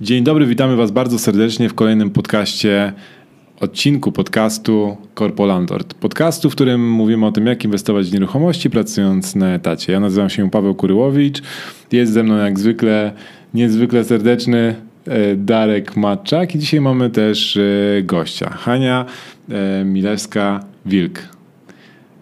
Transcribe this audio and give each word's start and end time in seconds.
Dzień 0.00 0.24
dobry, 0.24 0.46
witamy 0.46 0.76
Was 0.76 0.90
bardzo 0.90 1.18
serdecznie 1.18 1.68
w 1.68 1.74
kolejnym 1.74 2.10
podcaście, 2.10 2.92
odcinku 3.60 4.12
podcastu 4.12 4.96
Corpo 5.18 5.46
Landlord. 5.46 5.94
Podcastu, 5.94 6.50
w 6.50 6.54
którym 6.54 6.90
mówimy 6.90 7.26
o 7.26 7.32
tym, 7.32 7.46
jak 7.46 7.64
inwestować 7.64 8.10
w 8.10 8.12
nieruchomości 8.12 8.70
pracując 8.70 9.34
na 9.34 9.54
etacie. 9.54 9.92
Ja 9.92 10.00
nazywam 10.00 10.30
się 10.30 10.50
Paweł 10.50 10.74
Kuryłowicz, 10.74 11.42
jest 11.92 12.12
ze 12.12 12.22
mną 12.22 12.36
jak 12.36 12.58
zwykle 12.58 13.12
niezwykle 13.54 14.04
serdeczny 14.04 14.85
Darek 15.36 15.96
Matczak 15.96 16.54
i 16.54 16.58
dzisiaj 16.58 16.80
mamy 16.80 17.10
też 17.10 17.56
e, 17.56 18.02
gościa, 18.02 18.50
Hania 18.50 19.04
e, 19.48 19.84
Milewska-Wilk. 19.84 21.18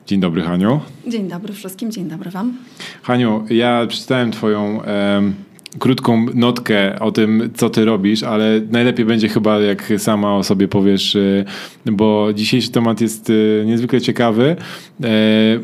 Dzień 0.06 0.20
dobry 0.20 0.42
Haniu. 0.42 0.80
Dzień 1.08 1.28
dobry 1.28 1.52
wszystkim, 1.52 1.90
dzień 1.90 2.04
dobry 2.04 2.30
Wam. 2.30 2.56
Haniu, 3.02 3.44
ja 3.50 3.86
przeczytałem 3.86 4.32
Twoją 4.32 4.80
krótką 5.78 6.26
notkę 6.34 7.00
o 7.00 7.12
tym, 7.12 7.50
co 7.54 7.70
ty 7.70 7.84
robisz, 7.84 8.22
ale 8.22 8.60
najlepiej 8.70 9.06
będzie 9.06 9.28
chyba, 9.28 9.60
jak 9.60 9.92
sama 9.98 10.36
o 10.36 10.42
sobie 10.42 10.68
powiesz, 10.68 11.16
bo 11.86 12.32
dzisiejszy 12.34 12.70
temat 12.70 13.00
jest 13.00 13.32
niezwykle 13.66 14.00
ciekawy. 14.00 14.56
E, 15.04 15.06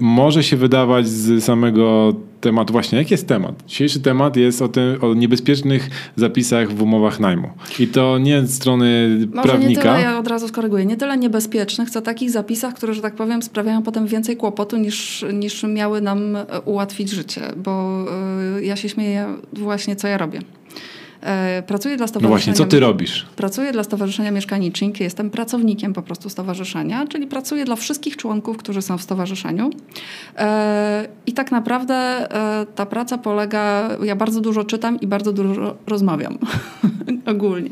może 0.00 0.42
się 0.44 0.56
wydawać 0.56 1.08
z 1.08 1.44
samego 1.44 2.14
tematu, 2.40 2.72
właśnie 2.72 2.98
jaki 2.98 3.14
jest 3.14 3.28
temat? 3.28 3.54
Dzisiejszy 3.66 4.00
temat 4.00 4.36
jest 4.36 4.62
o, 4.62 4.68
tym, 4.68 5.04
o 5.04 5.14
niebezpiecznych 5.14 5.90
zapisach 6.16 6.72
w 6.72 6.82
umowach 6.82 7.20
najmu. 7.20 7.50
I 7.78 7.86
to 7.86 8.18
nie 8.18 8.42
z 8.42 8.54
strony 8.54 9.18
Może 9.34 9.48
prawnika. 9.48 9.68
Nie 9.68 9.76
tyle, 9.76 10.00
ja 10.00 10.18
od 10.18 10.28
razu 10.28 10.48
skoryguję, 10.48 10.86
nie 10.86 10.96
tyle 10.96 11.18
niebezpiecznych, 11.18 11.90
co 11.90 12.00
takich 12.00 12.30
zapisach, 12.30 12.74
które, 12.74 12.94
że 12.94 13.02
tak 13.02 13.14
powiem, 13.14 13.42
sprawiają 13.42 13.82
potem 13.82 14.06
więcej 14.06 14.36
kłopotu 14.36 14.76
niż, 14.76 15.24
niż 15.32 15.62
miały 15.62 16.00
nam 16.00 16.36
e, 16.36 16.60
ułatwić 16.64 17.10
życie, 17.10 17.40
bo 17.56 18.04
y, 18.58 18.64
ja 18.64 18.76
się 18.76 18.88
śmieję 18.88 19.26
właśnie, 19.52 19.96
co 19.96 20.08
ja 20.08 20.18
robię. 20.18 20.40
E, 21.22 21.62
pracuję 21.66 21.96
dla 21.96 22.06
stowarzyszenia. 22.06 22.36
No 22.36 22.36
właśnie, 22.36 22.52
co 22.52 22.64
ty 22.64 22.80
robisz? 22.80 23.26
Pracuję 23.36 23.72
dla 23.72 23.84
Stowarzyszenia 23.84 24.30
Mieszkanicznik. 24.30 25.00
Jestem 25.00 25.30
pracownikiem 25.30 25.92
po 25.92 26.02
prostu 26.02 26.30
stowarzyszenia, 26.30 27.06
czyli 27.06 27.26
pracuję 27.26 27.64
dla 27.64 27.76
wszystkich 27.76 28.16
członków, 28.16 28.56
którzy 28.56 28.82
są 28.82 28.98
w 28.98 29.02
stowarzyszeniu. 29.02 29.70
E, 30.36 31.08
I 31.26 31.32
tak 31.32 31.52
naprawdę 31.52 31.94
e, 31.94 32.66
ta 32.74 32.86
praca 32.86 33.18
polega, 33.18 33.88
ja 34.02 34.16
bardzo 34.16 34.40
dużo 34.40 34.64
czytam 34.64 35.00
i 35.00 35.06
bardzo 35.06 35.32
dużo 35.32 35.76
rozmawiam 35.86 36.38
ogólnie. 37.34 37.70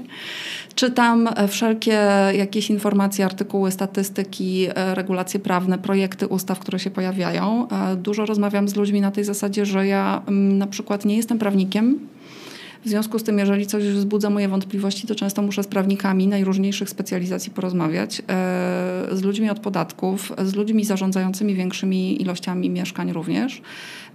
Czytam 0.74 1.28
wszelkie 1.48 2.00
jakieś 2.32 2.70
informacje, 2.70 3.24
artykuły, 3.24 3.70
statystyki, 3.70 4.66
regulacje 4.94 5.40
prawne, 5.40 5.78
projekty 5.78 6.26
ustaw, 6.26 6.58
które 6.58 6.78
się 6.78 6.90
pojawiają. 6.90 7.68
Dużo 7.96 8.26
rozmawiam 8.26 8.68
z 8.68 8.76
ludźmi 8.76 9.00
na 9.00 9.10
tej 9.10 9.24
zasadzie, 9.24 9.66
że 9.66 9.86
ja 9.86 10.22
mm, 10.26 10.58
na 10.58 10.66
przykład 10.66 11.04
nie 11.04 11.16
jestem 11.16 11.38
prawnikiem, 11.38 11.98
w 12.88 12.90
związku 12.90 13.18
z 13.18 13.22
tym, 13.22 13.38
jeżeli 13.38 13.66
coś 13.66 13.84
wzbudza 13.84 14.30
moje 14.30 14.48
wątpliwości, 14.48 15.06
to 15.06 15.14
często 15.14 15.42
muszę 15.42 15.62
z 15.62 15.66
prawnikami 15.66 16.26
najróżniejszych 16.26 16.90
specjalizacji 16.90 17.52
porozmawiać, 17.52 18.20
e, 18.20 18.22
z 19.12 19.22
ludźmi 19.22 19.50
od 19.50 19.60
podatków, 19.60 20.32
z 20.44 20.54
ludźmi 20.54 20.84
zarządzającymi 20.84 21.54
większymi 21.54 22.22
ilościami 22.22 22.70
mieszkań 22.70 23.12
również, 23.12 23.62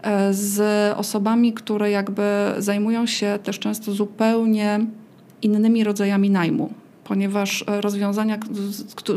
e, 0.01 0.33
z 0.33 0.61
osobami, 0.97 1.53
które 1.53 1.91
jakby 1.91 2.23
zajmują 2.57 3.05
się 3.05 3.39
też 3.43 3.59
często 3.59 3.91
zupełnie 3.91 4.79
innymi 5.41 5.83
rodzajami 5.83 6.29
najmu 6.29 6.82
ponieważ 7.03 7.65
rozwiązania, 7.67 8.37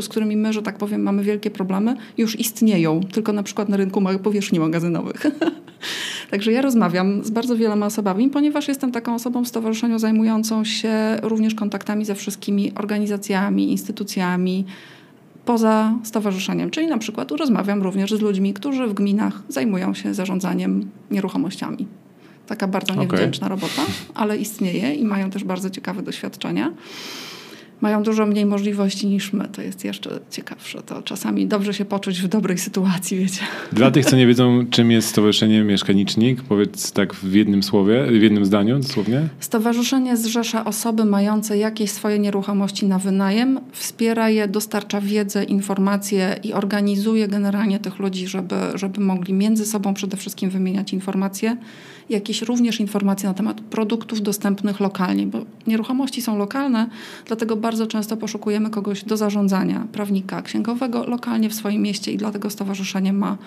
z 0.01 0.07
którymi 0.07 0.37
my, 0.37 0.53
że 0.53 0.61
tak 0.61 0.77
powiem, 0.77 1.01
mamy 1.01 1.23
wielkie 1.23 1.51
problemy, 1.51 1.95
już 2.17 2.39
istnieją, 2.39 3.01
tylko 3.11 3.33
na 3.33 3.43
przykład 3.43 3.69
na 3.69 3.77
rynku 3.77 4.01
małych 4.01 4.21
powierzchni 4.21 4.59
magazynowych. 4.59 5.25
Także 6.31 6.51
ja 6.51 6.61
rozmawiam 6.61 7.23
z 7.23 7.29
bardzo 7.29 7.57
wieloma 7.57 7.85
osobami, 7.85 8.29
ponieważ 8.29 8.67
jestem 8.67 8.91
taką 8.91 9.15
osobą 9.15 9.43
w 9.43 9.47
stowarzyszeniu 9.47 9.99
zajmującą 9.99 10.63
się 10.63 10.93
również 11.21 11.55
kontaktami 11.55 12.05
ze 12.05 12.15
wszystkimi 12.15 12.71
organizacjami, 12.75 13.71
instytucjami 13.71 14.65
poza 15.45 15.93
stowarzyszeniem. 16.03 16.69
Czyli 16.69 16.87
na 16.87 16.97
przykład 16.97 17.31
rozmawiam 17.31 17.83
również 17.83 18.11
z 18.11 18.21
ludźmi, 18.21 18.53
którzy 18.53 18.87
w 18.87 18.93
gminach 18.93 19.41
zajmują 19.49 19.93
się 19.93 20.13
zarządzaniem 20.13 20.89
nieruchomościami. 21.11 21.87
Taka 22.47 22.67
bardzo 22.67 22.95
niewdzięczna 22.95 23.47
okay. 23.47 23.55
robota, 23.55 23.81
ale 24.15 24.37
istnieje 24.37 24.93
i 24.93 25.05
mają 25.05 25.29
też 25.29 25.43
bardzo 25.43 25.69
ciekawe 25.69 26.03
doświadczenia 26.03 26.73
mają 27.81 28.03
dużo 28.03 28.25
mniej 28.25 28.45
możliwości 28.45 29.07
niż 29.07 29.33
my. 29.33 29.47
To 29.47 29.61
jest 29.61 29.85
jeszcze 29.85 30.19
ciekawsze. 30.31 30.81
To 30.81 31.01
czasami 31.01 31.47
dobrze 31.47 31.73
się 31.73 31.85
poczuć 31.85 32.21
w 32.21 32.27
dobrej 32.27 32.57
sytuacji, 32.57 33.17
wiecie. 33.17 33.41
Dla 33.71 33.91
tych, 33.91 34.05
co 34.05 34.15
nie 34.15 34.27
wiedzą, 34.27 34.65
czym 34.69 34.91
jest 34.91 35.07
Stowarzyszenie 35.07 35.63
Mieszkanicznik, 35.63 36.41
powiedz 36.41 36.91
tak 36.91 37.13
w 37.13 37.33
jednym 37.33 37.63
słowie, 37.63 38.05
w 38.05 38.21
jednym 38.21 38.45
zdaniu 38.45 38.79
dosłownie. 38.79 39.27
Stowarzyszenie 39.39 40.17
zrzesza 40.17 40.65
osoby 40.65 41.05
mające 41.05 41.57
jakieś 41.57 41.91
swoje 41.91 42.19
nieruchomości 42.19 42.85
na 42.85 42.99
wynajem, 42.99 43.59
wspiera 43.71 44.29
je, 44.29 44.47
dostarcza 44.47 45.01
wiedzę, 45.01 45.43
informacje 45.43 46.39
i 46.43 46.53
organizuje 46.53 47.27
generalnie 47.27 47.79
tych 47.79 47.99
ludzi, 47.99 48.27
żeby, 48.27 48.55
żeby 48.75 49.01
mogli 49.01 49.33
między 49.33 49.65
sobą 49.65 49.93
przede 49.93 50.17
wszystkim 50.17 50.49
wymieniać 50.49 50.93
informacje 50.93 51.57
jakieś 52.09 52.41
również 52.41 52.79
informacje 52.79 53.29
na 53.29 53.33
temat 53.33 53.61
produktów 53.61 54.21
dostępnych 54.21 54.79
lokalnie, 54.79 55.27
bo 55.27 55.45
nieruchomości 55.67 56.21
są 56.21 56.37
lokalne, 56.37 56.89
dlatego 57.25 57.55
bardzo 57.55 57.87
często 57.87 58.17
poszukujemy 58.17 58.69
kogoś 58.69 59.03
do 59.03 59.17
zarządzania, 59.17 59.87
prawnika 59.91 60.41
księgowego 60.41 61.03
lokalnie 61.03 61.49
w 61.49 61.53
swoim 61.53 61.81
mieście 61.81 62.11
i 62.11 62.17
dlatego 62.17 62.49
stowarzyszenie 62.49 63.13
ma 63.13 63.37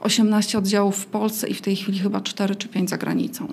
18 0.00 0.58
oddziałów 0.58 0.96
w 0.96 1.06
Polsce 1.06 1.48
i 1.48 1.54
w 1.54 1.60
tej 1.60 1.76
chwili 1.76 1.98
chyba 1.98 2.20
4 2.20 2.56
czy 2.56 2.68
5 2.68 2.90
za 2.90 2.98
granicą. 2.98 3.48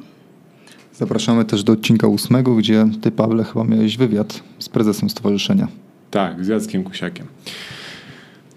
Zapraszamy 0.94 1.46
też 1.46 1.64
do 1.64 1.74
odcinka 1.74 2.08
ósmego, 2.08 2.56
gdzie 2.56 2.88
ty, 3.02 3.12
Pawle, 3.12 3.44
chyba 3.44 3.64
miałeś 3.66 3.98
wywiad 3.98 4.44
z 4.60 4.70
prezesem 4.70 5.10
stowarzyszenia. 5.10 5.68
Tak, 6.12 6.46
z 6.46 6.48
Jackiem 6.48 6.84
Kusiakiem. 6.84 7.26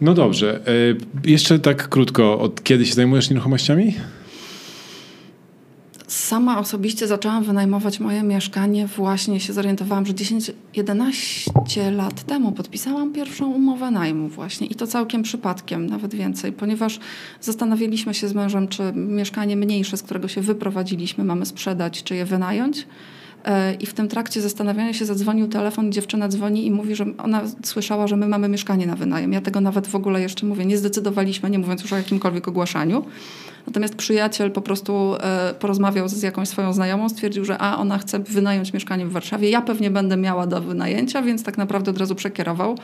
No 0.01 0.15
dobrze. 0.15 0.61
E, 1.25 1.31
jeszcze 1.31 1.59
tak 1.59 1.89
krótko, 1.89 2.39
od 2.39 2.63
kiedy 2.63 2.87
się 2.87 2.95
zajmujesz 2.95 3.31
nieruchomościami? 3.31 3.95
Sama 6.09 6.59
osobiście 6.59 7.07
zaczęłam 7.07 7.45
wynajmować 7.45 8.01
moje 8.01 8.23
mieszkanie, 8.23 8.87
właśnie 8.87 9.41
się 9.41 9.53
zorientowałam, 9.53 10.07
że 10.07 10.13
10-11 10.13 11.97
lat 11.97 12.23
temu 12.23 12.53
podpisałam 12.53 13.13
pierwszą 13.13 13.53
umowę 13.53 13.91
najmu 13.91 14.29
właśnie 14.29 14.67
i 14.67 14.75
to 14.75 14.87
całkiem 14.87 15.23
przypadkiem, 15.23 15.87
nawet 15.87 16.15
więcej, 16.15 16.53
ponieważ 16.53 17.01
zastanawialiśmy 17.41 18.15
się 18.15 18.29
z 18.29 18.35
mężem, 18.35 18.69
czy 18.69 18.93
mieszkanie 18.95 19.57
mniejsze, 19.57 19.97
z 19.97 20.03
którego 20.03 20.29
się 20.29 20.41
wyprowadziliśmy, 20.41 21.25
mamy 21.25 21.47
sprzedać, 21.47 22.03
czy 22.03 22.15
je 22.15 22.25
wynająć. 22.25 22.87
E, 23.49 23.75
I 23.75 23.87
w 23.87 23.95
tym 23.95 24.09
trakcie 24.09 24.41
zastanawiania 24.41 24.93
się 24.93 25.05
zadzwonił 25.05 25.49
telefon, 25.49 25.93
dziewczyna 25.93 26.29
dzwoni 26.29 26.67
i 26.67 26.71
mówi, 26.71 26.95
że 26.95 27.05
ona 27.19 27.43
słyszała, 27.63 28.07
że 28.07 28.17
my 28.17 28.29
mamy 28.29 28.49
mieszkanie 28.49 28.87
na 28.87 28.97
wynajem. 28.97 29.33
Ja 29.33 29.41
tego 29.41 29.61
nawet 29.61 29.87
w 29.87 29.95
ogóle 29.95 30.21
jeszcze 30.21 30.47
mówię, 30.47 30.65
nie 30.65 30.79
zdecydowaliśmy, 30.79 31.51
nie 31.51 31.59
mówiąc 31.59 31.83
już 31.83 31.93
o 31.93 31.97
jakimkolwiek 31.97 32.49
ogłaszaniu. 32.49 33.05
Natomiast 33.67 33.95
przyjaciel 33.95 34.51
po 34.51 34.63
prostu 34.63 35.15
e, 35.21 35.55
porozmawiał 35.55 36.09
z 36.09 36.23
jakąś 36.23 36.49
swoją 36.49 36.73
znajomą, 36.73 37.09
stwierdził, 37.09 37.45
że 37.45 37.59
a 37.59 37.79
ona 37.79 37.99
chce 37.99 38.19
wynająć 38.19 38.73
mieszkanie 38.73 39.07
w 39.07 39.13
Warszawie. 39.13 39.51
Ja 39.51 39.63
pewnie 39.63 39.91
będę 39.91 40.17
miała 40.17 40.47
do 40.47 40.61
wynajęcia, 40.61 41.23
więc 41.23 41.43
tak 41.43 41.59
naprawdę 41.59 41.91
od 41.91 41.99
razu 41.99 42.15
przekierował. 42.15 42.79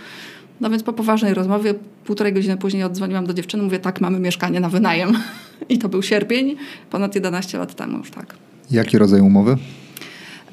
No 0.60 0.70
więc 0.70 0.82
po 0.82 0.92
poważnej 0.92 1.34
rozmowie, 1.34 1.74
półtorej 2.04 2.32
godziny 2.32 2.56
później 2.56 2.84
oddzwoniłam 2.84 3.26
do 3.26 3.34
dziewczyny, 3.34 3.62
mówię, 3.62 3.78
tak, 3.78 4.00
mamy 4.00 4.18
mieszkanie 4.18 4.60
na 4.60 4.68
wynajem. 4.68 5.18
I 5.68 5.78
to 5.78 5.88
był 5.88 6.02
sierpień, 6.02 6.56
ponad 6.90 7.14
11 7.14 7.58
lat 7.58 7.74
temu 7.74 7.98
już 7.98 8.10
tak. 8.10 8.34
Jaki 8.70 8.98
rodzaj 8.98 9.20
umowy? 9.20 9.56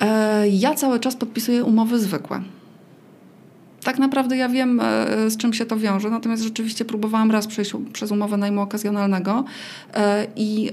E, 0.02 0.50
ja 0.50 0.76
cały 0.76 1.00
czas 1.00 1.16
podpisuję 1.16 1.64
umowy 1.64 2.00
zwykłe. 2.00 2.42
Tak 3.84 4.00
naprawdę 4.00 4.38
ja 4.38 4.50
wiem, 4.50 4.80
e, 4.80 5.30
z 5.30 5.38
czym 5.38 5.54
się 5.54 5.66
to 5.66 5.78
wiąże, 5.78 6.10
natomiast 6.10 6.44
rzeczywiście 6.44 6.86
próbowałam 6.86 7.32
raz 7.32 7.48
przejść 7.48 7.72
przez 7.94 8.12
umowę 8.12 8.38
najmu 8.38 8.62
okazjonalnego 8.62 9.44
e, 9.94 10.28
i 10.36 10.72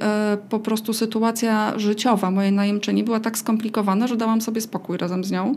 po 0.48 0.58
prostu 0.58 0.92
sytuacja 0.92 1.78
życiowa 1.78 2.30
mojej 2.30 2.52
najemczyni 2.52 3.04
była 3.04 3.20
tak 3.20 3.38
skomplikowana, 3.38 4.06
że 4.06 4.16
dałam 4.16 4.40
sobie 4.40 4.60
spokój 4.60 4.98
razem 4.98 5.24
z 5.24 5.30
nią. 5.30 5.54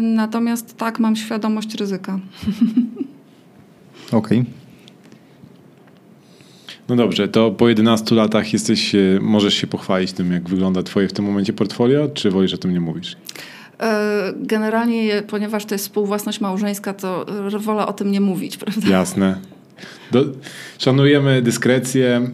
Natomiast 0.00 0.76
tak, 0.76 0.98
mam 0.98 1.16
świadomość 1.16 1.74
ryzyka. 1.74 2.18
Okej. 4.12 4.40
Okay. 4.40 4.67
No 6.88 6.96
dobrze, 6.96 7.28
to 7.28 7.50
po 7.50 7.68
11 7.68 8.14
latach 8.14 8.52
jesteś, 8.52 8.94
e, 8.94 8.98
możesz 9.20 9.54
się 9.54 9.66
pochwalić 9.66 10.12
tym, 10.12 10.32
jak 10.32 10.48
wygląda 10.48 10.82
twoje 10.82 11.08
w 11.08 11.12
tym 11.12 11.24
momencie 11.24 11.52
portfolio, 11.52 12.08
czy 12.14 12.30
wolisz 12.30 12.54
o 12.54 12.58
tym 12.58 12.72
nie 12.72 12.80
mówisz? 12.80 13.16
E, 13.80 14.32
generalnie, 14.36 15.22
ponieważ 15.22 15.64
to 15.64 15.74
jest 15.74 15.84
współwłasność 15.84 16.40
małżeńska, 16.40 16.94
to 16.94 17.26
wolę 17.58 17.86
o 17.86 17.92
tym 17.92 18.10
nie 18.10 18.20
mówić, 18.20 18.56
prawda? 18.64 18.88
Jasne. 18.88 19.38
Do, 20.12 20.24
szanujemy 20.78 21.42
dyskrecję. 21.42 22.30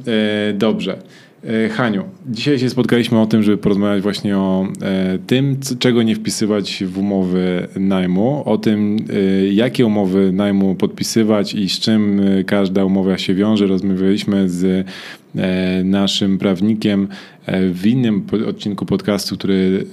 E, 0.50 0.52
dobrze. 0.52 0.98
E, 1.46 1.68
Haniu, 1.68 2.04
dzisiaj 2.26 2.58
się 2.58 2.70
spotkaliśmy 2.70 3.20
o 3.20 3.26
tym, 3.26 3.42
żeby 3.42 3.58
porozmawiać 3.58 4.02
właśnie 4.02 4.38
o 4.38 4.66
e, 4.82 5.18
tym, 5.26 5.56
czego 5.78 6.02
nie 6.02 6.14
wpisywać 6.14 6.84
w 6.86 6.98
umowy 6.98 7.68
najmu, 7.76 8.42
o 8.46 8.58
tym, 8.58 8.96
e, 9.12 9.46
jakie 9.46 9.86
umowy 9.86 10.32
najmu 10.32 10.74
podpisywać 10.74 11.54
i 11.54 11.68
z 11.68 11.78
czym 11.80 12.20
każda 12.46 12.84
umowa 12.84 13.18
się 13.18 13.34
wiąże. 13.34 13.66
Rozmawialiśmy 13.66 14.48
z 14.48 14.86
naszym 15.84 16.38
prawnikiem 16.38 17.08
w 17.72 17.86
innym 17.86 18.26
odcinku 18.48 18.86
podcastu, 18.86 19.36
który 19.36 19.86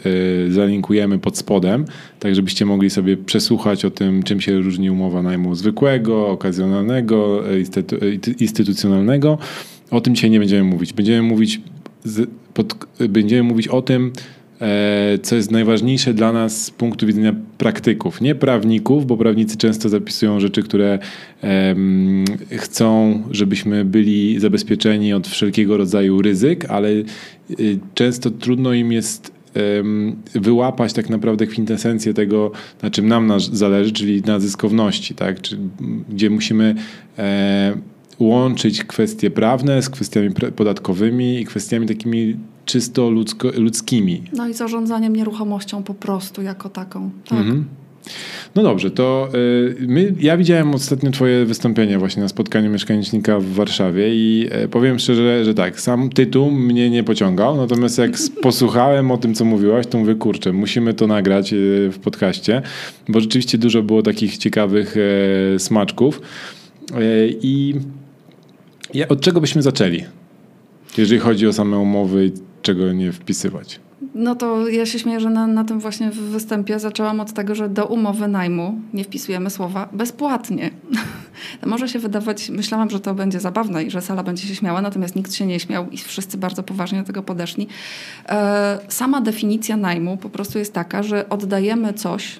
zalinkujemy 0.50 1.20
pod 1.20 1.38
spodem, 1.38 1.86
tak 2.20 2.36
żebyście 2.36 2.66
mogli 2.66 2.90
sobie 2.90 3.18
przesłuchać 3.18 3.86
o 3.86 3.90
tym, 3.90 4.24
czym 4.24 4.42
się 4.42 4.60
różni 4.60 4.90
umowa 4.90 5.22
najmu 5.22 5.56
zwykłego, 5.56 6.28
okazjonalnego, 6.28 7.44
instytu- 7.44 8.42
instytucjonalnego. 8.42 9.38
O 9.92 10.02
tym 10.02 10.16
dzisiaj 10.16 10.30
nie 10.30 10.40
będziemy 10.40 10.64
mówić. 10.64 10.94
Będziemy 10.94 11.22
mówić, 11.22 11.62
z, 12.04 12.30
pod, 12.54 12.86
będziemy 13.10 13.44
mówić 13.44 13.68
o 13.68 13.82
tym, 13.82 14.12
e, 14.62 15.20
co 15.22 15.36
jest 15.36 15.52
najważniejsze 15.52 16.14
dla 16.14 16.34
nas 16.34 16.66
z 16.66 16.72
punktu 16.72 17.08
widzenia 17.08 17.36
praktyków, 17.58 18.22
nie 18.22 18.36
prawników, 18.36 19.06
bo 19.06 19.18
prawnicy 19.18 19.58
często 19.58 19.90
zapisują 19.90 20.40
rzeczy, 20.40 20.64
które 20.64 21.00
em, 21.42 22.26
chcą, 22.58 23.22
żebyśmy 23.32 23.86
byli 23.86 24.40
zabezpieczeni 24.40 25.14
od 25.14 25.28
wszelkiego 25.28 25.78
rodzaju 25.78 26.22
ryzyk, 26.22 26.66
ale 26.66 26.90
y, 26.90 27.06
często 27.94 28.32
trudno 28.32 28.74
im 28.74 28.92
jest 28.92 29.42
wyłapać 30.34 30.94
tak 30.94 31.10
naprawdę 31.10 31.48
kwintesencję 31.48 32.14
tego, 32.14 32.52
na 32.82 32.92
czym 32.92 33.08
nam 33.08 33.28
na, 33.28 33.40
zależy, 33.40 33.92
czyli 33.92 34.22
na 34.22 34.40
zyskowności, 34.40 35.16
tak? 35.16 35.42
Czy, 35.42 35.58
gdzie 36.10 36.30
musimy 36.30 36.76
e, 37.18 37.78
łączyć 38.22 38.84
kwestie 38.84 39.32
prawne 39.32 39.82
z 39.82 39.90
kwestiami 39.90 40.30
podatkowymi 40.56 41.40
i 41.40 41.46
kwestiami 41.46 41.88
takimi 41.88 42.36
czysto 42.66 43.10
ludzko, 43.10 43.52
ludzkimi. 43.58 44.24
No 44.34 44.48
i 44.48 44.54
zarządzaniem 44.54 45.16
nieruchomością 45.16 45.84
po 45.84 45.94
prostu 45.94 46.42
jako 46.42 46.70
taką. 46.70 47.10
Tak. 47.30 47.40
Mhm. 47.40 47.66
No 48.56 48.64
dobrze, 48.64 48.92
to 48.92 49.30
y, 49.36 49.76
my, 49.88 50.14
ja 50.20 50.38
widziałem 50.38 50.76
ostatnio 50.76 51.12
twoje 51.12 51.46
wystąpienie 51.46 51.98
właśnie 51.98 52.24
na 52.24 52.30
spotkaniu 52.30 52.72
mieszkanicznika 52.72 53.40
w 53.40 53.46
Warszawie 53.46 54.16
i 54.16 54.48
e, 54.52 54.68
powiem 54.68 55.00
szczerze, 55.00 55.46
że 55.46 55.54
tak, 55.54 55.80
sam 55.80 56.10
tytuł 56.10 56.52
mnie 56.52 56.90
nie 56.90 57.04
pociągał, 57.04 57.58
natomiast 57.58 57.98
jak 57.98 58.12
posłuchałem 58.44 59.12
o 59.12 59.18
tym, 59.18 59.34
co 59.34 59.46
mówiłaś, 59.46 59.88
to 59.88 59.98
mówię, 59.98 60.16
kurczę, 60.16 60.54
musimy 60.54 60.94
to 60.94 61.08
nagrać 61.08 61.54
y, 61.54 61.90
w 61.92 62.00
podcaście, 62.00 62.62
bo 63.08 63.20
rzeczywiście 63.20 63.58
dużo 63.58 63.84
było 63.84 64.02
takich 64.02 64.38
ciekawych 64.38 64.96
e, 65.56 65.60
smaczków 65.60 66.22
E, 66.96 67.28
i 67.28 67.76
ja, 68.94 69.08
od 69.08 69.22
czego 69.22 69.42
byśmy 69.42 69.62
zaczęli, 69.62 70.04
jeżeli 70.98 71.20
chodzi 71.20 71.48
o 71.48 71.54
same 71.54 71.78
umowy 71.78 72.26
i 72.26 72.32
czego 72.62 72.94
nie 72.94 73.12
wpisywać? 73.12 73.80
No 74.16 74.36
to 74.36 74.68
ja 74.68 74.86
się 74.86 75.00
śmieję, 75.00 75.20
że 75.20 75.30
na, 75.30 75.48
na 75.48 75.64
tym 75.64 75.80
właśnie 75.80 76.12
występie 76.12 76.80
zaczęłam 76.80 77.20
od 77.20 77.34
tego, 77.34 77.56
że 77.56 77.70
do 77.70 77.86
umowy 77.86 78.28
najmu 78.28 78.82
nie 78.94 79.04
wpisujemy 79.04 79.50
słowa 79.50 79.90
bezpłatnie. 79.94 80.72
Może 81.66 81.88
się 81.88 82.00
wydawać, 82.00 82.50
myślałam, 82.50 82.90
że 82.90 83.00
to 83.00 83.14
będzie 83.14 83.40
zabawne 83.40 83.84
i 83.84 83.92
że 83.92 84.02
sala 84.02 84.24
będzie 84.24 84.48
się 84.48 84.56
śmiała, 84.56 84.82
natomiast 84.82 85.16
nikt 85.16 85.34
się 85.34 85.46
nie 85.46 85.60
śmiał 85.60 85.90
i 85.90 85.98
wszyscy 85.98 86.38
bardzo 86.38 86.64
poważnie 86.64 87.00
do 87.00 87.06
tego 87.06 87.24
podeszli. 87.24 87.68
E, 88.30 88.80
sama 88.88 89.22
definicja 89.22 89.78
najmu 89.78 90.18
po 90.18 90.30
prostu 90.30 90.60
jest 90.60 90.74
taka, 90.74 91.04
że 91.04 91.30
oddajemy 91.30 91.94
coś, 91.94 92.40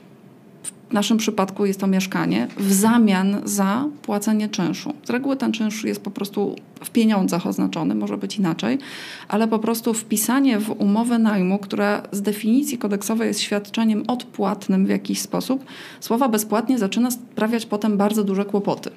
w 0.92 0.94
naszym 0.94 1.18
przypadku 1.18 1.66
jest 1.66 1.80
to 1.80 1.88
mieszkanie, 1.88 2.48
w 2.58 2.74
zamian 2.74 3.42
za 3.44 3.86
płacenie 4.02 4.50
czynszu. 4.50 4.94
Z 5.04 5.10
reguły 5.10 5.36
ten 5.38 5.52
czynsz 5.52 5.84
jest 5.84 6.04
po 6.04 6.12
prostu 6.12 6.56
w 6.84 6.90
pieniądzach 6.90 7.48
oznaczony, 7.48 7.96
może 7.96 8.18
być 8.18 8.38
inaczej, 8.38 8.78
ale 9.28 9.48
po 9.48 9.60
prostu 9.60 9.94
wpisanie 9.94 10.60
w 10.60 10.70
umowę 10.70 11.20
najmu, 11.20 11.60
która 11.60 12.04
z 12.12 12.22
definicji 12.22 12.78
kodeksowej 12.78 13.28
jest 13.28 13.40
świadczeniem 13.40 14.04
odpłatnym 14.08 14.86
w 14.86 14.90
jakiś 14.90 15.22
sposób, 15.22 15.66
słowa 16.00 16.30
bezpłatnie 16.30 16.80
zaczyna 16.80 17.12
sprawiać 17.12 17.66
potem 17.66 17.98
bardzo 17.98 18.24
duże 18.24 18.46
kłopoty. 18.46 18.92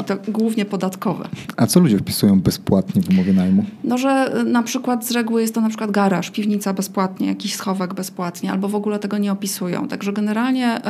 I 0.00 0.04
to 0.04 0.16
głównie 0.28 0.64
podatkowe. 0.64 1.28
A 1.56 1.66
co 1.66 1.80
ludzie 1.80 1.98
wpisują 1.98 2.40
bezpłatnie 2.40 3.02
w 3.02 3.10
umowie 3.10 3.32
najmu? 3.32 3.64
No, 3.84 3.98
że 3.98 4.40
y, 4.40 4.44
na 4.44 4.62
przykład 4.62 5.06
z 5.06 5.10
reguły 5.10 5.40
jest 5.40 5.54
to 5.54 5.60
na 5.60 5.68
przykład 5.68 5.90
garaż, 5.90 6.30
piwnica 6.30 6.74
bezpłatnie, 6.74 7.26
jakiś 7.26 7.54
schowek 7.54 7.94
bezpłatnie, 7.94 8.52
albo 8.52 8.68
w 8.68 8.74
ogóle 8.74 8.98
tego 8.98 9.18
nie 9.18 9.32
opisują. 9.32 9.88
Także 9.88 10.12
generalnie 10.12 10.76
y, 10.76 10.80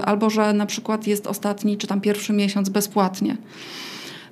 y, 0.00 0.04
albo, 0.04 0.30
że 0.30 0.52
na 0.52 0.66
przykład 0.66 1.06
jest 1.06 1.26
ostatni 1.26 1.78
czy 1.78 1.86
tam 1.86 2.00
pierwszy 2.00 2.32
miesiąc 2.32 2.68
bezpłatnie. 2.68 3.36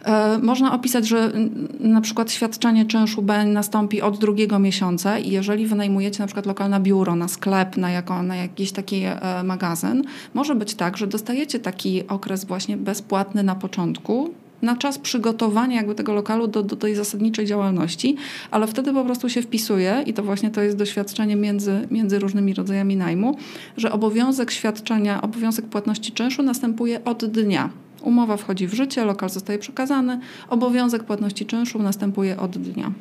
E, 0.05 0.39
Można 0.39 0.75
opisać, 0.75 1.09
że 1.09 1.33
na 1.81 2.01
przykład 2.01 2.33
świadczenie 2.33 2.85
czynszu 2.85 3.23
B 3.23 3.45
nastąpi 3.45 4.03
od 4.03 4.19
drugiego 4.19 4.59
miesiąca 4.59 5.19
i 5.19 5.31
jeżeli 5.31 5.67
wynajmujecie 5.67 6.19
na 6.19 6.27
przykład 6.27 6.47
lokalne 6.47 6.81
biuro 6.81 7.17
na 7.17 7.29
sklep, 7.29 7.77
na, 7.77 7.91
jako, 7.91 8.23
na 8.23 8.37
jakiś 8.37 8.73
taki 8.73 9.03
e, 9.05 9.19
magazyn, 9.45 10.03
może 10.35 10.55
być 10.55 10.75
tak, 10.75 10.97
że 10.97 11.07
dostajecie 11.07 11.59
taki 11.59 12.09
okres 12.09 12.45
właśnie 12.45 12.77
bezpłatny 12.77 13.43
na 13.43 13.55
początku, 13.55 14.31
na 14.63 14.77
czas 14.77 14.99
przygotowania 14.99 15.77
jakby 15.77 15.95
tego 15.95 16.15
lokalu 16.15 16.49
do, 16.49 16.63
do 16.63 16.77
tej 16.77 16.95
zasadniczej 16.95 17.47
działalności, 17.47 18.17
ale 18.51 18.67
wtedy 18.67 18.93
po 18.93 19.05
prostu 19.05 19.29
się 19.29 19.43
wpisuje 19.43 20.05
i 20.07 20.15
to 20.15 20.23
właśnie 20.23 20.51
to 20.51 20.63
jest 20.63 20.77
doświadczenie 20.77 21.37
między, 21.37 21.87
między 21.91 22.19
różnymi 22.19 22.55
rodzajami 22.55 22.97
najmu, 22.97 23.37
że 23.77 23.93
obowiązek 23.93 24.51
świadczenia, 24.51 25.23
obowiązek 25.23 25.67
płatności 25.67 26.13
czynszu 26.13 26.43
następuje 26.43 27.05
od 27.05 27.25
dnia. 27.25 27.71
Umowa 28.03 28.37
wchodzi 28.37 28.67
w 28.67 28.75
życie, 28.75 29.05
lokal 29.05 29.31
zostaje 29.31 29.59
przekazany, 29.59 30.21
obowiązek 30.49 31.05
płatności 31.05 31.47
czynszu 31.47 31.83
następuje 31.83 32.41
od 32.41 32.59
dnia. 32.59 32.93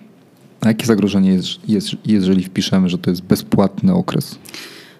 A 0.62 0.68
jakie 0.68 0.86
zagrożenie 0.86 1.32
jest, 1.32 1.70
jest, 1.70 1.88
jeżeli 2.06 2.44
wpiszemy, 2.44 2.90
że 2.90 2.98
to 2.98 3.10
jest 3.10 3.22
bezpłatny 3.22 3.94
okres? 3.94 4.40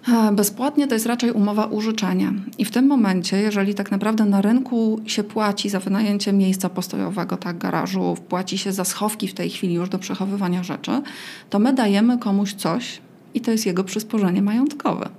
E, 0.08 0.32
Bezpłatnie 0.32 0.88
to 0.88 0.94
jest 0.94 1.06
raczej 1.06 1.32
umowa 1.32 1.66
użyczenia. 1.66 2.34
I 2.58 2.66
w 2.66 2.72
tym 2.72 2.88
momencie, 2.88 3.38
jeżeli 3.38 3.74
tak 3.74 3.92
naprawdę 3.92 4.26
na 4.26 4.42
rynku 4.42 5.02
się 5.06 5.24
płaci 5.24 5.70
za 5.70 5.80
wynajęcie 5.80 6.34
miejsca 6.34 6.70
postojowego, 6.70 7.38
tak, 7.38 7.58
garażu, 7.58 8.18
płaci 8.30 8.58
się 8.58 8.72
za 8.72 8.84
schowki 8.84 9.28
w 9.28 9.34
tej 9.34 9.50
chwili 9.50 9.74
już 9.74 9.90
do 9.90 10.00
przechowywania 10.00 10.64
rzeczy, 10.64 11.02
to 11.50 11.60
my 11.60 11.74
dajemy 11.74 12.18
komuś 12.18 12.54
coś 12.54 13.02
i 13.34 13.42
to 13.42 13.52
jest 13.52 13.66
jego 13.66 13.84
przysporzenie 13.84 14.42
majątkowe. 14.42 15.10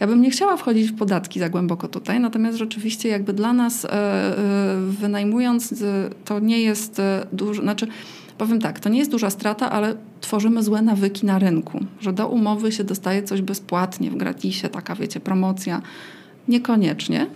Ja 0.00 0.06
bym 0.06 0.22
nie 0.22 0.30
chciała 0.30 0.56
wchodzić 0.56 0.90
w 0.90 0.96
podatki 0.96 1.40
za 1.40 1.48
głęboko 1.48 1.88
tutaj, 1.88 2.20
natomiast 2.20 2.58
rzeczywiście 2.58 3.08
jakby 3.08 3.32
dla 3.32 3.52
nas 3.52 3.84
e, 3.84 3.90
e, 3.92 4.36
wynajmując 4.80 5.72
e, 5.72 5.76
to 6.24 6.40
nie 6.40 6.60
jest 6.62 7.02
dużo, 7.32 7.62
znaczy 7.62 7.86
powiem 8.38 8.60
tak, 8.60 8.80
to 8.80 8.88
nie 8.88 8.98
jest 8.98 9.10
duża 9.10 9.30
strata, 9.30 9.70
ale 9.70 9.96
tworzymy 10.20 10.62
złe 10.62 10.82
nawyki 10.82 11.26
na 11.26 11.38
rynku, 11.38 11.80
że 12.00 12.12
do 12.12 12.28
umowy 12.28 12.72
się 12.72 12.84
dostaje 12.84 13.22
coś 13.22 13.42
bezpłatnie 13.42 14.10
w 14.10 14.16
gratisie, 14.16 14.68
taka 14.68 14.94
wiecie, 14.94 15.20
promocja. 15.20 15.82
Niekoniecznie. 16.48 17.26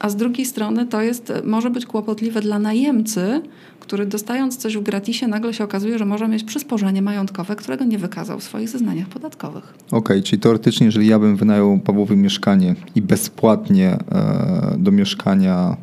A 0.00 0.08
z 0.08 0.16
drugiej 0.16 0.46
strony 0.46 0.86
to 0.86 1.02
jest, 1.02 1.32
może 1.44 1.70
być 1.70 1.86
kłopotliwe 1.86 2.40
dla 2.40 2.58
najemcy, 2.58 3.42
który 3.80 4.06
dostając 4.06 4.56
coś 4.56 4.76
w 4.76 4.82
gratisie 4.82 5.28
nagle 5.28 5.54
się 5.54 5.64
okazuje, 5.64 5.98
że 5.98 6.04
może 6.04 6.28
mieć 6.28 6.44
przysporzenie 6.44 7.02
majątkowe, 7.02 7.56
którego 7.56 7.84
nie 7.84 7.98
wykazał 7.98 8.38
w 8.38 8.44
swoich 8.44 8.68
zeznaniach 8.68 9.08
podatkowych. 9.08 9.74
Okej, 9.90 10.22
czyli 10.22 10.40
teoretycznie, 10.40 10.86
jeżeli 10.86 11.06
ja 11.06 11.18
bym 11.18 11.36
wynajął 11.36 11.78
Pawłowi 11.78 12.16
mieszkanie 12.16 12.74
i 12.94 13.02
bezpłatnie 13.02 13.88
e, 13.90 14.76
do 14.78 14.90
mieszkania 14.90 15.76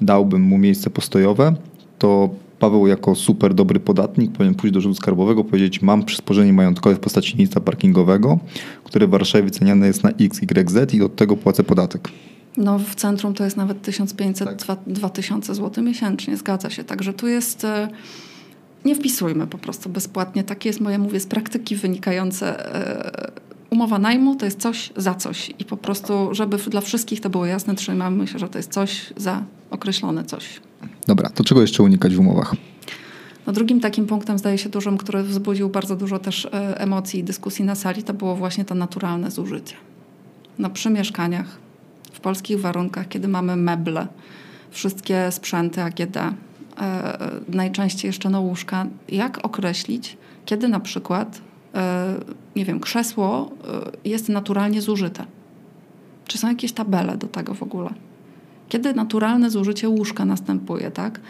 dałbym 0.00 0.42
mu 0.42 0.58
miejsce 0.58 0.90
postojowe, 0.90 1.54
to 1.98 2.30
Paweł 2.58 2.86
jako 2.86 3.14
super 3.14 3.54
dobry 3.54 3.80
podatnik 3.80 4.32
powinien 4.32 4.54
pójść 4.54 4.72
do 4.74 4.78
urzędu 4.78 4.96
skarbowego 4.96 5.44
powiedzieć 5.44 5.82
mam 5.82 6.04
przysporzenie 6.04 6.52
majątkowe 6.52 6.96
w 6.96 7.00
postaci 7.00 7.36
miejsca 7.36 7.60
parkingowego, 7.60 8.38
które 8.84 9.06
w 9.06 9.10
Warszawie 9.10 9.44
wyceniane 9.44 9.86
jest 9.86 10.04
na 10.04 10.10
XYZ 10.10 10.94
i 10.94 11.02
od 11.02 11.16
tego 11.16 11.36
płacę 11.36 11.64
podatek. 11.64 12.08
No 12.56 12.78
w 12.78 12.94
centrum 12.94 13.34
to 13.34 13.44
jest 13.44 13.56
nawet 13.56 13.82
1500, 13.82 14.48
Tak. 14.48 14.56
dwa- 14.58 14.76
2000 14.86 15.54
zł 15.54 15.84
miesięcznie, 15.84 16.36
zgadza 16.36 16.70
się. 16.70 16.84
Także 16.84 17.12
tu 17.12 17.28
jest... 17.28 17.64
e, 17.64 17.88
Nie 18.84 18.94
wpisujmy 18.94 19.46
po 19.46 19.58
prostu 19.58 19.88
bezpłatnie. 19.88 20.44
Takie 20.44 20.68
jest 20.68 20.80
moje, 20.80 20.98
mówię, 20.98 21.20
z 21.20 21.26
praktyki 21.26 21.76
wynikające. 21.76 22.74
e, 22.74 23.30
Umowa 23.70 23.98
najmu 23.98 24.36
to 24.36 24.44
jest 24.44 24.60
coś 24.60 24.92
za 24.96 25.14
coś. 25.14 25.50
I 25.58 25.64
po 25.64 25.76
prostu, 25.76 26.28
żeby 26.34 26.56
dla 26.56 26.80
wszystkich 26.80 27.20
to 27.20 27.30
było 27.30 27.46
jasne, 27.46 27.74
trzymamy 27.74 28.26
się, 28.26 28.38
że 28.38 28.48
to 28.48 28.58
jest 28.58 28.72
coś 28.72 29.12
za 29.16 29.42
określone 29.70 30.24
coś. 30.24 30.60
Dobra, 31.06 31.30
to 31.30 31.44
czego 31.44 31.60
jeszcze 31.60 31.82
unikać 31.82 32.14
w 32.16 32.20
umowach? 32.20 32.54
No 33.46 33.52
drugim 33.52 33.80
takim 33.80 34.06
punktem, 34.06 34.38
zdaje 34.38 34.58
się 34.58 34.68
dużym, 34.68 34.98
który 34.98 35.22
wzbudził 35.22 35.68
bardzo 35.68 35.96
dużo 35.96 36.18
też 36.18 36.44
e, 36.44 36.80
emocji 36.80 37.20
i 37.20 37.24
dyskusji 37.24 37.64
na 37.64 37.74
sali, 37.74 38.02
to 38.02 38.14
było 38.14 38.36
właśnie 38.36 38.64
to 38.64 38.74
naturalne 38.74 39.30
zużycie. 39.30 39.74
No 40.58 40.70
przy 40.70 40.90
mieszkaniach, 40.90 41.46
w 42.20 42.22
polskich 42.22 42.60
warunkach, 42.60 43.08
kiedy 43.08 43.28
mamy 43.28 43.56
meble, 43.56 44.06
wszystkie 44.70 45.32
sprzęty 45.32 45.82
AGD, 45.82 46.16
e, 46.16 46.32
najczęściej 47.48 48.08
jeszcze 48.08 48.30
no 48.30 48.40
łóżka, 48.40 48.86
jak 49.08 49.44
określić, 49.44 50.16
kiedy 50.44 50.68
na 50.68 50.80
przykład, 50.80 51.40
e, 51.74 52.14
nie 52.56 52.64
wiem, 52.64 52.80
krzesło 52.80 53.50
e, 54.04 54.08
jest 54.08 54.28
naturalnie 54.28 54.82
zużyte? 54.82 55.24
Czy 56.26 56.38
są 56.38 56.48
jakieś 56.48 56.72
tabele 56.72 57.16
do 57.16 57.26
tego 57.26 57.54
w 57.54 57.62
ogóle? 57.62 57.90
Kiedy 58.68 58.94
naturalne 58.94 59.50
zużycie 59.50 59.88
łóżka 59.88 60.24
następuje, 60.24 60.90
tak? 60.90 61.20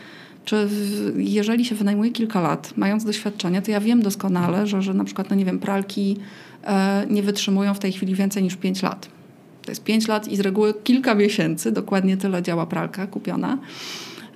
Czy 0.45 0.67
w, 0.67 1.13
jeżeli 1.17 1.65
się 1.65 1.75
wynajmuje 1.75 2.11
kilka 2.11 2.41
lat, 2.41 2.73
mając 2.77 3.05
doświadczenie, 3.05 3.63
to 3.63 3.71
ja 3.71 3.81
wiem 3.81 4.03
doskonale, 4.03 4.67
że, 4.67 4.83
że 4.83 4.95
na 4.95 5.05
przykład, 5.05 5.31
no 5.31 5.37
nie 5.37 5.45
wiem, 5.45 5.59
pralki 5.59 6.17
e, 6.65 7.07
nie 7.11 7.23
wytrzymują 7.23 7.75
w 7.75 7.79
tej 7.79 7.93
chwili 7.93 8.15
więcej 8.15 8.43
niż 8.43 8.57
5 8.57 8.83
lat. 8.83 9.20
To 9.63 9.71
jest 9.71 9.85
5 9.85 10.09
lat 10.09 10.29
i 10.29 10.37
z 10.37 10.41
reguły 10.41 10.75
kilka 10.85 11.15
miesięcy, 11.15 11.73
dokładnie 11.73 12.17
tyle 12.17 12.43
działa 12.43 12.67
pralka 12.67 13.07
kupiona. 13.07 13.59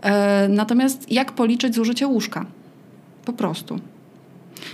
E, 0.02 0.48
natomiast 0.48 1.12
jak 1.12 1.32
policzyć 1.32 1.74
zużycie 1.74 2.06
łóżka? 2.06 2.46
Po 3.24 3.32
prostu. 3.32 3.80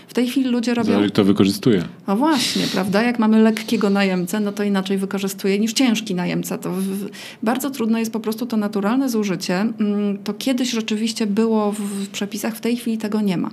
W 0.08 0.14
tej 0.14 0.28
chwili 0.28 0.50
ludzie 0.50 0.74
robią. 0.74 0.92
Zależy, 0.92 1.10
kto 1.10 1.24
wykorzystuje. 1.24 1.84
No 2.06 2.16
właśnie, 2.16 2.66
prawda? 2.72 3.02
Jak 3.02 3.18
mamy 3.18 3.42
lekkiego 3.42 3.90
najemcę, 3.90 4.40
no 4.40 4.52
to 4.52 4.62
inaczej 4.62 4.98
wykorzystuje 4.98 5.58
niż 5.58 5.72
ciężki 5.72 6.14
najemca. 6.14 6.58
To 6.58 6.72
w, 6.72 7.08
bardzo 7.42 7.70
trudno 7.70 7.98
jest 7.98 8.12
po 8.12 8.20
prostu 8.20 8.46
to 8.46 8.56
naturalne 8.56 9.08
zużycie. 9.08 9.54
Mm, 9.60 10.18
to 10.24 10.34
kiedyś 10.34 10.70
rzeczywiście 10.70 11.26
było 11.26 11.72
w 11.72 12.08
przepisach, 12.08 12.56
w 12.56 12.60
tej 12.60 12.76
chwili 12.76 12.98
tego 12.98 13.20
nie 13.20 13.36
ma. 13.36 13.50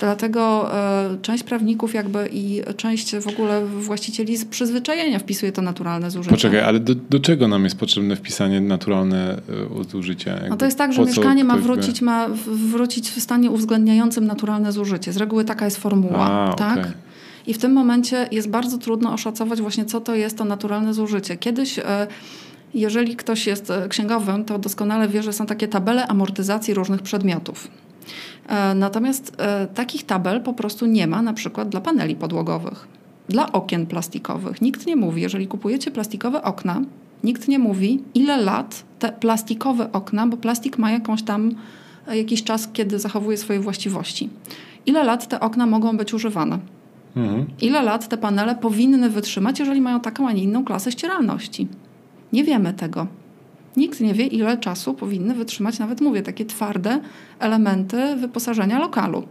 Dlatego 0.00 0.74
e, 0.74 1.16
część 1.22 1.44
prawników 1.44 1.94
jakby 1.94 2.28
i 2.32 2.62
część 2.76 3.16
w 3.16 3.28
ogóle 3.28 3.66
właścicieli 3.66 4.36
z 4.36 4.44
przyzwyczajenia 4.44 5.18
wpisuje 5.18 5.52
to 5.52 5.62
naturalne 5.62 6.10
zużycie. 6.10 6.34
Poczekaj, 6.34 6.60
ale 6.60 6.80
do, 6.80 6.94
do 6.94 7.20
czego 7.20 7.48
nam 7.48 7.64
jest 7.64 7.78
potrzebne 7.78 8.16
wpisanie 8.16 8.60
naturalne 8.60 9.40
e, 9.80 9.84
zużycie? 9.90 10.30
Jakby 10.30 10.48
no 10.48 10.56
to 10.56 10.64
jest 10.64 10.78
tak, 10.78 10.92
że 10.92 11.04
mieszkanie 11.04 11.44
ma 11.44 11.56
wrócić, 11.56 12.00
by... 12.00 12.06
ma 12.06 12.28
wrócić 12.46 13.10
w 13.10 13.20
stanie 13.20 13.50
uwzględniającym 13.50 14.26
naturalne 14.26 14.72
zużycie. 14.72 15.12
Z 15.12 15.16
reguły 15.16 15.44
taka 15.44 15.64
jest 15.64 15.76
formuła. 15.76 16.18
A, 16.18 16.54
tak? 16.54 16.78
Okay. 16.78 16.92
I 17.46 17.54
w 17.54 17.58
tym 17.58 17.72
momencie 17.72 18.28
jest 18.32 18.48
bardzo 18.48 18.78
trudno 18.78 19.12
oszacować 19.12 19.60
właśnie, 19.60 19.84
co 19.84 20.00
to 20.00 20.14
jest 20.14 20.38
to 20.38 20.44
naturalne 20.44 20.94
zużycie. 20.94 21.36
Kiedyś... 21.36 21.78
E, 21.78 22.06
jeżeli 22.74 23.16
ktoś 23.16 23.46
jest 23.46 23.72
księgowym, 23.88 24.44
to 24.44 24.58
doskonale 24.58 25.08
wie, 25.08 25.22
że 25.22 25.32
są 25.32 25.46
takie 25.46 25.68
tabele 25.68 26.06
amortyzacji 26.06 26.74
różnych 26.74 27.02
przedmiotów. 27.02 27.68
E, 28.50 28.74
natomiast 28.74 29.32
e, 29.38 29.66
takich 29.66 30.06
tabel 30.06 30.40
po 30.40 30.52
prostu 30.52 30.86
nie 30.86 31.06
ma 31.06 31.22
na 31.22 31.32
przykład 31.32 31.68
dla 31.68 31.80
paneli 31.80 32.16
podłogowych, 32.16 32.88
dla 33.28 33.52
okien 33.52 33.86
plastikowych. 33.86 34.62
Nikt 34.62 34.86
nie 34.86 34.96
mówi, 34.96 35.22
jeżeli 35.22 35.46
kupujecie 35.46 35.90
plastikowe 35.90 36.42
okna, 36.42 36.80
nikt 37.24 37.48
nie 37.48 37.58
mówi, 37.58 38.02
ile 38.14 38.36
lat 38.36 38.84
te 38.98 39.12
plastikowe 39.12 39.92
okna, 39.92 40.26
bo 40.26 40.36
plastik 40.36 40.78
ma 40.78 40.90
jakąś 40.90 41.22
tam 41.22 41.54
e, 42.08 42.18
jakiś 42.18 42.44
czas, 42.44 42.68
kiedy 42.72 42.98
zachowuje 42.98 43.36
swoje 43.36 43.60
właściwości. 43.60 44.28
Ile 44.86 45.04
lat 45.04 45.28
te 45.28 45.40
okna 45.40 45.66
mogą 45.66 45.96
być 45.96 46.14
używane? 46.14 46.58
Mhm. 47.16 47.46
Ile 47.60 47.82
lat 47.82 48.08
te 48.08 48.16
panele 48.16 48.54
powinny 48.54 49.10
wytrzymać, 49.10 49.58
jeżeli 49.58 49.80
mają 49.80 50.00
taką, 50.00 50.28
a 50.28 50.32
nie 50.32 50.42
inną 50.42 50.64
klasę 50.64 50.92
ścieralności? 50.92 51.68
Nie 52.32 52.44
wiemy 52.44 52.72
tego. 52.72 53.06
Nikt 53.76 54.00
nie 54.00 54.14
wie, 54.14 54.26
ile 54.26 54.58
czasu 54.58 54.94
powinny 54.94 55.34
wytrzymać, 55.34 55.78
nawet 55.78 56.00
mówię, 56.00 56.22
takie 56.22 56.44
twarde 56.44 57.00
elementy 57.38 58.16
wyposażenia 58.16 58.78
lokalu. 58.78 59.22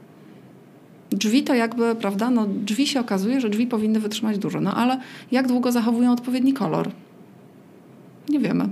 Drzwi 1.12 1.44
to 1.44 1.54
jakby, 1.54 1.96
prawda, 1.96 2.30
no 2.30 2.48
drzwi 2.48 2.88
się 2.88 3.00
okazuje, 3.00 3.42
że 3.42 3.50
drzwi 3.50 3.68
powinny 3.68 4.00
wytrzymać 4.00 4.38
dużo, 4.38 4.62
no 4.62 4.76
ale 4.76 5.00
jak 5.32 5.48
długo 5.48 5.72
zachowują 5.72 6.12
odpowiedni 6.12 6.54
kolor? 6.54 6.92
Nie 8.30 8.40
wiemy. 8.40 8.70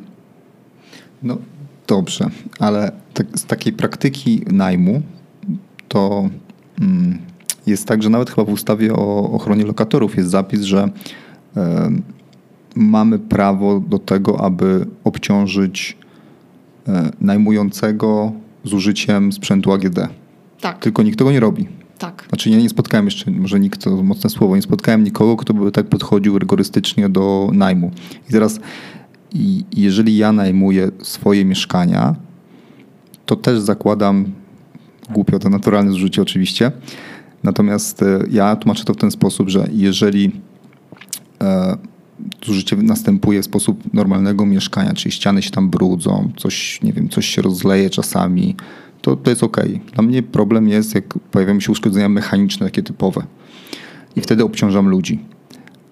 No 1.24 1.38
dobrze, 1.88 2.30
ale 2.60 2.92
tak, 3.14 3.28
z 3.40 3.46
takiej 3.46 3.74
praktyki 3.74 4.42
najmu 4.52 5.02
to 5.88 6.30
mm, 6.82 7.18
jest 7.68 7.88
tak, 7.88 8.04
że 8.04 8.10
nawet 8.10 8.30
chyba 8.30 8.44
w 8.44 8.50
ustawie 8.50 8.94
o 8.94 9.32
ochronie 9.32 9.66
lokatorów 9.66 10.18
jest 10.18 10.30
zapis, 10.30 10.62
że 10.62 10.90
mamy 12.78 13.20
prawo 13.20 13.80
do 13.80 14.00
tego, 14.00 14.42
aby 14.42 14.86
obciążyć 15.04 15.98
e, 16.88 17.12
najmującego 17.22 18.32
zużyciem 18.64 19.32
sprzętu 19.32 19.72
AGD. 19.72 20.00
Tak. 20.62 20.80
Tylko 20.80 21.04
nikt 21.04 21.18
tego 21.18 21.32
nie 21.32 21.40
robi. 21.40 21.68
Tak. 21.98 22.26
Znaczy 22.30 22.50
ja 22.50 22.58
nie 22.58 22.70
spotkałem 22.70 23.06
jeszcze, 23.06 23.32
może 23.32 23.60
nikt 23.60 23.84
to 23.84 24.04
mocne 24.04 24.30
słowo, 24.30 24.56
nie 24.56 24.62
spotkałem 24.62 25.04
nikogo, 25.04 25.38
kto 25.38 25.54
by 25.54 25.72
tak 25.72 25.88
podchodził 25.88 26.40
rygorystycznie 26.40 27.10
do 27.10 27.50
najmu. 27.54 27.92
I 28.30 28.32
teraz 28.32 28.60
jeżeli 29.76 30.18
ja 30.18 30.32
najmuję 30.32 30.92
swoje 31.02 31.46
mieszkania, 31.46 32.16
to 33.26 33.36
też 33.36 33.60
zakładam, 33.60 34.26
głupio 35.10 35.40
to 35.40 35.50
naturalne 35.50 35.92
zużycie 35.92 36.22
oczywiście, 36.22 36.72
natomiast 37.44 38.04
e, 38.04 38.20
ja 38.32 38.56
tłumaczę 38.56 38.84
to 38.84 38.94
w 38.94 38.98
ten 38.98 39.12
sposób, 39.12 39.50
że 39.50 39.68
jeżeli 39.72 40.32
e, 41.42 41.78
zużycie 42.46 42.76
następuje 42.76 43.42
w 43.42 43.46
sposób 43.46 43.94
normalnego 43.94 44.46
mieszkania, 44.46 44.94
czyli 44.94 45.12
ściany 45.12 45.42
się 45.42 45.52
tam 45.52 45.70
brudzą, 45.70 46.32
coś, 46.38 46.82
nie 46.82 46.94
wiem, 46.94 47.10
coś 47.10 47.28
się 47.28 47.42
rozleje 47.42 47.90
czasami, 47.90 48.56
to, 49.02 49.16
to 49.16 49.30
jest 49.30 49.44
ok. 49.44 49.58
Dla 49.94 50.04
mnie 50.04 50.24
problem 50.24 50.68
jest, 50.68 50.96
jak 50.96 51.20
pojawiają 51.32 51.60
się 51.60 51.72
uszkodzenia 51.72 52.10
mechaniczne, 52.10 52.66
takie 52.66 52.84
typowe. 52.84 53.24
I 54.16 54.22
wtedy 54.22 54.44
obciążam 54.44 54.88
ludzi. 54.88 55.20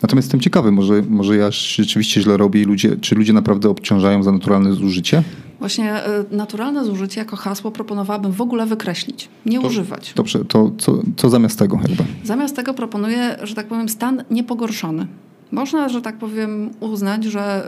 Natomiast 0.01 0.25
jestem 0.25 0.39
ciekawy, 0.39 0.72
może, 0.72 1.01
może 1.10 1.38
ja 1.38 1.51
rzeczywiście 1.51 2.22
źle 2.22 2.38
robię 2.38 2.62
i 2.62 2.65
ludzie, 2.65 2.98
czy 2.98 3.15
ludzie 3.15 3.34
naprawdę 3.34 3.70
obciążają 3.70 4.24
za 4.24 4.32
naturalne 4.32 4.74
zużycie? 4.74 5.24
Właśnie 5.60 6.08
y, 6.08 6.36
naturalne 6.36 6.86
zużycie 6.86 7.20
jako 7.20 7.36
hasło 7.36 7.72
proponowałabym 7.72 8.32
w 8.32 8.41
ogóle 8.41 8.65
wykreślić, 8.65 9.29
nie 9.46 9.62
to, 9.62 9.67
używać. 9.67 10.13
Dobrze, 10.15 10.46
to 10.46 10.72
co, 10.77 11.01
co 11.17 11.29
zamiast 11.29 11.60
tego 11.60 11.79
jakby? 11.88 12.03
Zamiast 12.24 12.55
tego 12.55 12.74
proponuję, 12.74 13.38
że 13.44 13.55
tak 13.55 13.67
powiem, 13.67 13.89
stan 13.89 14.24
niepogorszony. 14.32 15.08
Można, 15.51 15.89
że 15.89 16.01
tak 16.01 16.17
powiem, 16.17 16.69
uznać, 16.79 17.23
że 17.23 17.67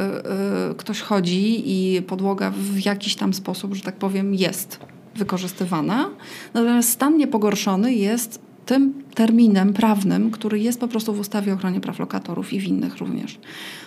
y, 0.70 0.72
y, 0.72 0.76
ktoś 0.76 1.02
chodzi 1.02 1.64
i 1.66 2.02
podłoga 2.02 2.52
w 2.52 2.86
jakiś 2.86 3.16
tam 3.16 3.34
sposób, 3.34 3.76
że 3.76 3.82
tak 3.82 3.96
powiem, 3.96 4.34
jest 4.34 4.80
wykorzystywana. 5.16 6.10
Natomiast 6.54 6.90
stan 6.90 7.18
niepogorszony 7.18 7.94
jest 7.94 8.47
tym 8.68 9.04
terminem 9.14 9.74
prawnym, 9.74 10.32
który 10.32 10.60
jest 10.60 10.80
po 10.80 10.88
prostu 10.88 11.14
w 11.14 11.20
ustawie 11.20 11.52
o 11.52 11.56
ochronie 11.56 11.82
praw 11.82 12.00
lokatorów 12.00 12.54
i 12.54 12.60
w 12.60 12.64
innych 12.64 12.98
również. 12.98 13.40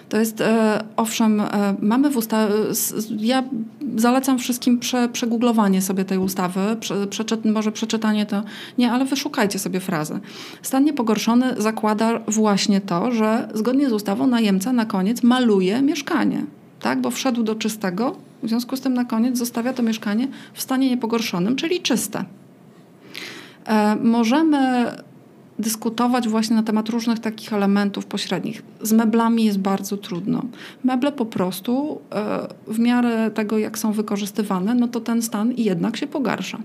To 0.09 0.17
jest, 0.17 0.41
e, 0.41 0.85
owszem, 0.97 1.41
e, 1.41 1.75
mamy 1.81 2.11
w 2.11 2.17
ustawie, 2.17 2.55
ja 3.19 3.45
zalecam 3.97 4.39
wszystkim 4.39 4.79
prze, 4.79 5.09
przegooglowanie 5.09 5.83
sobie 5.83 6.05
tej 6.05 6.19
ustawy, 6.19 6.61
prze, 6.81 7.07
przeczyt, 7.07 7.45
może 7.45 7.73
przeczytanie 7.73 8.27
to 8.27 8.43
nie, 8.79 8.93
ale 8.93 9.05
wyszukajcie 9.05 9.59
sobie 9.59 9.81
frazę. 9.81 10.21
Stan 10.63 10.85
niepogorszony 10.85 11.55
zakłada 11.59 12.21
właśnie 12.29 12.81
to, 12.81 13.13
że 13.13 13.49
zgodnie 13.55 13.91
z 13.91 13.93
ustawą 13.93 14.27
najemca 14.27 14.73
na 14.73 14.87
koniec 14.87 15.23
maluje 15.23 15.83
mieszkanie, 15.83 16.45
tak? 16.81 17.01
bo 17.01 17.11
wszedł 17.11 17.43
do 17.43 17.55
czystego, 17.55 18.17
w 18.43 18.49
związku 18.49 18.77
z 18.77 18.81
tym 18.81 18.95
na 18.95 19.05
koniec 19.05 19.39
zostawia 19.39 19.73
to 19.73 19.83
mieszkanie 19.83 20.29
w 20.55 20.63
stanie 20.63 20.91
niepogorszonym, 20.91 21.57
czyli 21.57 21.81
czyste. 21.81 22.25
E, 23.71 23.97
możemy 23.97 24.91
dyskutować 25.59 26.29
właśnie 26.29 26.57
na 26.57 26.63
temat 26.63 26.89
różnych 26.89 27.19
takich 27.19 27.53
elementów 27.53 28.07
pośrednich. 28.07 28.63
Z 28.83 28.93
meblami 28.93 29.45
jest 29.45 29.59
bardzo 29.59 29.97
trudno. 29.97 30.43
Meble 30.85 31.13
po 31.13 31.27
prostu 31.27 32.01
e, 32.13 32.49
w 32.67 32.79
miarę 32.79 33.31
tego, 33.31 33.59
jak 33.59 33.79
są 33.79 33.93
wykorzystywane, 33.93 34.75
no 34.75 34.89
to 34.89 35.01
ten 35.01 35.23
stan 35.23 35.53
jednak 35.57 35.97
się 35.97 36.07
pogarsza. 36.07 36.59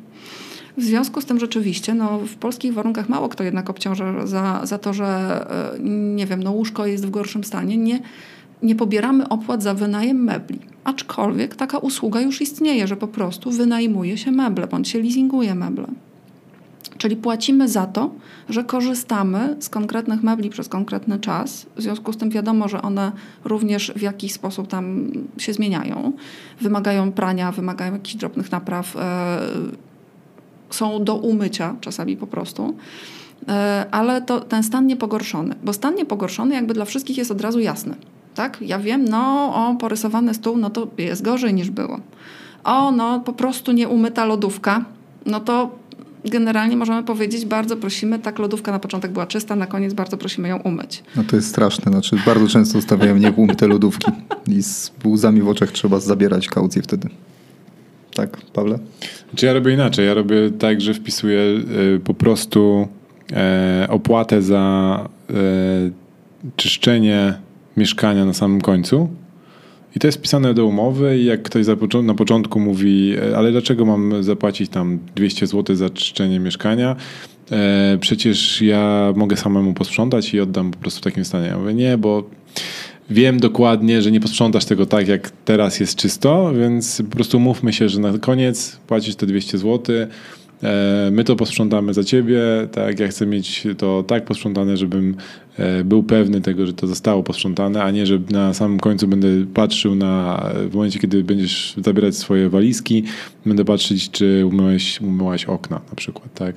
W 0.78 0.84
związku 0.84 1.22
z 1.22 1.26
tym 1.26 1.40
rzeczywiście 1.40 1.94
no, 1.94 2.20
w 2.20 2.36
polskich 2.36 2.74
warunkach 2.74 3.10
mało 3.10 3.30
kto 3.30 3.44
jednak 3.44 3.70
obciąża 3.70 4.28
za, 4.28 4.62
za 4.64 4.78
to, 4.78 4.94
że 4.94 5.06
e, 5.76 5.80
nie 6.16 6.26
wiem, 6.26 6.44
no, 6.44 6.52
łóżko 6.52 6.86
jest 6.86 7.06
w 7.08 7.10
gorszym 7.10 7.44
stanie. 7.44 7.78
Nie, 7.78 8.00
nie 8.64 8.76
pobieramy 8.76 9.30
opłat 9.30 9.64
za 9.64 9.74
wynajem 9.74 10.24
mebli. 10.24 10.60
Aczkolwiek 10.84 11.56
taka 11.56 11.78
usługa 11.78 12.22
już 12.22 12.42
istnieje, 12.42 12.88
że 12.88 12.96
po 12.96 13.08
prostu 13.08 13.52
wynajmuje 13.52 14.18
się 14.18 14.32
meble 14.32 14.68
bądź 14.68 14.90
się 14.90 15.00
leasinguje 15.00 15.56
meble. 15.56 15.88
Czyli 16.98 17.16
płacimy 17.16 17.70
za 17.70 17.86
to, 17.86 18.12
że 18.50 18.64
korzystamy 18.64 19.56
z 19.60 19.70
konkretnych 19.70 20.24
mebli 20.24 20.50
przez 20.50 20.70
konkretny 20.70 21.20
czas. 21.20 21.66
W 21.76 21.82
związku 21.82 22.14
z 22.14 22.18
tym 22.18 22.30
wiadomo, 22.30 22.68
że 22.68 22.82
one 22.82 23.12
również 23.44 23.92
w 23.96 24.02
jakiś 24.02 24.34
sposób 24.34 24.68
tam 24.68 25.12
się 25.38 25.54
zmieniają. 25.54 26.14
Wymagają 26.62 27.12
prania, 27.12 27.52
wymagają 27.52 27.94
jakichś 27.94 28.16
drobnych 28.16 28.52
napraw, 28.52 28.96
e, 28.96 29.40
są 30.70 31.04
do 31.04 31.16
umycia 31.16 31.76
czasami 31.82 32.18
po 32.18 32.28
prostu. 32.28 32.76
E, 33.48 33.86
ale 33.92 34.22
to 34.22 34.40
ten 34.40 34.64
stan 34.64 34.88
niepogorszony, 34.88 35.56
bo 35.64 35.74
stan 35.74 35.96
niepogorszony 35.96 36.56
jakby 36.56 36.74
dla 36.74 36.86
wszystkich 36.86 37.18
jest 37.18 37.32
od 37.32 37.42
razu 37.42 37.60
jasny. 37.60 37.96
Tak? 38.36 38.58
Ja 38.62 38.80
wiem, 38.80 39.06
no 39.06 39.52
o, 39.56 39.76
porysowany 39.76 40.34
stół, 40.34 40.58
no 40.58 40.70
to 40.70 40.88
jest 40.98 41.22
gorzej 41.22 41.54
niż 41.54 41.70
było. 41.70 42.00
O, 42.64 42.92
no 42.92 43.20
po 43.20 43.34
prostu 43.34 43.72
nieumyta 43.72 44.26
lodówka, 44.26 44.86
no 45.26 45.40
to 45.40 45.70
generalnie 46.30 46.78
możemy 46.78 47.04
powiedzieć, 47.04 47.46
bardzo 47.46 47.78
prosimy, 47.78 48.20
tak 48.20 48.40
lodówka 48.40 48.72
na 48.72 48.80
początek 48.80 49.12
była 49.12 49.28
czysta, 49.28 49.56
na 49.56 49.68
koniec 49.68 49.94
bardzo 49.94 50.18
prosimy 50.18 50.48
ją 50.48 50.58
umyć. 50.58 51.04
No 51.16 51.24
to 51.24 51.36
jest 51.36 51.50
straszne, 51.50 51.92
znaczy 51.92 52.18
bardzo 52.26 52.48
często 52.48 52.78
ustawiają 52.78 53.18
nieumyte 53.18 53.68
lodówki 53.68 54.12
i 54.48 54.64
z 54.64 54.92
łzami 55.06 55.42
w 55.42 55.48
oczach 55.50 55.72
trzeba 55.72 56.00
zabierać 56.00 56.48
kaucję 56.48 56.82
wtedy. 56.82 57.10
Tak, 58.14 58.38
Pawle? 58.54 58.80
Czy 59.36 59.46
ja 59.46 59.54
robię 59.54 59.74
inaczej? 59.74 60.08
Ja 60.08 60.14
robię 60.14 60.52
tak, 60.60 60.82
że 60.82 60.94
wpisuję 60.94 61.40
y, 61.40 62.00
po 62.04 62.14
prostu 62.14 62.88
e, 63.34 63.88
opłatę 63.90 64.42
za 64.42 65.10
e, 65.30 65.34
czyszczenie 66.56 67.34
mieszkania 67.78 68.26
na 68.26 68.34
samym 68.34 68.62
końcu 68.62 69.10
I 69.96 70.00
to 70.00 70.08
jest 70.08 70.18
wpisane 70.18 70.54
do 70.54 70.66
umowy 70.66 71.20
i 71.20 71.26
jak 71.26 71.44
ktoś 71.44 71.66
na 72.04 72.14
początku 72.14 72.60
mówi, 72.60 73.14
e, 73.18 73.38
ale 73.38 73.52
dlaczego 73.52 73.86
mam 73.86 74.24
zapłacić 74.24 74.70
tam 74.70 75.00
200 75.16 75.48
zł 75.48 75.76
za 75.76 75.90
czyszczenie 75.90 76.40
mieszkania, 76.40 76.96
e, 77.52 77.98
przecież 78.02 78.62
ja 78.62 79.14
mogę 79.16 79.38
samemu 79.38 79.74
posprzątać 79.74 80.34
i 80.34 80.40
oddam 80.40 80.72
po 80.72 80.78
prostu 80.78 81.00
w 81.00 81.04
takim 81.04 81.26
stanie. 81.26 81.48
Ja 81.48 81.58
mówię, 81.58 81.74
nie, 81.74 81.98
bo 81.98 82.24
wiem 83.10 83.40
dokładnie, 83.40 84.02
że 84.02 84.12
nie 84.12 84.20
posprzątasz 84.20 84.66
tego 84.66 84.86
tak, 84.86 85.08
jak 85.08 85.32
teraz 85.46 85.80
jest 85.80 85.96
czysto, 85.96 86.54
więc 86.54 87.02
po 87.10 87.16
prostu 87.16 87.40
mówmy 87.40 87.74
się, 87.74 87.90
że 87.90 88.00
na 88.00 88.18
koniec 88.18 88.80
płacisz 88.88 89.16
te 89.16 89.26
200 89.26 89.58
zł, 89.58 89.96
e, 89.96 90.08
my 91.12 91.24
to 91.24 91.36
posprzątamy 91.36 91.94
za 91.94 92.04
ciebie, 92.04 92.42
tak, 92.72 93.00
ja 93.00 93.08
chcę 93.08 93.26
mieć 93.26 93.68
to 93.78 94.04
tak 94.08 94.26
posprzątane, 94.26 94.78
żebym 94.78 95.16
e, 95.58 95.84
był 95.84 96.04
pewny 96.04 96.42
tego, 96.42 96.68
że 96.68 96.74
to 96.74 96.88
zostało 96.88 97.24
posprzątane, 97.24 97.84
a 97.84 97.92
nie, 97.92 98.06
że 98.06 98.20
na 98.30 98.54
samym 98.54 98.80
końcu 98.80 99.08
będę 99.08 99.28
patrzył 99.54 99.96
na, 99.96 100.44
w 100.70 100.76
momencie, 100.76 101.00
kiedy 101.00 101.24
będziesz 101.24 101.74
zabierać 101.78 102.16
swoje 102.18 102.50
walizki, 102.50 103.04
będę 103.46 103.66
patrzeć, 103.66 104.12
czy 104.12 104.46
umyłeś, 104.46 105.02
umyłaś 105.02 105.46
okna 105.46 105.82
na 105.90 105.96
przykład, 105.96 106.34
tak. 106.34 106.56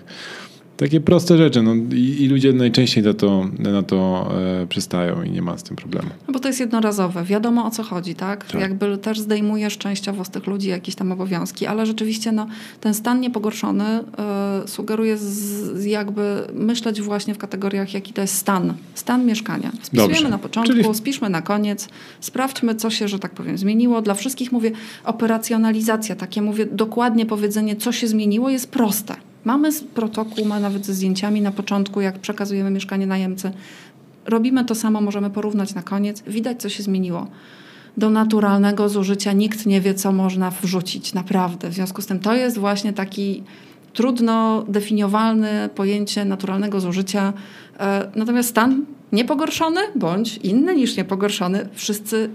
Takie 0.78 1.00
proste 1.00 1.38
rzeczy. 1.38 1.62
No, 1.62 1.74
i, 1.74 2.16
i, 2.22 2.28
ludzie 2.28 2.52
najczęściej 2.52 3.04
na 3.04 3.14
to, 3.14 3.48
na 3.58 3.82
to 3.82 4.28
e, 4.62 4.66
przystają 4.66 5.22
i 5.22 5.30
nie 5.30 5.42
ma 5.42 5.58
z 5.58 5.62
tym 5.62 5.76
problemu. 5.76 6.08
No 6.26 6.32
bo 6.32 6.40
to 6.40 6.48
jest 6.48 6.60
jednorazowe. 6.60 7.24
Wiadomo 7.24 7.66
o 7.66 7.70
co 7.70 7.82
chodzi, 7.82 8.14
tak? 8.14 8.44
tak? 8.44 8.60
Jakby 8.60 8.98
też 8.98 9.20
zdejmujesz 9.20 9.78
częściowo 9.78 10.24
z 10.24 10.30
tych 10.30 10.46
ludzi 10.46 10.68
jakieś 10.68 10.94
tam 10.94 11.12
obowiązki, 11.12 11.66
ale 11.66 11.86
rzeczywiście 11.86 12.32
no, 12.32 12.46
ten 12.80 12.94
stan 12.94 13.20
niepogorszony 13.20 13.84
e, 13.84 14.62
sugeruje 14.66 15.16
z, 15.16 15.84
jakby 15.84 16.42
myśleć 16.54 17.02
właśnie 17.02 17.34
w 17.34 17.38
kategoriach, 17.38 17.94
jaki 17.94 18.12
to 18.12 18.20
jest 18.20 18.34
stan. 18.34 18.74
Stan 18.94 19.26
mieszkania. 19.26 19.72
Spisujemy 19.82 20.14
Dobrze. 20.14 20.28
na 20.28 20.38
początku, 20.38 20.74
Czyli... 20.74 20.94
spiszmy 20.94 21.30
na 21.30 21.42
koniec, 21.42 21.88
sprawdźmy, 22.20 22.74
co 22.74 22.90
się, 22.90 23.08
że 23.08 23.18
tak 23.18 23.32
powiem, 23.32 23.58
zmieniło. 23.58 24.02
Dla 24.02 24.14
wszystkich 24.14 24.52
mówię, 24.52 24.70
operacjonalizacja, 25.04 26.16
takie 26.16 26.42
mówię, 26.42 26.66
dokładnie 26.66 27.26
powiedzenie, 27.26 27.76
co 27.76 27.92
się 27.92 28.08
zmieniło, 28.08 28.50
jest 28.50 28.70
proste. 28.70 29.27
Mamy 29.44 29.68
protokół, 29.94 30.44
ma 30.44 30.60
nawet 30.60 30.86
ze 30.86 30.94
zdjęciami 30.94 31.40
na 31.40 31.52
początku, 31.52 32.00
jak 32.00 32.18
przekazujemy 32.18 32.70
mieszkanie 32.70 33.06
najemcy. 33.06 33.52
Robimy 34.26 34.64
to 34.64 34.74
samo, 34.74 35.00
możemy 35.00 35.30
porównać 35.30 35.74
na 35.74 35.82
koniec. 35.82 36.22
Widać, 36.26 36.62
co 36.62 36.68
się 36.68 36.82
zmieniło. 36.82 37.26
Do 37.96 38.10
naturalnego 38.10 38.88
zużycia 38.88 39.32
nikt 39.32 39.66
nie 39.66 39.80
wie, 39.80 39.94
co 39.94 40.12
można 40.12 40.50
wrzucić, 40.50 41.14
naprawdę. 41.14 41.68
W 41.68 41.74
związku 41.74 42.02
z 42.02 42.06
tym 42.06 42.20
to 42.20 42.34
jest 42.34 42.58
właśnie 42.58 42.92
taki 42.92 43.42
trudno 43.92 44.64
definiowalne 44.68 45.68
pojęcie 45.74 46.24
naturalnego 46.24 46.80
zużycia. 46.80 47.32
E, 47.80 48.10
natomiast 48.16 48.48
stan 48.48 48.84
niepogorszony 49.12 49.80
bądź 49.96 50.36
inny 50.36 50.74
niż 50.74 50.96
niepogorszony, 50.96 51.68
wszyscy 51.74 52.30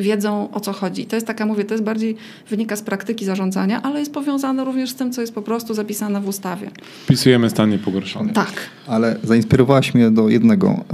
wiedzą 0.00 0.50
o 0.50 0.60
co 0.60 0.72
chodzi. 0.72 1.06
To 1.06 1.16
jest 1.16 1.26
taka, 1.26 1.46
mówię, 1.46 1.64
to 1.64 1.74
jest 1.74 1.84
bardziej 1.84 2.16
wynika 2.50 2.76
z 2.76 2.82
praktyki 2.82 3.24
zarządzania, 3.24 3.82
ale 3.82 3.98
jest 3.98 4.12
powiązane 4.12 4.64
również 4.64 4.90
z 4.90 4.94
tym, 4.94 5.12
co 5.12 5.20
jest 5.20 5.34
po 5.34 5.42
prostu 5.42 5.74
zapisane 5.74 6.20
w 6.20 6.28
ustawie. 6.28 6.70
Wpisujemy 7.04 7.50
stan 7.50 7.70
niepogorszony. 7.70 8.32
Tak. 8.32 8.52
Ale 8.86 9.16
zainspirowałaś 9.22 9.94
mnie 9.94 10.10
do 10.10 10.28
jednego. 10.28 10.84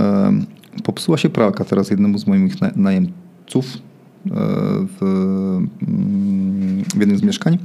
Popsuła 0.82 1.18
się 1.18 1.28
pralka 1.28 1.64
teraz 1.64 1.90
jednemu 1.90 2.18
z 2.18 2.26
moich 2.26 2.54
najemców 2.76 3.66
e, 3.66 4.30
w, 5.00 5.02
mm, 5.02 6.84
w 6.94 7.00
jednym 7.00 7.18
z 7.18 7.22
mieszkań. 7.22 7.58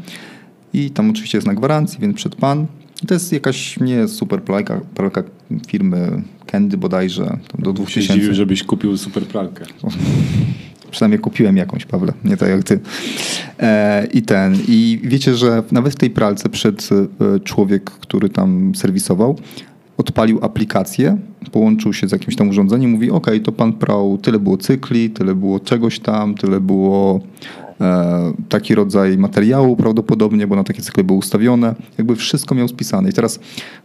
I 0.73 0.91
tam 0.91 1.09
oczywiście 1.09 1.37
jest 1.37 1.47
na 1.47 1.53
gwarancji, 1.53 1.99
więc 1.99 2.15
przed 2.15 2.35
pan. 2.35 2.65
I 3.03 3.07
to 3.07 3.13
jest 3.13 3.33
jakaś 3.33 3.79
nie 3.79 4.07
super 4.07 4.43
pralka, 4.43 4.81
pralka 4.95 5.23
firmy 5.67 6.21
Candy 6.45 6.77
bodajże, 6.77 7.37
do 7.59 7.73
2000. 7.73 8.13
Dziwił, 8.13 8.33
żebyś 8.33 8.63
kupił 8.63 8.97
super 8.97 9.23
pralkę. 9.23 9.65
Przynajmniej 10.91 11.19
kupiłem 11.19 11.57
jakąś, 11.57 11.85
Pawle, 11.85 12.13
nie 12.23 12.37
tak 12.37 12.49
jak 12.49 12.63
ty. 12.63 12.79
E, 13.59 14.07
I 14.13 14.21
ten. 14.21 14.57
I 14.67 14.99
wiecie, 15.03 15.35
że 15.35 15.63
nawet 15.71 15.93
w 15.93 15.95
tej 15.95 16.09
pralce 16.09 16.49
przed 16.49 16.89
e, 16.91 17.39
człowiek, 17.39 17.91
który 17.91 18.29
tam 18.29 18.75
serwisował, 18.75 19.35
odpalił 19.97 20.39
aplikację, 20.41 21.17
połączył 21.51 21.93
się 21.93 22.07
z 22.07 22.11
jakimś 22.11 22.35
tam 22.35 22.49
urządzeniem, 22.49 22.91
mówi: 22.91 23.11
OK, 23.11 23.27
to 23.43 23.51
pan 23.51 23.73
prał, 23.73 24.17
tyle 24.17 24.39
było 24.39 24.57
cykli, 24.57 25.09
tyle 25.09 25.35
było 25.35 25.59
czegoś 25.59 25.99
tam, 25.99 26.35
tyle 26.35 26.59
było 26.59 27.21
e, 27.81 28.33
taki 28.49 28.75
rodzaj 28.75 29.17
materiału 29.17 29.75
prawdopodobnie, 29.75 30.47
bo 30.47 30.55
na 30.55 30.63
takie 30.63 30.81
cykle 30.81 31.03
były 31.03 31.19
ustawione. 31.19 31.75
Jakby 31.97 32.15
wszystko 32.15 32.55
miał 32.55 32.67
spisane. 32.67 33.09
I 33.09 33.13
teraz 33.13 33.39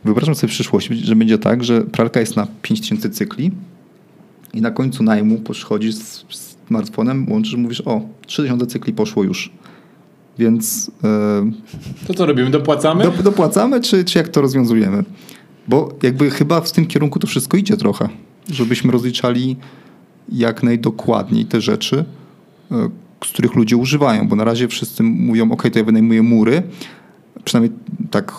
wyobrażam 0.04 0.34
sobie 0.34 0.48
w 0.48 0.54
przyszłości, 0.54 0.94
że 0.94 1.16
będzie 1.16 1.38
tak, 1.38 1.64
że 1.64 1.80
pralka 1.80 2.20
jest 2.20 2.36
na 2.36 2.46
5000 2.62 3.10
cykli 3.10 3.50
i 4.54 4.60
na 4.60 4.70
końcu 4.70 5.02
najmu 5.02 5.38
przychodzisz 5.38 5.94
z, 5.94 6.24
z 6.28 6.53
smartfonem, 6.68 7.32
łączysz, 7.32 7.56
mówisz, 7.56 7.82
o, 7.86 8.00
3000 8.26 8.66
cykli 8.66 8.92
poszło 8.92 9.22
już. 9.22 9.50
Więc... 10.38 10.90
Yy, 11.02 12.06
to 12.06 12.14
co 12.14 12.26
robimy? 12.26 12.50
Dopłacamy? 12.50 13.04
Do, 13.04 13.22
dopłacamy, 13.22 13.80
czy, 13.80 14.04
czy 14.04 14.18
jak 14.18 14.28
to 14.28 14.40
rozwiązujemy? 14.40 15.04
Bo 15.68 15.88
jakby 16.02 16.30
chyba 16.30 16.60
w 16.60 16.72
tym 16.72 16.86
kierunku 16.86 17.18
to 17.18 17.26
wszystko 17.26 17.56
idzie 17.56 17.76
trochę. 17.76 18.08
Żebyśmy 18.50 18.92
rozliczali 18.92 19.56
jak 20.28 20.62
najdokładniej 20.62 21.44
te 21.44 21.60
rzeczy, 21.60 22.04
yy, 22.70 22.90
z 23.24 23.28
których 23.28 23.54
ludzie 23.54 23.76
używają. 23.76 24.28
Bo 24.28 24.36
na 24.36 24.44
razie 24.44 24.68
wszyscy 24.68 25.02
mówią, 25.02 25.52
ok, 25.52 25.62
to 25.72 25.78
ja 25.78 25.84
wynajmuję 25.84 26.22
mury, 26.22 26.62
przynajmniej 27.44 27.78
tak 28.10 28.32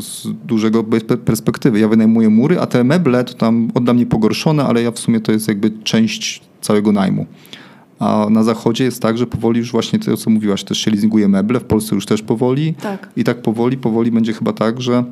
z 0.00 0.28
dużego 0.46 0.84
perspektywy. 1.24 1.80
Ja 1.80 1.88
wynajmuję 1.88 2.28
mury, 2.28 2.60
a 2.60 2.66
te 2.66 2.84
meble 2.84 3.24
to 3.24 3.34
tam 3.34 3.70
oddam 3.74 3.96
nie 3.96 4.06
pogorszone, 4.06 4.64
ale 4.64 4.82
ja 4.82 4.90
w 4.90 4.98
sumie 4.98 5.20
to 5.20 5.32
jest 5.32 5.48
jakby 5.48 5.70
część 5.84 6.42
całego 6.60 6.92
najmu. 6.92 7.26
A 8.00 8.26
na 8.30 8.42
zachodzie 8.42 8.84
jest 8.84 9.02
tak, 9.02 9.18
że 9.18 9.26
powoli 9.26 9.58
już 9.58 9.72
właśnie 9.72 9.98
to, 9.98 10.16
co 10.16 10.30
mówiłaś, 10.30 10.64
też 10.64 10.78
się 10.78 10.90
leasinguje 10.90 11.28
meble, 11.28 11.60
w 11.60 11.64
Polsce 11.64 11.94
już 11.94 12.06
też 12.06 12.22
powoli. 12.22 12.74
Tak. 12.74 13.08
I 13.16 13.24
tak 13.24 13.42
powoli, 13.42 13.76
powoli 13.76 14.10
będzie 14.10 14.32
chyba 14.32 14.52
tak, 14.52 14.80
że 14.80 15.04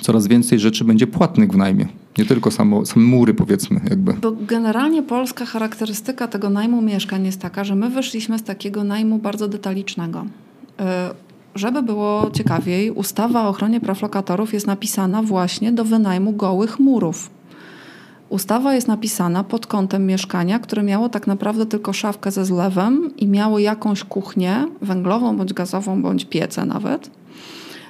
coraz 0.00 0.26
więcej 0.26 0.58
rzeczy 0.58 0.84
będzie 0.84 1.06
płatnych 1.06 1.50
w 1.50 1.56
najmie. 1.56 1.88
Nie 2.18 2.24
tylko 2.24 2.50
samo, 2.50 2.86
same 2.86 3.06
mury, 3.06 3.34
powiedzmy, 3.34 3.80
jakby. 3.90 4.12
Bo 4.12 4.32
generalnie 4.32 5.02
polska 5.02 5.44
charakterystyka 5.46 6.28
tego 6.28 6.50
najmu 6.50 6.82
mieszkań 6.82 7.26
jest 7.26 7.40
taka, 7.40 7.64
że 7.64 7.74
my 7.74 7.90
wyszliśmy 7.90 8.38
z 8.38 8.42
takiego 8.42 8.84
najmu 8.84 9.18
bardzo 9.18 9.48
detalicznego. 9.48 10.26
E, 10.80 11.14
żeby 11.54 11.82
było 11.82 12.30
ciekawiej, 12.32 12.90
ustawa 12.90 13.46
o 13.46 13.48
ochronie 13.48 13.80
praw 13.80 14.02
lokatorów 14.02 14.54
jest 14.54 14.66
napisana 14.66 15.22
właśnie 15.22 15.72
do 15.72 15.84
wynajmu 15.84 16.32
gołych 16.32 16.78
murów. 16.78 17.30
Ustawa 18.34 18.74
jest 18.74 18.88
napisana 18.88 19.44
pod 19.44 19.66
kątem 19.66 20.06
mieszkania, 20.06 20.58
które 20.58 20.82
miało 20.82 21.08
tak 21.08 21.26
naprawdę 21.26 21.66
tylko 21.66 21.92
szafkę 21.92 22.30
ze 22.30 22.44
zlewem 22.44 23.16
i 23.16 23.26
miało 23.26 23.58
jakąś 23.58 24.04
kuchnię 24.04 24.66
węglową, 24.82 25.36
bądź 25.36 25.52
gazową, 25.52 26.02
bądź 26.02 26.24
piecę 26.24 26.64
nawet. 26.64 27.10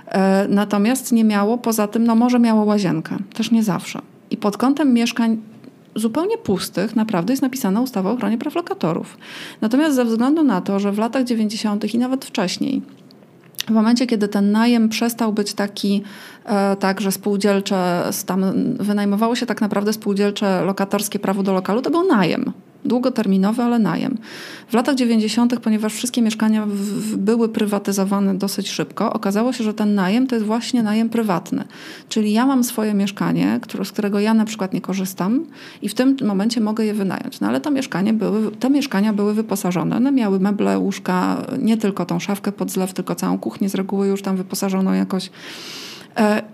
E, 0.07 0.46
natomiast 0.48 1.12
nie 1.12 1.24
miało 1.24 1.59
poza 1.59 1.88
tym, 1.88 2.04
no 2.04 2.14
może 2.14 2.38
miało 2.38 2.64
łazienkę, 2.64 3.16
też 3.35 3.50
nie 3.50 3.62
zawsze. 3.62 4.00
I 4.30 4.37
pod 4.37 4.57
kątem 4.57 4.94
mieszkań 4.94 5.38
zupełnie 5.94 6.38
pustych 6.38 6.96
naprawdę 6.96 7.33
jest 7.33 7.42
napisana 7.42 7.80
ustawa 7.80 8.11
o 8.11 8.12
ochronie 8.12 8.38
praw 8.38 8.54
lokatorów. 8.54 9.18
Natomiast 9.61 9.96
ze 9.96 10.04
względu 10.04 10.42
na 10.42 10.61
to, 10.61 10.80
że 10.80 10.92
w 10.92 10.98
latach 10.98 11.24
90. 11.24 11.94
i 11.94 11.98
nawet 11.98 12.24
wcześniej 12.24 12.83
w 13.66 13.70
momencie, 13.70 14.07
kiedy 14.07 14.29
ten 14.29 14.53
najem 14.53 14.88
przestał 14.88 15.33
być 15.33 15.55
taki, 15.55 16.03
e, 16.44 16.77
tak, 16.77 17.00
że 17.00 17.12
spółdzielcze, 17.12 18.03
tam 18.27 18.44
wynajmowało 18.77 19.37
się 19.37 19.46
tak 19.46 19.61
naprawdę 19.61 19.92
spółdzielcze 19.92 20.64
lokatorskie 20.64 21.18
prawo 21.18 21.42
do 21.42 21.53
lokalu, 21.53 21.83
to 21.83 21.90
był 21.90 22.07
najem 22.07 22.53
długoterminowy, 22.85 23.62
ale 23.62 23.79
najem. 23.79 24.18
W 24.68 24.75
latach 24.75 24.94
90., 24.94 25.61
ponieważ 25.61 25.94
wszystkie 25.94 26.23
mieszkania 26.23 26.66
w, 26.66 27.16
były 27.16 27.49
prywatyzowane 27.49 28.35
dosyć 28.35 28.70
szybko, 28.70 29.12
okazało 29.12 29.53
się, 29.53 29.64
że 29.64 29.75
ten 29.75 29.94
najem 29.94 30.27
to 30.27 30.35
jest 30.35 30.47
właśnie 30.47 30.83
najem 30.83 31.09
prywatny. 31.09 31.64
Czyli 32.09 32.33
ja 32.33 32.47
mam 32.47 32.64
swoje 32.64 32.94
mieszkanie, 32.94 33.59
które, 33.62 33.85
z 33.85 33.92
którego 33.92 34.20
ja 34.20 34.35
na 34.35 34.44
przykład 34.44 34.73
nie 34.73 34.81
korzystam 34.81 35.44
i 35.83 35.88
w 35.88 35.94
tym 35.94 36.16
momencie 36.23 36.61
mogę 36.61 36.85
je 36.85 36.94
wynająć. 36.94 37.40
No 37.40 37.49
ale 37.49 37.61
to 37.61 37.70
mieszkanie 37.70 38.12
były, 38.12 38.51
te 38.51 38.70
mieszkania 38.70 39.12
były 39.12 39.35
wyposażone. 39.35 39.97
One 39.97 40.12
miały 40.12 40.40
meble, 40.40 40.79
łóżka, 40.79 41.47
nie 41.59 41.77
tylko 41.77 42.07
tą 42.07 42.18
szafkę 42.18 42.53
pod 42.53 42.70
zlew, 42.70 42.92
tylko 42.92 43.14
całą 43.14 43.38
kuchnię 43.38 43.68
z 43.68 43.75
reguły 43.75 44.07
już 44.07 44.23
tam 44.23 44.37
wyposażoną 44.37 44.92
jakoś 44.92 45.31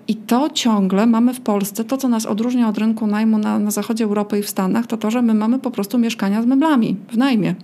I 0.09 0.17
to 0.17 0.51
ciągle 0.51 1.07
mamy 1.07 1.35
w 1.35 1.41
Polsce, 1.41 1.85
to 1.85 1.97
co 1.97 2.09
nas 2.09 2.27
odróżnia 2.27 2.69
od 2.69 2.79
rynku 2.79 3.07
najmu 3.07 3.39
na, 3.39 3.59
na 3.59 3.71
zachodzie 3.71 4.05
Europy 4.05 4.39
i 4.39 4.43
w 4.43 4.51
Stanach, 4.51 4.87
to 4.87 4.97
to, 4.97 5.11
że 5.11 5.23
my 5.23 5.35
mamy 5.35 5.59
po 5.59 5.71
prostu 5.71 5.99
mieszkania 5.99 6.43
z 6.43 6.47
meblami 6.47 6.97
w 7.13 7.17
najmie 7.17 7.55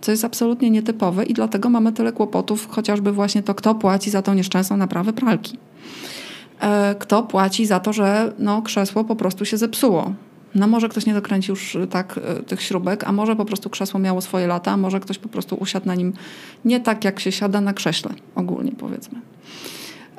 co 0.00 0.10
jest 0.10 0.24
absolutnie 0.24 0.70
nietypowe 0.70 1.24
i 1.24 1.34
dlatego 1.34 1.70
mamy 1.70 1.92
tyle 1.92 2.12
kłopotów, 2.12 2.68
chociażby 2.70 3.12
właśnie 3.12 3.42
to, 3.42 3.54
kto 3.54 3.74
płaci 3.74 4.10
za 4.10 4.22
tą 4.22 4.34
nieszczęsną 4.34 4.76
naprawę 4.76 5.12
pralki. 5.12 5.58
E, 6.60 6.94
kto 6.98 7.22
płaci 7.22 7.66
za 7.66 7.80
to, 7.80 7.92
że 7.92 8.32
no, 8.38 8.62
krzesło 8.62 9.04
po 9.04 9.16
prostu 9.16 9.44
się 9.44 9.56
zepsuło. 9.56 10.12
No 10.54 10.66
może 10.66 10.88
ktoś 10.88 11.06
nie 11.06 11.14
dokręci 11.14 11.50
już 11.50 11.78
tak 11.90 12.20
e, 12.24 12.42
tych 12.42 12.62
śrubek, 12.62 13.04
a 13.04 13.12
może 13.12 13.36
po 13.36 13.44
prostu 13.44 13.70
krzesło 13.70 14.00
miało 14.00 14.20
swoje 14.20 14.46
lata, 14.46 14.70
a 14.70 14.76
może 14.76 15.00
ktoś 15.00 15.18
po 15.18 15.28
prostu 15.28 15.56
usiadł 15.56 15.86
na 15.86 15.94
nim 15.94 16.12
nie 16.64 16.80
tak, 16.80 17.04
jak 17.04 17.20
się 17.20 17.32
siada 17.32 17.60
na 17.60 17.72
krześle, 17.72 18.14
ogólnie 18.34 18.72
powiedzmy. 18.72 19.20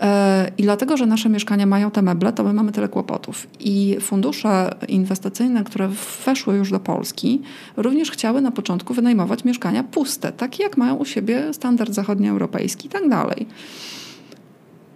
E, 0.01 0.51
I 0.57 0.63
dlatego, 0.63 0.97
że 0.97 1.05
nasze 1.05 1.29
mieszkania 1.29 1.65
mają 1.65 1.91
te 1.91 2.01
meble, 2.01 2.33
to 2.33 2.43
my 2.43 2.53
mamy 2.53 2.71
tyle 2.71 2.87
kłopotów. 2.87 3.47
I 3.59 3.97
fundusze 4.01 4.75
inwestycyjne, 4.87 5.63
które 5.63 5.89
weszły 6.25 6.55
już 6.55 6.71
do 6.71 6.79
Polski, 6.79 7.41
również 7.77 8.11
chciały 8.11 8.41
na 8.41 8.51
początku 8.51 8.93
wynajmować 8.93 9.43
mieszkania 9.43 9.83
puste, 9.83 10.31
takie 10.31 10.63
jak 10.63 10.77
mają 10.77 10.95
u 10.95 11.05
siebie 11.05 11.53
standard 11.53 11.93
zachodnioeuropejski 11.93 12.87
i 12.87 12.89
tak 12.89 13.09
dalej. 13.09 13.45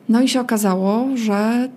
No 0.10 0.22
i 0.22 0.28
się 0.28 0.42
okazało, 0.42 1.08
że 1.16 1.70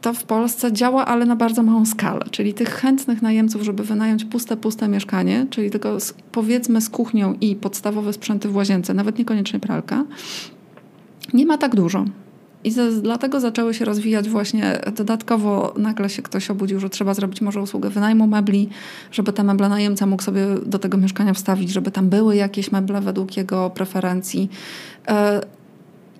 to 0.00 0.12
w 0.12 0.24
Polsce 0.24 0.72
działa, 0.72 1.06
ale 1.06 1.26
na 1.26 1.36
bardzo 1.36 1.62
małą 1.62 1.86
skalę. 1.86 2.24
Czyli 2.30 2.54
tych 2.54 2.68
chętnych 2.68 3.22
najemców, 3.22 3.62
żeby 3.62 3.84
wynająć 3.84 4.24
puste, 4.24 4.56
puste 4.56 4.88
mieszkanie, 4.88 5.46
czyli 5.50 5.70
tylko 5.70 6.00
z, 6.00 6.14
powiedzmy 6.32 6.80
z 6.80 6.90
kuchnią 6.90 7.34
i 7.40 7.56
podstawowe 7.56 8.12
sprzęty 8.12 8.48
w 8.48 8.56
łazience, 8.56 8.94
nawet 8.94 9.18
niekoniecznie 9.18 9.60
pralka, 9.60 10.04
nie 11.34 11.46
ma 11.46 11.58
tak 11.58 11.74
dużo. 11.74 12.04
I 12.64 12.70
z, 12.70 13.02
dlatego 13.02 13.40
zaczęły 13.40 13.74
się 13.74 13.84
rozwijać 13.84 14.28
właśnie 14.28 14.80
dodatkowo, 14.96 15.74
nagle 15.76 16.10
się 16.10 16.22
ktoś 16.22 16.50
obudził, 16.50 16.80
że 16.80 16.90
trzeba 16.90 17.14
zrobić 17.14 17.40
może 17.40 17.60
usługę 17.60 17.90
wynajmu 17.90 18.26
mebli, 18.26 18.68
żeby 19.12 19.32
te 19.32 19.44
meble 19.44 19.68
najemca 19.68 20.06
mógł 20.06 20.22
sobie 20.22 20.46
do 20.66 20.78
tego 20.78 20.98
mieszkania 20.98 21.34
wstawić, 21.34 21.70
żeby 21.70 21.90
tam 21.90 22.08
były 22.08 22.36
jakieś 22.36 22.72
meble 22.72 23.00
według 23.00 23.36
jego 23.36 23.70
preferencji. 23.70 24.48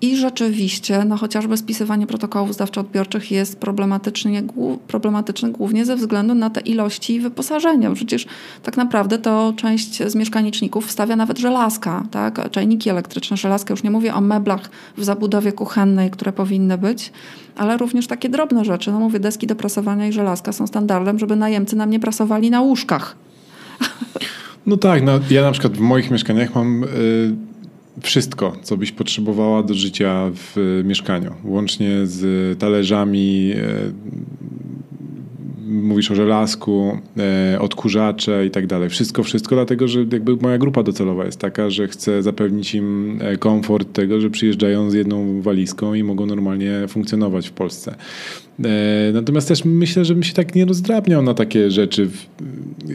I 0.03 0.17
rzeczywiście, 0.17 1.05
no 1.05 1.17
chociażby 1.17 1.57
spisywanie 1.57 2.07
protokołów 2.07 2.51
zdawczo-odbiorczych 2.51 3.31
jest 3.31 3.59
problematyczne, 3.59 4.41
problematyczne 4.87 5.51
głównie 5.51 5.85
ze 5.85 5.95
względu 5.95 6.35
na 6.35 6.49
te 6.49 6.61
ilości 6.61 7.19
wyposażenia. 7.19 7.91
Przecież 7.91 8.25
tak 8.63 8.77
naprawdę 8.77 9.17
to 9.17 9.53
część 9.55 10.03
z 10.03 10.15
mieszkaniczników 10.15 10.87
wstawia 10.87 11.15
nawet 11.15 11.39
żelazka, 11.39 12.03
tak? 12.11 12.51
czajniki 12.51 12.89
elektryczne, 12.89 13.37
żelazka. 13.37 13.73
Już 13.73 13.83
nie 13.83 13.91
mówię 13.91 14.13
o 14.13 14.21
meblach 14.21 14.69
w 14.97 15.03
zabudowie 15.03 15.51
kuchennej, 15.51 16.11
które 16.11 16.33
powinny 16.33 16.77
być, 16.77 17.11
ale 17.55 17.77
również 17.77 18.07
takie 18.07 18.29
drobne 18.29 18.65
rzeczy. 18.65 18.91
No 18.91 18.99
mówię, 18.99 19.19
deski 19.19 19.47
do 19.47 19.55
prasowania 19.55 20.07
i 20.07 20.11
żelazka 20.11 20.51
są 20.51 20.67
standardem, 20.67 21.19
żeby 21.19 21.35
najemcy 21.35 21.75
nam 21.75 21.89
nie 21.89 21.99
prasowali 21.99 22.51
na 22.51 22.61
łóżkach. 22.61 23.15
No 24.65 24.77
tak, 24.77 25.03
no 25.03 25.11
ja 25.29 25.41
na 25.41 25.51
przykład 25.51 25.73
w 25.73 25.79
moich 25.79 26.11
mieszkaniach 26.11 26.55
mam... 26.55 26.81
Yy 26.81 27.52
wszystko, 28.01 28.57
co 28.63 28.77
byś 28.77 28.91
potrzebowała 28.91 29.63
do 29.63 29.73
życia 29.73 30.31
w 30.33 30.81
mieszkaniu, 30.85 31.35
łącznie 31.43 31.89
z 32.03 32.59
talerzami, 32.59 33.51
e, 33.51 33.59
mówisz 35.93 36.11
o 36.11 36.15
żelazku, 36.15 36.97
e, 37.53 37.59
odkurzacze 37.59 38.45
i 38.45 38.51
tak 38.51 38.67
dalej. 38.67 38.89
Wszystko, 38.89 39.23
wszystko, 39.23 39.55
dlatego 39.55 39.87
że 39.87 39.99
jakby 39.99 40.35
moja 40.35 40.57
grupa 40.57 40.83
docelowa 40.83 41.25
jest 41.25 41.39
taka, 41.39 41.69
że 41.69 41.87
chcę 41.87 42.23
zapewnić 42.23 42.75
im 42.75 43.19
e, 43.21 43.37
komfort 43.37 43.93
tego, 43.93 44.21
że 44.21 44.29
przyjeżdżają 44.29 44.89
z 44.89 44.93
jedną 44.93 45.41
walizką 45.41 45.93
i 45.93 46.03
mogą 46.03 46.25
normalnie 46.25 46.87
funkcjonować 46.87 47.49
w 47.49 47.51
Polsce. 47.51 47.95
E, 48.63 49.11
natomiast 49.13 49.47
też 49.47 49.65
myślę, 49.65 50.05
że 50.05 50.13
bym 50.13 50.23
się 50.23 50.33
tak 50.33 50.55
nie 50.55 50.65
rozdrabniał 50.65 51.21
na 51.21 51.33
takie 51.33 51.71
rzeczy. 51.71 52.09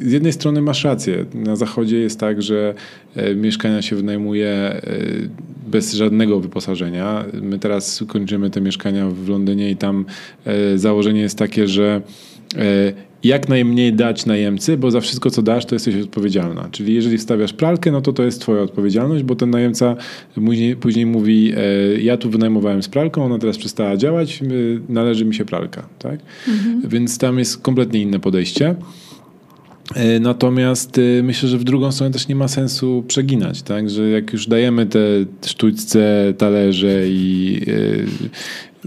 Z 0.02 0.12
jednej 0.12 0.32
strony 0.32 0.62
masz 0.62 0.84
rację. 0.84 1.24
Na 1.34 1.56
zachodzie 1.56 1.98
jest 1.98 2.20
tak, 2.20 2.42
że 2.42 2.74
mieszkania 3.36 3.82
się 3.82 3.96
wynajmuje 3.96 4.80
bez 5.66 5.94
żadnego 5.94 6.40
wyposażenia. 6.40 7.24
My 7.42 7.58
teraz 7.58 8.04
kończymy 8.08 8.50
te 8.50 8.60
mieszkania 8.60 9.08
w 9.08 9.28
Londynie 9.28 9.70
i 9.70 9.76
tam 9.76 10.04
założenie 10.76 11.20
jest 11.20 11.38
takie, 11.38 11.68
że 11.68 12.02
jak 13.24 13.48
najmniej 13.48 13.92
dać 13.92 14.26
najemcy, 14.26 14.76
bo 14.76 14.90
za 14.90 15.00
wszystko, 15.00 15.30
co 15.30 15.42
dasz, 15.42 15.66
to 15.66 15.74
jesteś 15.74 16.02
odpowiedzialna. 16.02 16.68
Czyli 16.70 16.94
jeżeli 16.94 17.18
wstawiasz 17.18 17.52
pralkę, 17.52 17.90
no 17.92 18.00
to 18.00 18.12
to 18.12 18.22
jest 18.22 18.40
twoja 18.40 18.62
odpowiedzialność, 18.62 19.24
bo 19.24 19.36
ten 19.36 19.50
najemca 19.50 19.96
później, 20.34 20.76
później 20.76 21.06
mówi, 21.06 21.52
e, 21.56 22.00
ja 22.00 22.16
tu 22.16 22.30
wynajmowałem 22.30 22.82
z 22.82 22.88
pralką, 22.88 23.24
ona 23.24 23.38
teraz 23.38 23.58
przestała 23.58 23.96
działać, 23.96 24.40
należy 24.88 25.24
mi 25.24 25.34
się 25.34 25.44
pralka. 25.44 25.88
Tak? 25.98 26.20
Mhm. 26.48 26.80
Więc 26.88 27.18
tam 27.18 27.38
jest 27.38 27.58
kompletnie 27.58 28.02
inne 28.02 28.20
podejście. 28.20 28.74
E, 29.94 30.20
natomiast 30.20 31.00
myślę, 31.22 31.48
że 31.48 31.58
w 31.58 31.64
drugą 31.64 31.92
stronę 31.92 32.12
też 32.12 32.28
nie 32.28 32.34
ma 32.34 32.48
sensu 32.48 33.04
przeginać, 33.08 33.62
tak? 33.62 33.90
że 33.90 34.08
jak 34.08 34.32
już 34.32 34.46
dajemy 34.46 34.86
te 34.86 35.00
sztućce, 35.46 36.34
talerze 36.38 37.08
i 37.08 37.60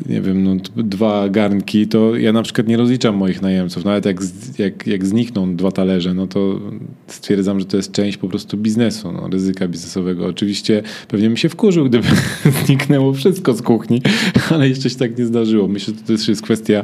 nie 0.10 0.22
wiem, 0.22 0.44
no, 0.44 0.56
dwa 0.76 1.30
garnki, 1.30 1.88
to 1.88 2.16
ja 2.16 2.34
na 2.34 2.44
przykład 2.44 2.68
nie 2.68 2.78
rozliczam 2.78 3.16
moich 3.16 3.42
najemców. 3.42 3.86
Nawet 3.86 4.06
jak, 4.06 4.18
jak, 4.58 4.88
jak 4.88 5.06
znikną 5.06 5.56
dwa 5.56 5.72
talerze, 5.72 6.14
no 6.14 6.28
to 6.28 6.60
stwierdzam, 7.08 7.60
że 7.60 7.66
to 7.66 7.78
jest 7.78 7.92
część 7.92 8.18
po 8.18 8.28
prostu 8.28 8.58
biznesu, 8.58 9.12
no, 9.12 9.28
ryzyka 9.28 9.68
biznesowego. 9.68 10.26
Oczywiście 10.26 10.84
pewnie 11.08 11.30
mi 11.30 11.38
się 11.38 11.50
wkurzył, 11.50 11.86
gdyby 11.86 12.08
zniknęło 12.66 13.14
wszystko 13.14 13.54
z 13.54 13.62
kuchni, 13.62 14.02
ale 14.52 14.70
jeszcze 14.70 14.90
się 14.90 14.96
tak 14.96 15.18
nie 15.18 15.26
zdarzyło. 15.26 15.68
Myślę, 15.68 15.94
że 15.94 16.02
to 16.02 16.08
też 16.08 16.28
jest 16.28 16.42
kwestia 16.42 16.84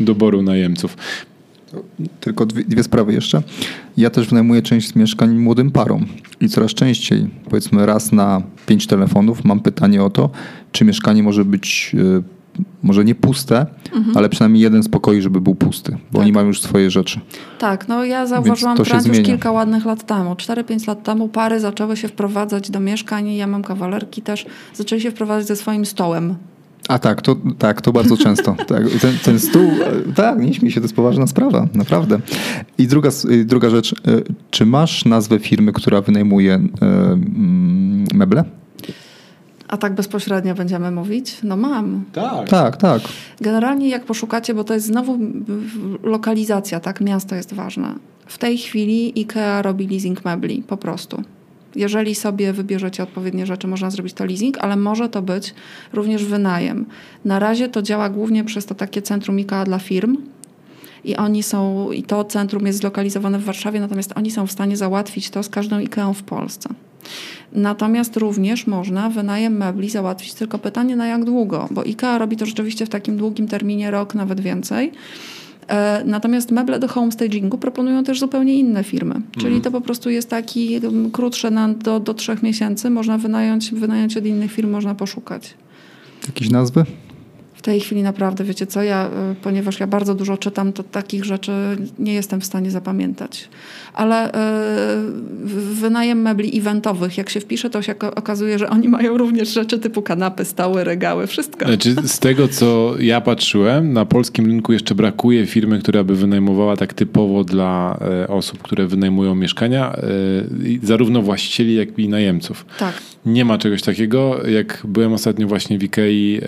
doboru 0.00 0.42
najemców. 0.42 0.96
Tylko 2.20 2.46
dwie, 2.46 2.64
dwie, 2.64 2.82
sprawy 2.82 3.12
jeszcze. 3.12 3.42
Ja 3.96 4.10
też 4.10 4.28
wynajmuję 4.28 4.62
część 4.62 4.88
z 4.88 4.96
mieszkań 4.96 5.34
młodym 5.34 5.70
parom 5.70 6.06
i 6.40 6.48
coraz 6.48 6.74
częściej, 6.74 7.28
powiedzmy 7.50 7.86
raz 7.86 8.12
na 8.12 8.42
pięć 8.66 8.86
telefonów, 8.86 9.44
mam 9.44 9.60
pytanie 9.60 10.02
o 10.02 10.10
to, 10.10 10.30
czy 10.72 10.84
mieszkanie 10.84 11.22
może 11.22 11.44
być 11.44 11.92
y, 11.94 12.37
może 12.82 13.04
nie 13.04 13.14
puste, 13.14 13.66
mhm. 13.94 14.16
ale 14.16 14.28
przynajmniej 14.28 14.62
jeden 14.62 14.82
z 14.82 14.88
pokoi, 14.88 15.22
żeby 15.22 15.40
był 15.40 15.54
pusty, 15.54 15.92
bo 15.92 16.18
tak. 16.18 16.22
oni 16.22 16.32
mają 16.32 16.46
już 16.46 16.60
swoje 16.60 16.90
rzeczy. 16.90 17.20
Tak, 17.58 17.88
no 17.88 18.04
ja 18.04 18.26
zauważyłam 18.26 18.76
trend 18.76 19.06
już 19.06 19.20
kilka 19.20 19.52
ładnych 19.52 19.84
lat 19.84 20.06
temu. 20.06 20.34
4-5 20.34 20.88
lat 20.88 21.02
temu 21.02 21.28
pary 21.28 21.60
zaczęły 21.60 21.96
się 21.96 22.08
wprowadzać 22.08 22.70
do 22.70 22.80
mieszkań, 22.80 23.32
ja 23.32 23.46
mam 23.46 23.62
kawalerki 23.62 24.22
też, 24.22 24.46
zaczęli 24.74 25.00
się 25.00 25.10
wprowadzać 25.10 25.46
ze 25.46 25.56
swoim 25.56 25.86
stołem. 25.86 26.34
A 26.88 26.98
tak, 26.98 27.22
to, 27.22 27.36
tak, 27.58 27.82
to 27.82 27.92
bardzo 27.92 28.16
często. 28.16 28.56
tak, 28.68 28.82
ten, 29.00 29.18
ten 29.24 29.38
stół, 29.38 29.70
tak, 30.14 30.38
nie 30.38 30.54
śmiej 30.54 30.70
się, 30.70 30.80
to 30.80 30.84
jest 30.84 30.96
poważna 30.96 31.26
sprawa, 31.26 31.68
naprawdę. 31.74 32.20
I 32.78 32.86
druga, 32.86 33.10
druga 33.44 33.70
rzecz, 33.70 33.92
e, 33.92 33.94
czy 34.50 34.66
masz 34.66 35.04
nazwę 35.04 35.38
firmy, 35.38 35.72
która 35.72 36.00
wynajmuje 36.00 36.54
e, 36.54 36.58
mm, 36.82 38.06
meble? 38.14 38.44
A 39.68 39.76
tak 39.76 39.94
bezpośrednio 39.94 40.54
będziemy 40.54 40.90
mówić? 40.90 41.38
No 41.42 41.56
mam. 41.56 42.04
Tak. 42.12 42.48
Tak, 42.48 42.76
tak. 42.76 43.02
Generalnie 43.40 43.88
jak 43.88 44.04
poszukacie, 44.04 44.54
bo 44.54 44.64
to 44.64 44.74
jest 44.74 44.86
znowu 44.86 45.18
lokalizacja, 46.02 46.80
tak? 46.80 47.00
Miasto 47.00 47.34
jest 47.34 47.54
ważne. 47.54 47.94
W 48.26 48.38
tej 48.38 48.58
chwili 48.58 49.12
IKEA 49.16 49.62
robi 49.62 49.88
leasing 49.88 50.24
mebli, 50.24 50.62
po 50.62 50.76
prostu. 50.76 51.22
Jeżeli 51.76 52.14
sobie 52.14 52.52
wybierzecie 52.52 53.02
odpowiednie 53.02 53.46
rzeczy, 53.46 53.66
można 53.66 53.90
zrobić 53.90 54.12
to 54.12 54.24
leasing, 54.24 54.58
ale 54.58 54.76
może 54.76 55.08
to 55.08 55.22
być 55.22 55.54
również 55.92 56.24
wynajem. 56.24 56.86
Na 57.24 57.38
razie 57.38 57.68
to 57.68 57.82
działa 57.82 58.08
głównie 58.10 58.44
przez 58.44 58.66
to 58.66 58.74
takie 58.74 59.02
centrum 59.02 59.36
IKEA 59.36 59.64
dla 59.64 59.78
firm, 59.78 60.16
i 61.04 61.16
oni 61.16 61.42
są, 61.42 61.92
i 61.92 62.02
to 62.02 62.24
centrum 62.24 62.66
jest 62.66 62.78
zlokalizowane 62.78 63.38
w 63.38 63.44
Warszawie, 63.44 63.80
natomiast 63.80 64.12
oni 64.16 64.30
są 64.30 64.46
w 64.46 64.52
stanie 64.52 64.76
załatwić 64.76 65.30
to 65.30 65.42
z 65.42 65.48
każdą 65.48 65.76
IKEA 65.76 66.14
w 66.14 66.22
Polsce. 66.22 66.68
Natomiast 67.52 68.16
również 68.16 68.66
można 68.66 69.10
wynajem 69.10 69.56
mebli 69.56 69.90
załatwić, 69.90 70.34
tylko 70.34 70.58
pytanie 70.58 70.96
na 70.96 71.06
jak 71.06 71.24
długo, 71.24 71.68
bo 71.70 71.80
IKEA 71.80 72.18
robi 72.18 72.36
to 72.36 72.46
rzeczywiście 72.46 72.86
w 72.86 72.88
takim 72.88 73.16
długim 73.16 73.48
terminie, 73.48 73.90
rok, 73.90 74.14
nawet 74.14 74.40
więcej. 74.40 74.92
E, 75.68 76.02
natomiast 76.04 76.50
meble 76.50 76.78
do 76.78 76.88
homestagingu 76.88 77.58
proponują 77.58 78.04
też 78.04 78.20
zupełnie 78.20 78.54
inne 78.54 78.84
firmy. 78.84 79.14
Czyli 79.32 79.46
mhm. 79.46 79.62
to 79.62 79.70
po 79.70 79.80
prostu 79.80 80.10
jest 80.10 80.30
taki 80.30 80.74
mm, 80.74 81.10
krótsze 81.10 81.50
na, 81.50 81.68
do, 81.68 82.00
do 82.00 82.14
trzech 82.14 82.42
miesięcy. 82.42 82.90
Można 82.90 83.18
wynająć, 83.18 83.70
wynająć 83.74 84.16
od 84.16 84.26
innych 84.26 84.52
firm, 84.52 84.70
można 84.70 84.94
poszukać. 84.94 85.54
Jakieś 86.26 86.50
nazwy? 86.50 86.84
W 87.68 87.70
tej 87.70 87.80
chwili 87.80 88.02
naprawdę, 88.02 88.44
wiecie 88.44 88.66
co, 88.66 88.82
ja, 88.82 89.06
y, 89.32 89.34
ponieważ 89.34 89.80
ja 89.80 89.86
bardzo 89.86 90.14
dużo 90.14 90.36
czytam, 90.36 90.72
to 90.72 90.82
takich 90.82 91.24
rzeczy 91.24 91.52
nie 91.98 92.14
jestem 92.14 92.40
w 92.40 92.44
stanie 92.44 92.70
zapamiętać. 92.70 93.48
Ale 93.94 94.32
yy, 95.44 95.74
wynajem 95.74 96.22
mebli 96.22 96.58
eventowych, 96.58 97.18
jak 97.18 97.30
się 97.30 97.40
wpisze, 97.40 97.70
to 97.70 97.82
się 97.82 97.94
okazuje, 97.98 98.58
że 98.58 98.70
oni 98.70 98.88
mają 98.88 99.18
również 99.18 99.48
rzeczy 99.48 99.78
typu 99.78 100.02
kanapy, 100.02 100.44
stałe, 100.44 100.84
regały, 100.84 101.26
wszystko. 101.26 101.66
Znaczy, 101.66 101.94
z 102.04 102.18
tego, 102.18 102.48
co 102.48 102.94
ja 103.00 103.20
patrzyłem, 103.20 103.92
na 103.92 104.04
polskim 104.04 104.46
rynku 104.46 104.72
jeszcze 104.72 104.94
brakuje 104.94 105.46
firmy, 105.46 105.78
która 105.78 106.04
by 106.04 106.16
wynajmowała 106.16 106.76
tak 106.76 106.94
typowo 106.94 107.44
dla 107.44 107.98
e, 108.22 108.28
osób, 108.28 108.62
które 108.62 108.86
wynajmują 108.86 109.34
mieszkania, 109.34 109.92
e, 109.92 110.00
zarówno 110.82 111.22
właścicieli, 111.22 111.74
jak 111.74 111.98
i 111.98 112.08
najemców. 112.08 112.66
Tak. 112.78 112.94
Nie 113.28 113.44
ma 113.44 113.58
czegoś 113.58 113.82
takiego. 113.82 114.48
Jak 114.48 114.82
byłem 114.88 115.12
ostatnio 115.12 115.46
właśnie 115.46 115.78
w 115.78 115.82
Ikei, 115.82 116.40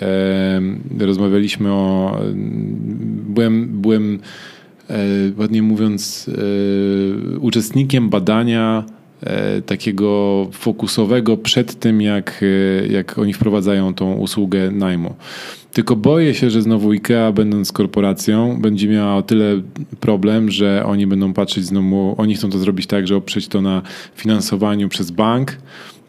rozmawialiśmy 0.99 1.71
o. 1.71 2.17
Byłem, 3.29 3.81
byłem 3.81 4.19
e, 4.89 4.95
ładnie 5.37 5.61
mówiąc, 5.61 6.29
e, 6.29 7.39
uczestnikiem 7.39 8.09
badania 8.09 8.83
e, 9.23 9.61
takiego 9.61 10.47
fokusowego 10.51 11.37
przed 11.37 11.79
tym, 11.79 12.01
jak, 12.01 12.41
jak 12.89 13.17
oni 13.17 13.33
wprowadzają 13.33 13.93
tą 13.93 14.13
usługę 14.13 14.71
najmu. 14.71 15.15
Tylko 15.73 15.95
boję 15.95 16.33
się, 16.33 16.49
że 16.49 16.61
znowu 16.61 16.91
IKEA, 16.91 17.33
będąc 17.33 17.71
korporacją, 17.71 18.61
będzie 18.61 18.87
miała 18.87 19.15
o 19.15 19.21
tyle 19.21 19.61
problem, 19.99 20.51
że 20.51 20.83
oni 20.85 21.07
będą 21.07 21.33
patrzeć 21.33 21.65
znowu, 21.65 22.15
oni 22.17 22.35
chcą 22.35 22.49
to 22.49 22.59
zrobić 22.59 22.87
tak, 22.87 23.07
że 23.07 23.15
oprzeć 23.15 23.47
to 23.47 23.61
na 23.61 23.81
finansowaniu 24.15 24.89
przez 24.89 25.11
bank. 25.11 25.57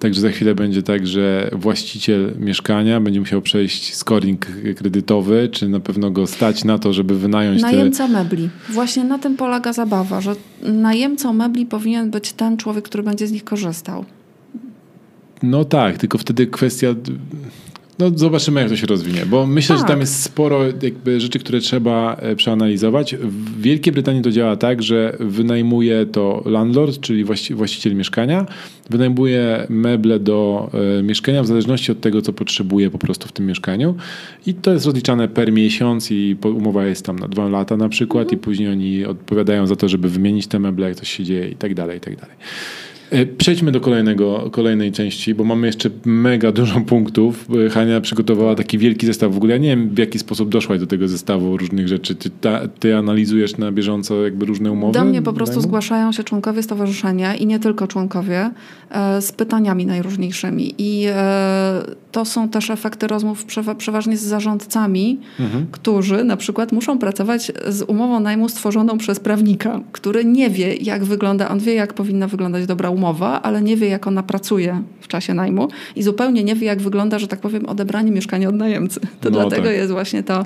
Także 0.02 0.20
za 0.20 0.28
chwilę 0.28 0.54
będzie 0.54 0.82
tak, 0.82 1.06
że 1.06 1.50
właściciel 1.52 2.34
mieszkania 2.38 3.00
będzie 3.00 3.20
musiał 3.20 3.42
przejść 3.42 3.94
scoring 3.94 4.46
kredytowy, 4.76 5.48
czy 5.52 5.68
na 5.68 5.80
pewno 5.80 6.10
go 6.10 6.26
stać 6.26 6.64
na 6.64 6.78
to, 6.78 6.92
żeby 6.92 7.18
wynająć 7.18 7.62
Najemca 7.62 8.06
te... 8.06 8.12
mebli. 8.12 8.50
Właśnie 8.68 9.04
na 9.04 9.18
tym 9.18 9.36
polega 9.36 9.72
zabawa, 9.72 10.20
że 10.20 10.34
najemcą 10.62 11.32
mebli 11.32 11.66
powinien 11.66 12.10
być 12.10 12.32
ten 12.32 12.56
człowiek, 12.56 12.84
który 12.84 13.02
będzie 13.02 13.26
z 13.26 13.32
nich 13.32 13.44
korzystał. 13.44 14.04
No 15.42 15.64
tak, 15.64 15.98
tylko 15.98 16.18
wtedy 16.18 16.46
kwestia 16.46 16.88
no 17.98 18.10
zobaczymy, 18.14 18.60
jak 18.60 18.70
to 18.70 18.76
się 18.76 18.86
rozwinie, 18.86 19.26
bo 19.26 19.46
myślę, 19.46 19.76
tak. 19.76 19.84
że 19.84 19.92
tam 19.92 20.00
jest 20.00 20.22
sporo 20.22 20.64
jakby 20.82 21.20
rzeczy, 21.20 21.38
które 21.38 21.60
trzeba 21.60 22.14
e, 22.14 22.36
przeanalizować. 22.36 23.14
W 23.14 23.60
Wielkiej 23.60 23.92
Brytanii 23.92 24.22
to 24.22 24.30
działa 24.30 24.56
tak, 24.56 24.82
że 24.82 25.16
wynajmuje 25.20 26.06
to 26.06 26.42
landlord, 26.46 27.00
czyli 27.00 27.24
właściciel 27.50 27.94
mieszkania, 27.94 28.46
wynajmuje 28.90 29.66
meble 29.68 30.18
do 30.18 30.70
e, 30.98 31.02
mieszkania 31.02 31.42
w 31.42 31.46
zależności 31.46 31.92
od 31.92 32.00
tego, 32.00 32.22
co 32.22 32.32
potrzebuje 32.32 32.90
po 32.90 32.98
prostu 32.98 33.28
w 33.28 33.32
tym 33.32 33.46
mieszkaniu 33.46 33.94
i 34.46 34.54
to 34.54 34.72
jest 34.72 34.86
rozliczane 34.86 35.28
per 35.28 35.52
miesiąc 35.52 36.10
i 36.10 36.36
umowa 36.44 36.86
jest 36.86 37.06
tam 37.06 37.18
na 37.18 37.28
dwa 37.28 37.48
lata 37.48 37.76
na 37.76 37.88
przykład 37.88 38.22
mhm. 38.22 38.40
i 38.40 38.42
później 38.42 38.68
oni 38.68 39.04
odpowiadają 39.04 39.66
za 39.66 39.76
to, 39.76 39.88
żeby 39.88 40.08
wymienić 40.08 40.46
te 40.46 40.58
meble, 40.58 40.88
jak 40.88 40.96
coś 40.96 41.08
się 41.08 41.24
dzieje 41.24 41.48
i 41.48 41.56
tak 41.56 41.74
dalej, 41.74 41.98
i 41.98 42.00
tak 42.00 42.16
dalej. 42.16 42.36
E, 43.12 43.26
przejdźmy 43.26 43.72
do 43.72 43.80
kolejnego, 43.80 44.50
kolejnej 44.50 44.92
części, 44.92 45.34
bo 45.34 45.44
mamy 45.44 45.66
jeszcze 45.66 45.90
mega 46.04 46.52
dużo 46.52 46.80
punktów. 46.80 47.46
E, 47.66 47.70
Hania 47.70 48.00
przygotowała 48.00 48.54
taki 48.54 48.78
wielki 48.78 49.06
zestaw. 49.06 49.32
W 49.34 49.36
ogóle 49.36 49.52
ja 49.52 49.58
nie 49.58 49.68
wiem, 49.68 49.88
w 49.88 49.98
jaki 49.98 50.18
sposób 50.18 50.48
doszłaś 50.48 50.80
do 50.80 50.86
tego 50.86 51.08
zestawu 51.08 51.56
różnych 51.56 51.88
rzeczy. 51.88 52.14
Ty, 52.14 52.30
ta, 52.30 52.68
ty 52.68 52.96
analizujesz 52.96 53.56
na 53.56 53.72
bieżąco 53.72 54.24
jakby 54.24 54.46
różne 54.46 54.72
umowy? 54.72 54.92
Do 54.92 55.04
mnie 55.04 55.22
po 55.22 55.32
prostu 55.32 55.60
zgłaszają 55.60 56.12
się 56.12 56.24
członkowie 56.24 56.62
stowarzyszenia 56.62 57.34
i 57.34 57.46
nie 57.46 57.58
tylko 57.58 57.86
członkowie 57.86 58.50
e, 58.90 59.22
z 59.22 59.32
pytaniami 59.32 59.86
najróżniejszymi. 59.86 60.74
I 60.78 61.06
to 62.12 62.24
są 62.24 62.48
też 62.48 62.70
efekty 62.70 63.06
rozmów 63.06 63.46
przeważnie 63.78 64.16
z 64.16 64.22
zarządcami, 64.22 65.20
mhm. 65.40 65.66
którzy 65.72 66.24
na 66.24 66.36
przykład 66.36 66.72
muszą 66.72 66.98
pracować 66.98 67.52
z 67.68 67.82
umową 67.82 68.20
najmu 68.20 68.48
stworzoną 68.48 68.98
przez 68.98 69.20
prawnika, 69.20 69.80
który 69.92 70.24
nie 70.24 70.50
wie, 70.50 70.74
jak 70.74 71.04
wygląda, 71.04 71.48
on 71.48 71.58
wie, 71.58 71.74
jak 71.74 71.94
powinna 71.94 72.26
wyglądać 72.28 72.66
dobra 72.66 72.90
umowa, 72.90 73.42
ale 73.42 73.62
nie 73.62 73.76
wie, 73.76 73.88
jak 73.88 74.06
ona 74.06 74.22
pracuje 74.22 74.82
w 75.00 75.08
czasie 75.08 75.34
najmu 75.34 75.68
i 75.96 76.02
zupełnie 76.02 76.44
nie 76.44 76.54
wie, 76.54 76.66
jak 76.66 76.80
wygląda, 76.80 77.18
że 77.18 77.28
tak 77.28 77.40
powiem, 77.40 77.66
odebranie 77.66 78.10
mieszkania 78.10 78.48
od 78.48 78.54
najemcy. 78.54 79.00
To 79.20 79.30
no 79.30 79.40
dlatego 79.40 79.66
tak. 79.66 79.76
jest 79.76 79.92
właśnie 79.92 80.22
to 80.22 80.42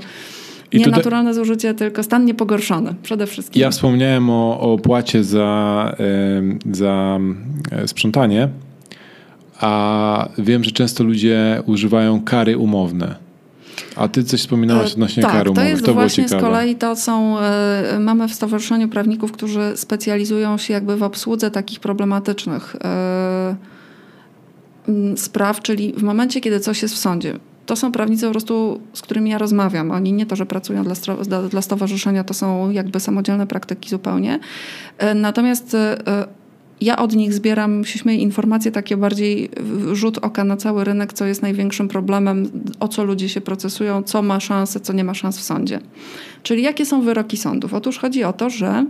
i 0.72 0.78
nie 0.78 0.86
naturalne 0.86 1.34
zużycie, 1.34 1.74
tylko 1.74 2.02
stan 2.02 2.24
niepogorszony 2.24 2.94
przede 3.02 3.26
wszystkim. 3.26 3.62
Ja 3.62 3.70
wspomniałem 3.70 4.30
o, 4.30 4.60
o 4.60 4.78
płacie 4.78 5.24
za, 5.24 5.96
za 6.72 7.18
sprzątanie 7.86 8.48
a 9.60 10.28
wiem, 10.38 10.64
że 10.64 10.70
często 10.70 11.04
ludzie 11.04 11.62
używają 11.66 12.20
kary 12.20 12.58
umowne. 12.58 13.26
A 13.96 14.08
ty 14.08 14.24
coś 14.24 14.40
wspominałaś 14.40 14.90
e, 14.90 14.92
odnośnie 14.92 15.22
tak, 15.22 15.32
kar 15.32 15.48
umownych. 15.48 15.64
To 15.64 15.70
jest 15.70 15.84
to 15.84 15.94
właśnie 15.94 16.28
z 16.28 16.30
kolei 16.30 16.76
to 16.76 16.96
są, 16.96 17.38
e, 17.38 17.98
mamy 18.00 18.28
w 18.28 18.34
Stowarzyszeniu 18.34 18.88
Prawników, 18.88 19.32
którzy 19.32 19.72
specjalizują 19.74 20.58
się 20.58 20.74
jakby 20.74 20.96
w 20.96 21.02
obsłudze 21.02 21.50
takich 21.50 21.80
problematycznych 21.80 22.76
e, 22.84 23.56
spraw, 25.16 25.62
czyli 25.62 25.92
w 25.92 26.02
momencie, 26.02 26.40
kiedy 26.40 26.60
coś 26.60 26.82
jest 26.82 26.94
w 26.94 26.98
sądzie. 26.98 27.38
To 27.66 27.76
są 27.76 27.92
prawnicy 27.92 28.26
po 28.26 28.30
prostu, 28.30 28.80
z 28.92 29.02
którymi 29.02 29.30
ja 29.30 29.38
rozmawiam. 29.38 29.90
Oni 29.90 30.12
nie 30.12 30.26
to, 30.26 30.36
że 30.36 30.46
pracują 30.46 30.84
dla, 30.84 31.42
dla 31.42 31.62
stowarzyszenia, 31.62 32.24
to 32.24 32.34
są 32.34 32.70
jakby 32.70 33.00
samodzielne 33.00 33.46
praktyki 33.46 33.90
zupełnie. 33.90 34.38
Natomiast 35.14 35.76
ja 36.80 36.96
od 36.96 37.14
nich 37.14 37.34
zbieram, 37.34 37.84
się 37.84 38.12
informacje 38.12 38.72
takie 38.72 38.96
bardziej 38.96 39.50
rzut 39.92 40.18
oka 40.18 40.44
na 40.44 40.56
cały 40.56 40.84
rynek, 40.84 41.12
co 41.12 41.26
jest 41.26 41.42
największym 41.42 41.88
problemem, 41.88 42.50
o 42.80 42.88
co 42.88 43.04
ludzie 43.04 43.28
się 43.28 43.40
procesują, 43.40 44.02
co 44.02 44.22
ma 44.22 44.40
szansę, 44.40 44.80
co 44.80 44.92
nie 44.92 45.04
ma 45.04 45.14
szans 45.14 45.38
w 45.38 45.42
sądzie. 45.42 45.80
Czyli 46.42 46.62
jakie 46.62 46.86
są 46.86 47.02
wyroki 47.02 47.36
sądów? 47.36 47.74
Otóż 47.74 47.98
chodzi 47.98 48.24
o 48.24 48.32
to, 48.32 48.50
że 48.50 48.86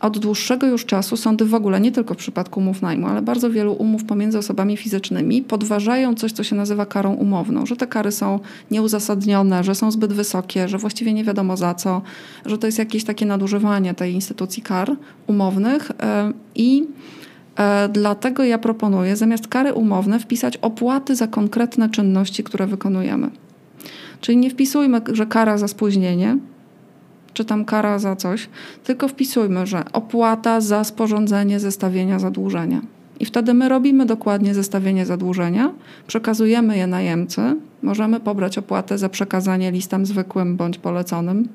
od 0.00 0.18
dłuższego 0.18 0.66
już 0.66 0.84
czasu 0.84 1.16
sądy 1.16 1.44
w 1.44 1.54
ogóle, 1.54 1.80
nie 1.80 1.92
tylko 1.92 2.14
w 2.14 2.16
przypadku 2.16 2.60
umów 2.60 2.82
najmu, 2.82 3.06
ale 3.06 3.22
bardzo 3.22 3.50
wielu 3.50 3.72
umów 3.72 4.04
pomiędzy 4.04 4.38
osobami 4.38 4.76
fizycznymi 4.76 5.42
podważają 5.42 6.14
coś, 6.14 6.32
co 6.32 6.44
się 6.44 6.56
nazywa 6.56 6.86
karą 6.86 7.14
umowną, 7.14 7.66
że 7.66 7.76
te 7.76 7.86
kary 7.86 8.12
są 8.12 8.40
nieuzasadnione, 8.70 9.64
że 9.64 9.74
są 9.74 9.90
zbyt 9.90 10.12
wysokie, 10.12 10.68
że 10.68 10.78
właściwie 10.78 11.12
nie 11.12 11.24
wiadomo 11.24 11.56
za 11.56 11.74
co, 11.74 12.02
że 12.46 12.58
to 12.58 12.66
jest 12.66 12.78
jakieś 12.78 13.04
takie 13.04 13.26
nadużywanie 13.26 13.94
tej 13.94 14.12
instytucji 14.14 14.62
kar 14.62 14.96
umownych 15.26 15.90
e, 15.90 16.32
i 16.54 16.84
e, 17.56 17.88
Dlatego 17.88 18.44
ja 18.44 18.58
proponuję 18.58 19.16
zamiast 19.16 19.48
kary 19.48 19.72
umowne 19.72 20.20
wpisać 20.20 20.56
opłaty 20.56 21.16
za 21.16 21.26
konkretne 21.26 21.90
czynności, 21.90 22.44
które 22.44 22.66
wykonujemy. 22.66 23.30
Czyli 24.20 24.38
nie 24.38 24.50
wpisujmy, 24.50 25.00
że 25.12 25.26
kara 25.26 25.58
za 25.58 25.68
spóźnienie, 25.68 26.38
czy 27.36 27.44
tam 27.44 27.64
kara 27.64 27.98
za 27.98 28.16
coś, 28.16 28.48
tylko 28.84 29.08
wpisujmy, 29.08 29.66
że 29.66 29.84
opłata 29.92 30.60
za 30.60 30.84
sporządzenie 30.84 31.60
zestawienia 31.60 32.18
zadłużenia. 32.18 32.80
I 33.20 33.24
wtedy 33.24 33.54
my 33.54 33.68
robimy 33.68 34.06
dokładnie 34.06 34.54
zestawienie 34.54 35.06
zadłużenia, 35.06 35.72
przekazujemy 36.06 36.76
je 36.76 36.86
najemcy, 36.86 37.40
możemy 37.82 38.20
pobrać 38.20 38.58
opłatę 38.58 38.98
za 38.98 39.08
przekazanie 39.08 39.72
listem 39.72 40.06
zwykłym 40.06 40.56
bądź 40.56 40.78
poleconym 40.78 41.48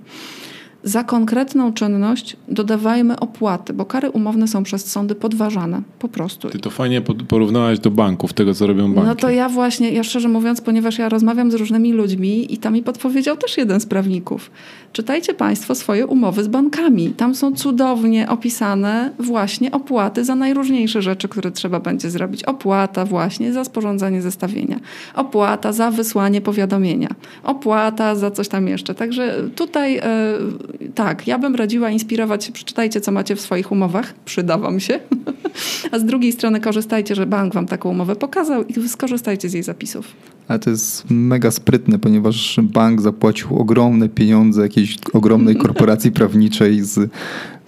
za 0.84 1.04
konkretną 1.04 1.74
czynność 1.74 2.38
dodawajmy 2.48 3.20
opłaty, 3.20 3.74
bo 3.74 3.86
kary 3.86 4.10
umowne 4.10 4.48
są 4.48 4.64
przez 4.64 4.86
sądy 4.86 5.16
podważane. 5.16 5.82
Po 6.00 6.08
prostu. 6.08 6.50
Ty 6.50 6.60
to 6.60 6.70
fajnie 6.70 7.02
porównałaś 7.02 7.80
do 7.80 7.92
banków, 7.92 8.34
tego 8.34 8.54
co 8.54 8.68
robią 8.68 8.94
banki. 8.94 9.10
No 9.10 9.16
to 9.16 9.30
ja 9.30 9.50
właśnie, 9.50 9.92
ja 9.92 10.04
szczerze 10.04 10.28
mówiąc, 10.28 10.62
ponieważ 10.62 10.98
ja 10.98 11.10
rozmawiam 11.10 11.52
z 11.52 11.54
różnymi 11.54 11.94
ludźmi 11.94 12.54
i 12.54 12.58
tam 12.58 12.74
mi 12.74 12.84
podpowiedział 12.84 13.38
też 13.38 13.58
jeden 13.58 13.80
z 13.80 13.86
prawników. 13.86 14.52
Czytajcie 14.94 15.34
Państwo 15.34 15.76
swoje 15.76 16.08
umowy 16.08 16.44
z 16.44 16.48
bankami. 16.48 17.10
Tam 17.10 17.36
są 17.36 17.56
cudownie 17.56 18.30
opisane 18.30 19.12
właśnie 19.20 19.72
opłaty 19.72 20.26
za 20.26 20.36
najróżniejsze 20.36 21.02
rzeczy, 21.02 21.28
które 21.28 21.52
trzeba 21.52 21.80
będzie 21.80 22.10
zrobić. 22.10 22.44
Opłata 22.44 23.06
właśnie 23.06 23.54
za 23.54 23.64
sporządzenie 23.64 24.22
zestawienia. 24.22 24.80
Opłata 25.16 25.74
za 25.74 25.92
wysłanie 25.92 26.42
powiadomienia. 26.42 27.10
Opłata 27.44 28.16
za 28.16 28.32
coś 28.32 28.48
tam 28.48 28.68
jeszcze. 28.68 28.96
Także 28.96 29.44
tutaj... 29.56 29.94
Yy, 29.94 30.90
tak, 30.96 31.28
ja 31.28 31.40
bym 31.40 31.56
radziła 31.56 31.90
inspirować 31.90 32.46
się, 32.46 32.52
przeczytajcie, 32.52 33.02
co 33.02 33.12
macie 33.12 33.36
w 33.36 33.42
swoich 33.42 33.72
umowach, 33.72 34.14
przyda 34.26 34.58
wam 34.58 34.80
się. 34.80 35.00
A 35.92 36.00
z 36.00 36.06
drugiej 36.06 36.32
strony 36.32 36.60
korzystajcie, 36.60 37.16
że 37.16 37.26
bank 37.26 37.54
wam 37.54 37.66
taką 37.66 37.90
umowę 37.90 38.16
pokazał 38.16 38.64
i 38.66 38.90
skorzystajcie 38.90 39.50
z 39.50 39.54
jej 39.54 39.64
zapisów. 39.64 40.08
Ale 40.52 40.60
to 40.60 40.70
jest 40.70 41.06
mega 41.10 41.52
sprytne, 41.52 42.00
ponieważ 42.00 42.60
bank 42.64 43.02
zapłacił 43.02 43.60
ogromne 43.60 44.10
pieniądze 44.10 44.62
jakiejś 44.62 44.98
ogromnej 45.14 45.56
korporacji 45.56 46.12
prawniczej 46.12 46.82
z 46.82 47.10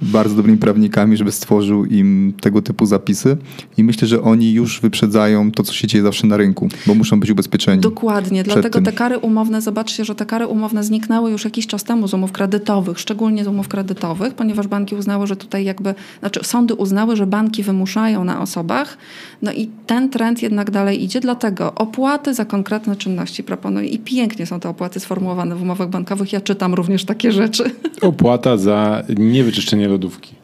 bardzo 0.04 0.36
dobrymi 0.36 0.58
prawnikami, 0.58 1.18
żeby 1.18 1.32
stworzył 1.32 1.86
im 1.86 2.34
tego 2.42 2.62
typu 2.62 2.86
zapisy. 2.86 3.38
I 3.78 3.84
myślę, 3.84 4.08
że 4.08 4.22
oni 4.22 4.54
już 4.54 4.82
wyprzedzają 4.82 5.52
to, 5.52 5.64
co 5.64 5.74
się 5.74 5.88
dzieje 5.88 6.04
zawsze 6.04 6.28
na 6.28 6.38
rynku, 6.38 6.70
bo 6.88 6.96
muszą 6.96 7.20
być 7.20 7.30
ubezpieczeni. 7.30 7.82
Dokładnie, 7.82 8.44
dlatego 8.44 8.70
tym. 8.70 8.84
te 8.84 8.92
kary 8.92 9.18
umowne, 9.18 9.62
zobaczcie, 9.62 10.06
że 10.06 10.16
te 10.16 10.26
kary 10.26 10.48
umowne 10.48 10.84
zniknęły 10.84 11.32
już 11.32 11.46
jakiś 11.46 11.68
czas 11.68 11.84
temu 11.84 12.08
z 12.08 12.14
umów 12.14 12.32
kredytowych, 12.32 13.00
szczególnie 13.00 13.44
z 13.44 13.48
umów 13.48 13.68
kredytowych, 13.68 14.34
ponieważ 14.34 14.68
banki 14.68 14.96
uznały, 14.96 15.28
że 15.28 15.36
tutaj 15.36 15.66
jakby, 15.66 15.96
znaczy 16.20 16.40
sądy 16.44 16.76
uznały, 16.76 17.16
że 17.16 17.28
banki 17.28 17.64
wymuszają 17.64 18.24
na 18.24 18.42
osobach, 18.42 18.98
no 19.42 19.52
i 19.52 19.70
ten 19.88 20.10
trend 20.10 20.42
jednak 20.42 20.72
dalej 20.72 21.04
idzie, 21.04 21.20
dlatego 21.20 21.76
opłaty 21.76 22.34
za 22.34 22.46
konkretne 22.46 22.96
czynności 22.96 23.44
proponuję 23.44 23.88
i 23.88 24.00
pięknie 24.00 24.46
są 24.46 24.60
te 24.60 24.70
opłaty 24.70 25.00
sformułowane 25.00 25.56
w 25.56 25.62
umowach 25.62 25.90
bankowych. 25.90 26.34
Ja 26.34 26.42
czytam 26.42 26.74
również 26.74 27.06
takie 27.06 27.32
rzeczy. 27.32 27.64
Opłata 28.02 28.58
za 28.58 29.04
niewyczyszczenie 29.18 29.88
lodówki. 29.94 30.36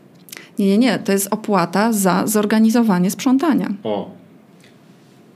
Nie, 0.59 0.67
nie, 0.67 0.77
nie. 0.77 0.99
To 0.99 1.11
jest 1.11 1.27
opłata 1.33 1.93
za 1.93 2.27
zorganizowanie 2.27 3.11
sprzątania. 3.11 3.69
O, 3.83 4.11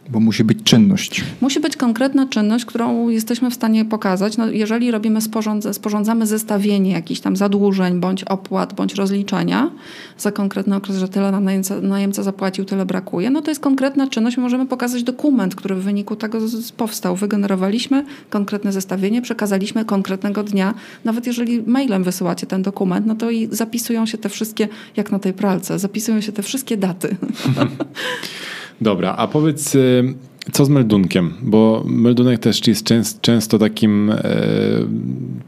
bo 0.09 0.19
musi 0.19 0.43
być 0.43 0.63
czynność. 0.63 1.23
Musi 1.41 1.59
być 1.59 1.77
konkretna 1.77 2.27
czynność, 2.27 2.65
którą 2.65 3.09
jesteśmy 3.09 3.51
w 3.51 3.53
stanie 3.53 3.85
pokazać. 3.85 4.37
No, 4.37 4.47
jeżeli 4.47 4.91
robimy, 4.91 5.21
sporządza, 5.21 5.73
sporządzamy 5.73 6.27
zestawienie 6.27 6.91
jakichś 6.91 7.19
tam 7.19 7.35
zadłużeń, 7.35 7.99
bądź 7.99 8.23
opłat, 8.23 8.73
bądź 8.73 8.95
rozliczenia 8.95 9.71
za 10.17 10.31
konkretny 10.31 10.75
okres, 10.75 10.97
że 10.97 11.07
tyle 11.07 11.31
nam 11.31 11.43
najemca, 11.43 11.81
najemca 11.81 12.23
zapłacił, 12.23 12.65
tyle 12.65 12.85
brakuje, 12.85 13.29
no 13.29 13.41
to 13.41 13.51
jest 13.51 13.61
konkretna 13.61 14.07
czynność. 14.07 14.37
Możemy 14.37 14.65
pokazać 14.65 15.03
dokument, 15.03 15.55
który 15.55 15.75
w 15.75 15.83
wyniku 15.83 16.15
tego 16.15 16.39
powstał. 16.77 17.15
Wygenerowaliśmy 17.15 18.05
konkretne 18.29 18.71
zestawienie, 18.71 19.21
przekazaliśmy 19.21 19.85
konkretnego 19.85 20.43
dnia. 20.43 20.73
Nawet 21.03 21.27
jeżeli 21.27 21.61
mailem 21.61 22.03
wysyłacie 22.03 22.47
ten 22.47 22.61
dokument, 22.61 23.05
no 23.05 23.15
to 23.15 23.31
i 23.31 23.47
zapisują 23.51 24.05
się 24.05 24.17
te 24.17 24.29
wszystkie, 24.29 24.67
jak 24.97 25.11
na 25.11 25.19
tej 25.19 25.33
pralce, 25.33 25.79
zapisują 25.79 26.21
się 26.21 26.31
te 26.31 26.43
wszystkie 26.43 26.77
daty. 26.77 27.15
Dobra, 28.81 29.15
a 29.15 29.27
powiedz, 29.27 29.75
y, 29.75 30.13
co 30.51 30.65
z 30.65 30.69
meldunkiem? 30.69 31.33
Bo 31.41 31.83
meldunek 31.87 32.39
też 32.39 32.67
jest 32.67 32.83
częst, 32.83 33.21
często 33.21 33.59
takim 33.59 34.11
e, 34.11 34.17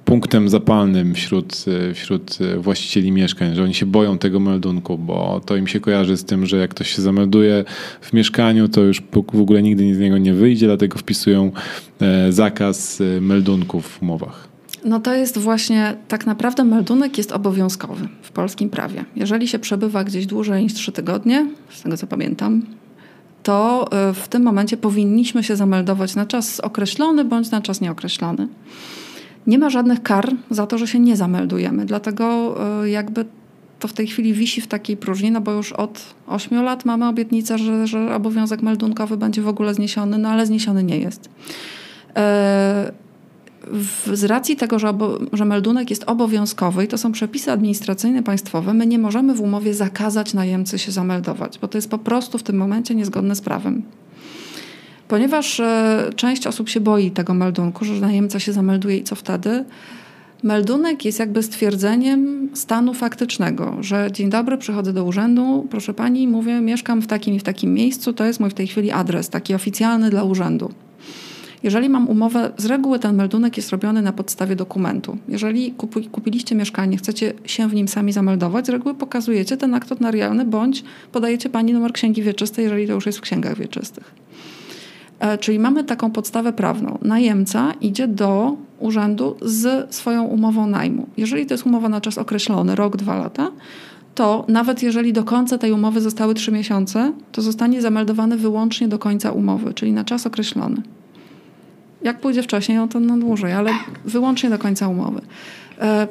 punktem 0.05 0.49
zapalnym 0.49 1.13
wśród, 1.13 1.65
e, 1.89 1.93
wśród 1.93 2.37
e, 2.41 2.57
właścicieli 2.57 3.11
mieszkań, 3.11 3.55
że 3.55 3.63
oni 3.63 3.73
się 3.73 3.85
boją 3.85 4.17
tego 4.17 4.39
meldunku, 4.39 4.97
bo 4.97 5.41
to 5.45 5.55
im 5.55 5.67
się 5.67 5.79
kojarzy 5.79 6.17
z 6.17 6.25
tym, 6.25 6.45
że 6.45 6.57
jak 6.57 6.71
ktoś 6.71 6.95
się 6.95 7.01
zamelduje 7.01 7.65
w 8.01 8.13
mieszkaniu, 8.13 8.67
to 8.67 8.81
już 8.81 9.01
w 9.33 9.41
ogóle 9.41 9.63
nigdy 9.63 9.95
z 9.95 9.99
niego 9.99 10.17
nie 10.17 10.33
wyjdzie, 10.33 10.67
dlatego 10.67 10.97
wpisują 10.97 11.51
zakaz 12.29 13.03
meldunków 13.21 13.87
w 13.87 14.01
umowach. 14.01 14.47
No 14.85 14.99
to 14.99 15.13
jest 15.13 15.37
właśnie, 15.37 15.95
tak 16.07 16.25
naprawdę 16.25 16.63
meldunek 16.63 17.17
jest 17.17 17.31
obowiązkowy 17.31 18.07
w 18.21 18.31
polskim 18.31 18.69
prawie. 18.69 19.05
Jeżeli 19.15 19.47
się 19.47 19.59
przebywa 19.59 20.03
gdzieś 20.03 20.25
dłużej 20.25 20.63
niż 20.63 20.73
trzy 20.73 20.91
tygodnie, 20.91 21.47
z 21.69 21.81
tego 21.81 21.97
co 21.97 22.07
pamiętam, 22.07 22.61
to 23.45 23.87
e, 23.91 24.13
w 24.13 24.27
tym 24.27 24.43
momencie 24.43 24.77
powinniśmy 24.77 25.43
się 25.43 25.55
zameldować 25.55 26.15
na 26.15 26.25
czas 26.25 26.59
określony 26.59 27.25
bądź 27.25 27.51
na 27.51 27.61
czas 27.61 27.81
nieokreślony. 27.81 28.47
Nie 29.47 29.59
ma 29.59 29.69
żadnych 29.69 30.03
kar 30.03 30.31
za 30.49 30.67
to, 30.67 30.77
że 30.77 30.87
się 30.87 30.99
nie 30.99 31.15
zameldujemy, 31.15 31.85
dlatego 31.85 32.55
e, 32.83 32.89
jakby 32.89 33.25
to 33.79 33.87
w 33.87 33.93
tej 33.93 34.07
chwili 34.07 34.33
wisi 34.33 34.61
w 34.61 34.67
takiej 34.67 34.97
próżni, 34.97 35.31
no 35.31 35.41
bo 35.41 35.51
już 35.51 35.73
od 35.73 36.15
8 36.27 36.63
lat 36.63 36.85
mamy 36.85 37.07
obietnicę, 37.07 37.57
że, 37.57 37.87
że 37.87 38.15
obowiązek 38.15 38.61
meldunkowy 38.61 39.17
będzie 39.17 39.41
w 39.41 39.47
ogóle 39.47 39.73
zniesiony, 39.73 40.17
no 40.17 40.29
ale 40.29 40.45
zniesiony 40.45 40.83
nie 40.83 40.97
jest. 40.97 41.29
E, 44.07 44.15
z 44.15 44.23
racji 44.23 44.55
tego, 44.55 44.79
że, 44.79 44.89
obo, 44.89 45.19
że 45.33 45.45
meldunek 45.45 45.89
jest 45.89 46.03
obowiązkowy 46.07 46.83
i 46.83 46.87
to 46.87 46.97
są 46.97 47.11
przepisy 47.11 47.51
administracyjne 47.51 48.23
państwowe, 48.23 48.73
my 48.73 48.85
nie 48.85 48.99
możemy 48.99 49.33
w 49.33 49.41
umowie 49.41 49.73
zakazać 49.73 50.33
najemcy 50.33 50.79
się 50.79 50.91
zameldować, 50.91 51.59
bo 51.59 51.67
to 51.67 51.77
jest 51.77 51.89
po 51.89 51.97
prostu 51.97 52.37
w 52.37 52.43
tym 52.43 52.57
momencie 52.57 52.95
niezgodne 52.95 53.35
z 53.35 53.41
prawem. 53.41 53.83
Ponieważ 55.07 55.59
e, 55.59 56.09
część 56.15 56.47
osób 56.47 56.69
się 56.69 56.79
boi 56.79 57.11
tego 57.11 57.33
meldunku, 57.33 57.85
że 57.85 57.93
najemca 57.93 58.39
się 58.39 58.53
zamelduje 58.53 58.97
i 58.97 59.03
co 59.03 59.15
wtedy, 59.15 59.65
meldunek 60.43 61.05
jest 61.05 61.19
jakby 61.19 61.43
stwierdzeniem 61.43 62.49
stanu 62.53 62.93
faktycznego, 62.93 63.77
że 63.81 64.09
dzień 64.11 64.29
dobry, 64.29 64.57
przychodzę 64.57 64.93
do 64.93 65.05
urzędu, 65.05 65.67
proszę 65.69 65.93
pani, 65.93 66.27
mówię, 66.27 66.61
mieszkam 66.61 67.01
w 67.01 67.07
takim 67.07 67.35
i 67.35 67.39
w 67.39 67.43
takim 67.43 67.73
miejscu, 67.73 68.13
to 68.13 68.25
jest 68.25 68.39
mój 68.39 68.49
w 68.49 68.53
tej 68.53 68.67
chwili 68.67 68.91
adres, 68.91 69.29
taki 69.29 69.53
oficjalny 69.53 70.09
dla 70.09 70.23
urzędu. 70.23 70.73
Jeżeli 71.65 71.89
mam 71.89 72.07
umowę, 72.07 72.51
z 72.57 72.65
reguły 72.65 72.99
ten 72.99 73.15
meldunek 73.15 73.57
jest 73.57 73.69
robiony 73.69 74.01
na 74.01 74.13
podstawie 74.13 74.55
dokumentu. 74.55 75.17
Jeżeli 75.27 75.71
kupi, 75.71 76.09
kupiliście 76.09 76.55
mieszkanie, 76.55 76.97
chcecie 76.97 77.33
się 77.45 77.69
w 77.69 77.73
nim 77.73 77.87
sami 77.87 78.11
zameldować, 78.11 78.65
z 78.65 78.69
reguły 78.69 78.95
pokazujecie 78.95 79.57
ten 79.57 79.73
akt 79.73 79.89
notarialny 79.89 80.45
bądź 80.45 80.83
podajecie 81.11 81.49
pani 81.49 81.73
numer 81.73 81.93
księgi 81.93 82.23
wieczystej, 82.23 82.63
jeżeli 82.63 82.87
to 82.87 82.93
już 82.93 83.05
jest 83.05 83.17
w 83.17 83.21
księgach 83.21 83.57
wieczystych. 83.57 84.15
E, 85.19 85.37
czyli 85.37 85.59
mamy 85.59 85.83
taką 85.83 86.11
podstawę 86.11 86.53
prawną. 86.53 86.97
Najemca 87.01 87.73
idzie 87.81 88.07
do 88.07 88.57
urzędu 88.79 89.35
z 89.41 89.95
swoją 89.95 90.23
umową 90.23 90.67
najmu. 90.67 91.07
Jeżeli 91.17 91.45
to 91.45 91.53
jest 91.53 91.65
umowa 91.65 91.89
na 91.89 92.01
czas 92.01 92.17
określony, 92.17 92.75
rok, 92.75 92.97
dwa 92.97 93.15
lata, 93.17 93.51
to 94.15 94.45
nawet 94.47 94.83
jeżeli 94.83 95.13
do 95.13 95.23
końca 95.23 95.57
tej 95.57 95.71
umowy 95.71 96.01
zostały 96.01 96.33
trzy 96.33 96.51
miesiące, 96.51 97.13
to 97.31 97.41
zostanie 97.41 97.81
zameldowany 97.81 98.37
wyłącznie 98.37 98.87
do 98.87 98.99
końca 98.99 99.31
umowy, 99.31 99.73
czyli 99.73 99.91
na 99.93 100.03
czas 100.03 100.27
określony. 100.27 100.81
Jak 102.05 102.19
pójdzie 102.19 102.43
wcześniej, 102.43 102.77
no 102.77 102.87
to 102.87 102.99
na 102.99 103.17
dłużej, 103.17 103.51
ale 103.51 103.71
wyłącznie 104.05 104.49
do 104.49 104.57
końca 104.57 104.87
umowy. 104.87 105.21
E, 105.81 106.07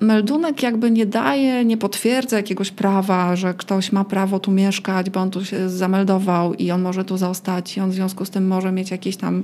meldunek 0.00 0.62
jakby 0.62 0.90
nie 0.90 1.06
daje, 1.06 1.64
nie 1.64 1.76
potwierdza 1.76 2.36
jakiegoś 2.36 2.70
prawa, 2.70 3.36
że 3.36 3.54
ktoś 3.54 3.92
ma 3.92 4.04
prawo 4.04 4.38
tu 4.38 4.50
mieszkać, 4.50 5.10
bo 5.10 5.20
on 5.20 5.30
tu 5.30 5.44
się 5.44 5.68
zameldował 5.68 6.54
i 6.54 6.70
on 6.70 6.82
może 6.82 7.04
tu 7.04 7.16
zostać 7.16 7.76
i 7.76 7.80
on 7.80 7.90
w 7.90 7.94
związku 7.94 8.24
z 8.24 8.30
tym 8.30 8.46
może 8.46 8.72
mieć 8.72 8.90
jakieś 8.90 9.16
tam 9.16 9.42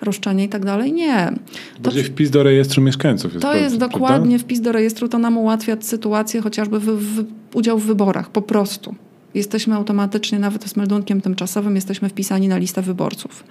roszczenie 0.00 0.44
i 0.44 0.48
tak 0.48 0.64
dalej. 0.64 0.92
Nie. 0.92 1.32
To 1.74 1.82
Będzie 1.82 2.04
wpis 2.04 2.30
do 2.30 2.42
rejestru 2.42 2.82
mieszkańców. 2.82 3.32
Jest 3.32 3.42
to 3.42 3.54
jest 3.54 3.76
dokładnie 3.76 4.28
prawda? 4.28 4.44
wpis 4.44 4.60
do 4.60 4.72
rejestru, 4.72 5.08
to 5.08 5.18
nam 5.18 5.38
ułatwia 5.38 5.76
sytuację 5.80 6.40
chociażby 6.40 6.80
w, 6.80 6.84
w 6.84 7.24
udział 7.54 7.78
w 7.78 7.86
wyborach, 7.86 8.30
po 8.30 8.42
prostu. 8.42 8.94
Jesteśmy 9.34 9.74
automatycznie, 9.74 10.38
nawet 10.38 10.64
z 10.64 10.76
meldunkiem 10.76 11.20
tymczasowym, 11.20 11.74
jesteśmy 11.74 12.08
wpisani 12.08 12.48
na 12.48 12.58
listę 12.58 12.82
wyborców. 12.82 13.44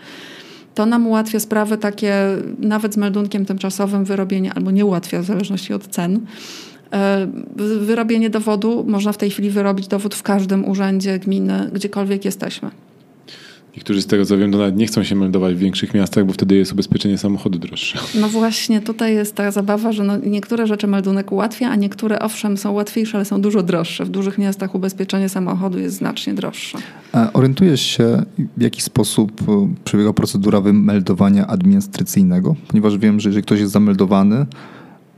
To 0.76 0.86
nam 0.86 1.08
ułatwia 1.08 1.40
sprawy 1.40 1.78
takie, 1.78 2.16
nawet 2.60 2.94
z 2.94 2.98
meldunkiem 2.98 3.46
tymczasowym, 3.46 4.06
wyrobienie, 4.06 4.54
albo 4.54 4.72
nie 4.72 4.86
ułatwia, 4.86 5.22
w 5.22 5.26
zależności 5.26 5.74
od 5.74 5.88
cen. 5.88 6.20
E, 6.94 7.28
wyrobienie 7.82 8.30
dowodu, 8.30 8.86
można 8.88 9.12
w 9.12 9.18
tej 9.18 9.30
chwili 9.30 9.50
wyrobić 9.50 9.88
dowód 9.88 10.16
w 10.16 10.24
każdym 10.24 10.70
urzędzie 10.70 11.20
gminy, 11.20 11.70
gdziekolwiek 11.74 12.26
jesteśmy. 12.26 12.72
Niektórzy 13.76 14.02
z 14.02 14.08
tego 14.08 14.26
co 14.26 14.38
wiem, 14.38 14.52
to 14.52 14.58
nawet 14.58 14.78
nie 14.78 14.88
chcą 14.88 15.04
się 15.04 15.16
meldować 15.16 15.56
w 15.56 15.58
większych 15.58 15.94
miastach, 15.94 16.26
bo 16.26 16.34
wtedy 16.34 16.56
jest 16.56 16.74
ubezpieczenie 16.74 17.18
samochodu 17.18 17.60
droższe. 17.60 18.00
No 18.22 18.30
właśnie, 18.30 18.82
tutaj 18.82 19.16
jest 19.16 19.36
ta 19.36 19.52
zabawa, 19.52 19.92
że 19.92 20.04
no 20.04 20.18
niektóre 20.18 20.68
rzeczy 20.68 20.88
meldunek 20.88 21.32
ułatwia, 21.32 21.70
a 21.70 21.76
niektóre 21.76 22.20
owszem 22.20 22.58
są 22.58 22.72
łatwiejsze, 22.72 23.18
ale 23.18 23.26
są 23.26 23.42
dużo 23.42 23.64
droższe. 23.64 24.06
W 24.06 24.10
dużych 24.10 24.38
miastach 24.38 24.76
ubezpieczenie 24.76 25.30
samochodu 25.30 25.80
jest 25.80 25.96
znacznie 25.96 26.34
droższe. 26.34 26.78
A 27.12 27.34
orientujesz 27.34 27.82
się, 27.82 28.24
w 28.58 28.62
jaki 28.62 28.82
sposób 28.82 29.42
e, 29.50 29.74
przebiega 29.84 30.14
procedura 30.14 30.62
wymeldowania 30.62 31.48
administracyjnego? 31.48 32.56
Ponieważ 32.68 32.98
wiem, 32.98 33.20
że 33.20 33.30
jeżeli 33.30 33.44
ktoś 33.44 33.60
jest 33.60 33.72
zameldowany, 33.72 34.46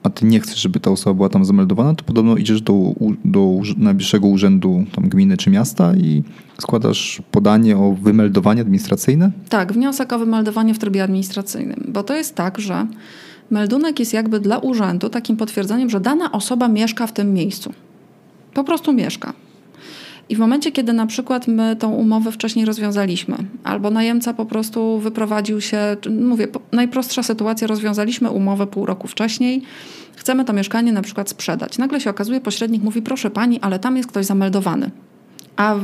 a 0.03 0.09
ty 0.09 0.25
nie 0.25 0.39
chcesz, 0.39 0.61
żeby 0.61 0.79
ta 0.79 0.91
osoba 0.91 1.13
była 1.13 1.29
tam 1.29 1.45
zameldowana, 1.45 1.95
to 1.95 2.03
podobno 2.03 2.37
idziesz 2.37 2.61
do, 2.61 2.93
do 3.25 3.59
najbliższego 3.77 4.27
urzędu 4.27 4.85
tam 4.95 5.09
gminy 5.09 5.37
czy 5.37 5.49
miasta 5.49 5.95
i 5.95 6.23
składasz 6.61 7.21
podanie 7.31 7.77
o 7.77 7.91
wymeldowanie 8.01 8.61
administracyjne? 8.61 9.31
Tak, 9.49 9.73
wniosek 9.73 10.13
o 10.13 10.19
wymeldowanie 10.19 10.73
w 10.73 10.79
trybie 10.79 11.03
administracyjnym, 11.03 11.83
bo 11.87 12.03
to 12.03 12.15
jest 12.15 12.35
tak, 12.35 12.59
że 12.59 12.87
meldunek 13.51 13.99
jest 13.99 14.13
jakby 14.13 14.39
dla 14.39 14.57
urzędu 14.57 15.09
takim 15.09 15.37
potwierdzeniem, 15.37 15.89
że 15.89 15.99
dana 15.99 16.31
osoba 16.31 16.67
mieszka 16.67 17.07
w 17.07 17.13
tym 17.13 17.33
miejscu. 17.33 17.73
Po 18.53 18.63
prostu 18.63 18.93
mieszka. 18.93 19.33
I 20.29 20.35
w 20.35 20.39
momencie, 20.39 20.71
kiedy 20.71 20.93
na 20.93 21.05
przykład 21.05 21.47
my 21.47 21.75
tą 21.75 21.91
umowę 21.91 22.31
wcześniej 22.31 22.65
rozwiązaliśmy, 22.65 23.37
albo 23.63 23.89
najemca 23.89 24.33
po 24.33 24.45
prostu 24.45 24.99
wyprowadził 24.99 25.61
się, 25.61 25.97
mówię, 26.21 26.47
najprostsza 26.71 27.23
sytuacja, 27.23 27.67
rozwiązaliśmy 27.67 28.29
umowę 28.29 28.67
pół 28.67 28.85
roku 28.85 29.07
wcześniej, 29.07 29.61
chcemy 30.15 30.45
to 30.45 30.53
mieszkanie 30.53 30.91
na 30.91 31.01
przykład 31.01 31.29
sprzedać. 31.29 31.77
Nagle 31.77 32.01
się 32.01 32.09
okazuje, 32.09 32.41
pośrednik 32.41 32.83
mówi, 32.83 33.01
proszę 33.01 33.31
pani, 33.31 33.59
ale 33.61 33.79
tam 33.79 33.97
jest 33.97 34.09
ktoś 34.09 34.25
zameldowany. 34.25 34.91
A 35.55 35.75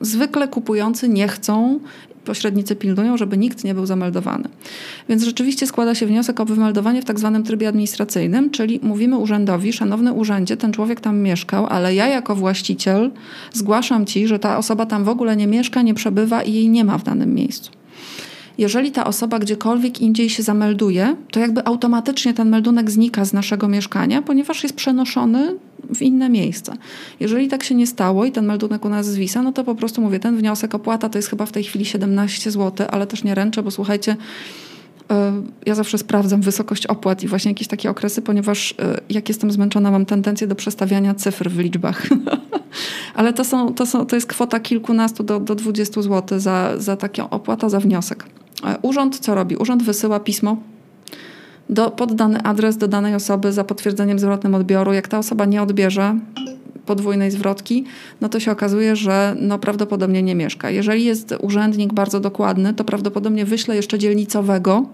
zwykle 0.00 0.48
kupujący 0.48 1.08
nie 1.08 1.28
chcą 1.28 1.80
pośrednicy 2.24 2.76
pilnują, 2.76 3.16
żeby 3.16 3.38
nikt 3.38 3.64
nie 3.64 3.74
był 3.74 3.86
zameldowany. 3.86 4.48
Więc 5.08 5.22
rzeczywiście 5.22 5.66
składa 5.66 5.94
się 5.94 6.06
wniosek 6.06 6.40
o 6.40 6.44
wymeldowanie 6.44 7.02
w 7.02 7.04
tak 7.04 7.18
zwanym 7.18 7.42
trybie 7.42 7.68
administracyjnym, 7.68 8.50
czyli 8.50 8.80
mówimy 8.82 9.16
urzędowi, 9.16 9.72
szanowny 9.72 10.12
urzędzie, 10.12 10.56
ten 10.56 10.72
człowiek 10.72 11.00
tam 11.00 11.18
mieszkał, 11.18 11.66
ale 11.66 11.94
ja 11.94 12.06
jako 12.06 12.36
właściciel 12.36 13.10
zgłaszam 13.52 14.06
ci, 14.06 14.26
że 14.26 14.38
ta 14.38 14.58
osoba 14.58 14.86
tam 14.86 15.04
w 15.04 15.08
ogóle 15.08 15.36
nie 15.36 15.46
mieszka, 15.46 15.82
nie 15.82 15.94
przebywa 15.94 16.42
i 16.42 16.52
jej 16.52 16.68
nie 16.68 16.84
ma 16.84 16.98
w 16.98 17.02
danym 17.02 17.34
miejscu 17.34 17.81
jeżeli 18.58 18.90
ta 18.90 19.04
osoba 19.04 19.38
gdziekolwiek 19.38 20.00
indziej 20.00 20.30
się 20.30 20.42
zamelduje, 20.42 21.16
to 21.30 21.40
jakby 21.40 21.64
automatycznie 21.64 22.34
ten 22.34 22.48
meldunek 22.48 22.90
znika 22.90 23.24
z 23.24 23.32
naszego 23.32 23.68
mieszkania, 23.68 24.22
ponieważ 24.22 24.62
jest 24.62 24.76
przenoszony 24.76 25.56
w 25.94 26.02
inne 26.02 26.28
miejsce. 26.28 26.72
Jeżeli 27.20 27.48
tak 27.48 27.62
się 27.62 27.74
nie 27.74 27.86
stało 27.86 28.24
i 28.24 28.32
ten 28.32 28.46
meldunek 28.46 28.84
u 28.84 28.88
nas 28.88 29.06
zwisa, 29.06 29.42
no 29.42 29.52
to 29.52 29.64
po 29.64 29.74
prostu 29.74 30.00
mówię, 30.02 30.18
ten 30.18 30.36
wniosek 30.36 30.74
opłata 30.74 31.08
to 31.08 31.18
jest 31.18 31.28
chyba 31.28 31.46
w 31.46 31.52
tej 31.52 31.64
chwili 31.64 31.84
17 31.84 32.50
zł, 32.50 32.86
ale 32.90 33.06
też 33.06 33.24
nie 33.24 33.34
ręczę, 33.34 33.62
bo 33.62 33.70
słuchajcie, 33.70 34.16
ja 35.66 35.74
zawsze 35.74 35.98
sprawdzam 35.98 36.40
wysokość 36.40 36.86
opłat 36.86 37.22
i 37.22 37.28
właśnie 37.28 37.50
jakieś 37.50 37.68
takie 37.68 37.90
okresy, 37.90 38.22
ponieważ 38.22 38.74
e, 38.78 39.00
jak 39.10 39.28
jestem 39.28 39.50
zmęczona, 39.50 39.90
mam 39.90 40.06
tendencję 40.06 40.46
do 40.46 40.54
przestawiania 40.54 41.14
cyfr 41.14 41.50
w 41.50 41.58
liczbach. 41.58 42.06
Ale 43.14 43.32
to, 43.32 43.44
są, 43.44 43.74
to, 43.74 43.86
są, 43.86 44.06
to 44.06 44.16
jest 44.16 44.26
kwota 44.26 44.60
kilkunastu 44.60 45.22
do, 45.22 45.40
do 45.40 45.54
20 45.54 46.02
zł 46.02 46.40
za, 46.40 46.72
za 46.78 46.96
taką 46.96 47.30
opłatę 47.30 47.70
za 47.70 47.80
wniosek. 47.80 48.24
E, 48.66 48.78
urząd 48.82 49.18
co 49.18 49.34
robi? 49.34 49.56
Urząd 49.56 49.82
wysyła 49.82 50.20
pismo 50.20 50.56
do, 51.68 51.90
pod 51.90 52.14
dany 52.14 52.42
adres 52.42 52.76
do 52.76 52.88
danej 52.88 53.14
osoby 53.14 53.52
za 53.52 53.64
potwierdzeniem 53.64 54.18
zwrotnym 54.18 54.54
odbioru. 54.54 54.92
Jak 54.92 55.08
ta 55.08 55.18
osoba 55.18 55.44
nie 55.44 55.62
odbierze 55.62 56.18
podwójnej 56.92 57.30
zwrotki, 57.30 57.84
no 58.20 58.28
to 58.28 58.40
się 58.40 58.52
okazuje, 58.52 58.96
że 58.96 59.36
no 59.40 59.58
prawdopodobnie 59.58 60.22
nie 60.22 60.34
mieszka. 60.34 60.70
Jeżeli 60.70 61.04
jest 61.04 61.34
urzędnik 61.40 61.92
bardzo 61.92 62.20
dokładny, 62.20 62.74
to 62.74 62.84
prawdopodobnie 62.84 63.44
wyśle 63.44 63.76
jeszcze 63.76 63.98
dzielnicowego, 63.98 64.86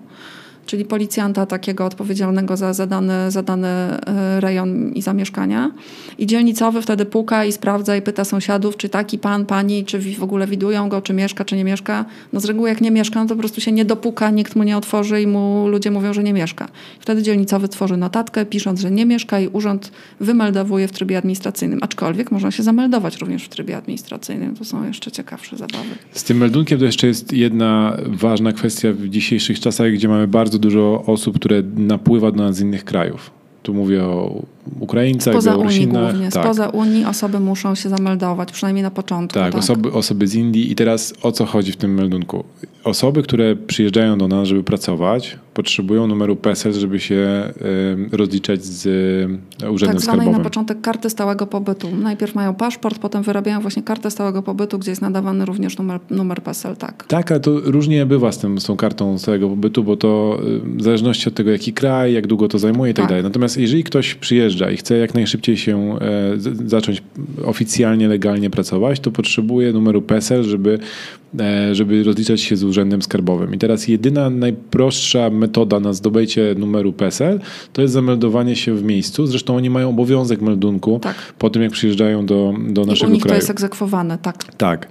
czyli 0.68 0.84
policjanta 0.84 1.46
takiego 1.46 1.84
odpowiedzialnego 1.84 2.56
za, 2.56 2.72
za, 2.72 2.86
dany, 2.86 3.30
za 3.30 3.42
dany 3.42 3.68
e, 3.68 4.40
rejon 4.40 4.92
i 4.92 5.02
zamieszkania. 5.02 5.70
I 6.18 6.26
dzielnicowy 6.26 6.82
wtedy 6.82 7.04
puka 7.04 7.44
i 7.44 7.52
sprawdza 7.52 7.96
i 7.96 8.02
pyta 8.02 8.24
sąsiadów, 8.24 8.76
czy 8.76 8.88
taki 8.88 9.18
pan, 9.18 9.46
pani, 9.46 9.84
czy 9.84 9.98
w 9.98 10.22
ogóle 10.22 10.46
widują 10.46 10.88
go, 10.88 11.02
czy 11.02 11.14
mieszka, 11.14 11.44
czy 11.44 11.56
nie 11.56 11.64
mieszka. 11.64 12.04
No 12.32 12.40
z 12.40 12.44
reguły 12.44 12.68
jak 12.68 12.80
nie 12.80 12.90
mieszka, 12.90 13.20
no 13.20 13.28
to 13.28 13.34
po 13.34 13.38
prostu 13.40 13.60
się 13.60 13.72
nie 13.72 13.84
dopuka, 13.84 14.30
nikt 14.30 14.56
mu 14.56 14.62
nie 14.62 14.76
otworzy 14.76 15.22
i 15.22 15.26
mu 15.26 15.68
ludzie 15.68 15.90
mówią, 15.90 16.12
że 16.12 16.22
nie 16.22 16.32
mieszka. 16.32 16.68
Wtedy 17.00 17.22
dzielnicowy 17.22 17.68
tworzy 17.68 17.96
notatkę, 17.96 18.46
pisząc, 18.46 18.80
że 18.80 18.90
nie 18.90 19.06
mieszka 19.06 19.40
i 19.40 19.48
urząd 19.48 19.92
wymeldowuje 20.20 20.88
w 20.88 20.92
trybie 20.92 21.18
administracyjnym. 21.18 21.78
Aczkolwiek 21.82 22.30
można 22.30 22.50
się 22.50 22.62
zameldować 22.62 23.16
również 23.16 23.44
w 23.44 23.48
trybie 23.48 23.76
administracyjnym. 23.76 24.56
To 24.56 24.64
są 24.64 24.86
jeszcze 24.86 25.10
ciekawsze 25.10 25.56
zabawy. 25.56 25.88
Z 26.12 26.24
tym 26.24 26.36
meldunkiem 26.36 26.78
to 26.78 26.84
jeszcze 26.84 27.06
jest 27.06 27.32
jedna 27.32 27.96
ważna 28.06 28.52
kwestia 28.52 28.92
w 28.92 29.08
dzisiejszych 29.08 29.60
czasach, 29.60 29.92
gdzie 29.92 30.08
mamy 30.08 30.28
bardzo 30.28 30.57
dużo 30.58 31.02
osób, 31.06 31.36
które 31.36 31.62
napływa 31.76 32.30
do 32.30 32.42
nas 32.42 32.56
z 32.56 32.60
innych 32.60 32.84
krajów. 32.84 33.30
Tu 33.62 33.74
mówię 33.74 34.04
o 34.04 34.42
Ukraińcach, 34.80 35.34
Spoza 35.34 35.50
Unii 35.56 35.58
Białorusinach. 35.86 36.10
głównie. 36.12 36.30
Tak. 36.30 36.44
Spoza 36.44 36.68
Unii 36.68 37.04
osoby 37.04 37.40
muszą 37.40 37.74
się 37.74 37.88
zameldować, 37.88 38.52
przynajmniej 38.52 38.82
na 38.82 38.90
początku. 38.90 39.38
Tak, 39.38 39.54
Osoby, 39.54 39.92
osoby 39.92 40.26
z 40.26 40.34
Indii. 40.34 40.72
I 40.72 40.74
teraz 40.74 41.14
o 41.22 41.32
co 41.32 41.46
chodzi 41.46 41.72
w 41.72 41.76
tym 41.76 41.94
meldunku? 41.94 42.44
Osoby, 42.84 43.22
które 43.22 43.56
przyjeżdżają 43.56 44.18
do 44.18 44.28
nas, 44.28 44.48
żeby 44.48 44.62
pracować, 44.62 45.38
potrzebują 45.54 46.06
numeru 46.06 46.36
PESEL, 46.36 46.72
żeby 46.72 47.00
się 47.00 47.14
y, 48.12 48.16
rozliczać 48.16 48.64
z 48.64 48.86
y, 49.62 49.70
Urzędem 49.70 49.96
Tak 49.96 50.04
Skarbowym. 50.04 50.32
na 50.32 50.40
początek 50.40 50.80
karty 50.80 51.10
stałego 51.10 51.46
pobytu. 51.46 51.88
Najpierw 51.96 52.34
mają 52.34 52.54
paszport, 52.54 52.98
potem 52.98 53.22
wyrabiają 53.22 53.60
właśnie 53.60 53.82
kartę 53.82 54.10
stałego 54.10 54.42
pobytu, 54.42 54.78
gdzie 54.78 54.90
jest 54.90 55.02
nadawany 55.02 55.44
również 55.44 55.78
numer, 55.78 56.00
numer 56.10 56.42
PESEL, 56.42 56.76
tak. 56.76 57.06
Tak, 57.06 57.30
ale 57.30 57.40
to 57.40 57.60
różnie 57.64 58.06
bywa 58.06 58.32
z, 58.32 58.38
tym, 58.38 58.60
z 58.60 58.64
tą 58.64 58.76
kartą 58.76 59.18
stałego 59.18 59.48
pobytu, 59.48 59.84
bo 59.84 59.96
to 59.96 60.38
y, 60.46 60.76
w 60.78 60.82
zależności 60.82 61.28
od 61.28 61.34
tego, 61.34 61.50
jaki 61.50 61.72
kraj, 61.72 62.12
jak 62.12 62.26
długo 62.26 62.48
to 62.48 62.58
zajmuje 62.58 62.90
i 62.90 62.94
tak, 62.94 63.02
Tak. 63.02 63.08
dalej. 63.10 63.24
Natomiast 63.24 63.56
jeżeli 63.56 63.84
ktoś 63.84 64.14
przyjeżdża 64.14 64.57
i 64.70 64.76
chce 64.76 64.98
jak 64.98 65.14
najszybciej 65.14 65.56
się 65.56 65.98
e, 66.00 66.68
zacząć 66.68 67.02
oficjalnie, 67.44 68.08
legalnie 68.08 68.50
pracować, 68.50 69.00
to 69.00 69.10
potrzebuje 69.10 69.72
numeru 69.72 70.02
PESEL, 70.02 70.42
żeby, 70.44 70.78
e, 71.40 71.74
żeby 71.74 72.04
rozliczać 72.04 72.40
się 72.40 72.56
z 72.56 72.64
Urzędem 72.64 73.02
Skarbowym. 73.02 73.54
I 73.54 73.58
teraz 73.58 73.88
jedyna, 73.88 74.30
najprostsza 74.30 75.30
metoda 75.30 75.80
na 75.80 75.92
zdobycie 75.92 76.54
numeru 76.58 76.92
PESEL 76.92 77.40
to 77.72 77.82
jest 77.82 77.94
zameldowanie 77.94 78.56
się 78.56 78.74
w 78.74 78.82
miejscu. 78.84 79.26
Zresztą 79.26 79.56
oni 79.56 79.70
mają 79.70 79.88
obowiązek 79.88 80.40
meldunku 80.40 80.98
Tak. 81.02 81.16
po 81.38 81.50
tym, 81.50 81.62
jak 81.62 81.72
przyjeżdżają 81.72 82.26
do, 82.26 82.54
do 82.68 82.80
I 82.82 82.84
u 82.84 82.88
naszego 82.88 83.12
nich 83.12 83.22
to 83.22 83.26
kraju. 83.26 83.38
jest 83.38 83.50
egzekwowane, 83.50 84.18
tak. 84.18 84.54
Tak, 84.54 84.88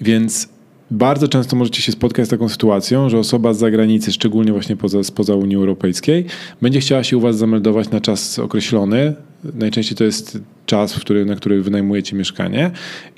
więc 0.00 0.53
bardzo 0.90 1.28
często 1.28 1.56
możecie 1.56 1.82
się 1.82 1.92
spotkać 1.92 2.26
z 2.26 2.30
taką 2.30 2.48
sytuacją, 2.48 3.08
że 3.08 3.18
osoba 3.18 3.54
z 3.54 3.58
zagranicy, 3.58 4.12
szczególnie 4.12 4.52
właśnie 4.52 4.76
poza, 4.76 5.04
spoza 5.04 5.34
Unii 5.34 5.56
Europejskiej, 5.56 6.26
będzie 6.62 6.80
chciała 6.80 7.04
się 7.04 7.16
u 7.16 7.20
Was 7.20 7.36
zameldować 7.36 7.90
na 7.90 8.00
czas 8.00 8.38
określony. 8.38 9.14
Najczęściej 9.54 9.96
to 9.96 10.04
jest 10.04 10.38
czas, 10.66 10.94
który, 10.94 11.24
na 11.24 11.36
który 11.36 11.62
wynajmujecie 11.62 12.16
mieszkanie 12.16 12.70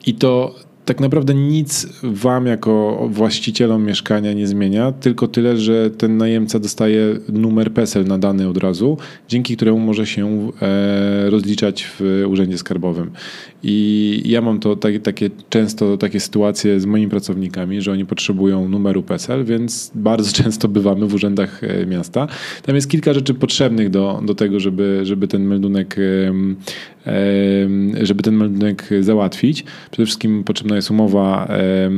i 0.07 0.15
to 0.15 0.55
tak 0.87 1.01
naprawdę 1.01 1.35
nic 1.35 1.87
Wam 2.03 2.47
jako 2.47 3.07
właścicielom 3.11 3.85
mieszkania 3.85 4.33
nie 4.33 4.47
zmienia, 4.47 4.93
tylko 4.93 5.29
tyle, 5.29 5.57
że 5.57 5.91
ten 5.91 6.17
najemca 6.17 6.59
dostaje 6.59 7.19
numer 7.29 7.73
PESEL 7.73 8.05
nadany 8.05 8.49
od 8.49 8.57
razu, 8.57 8.99
dzięki 9.29 9.57
któremu 9.57 9.79
może 9.79 10.07
się 10.07 10.53
e, 10.63 11.31
rozliczać 11.31 11.87
w 11.99 12.25
Urzędzie 12.29 12.59
Skarbowym. 12.59 13.11
I 13.63 14.23
ja 14.25 14.41
mam 14.41 14.61
to 14.61 14.77
takie, 14.77 15.01
takie 15.01 15.31
często 15.49 15.97
takie 15.97 16.21
sytuacje 16.21 16.81
z 16.81 16.87
moimi 16.87 17.09
pracownikami, 17.09 17.83
że 17.83 17.93
oni 17.93 18.07
potrzebują 18.07 18.69
numeru 18.69 19.03
PESEL, 19.03 19.45
więc 19.45 19.93
bardzo 19.95 20.33
często 20.43 20.69
bywamy 20.69 21.07
w 21.07 21.15
urzędach 21.15 21.65
e, 21.65 21.87
miasta. 21.87 22.29
Tam 22.63 22.75
jest 22.75 22.91
kilka 22.91 23.13
rzeczy 23.13 23.35
potrzebnych 23.35 23.91
do, 23.91 24.23
do 24.27 24.35
tego, 24.35 24.61
żeby, 24.61 25.01
żeby 25.03 25.29
ten 25.29 25.45
meldunek 25.45 25.97
żeby 28.03 28.23
ten 28.23 28.35
meldunek 28.35 28.91
załatwić. 29.01 29.65
Przede 29.91 30.07
wszystkim 30.07 30.45
potrzebna 30.45 30.77
jest 30.77 30.91
umowa 30.91 31.47
e, 31.51 31.91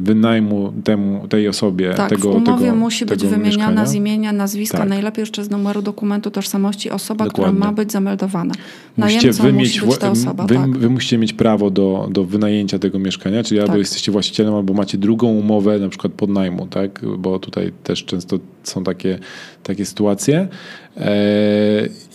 wynajmu 0.00 0.72
temu, 0.84 1.28
tej 1.28 1.48
osobie 1.48 1.94
Tak, 1.94 2.08
tego 2.10 2.32
w 2.32 2.36
umowie 2.36 2.64
tego, 2.64 2.76
musi 2.76 3.06
być 3.06 3.24
mieszkania. 3.24 3.86
z 3.86 3.94
imienia, 3.94 4.32
nazwiska, 4.32 4.78
Tak. 4.78 4.88
najlepiej 4.88 5.22
jeszcze 5.22 5.44
z 5.44 5.50
numeru 5.50 5.82
dokumentu 5.82 6.30
tożsamości 6.30 6.90
osoba, 6.90 7.24
Dokładnie. 7.24 7.54
która 7.54 7.66
ma 7.70 7.76
być 7.76 7.92
zameldowana. 7.92 8.54
Musicie 8.96 9.32
wy, 9.32 9.52
musi 9.52 9.80
być 9.80 9.98
ta 9.98 10.10
osoba, 10.10 10.46
wy, 10.46 10.54
tak. 10.54 10.78
wy 10.78 10.90
musicie 10.90 11.18
mieć 11.18 11.32
prawo 11.32 11.70
do, 11.70 12.08
do 12.12 12.24
wynajęcia 12.24 12.78
tego 12.78 12.98
mieszkania, 12.98 13.42
czyli 13.44 13.60
albo 13.60 13.72
Tak. 13.72 13.78
jesteście 13.78 14.12
właścicielem, 14.12 14.54
albo 14.54 14.74
macie 14.74 14.98
drugą 14.98 15.28
umowę, 15.28 15.78
na 15.78 15.88
przykład 15.88 16.12
podnajmu, 16.12 16.66
tak? 16.66 17.00
Bo 17.18 17.38
tutaj 17.38 17.72
też 17.84 18.04
często 18.04 18.38
są 18.62 18.84
takie, 18.84 19.18
takie 19.62 19.84
sytuacje. 19.86 20.48
E, 20.96 21.08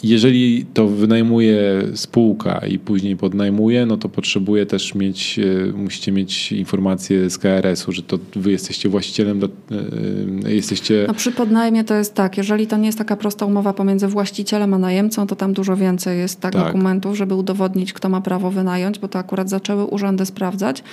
Jeżeli 0.04 0.66
to 0.74 0.88
wynajmuje 0.88 1.82
spółka 1.96 2.62
i 2.68 2.80
później 2.80 3.18
podnajmuje, 3.18 3.86
no 3.86 3.98
to 3.98 4.10
potrzebuje 4.10 4.66
też 4.66 4.96
mieć, 4.96 5.40
e, 5.40 5.72
musicie 5.78 6.12
mieć 6.12 6.52
informację 6.52 7.30
z 7.30 7.38
KRS-u, 7.38 7.92
że 7.92 8.02
to 8.04 8.20
wy 8.36 8.52
jesteście 8.52 8.90
właścicielem, 8.90 9.40
do- 9.40 9.50
e, 10.46 10.54
jesteście... 10.54 11.06
No 11.08 11.14
przy 11.14 11.32
podnajmie 11.32 11.84
to 11.84 11.96
jest 11.96 12.14
tak, 12.14 12.38
jeżeli 12.38 12.68
to 12.68 12.78
nie 12.78 12.86
jest 12.86 12.98
taka 12.98 13.16
prosta 13.16 13.46
umowa 13.46 13.74
pomiędzy 13.74 14.08
właścicielem 14.08 14.74
a 14.74 14.78
najemcą, 14.78 15.28
to 15.28 15.36
tam 15.36 15.54
dużo 15.54 15.76
więcej 15.76 16.18
jest 16.20 16.40
tak, 16.40 16.54
Tak. 16.54 16.66
dokumentów, 16.66 17.18
żeby 17.18 17.36
udowodnić, 17.36 17.94
kto 17.94 18.10
ma 18.10 18.22
prawo 18.22 18.52
wynająć, 18.52 19.00
bo 19.00 19.08
to 19.08 19.20
akurat 19.20 19.50
zaczęły 19.50 19.86
urzędy 19.86 20.26
sprawdzać. 20.26 20.84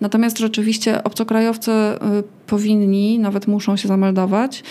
Natomiast 0.00 0.38
rzeczywiście 0.38 1.04
obcokrajowcy 1.04 1.70
y, 1.70 1.96
powinni, 2.46 3.18
nawet 3.18 3.46
muszą 3.46 3.76
się 3.76 3.88
zameldować 3.88 4.62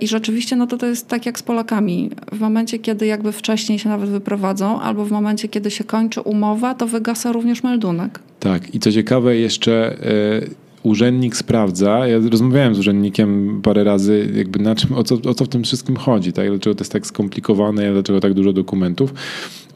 i 0.00 0.08
rzeczywiście 0.08 0.56
no 0.56 0.66
to, 0.66 0.76
to 0.78 0.86
jest 0.86 1.08
tak 1.08 1.26
jak 1.26 1.38
z 1.38 1.42
Polakami. 1.42 2.10
W 2.32 2.40
momencie, 2.40 2.78
kiedy 2.78 3.06
jakby 3.06 3.32
wcześniej 3.32 3.78
się 3.78 3.88
nawet 3.88 4.10
wyprowadzą, 4.10 4.80
albo 4.80 5.04
w 5.04 5.10
momencie, 5.10 5.48
kiedy 5.48 5.70
się 5.70 5.84
kończy 5.84 6.20
umowa, 6.20 6.74
to 6.74 6.86
wygasa 6.86 7.32
również 7.32 7.62
meldunek. 7.62 8.20
Tak, 8.40 8.74
i 8.74 8.80
co 8.80 8.92
ciekawe, 8.92 9.36
jeszcze 9.36 9.96
e, 10.02 10.69
urzędnik 10.82 11.36
sprawdza. 11.36 12.08
Ja 12.08 12.18
rozmawiałem 12.30 12.74
z 12.74 12.78
urzędnikiem 12.78 13.60
parę 13.62 13.84
razy, 13.84 14.32
jakby 14.34 14.58
na 14.58 14.74
czym, 14.74 14.92
o 14.94 15.04
co, 15.04 15.14
o 15.14 15.34
co 15.34 15.44
w 15.44 15.48
tym 15.48 15.64
wszystkim 15.64 15.96
chodzi, 15.96 16.32
tak? 16.32 16.48
dlaczego 16.48 16.74
to 16.74 16.80
jest 16.80 16.92
tak 16.92 17.06
skomplikowane, 17.06 17.92
dlaczego 17.92 18.20
tak 18.20 18.34
dużo 18.34 18.52
dokumentów. 18.52 19.14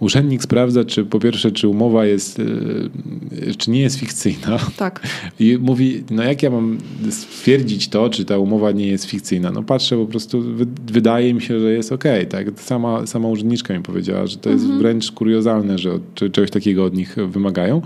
Urzędnik 0.00 0.42
sprawdza, 0.42 0.84
czy 0.84 1.04
po 1.04 1.20
pierwsze, 1.20 1.52
czy 1.52 1.68
umowa 1.68 2.06
jest, 2.06 2.40
e, 2.40 3.54
czy 3.54 3.70
nie 3.70 3.80
jest 3.80 3.96
fikcyjna. 3.96 4.58
Tak. 4.76 5.06
I 5.40 5.58
mówi, 5.60 6.04
no 6.10 6.22
jak 6.22 6.42
ja 6.42 6.50
mam 6.50 6.78
stwierdzić 7.10 7.88
to, 7.88 8.10
czy 8.10 8.24
ta 8.24 8.38
umowa 8.38 8.72
nie 8.72 8.86
jest 8.86 9.04
fikcyjna? 9.04 9.50
No 9.50 9.62
patrzę, 9.62 9.96
po 9.96 10.06
prostu 10.06 10.42
wy, 10.42 10.66
wydaje 10.86 11.34
mi 11.34 11.42
się, 11.42 11.60
że 11.60 11.72
jest 11.72 11.92
okej. 11.92 12.26
tak? 12.26 12.46
Sama, 12.56 13.06
sama 13.06 13.28
urzędniczka 13.28 13.74
mi 13.74 13.82
powiedziała, 13.82 14.26
że 14.26 14.36
to 14.36 14.50
jest 14.50 14.66
wręcz 14.66 15.12
kuriozalne, 15.12 15.78
że 15.78 15.92
od, 15.92 16.14
czegoś 16.14 16.50
takiego 16.50 16.84
od 16.84 16.94
nich 16.94 17.16
wymagają. 17.28 17.82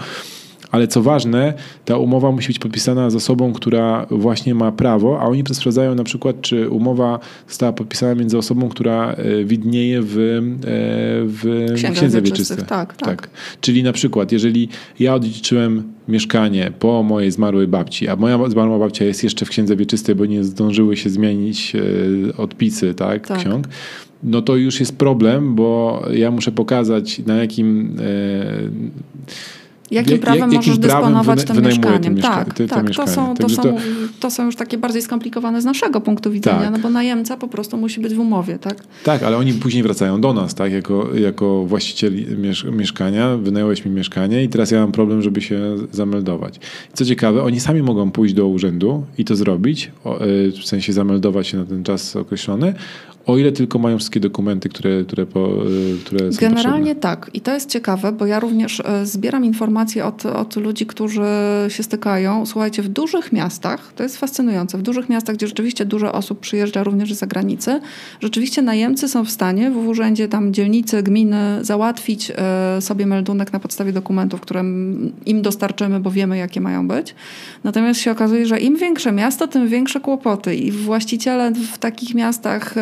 Ale 0.71 0.89
co 0.89 1.03
ważne, 1.03 1.55
ta 1.85 1.97
umowa 1.97 2.33
musi 2.33 2.49
być 2.49 2.59
podpisana 2.59 3.11
z 3.11 3.15
osobą, 3.17 3.53
która 3.53 4.07
właśnie 4.11 4.55
ma 4.55 4.73
prawo, 4.73 5.21
a 5.21 5.25
oni 5.25 5.43
sprawdzają 5.53 5.95
na 5.95 6.05
przykład, 6.05 6.41
czy 6.41 6.71
umowa 6.71 7.19
została 7.49 7.73
podpisana 7.73 8.15
między 8.15 8.39
osobą, 8.39 8.69
która 8.69 9.13
e, 9.13 9.45
widnieje 9.45 10.03
w, 10.03 10.19
e, 10.19 10.41
w 11.25 11.67
Księgach 11.75 11.99
księdze 11.99 12.23
wieczystych, 12.23 12.57
wieczystej. 12.57 12.67
tak, 12.67 12.97
tak. 12.97 13.31
Czyli 13.61 13.83
na 13.83 13.93
przykład, 13.93 14.33
jeżeli 14.33 14.69
ja 15.01 15.15
odziedziczyłem 15.15 15.93
mieszkanie 16.09 16.73
po 16.79 17.03
mojej 17.03 17.31
zmarłej 17.31 17.69
babci, 17.69 18.09
a 18.09 18.17
moja 18.17 18.51
zmarła 18.51 18.79
babcia 18.79 19.05
jest 19.05 19.25
jeszcze 19.25 19.45
w 19.45 19.49
księdze 19.49 19.77
wieczystej, 19.77 20.15
bo 20.15 20.27
nie 20.27 20.45
zdążyły 20.45 20.97
się 20.97 21.11
zmienić 21.11 21.73
e, 21.77 22.37
odpisy 22.37 22.95
tak, 22.95 23.27
Tak. 23.27 23.39
ksiąg, 23.39 23.69
no 24.23 24.43
to 24.43 24.57
już 24.57 24.81
jest 24.81 24.99
problem, 24.99 25.55
bo 25.55 26.03
ja 26.13 26.31
muszę 26.31 26.53
pokazać 26.53 27.19
na 27.19 27.37
jakim 27.37 27.97
Jakim 29.91 30.13
Jak- 30.13 30.21
prawem 30.21 30.41
jak- 30.53 30.57
możesz 30.67 30.79
dysponować 30.79 31.45
tym 31.45 31.63
mieszkaniem? 31.65 32.15
mieszka- 32.15 32.45
tak, 32.45 32.55
tak. 32.55 32.69
To 32.69 32.83
mieszkanie. 32.83 33.11
są, 33.13 33.35
to, 33.37 33.49
są, 33.49 33.63
to- 33.63 33.75
to 34.21 34.31
są 34.31 34.45
już 34.47 34.57
takie 34.57 34.79
bardziej 34.79 35.03
skomplikowane 35.03 35.63
z 35.63 35.65
naszego 35.65 36.01
punktu 36.01 36.31
widzenia, 36.31 36.59
Tak. 36.61 36.71
no 36.73 36.79
bo 36.79 36.91
najemca 36.91 37.37
po 37.37 37.49
prostu 37.49 37.77
musi 37.77 38.01
być 38.01 38.15
w 38.15 38.19
umowie, 38.21 38.59
tak? 38.59 38.77
Tak, 39.05 39.23
ale 39.23 39.37
oni 39.37 39.53
później 39.53 39.83
wracają 39.83 40.21
do 40.21 40.33
nas, 40.33 40.55
tak, 40.55 40.73
jako, 40.73 41.09
jako 41.15 41.65
właścicieli 41.65 42.27
miesz- 42.37 42.65
mieszkania, 42.73 43.37
wynająłeś 43.37 43.85
mi 43.85 43.91
mieszkanie 43.91 44.45
i 44.45 44.49
teraz 44.49 44.71
ja 44.71 44.81
mam 44.81 44.93
problem, 44.93 45.23
żeby 45.23 45.41
się 45.41 45.61
zameldować. 45.93 46.61
Co 46.93 47.05
ciekawe, 47.05 47.43
oni 47.43 47.61
sami 47.61 47.83
mogą 47.83 48.11
pójść 48.11 48.35
do 48.35 48.47
urzędu 48.49 49.05
i 49.19 49.25
to 49.25 49.37
zrobić, 49.37 49.91
y, 50.49 50.53
w 50.63 50.65
sensie 50.67 50.93
zameldować 50.93 51.47
się 51.47 51.57
na 51.59 51.65
ten 51.65 51.85
czas 51.85 52.17
określony, 52.17 52.75
o 53.29 53.39
ile 53.39 53.53
tylko 53.53 53.79
mają 53.79 53.99
wszystkie 53.99 54.21
dokumenty, 54.21 54.69
które, 54.69 55.05
które, 55.05 55.27
po, 55.27 55.49
które 56.05 56.33
są 56.33 56.41
Generalnie 56.41 56.95
potrzebne. 56.95 57.01
tak. 57.01 57.31
I 57.35 57.41
to 57.41 57.55
jest 57.55 57.71
ciekawe, 57.71 58.13
bo 58.13 58.27
ja 58.27 58.41
również 58.41 58.81
e, 58.81 59.07
zbieram 59.07 59.45
informacje 59.45 60.05
od, 60.05 60.27
od 60.27 60.57
ludzi, 60.57 60.87
którzy 60.87 61.25
się 61.69 61.83
stykają. 61.83 62.47
Słuchajcie, 62.47 62.83
w 62.83 62.89
dużych 62.89 63.33
miastach, 63.33 63.93
to 63.97 64.03
jest 64.03 64.19
fascynujące, 64.19 64.79
w 64.79 64.83
dużych 64.83 65.09
miastach, 65.09 65.37
gdzie 65.37 65.47
rzeczywiście 65.47 65.85
dużo 65.85 66.13
osób 66.13 66.41
przyjeżdża 66.41 66.85
również 66.85 67.15
z 67.15 67.19
zagranicy, 67.19 67.81
rzeczywiście 68.21 68.63
najemcy 68.63 69.09
są 69.09 69.25
w 69.25 69.31
stanie 69.31 69.71
w 69.71 69.77
urzędzie 69.89 70.29
tam 70.29 70.53
dzielnicy, 70.53 71.03
gminy 71.03 71.59
załatwić 71.61 72.33
e, 72.37 72.81
sobie 72.81 73.07
meldunek 73.07 73.53
na 73.53 73.61
podstawie 73.61 73.93
dokumentów, 73.93 74.41
które 74.41 74.65
im 75.27 75.43
dostarczymy, 75.43 76.01
bo 76.01 76.11
wiemy, 76.11 76.39
jakie 76.39 76.61
mają 76.61 76.89
być. 76.89 77.15
Natomiast 77.65 78.01
się 78.01 78.11
okazuje, 78.11 78.47
że 78.47 78.61
im 78.61 78.77
większe 78.77 79.13
miasto, 79.13 79.49
tym 79.49 79.69
większe 79.69 80.01
kłopoty. 80.01 80.55
I 80.55 80.73
właściciele 80.73 81.53
w 81.53 81.79
takich 81.79 82.15
miastach 82.15 82.75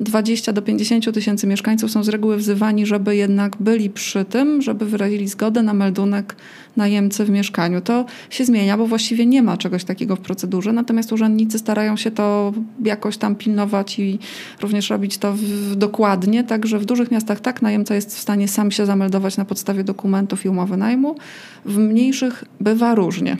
20 0.00 0.52
do 0.52 0.62
50 0.62 1.14
tysięcy 1.14 1.46
mieszkańców 1.46 1.90
są 1.90 2.04
z 2.04 2.08
reguły 2.08 2.36
wzywani, 2.36 2.86
żeby 2.86 3.16
jednak 3.16 3.56
byli 3.60 3.90
przy 3.90 4.24
tym, 4.24 4.62
żeby 4.62 4.86
wyrazili 4.86 5.28
zgodę 5.28 5.62
na 5.62 5.74
meldunek 5.74 6.36
najemcy 6.76 7.24
w 7.24 7.30
mieszkaniu. 7.30 7.80
To 7.80 8.04
się 8.30 8.44
zmienia, 8.44 8.76
bo 8.76 8.86
właściwie 8.86 9.26
nie 9.26 9.42
ma 9.42 9.56
czegoś 9.56 9.84
takiego 9.84 10.16
w 10.16 10.20
procedurze, 10.20 10.72
natomiast 10.72 11.12
urzędnicy 11.12 11.58
starają 11.58 11.96
się 11.96 12.10
to 12.10 12.52
jakoś 12.84 13.16
tam 13.16 13.34
pilnować 13.34 13.98
i 13.98 14.18
również 14.60 14.90
robić 14.90 15.18
to 15.18 15.32
w, 15.32 15.76
dokładnie, 15.76 16.44
także 16.44 16.78
w 16.78 16.84
dużych 16.84 17.10
miastach 17.10 17.40
tak, 17.40 17.62
najemca 17.62 17.94
jest 17.94 18.16
w 18.16 18.20
stanie 18.20 18.48
sam 18.48 18.70
się 18.70 18.86
zameldować 18.86 19.36
na 19.36 19.44
podstawie 19.44 19.84
dokumentów 19.84 20.44
i 20.44 20.48
umowy 20.48 20.76
najmu. 20.76 21.16
W 21.64 21.78
mniejszych 21.78 22.44
bywa 22.60 22.94
różnie. 22.94 23.36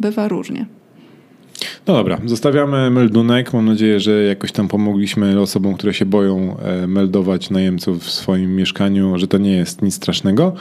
Bywa 0.00 0.28
różnie. 0.28 0.77
No 1.86 1.94
dobra, 1.94 2.18
zostawiamy 2.24 2.90
meldunek. 2.90 3.52
Mam 3.52 3.66
nadzieję, 3.66 4.00
że 4.00 4.24
jakoś 4.24 4.52
tam 4.52 4.68
pomogliśmy 4.68 5.40
osobom, 5.40 5.74
które 5.74 5.94
się 5.94 6.06
boją 6.06 6.56
e, 6.58 6.86
meldować 6.86 7.50
najemców 7.50 8.04
w 8.04 8.10
swoim 8.10 8.56
mieszkaniu, 8.56 9.18
że 9.18 9.26
to 9.28 9.38
nie 9.38 9.52
jest 9.52 9.82
nic 9.82 9.94
strasznego. 9.94 10.52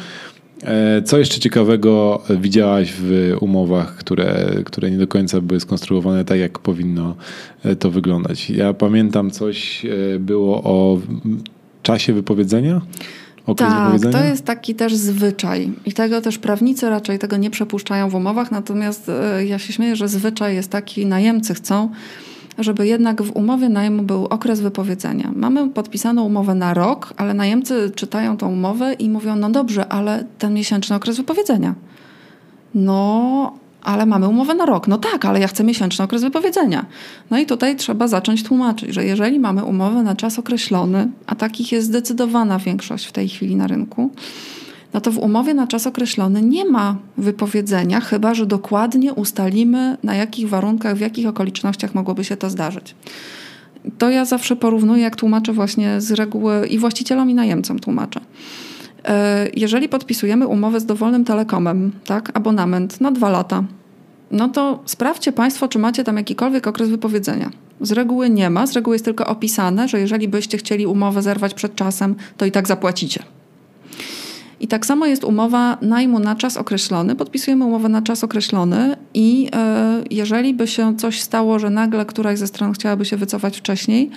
E, 0.63 1.01
co 1.01 1.19
jeszcze 1.19 1.39
ciekawego 1.39 2.21
widziałaś 2.29 2.93
w 2.99 3.35
umowach, 3.39 3.95
które, 3.95 4.47
które 4.65 4.91
nie 4.91 4.97
do 4.97 5.07
końca 5.07 5.41
były 5.41 5.59
skonstruowane 5.59 6.25
tak, 6.25 6.39
jak 6.39 6.59
powinno 6.59 7.15
e, 7.63 7.75
to 7.75 7.91
wyglądać? 7.91 8.49
Ja 8.49 8.73
pamiętam 8.73 9.31
coś 9.31 9.85
było 10.19 10.63
o 10.63 10.99
czasie 11.83 12.13
wypowiedzenia. 12.13 12.81
Okres 13.47 14.01
tak, 14.01 14.11
to 14.11 14.23
jest 14.23 14.45
taki 14.45 14.75
też 14.75 14.95
zwyczaj 14.95 15.71
i 15.85 15.93
tego 15.93 16.21
też 16.21 16.37
prawnicy 16.37 16.89
raczej 16.89 17.19
tego 17.19 17.37
nie 17.37 17.49
przepuszczają 17.49 18.09
w 18.09 18.15
umowach, 18.15 18.51
natomiast 18.51 19.11
ja 19.45 19.59
się 19.59 19.73
śmieję, 19.73 19.95
że 19.95 20.07
zwyczaj 20.07 20.55
jest 20.55 20.71
taki, 20.71 21.05
najemcy 21.05 21.53
chcą, 21.53 21.89
żeby 22.57 22.87
jednak 22.87 23.21
w 23.21 23.35
umowie 23.35 23.69
najmu 23.69 24.03
był 24.03 24.25
okres 24.25 24.59
wypowiedzenia. 24.59 25.31
Mamy 25.35 25.69
podpisaną 25.69 26.23
umowę 26.23 26.55
na 26.55 26.73
rok, 26.73 27.13
ale 27.17 27.33
najemcy 27.33 27.91
czytają 27.95 28.37
tą 28.37 28.51
umowę 28.51 28.93
i 28.93 29.09
mówią, 29.09 29.35
no 29.35 29.49
dobrze, 29.49 29.87
ale 29.87 30.23
ten 30.37 30.53
miesięczny 30.53 30.95
okres 30.95 31.17
wypowiedzenia. 31.17 31.75
No, 32.75 33.53
ale 33.87 34.05
mamy 34.05 34.27
umowę 34.27 34.55
na 34.55 34.65
rok. 34.65 34.87
No 34.87 34.97
tak, 34.97 35.25
ale 35.25 35.39
ja 35.39 35.47
chcę 35.47 35.63
miesięczny 35.63 36.05
okres 36.05 36.21
wypowiedzenia. 36.21 36.85
No 37.31 37.39
i 37.39 37.45
tutaj 37.45 37.75
trzeba 37.75 38.07
zacząć 38.07 38.43
tłumaczyć, 38.43 38.93
że 38.93 39.05
jeżeli 39.05 39.39
mamy 39.39 39.63
umowę 39.63 40.03
na 40.03 40.15
czas 40.15 40.39
określony, 40.39 41.07
a 41.27 41.35
takich 41.35 41.71
jest 41.71 41.87
zdecydowana 41.87 42.59
większość 42.59 43.05
w 43.05 43.11
tej 43.11 43.29
chwili 43.29 43.55
na 43.55 43.67
rynku, 43.67 44.11
no 44.93 45.01
to 45.01 45.11
w 45.11 45.17
umowie 45.17 45.53
na 45.53 45.67
czas 45.67 45.87
określony 45.87 46.41
nie 46.41 46.65
ma 46.65 46.95
wypowiedzenia, 47.17 48.01
chyba 48.01 48.33
że 48.33 48.45
dokładnie 48.45 49.13
ustalimy, 49.13 49.97
na 50.03 50.15
jakich 50.15 50.49
warunkach, 50.49 50.95
w 50.95 50.99
jakich 50.99 51.27
okolicznościach 51.27 51.95
mogłoby 51.95 52.23
się 52.23 52.37
to 52.37 52.49
zdarzyć. 52.49 52.95
To 53.97 54.09
ja 54.09 54.25
zawsze 54.25 54.55
porównuję, 54.55 55.03
jak 55.03 55.15
tłumaczę 55.15 55.53
właśnie 55.53 56.01
z 56.01 56.11
reguły 56.11 56.67
i 56.67 56.79
właścicielom, 56.79 57.29
i 57.29 57.33
najemcom 57.33 57.79
tłumaczę. 57.79 58.19
E, 59.07 59.47
jeżeli 59.55 59.89
podpisujemy 59.89 60.47
umowę 60.47 60.79
z 60.79 60.85
dowolnym 60.85 61.25
telekomem, 61.25 61.91
tak, 62.05 62.31
abonament 62.33 63.01
na 63.01 63.11
dwa 63.11 63.29
lata, 63.29 63.63
no 64.31 64.49
to 64.49 64.79
sprawdźcie 64.85 65.31
Państwo, 65.31 65.67
czy 65.67 65.79
macie 65.79 66.03
tam 66.03 66.17
jakikolwiek 66.17 66.67
okres 66.67 66.89
wypowiedzenia. 66.89 67.49
Z 67.81 67.91
reguły 67.91 68.29
nie 68.29 68.49
ma, 68.49 68.67
z 68.67 68.73
reguły 68.73 68.95
jest 68.95 69.05
tylko 69.05 69.27
opisane, 69.27 69.87
że 69.87 69.99
jeżeli 69.99 70.27
byście 70.27 70.57
chcieli 70.57 70.85
umowę 70.85 71.21
zerwać 71.21 71.53
przed 71.53 71.75
czasem, 71.75 72.15
to 72.37 72.45
i 72.45 72.51
tak 72.51 72.67
zapłacicie. 72.67 73.23
I 74.59 74.67
tak 74.67 74.85
samo 74.85 75.05
jest 75.05 75.23
umowa 75.23 75.77
najmu 75.81 76.19
na 76.19 76.35
czas 76.35 76.57
określony. 76.57 77.15
Podpisujemy 77.15 77.65
umowę 77.65 77.89
na 77.89 78.01
czas 78.01 78.23
określony 78.23 78.95
i 79.13 79.49
e, 79.55 80.03
jeżeli 80.11 80.53
by 80.53 80.67
się 80.67 80.97
coś 80.97 81.21
stało, 81.21 81.59
że 81.59 81.69
nagle 81.69 82.05
któraś 82.05 82.39
ze 82.39 82.47
stron 82.47 82.73
chciałaby 82.73 83.05
się 83.05 83.17
wycofać 83.17 83.57
wcześniej, 83.57 84.11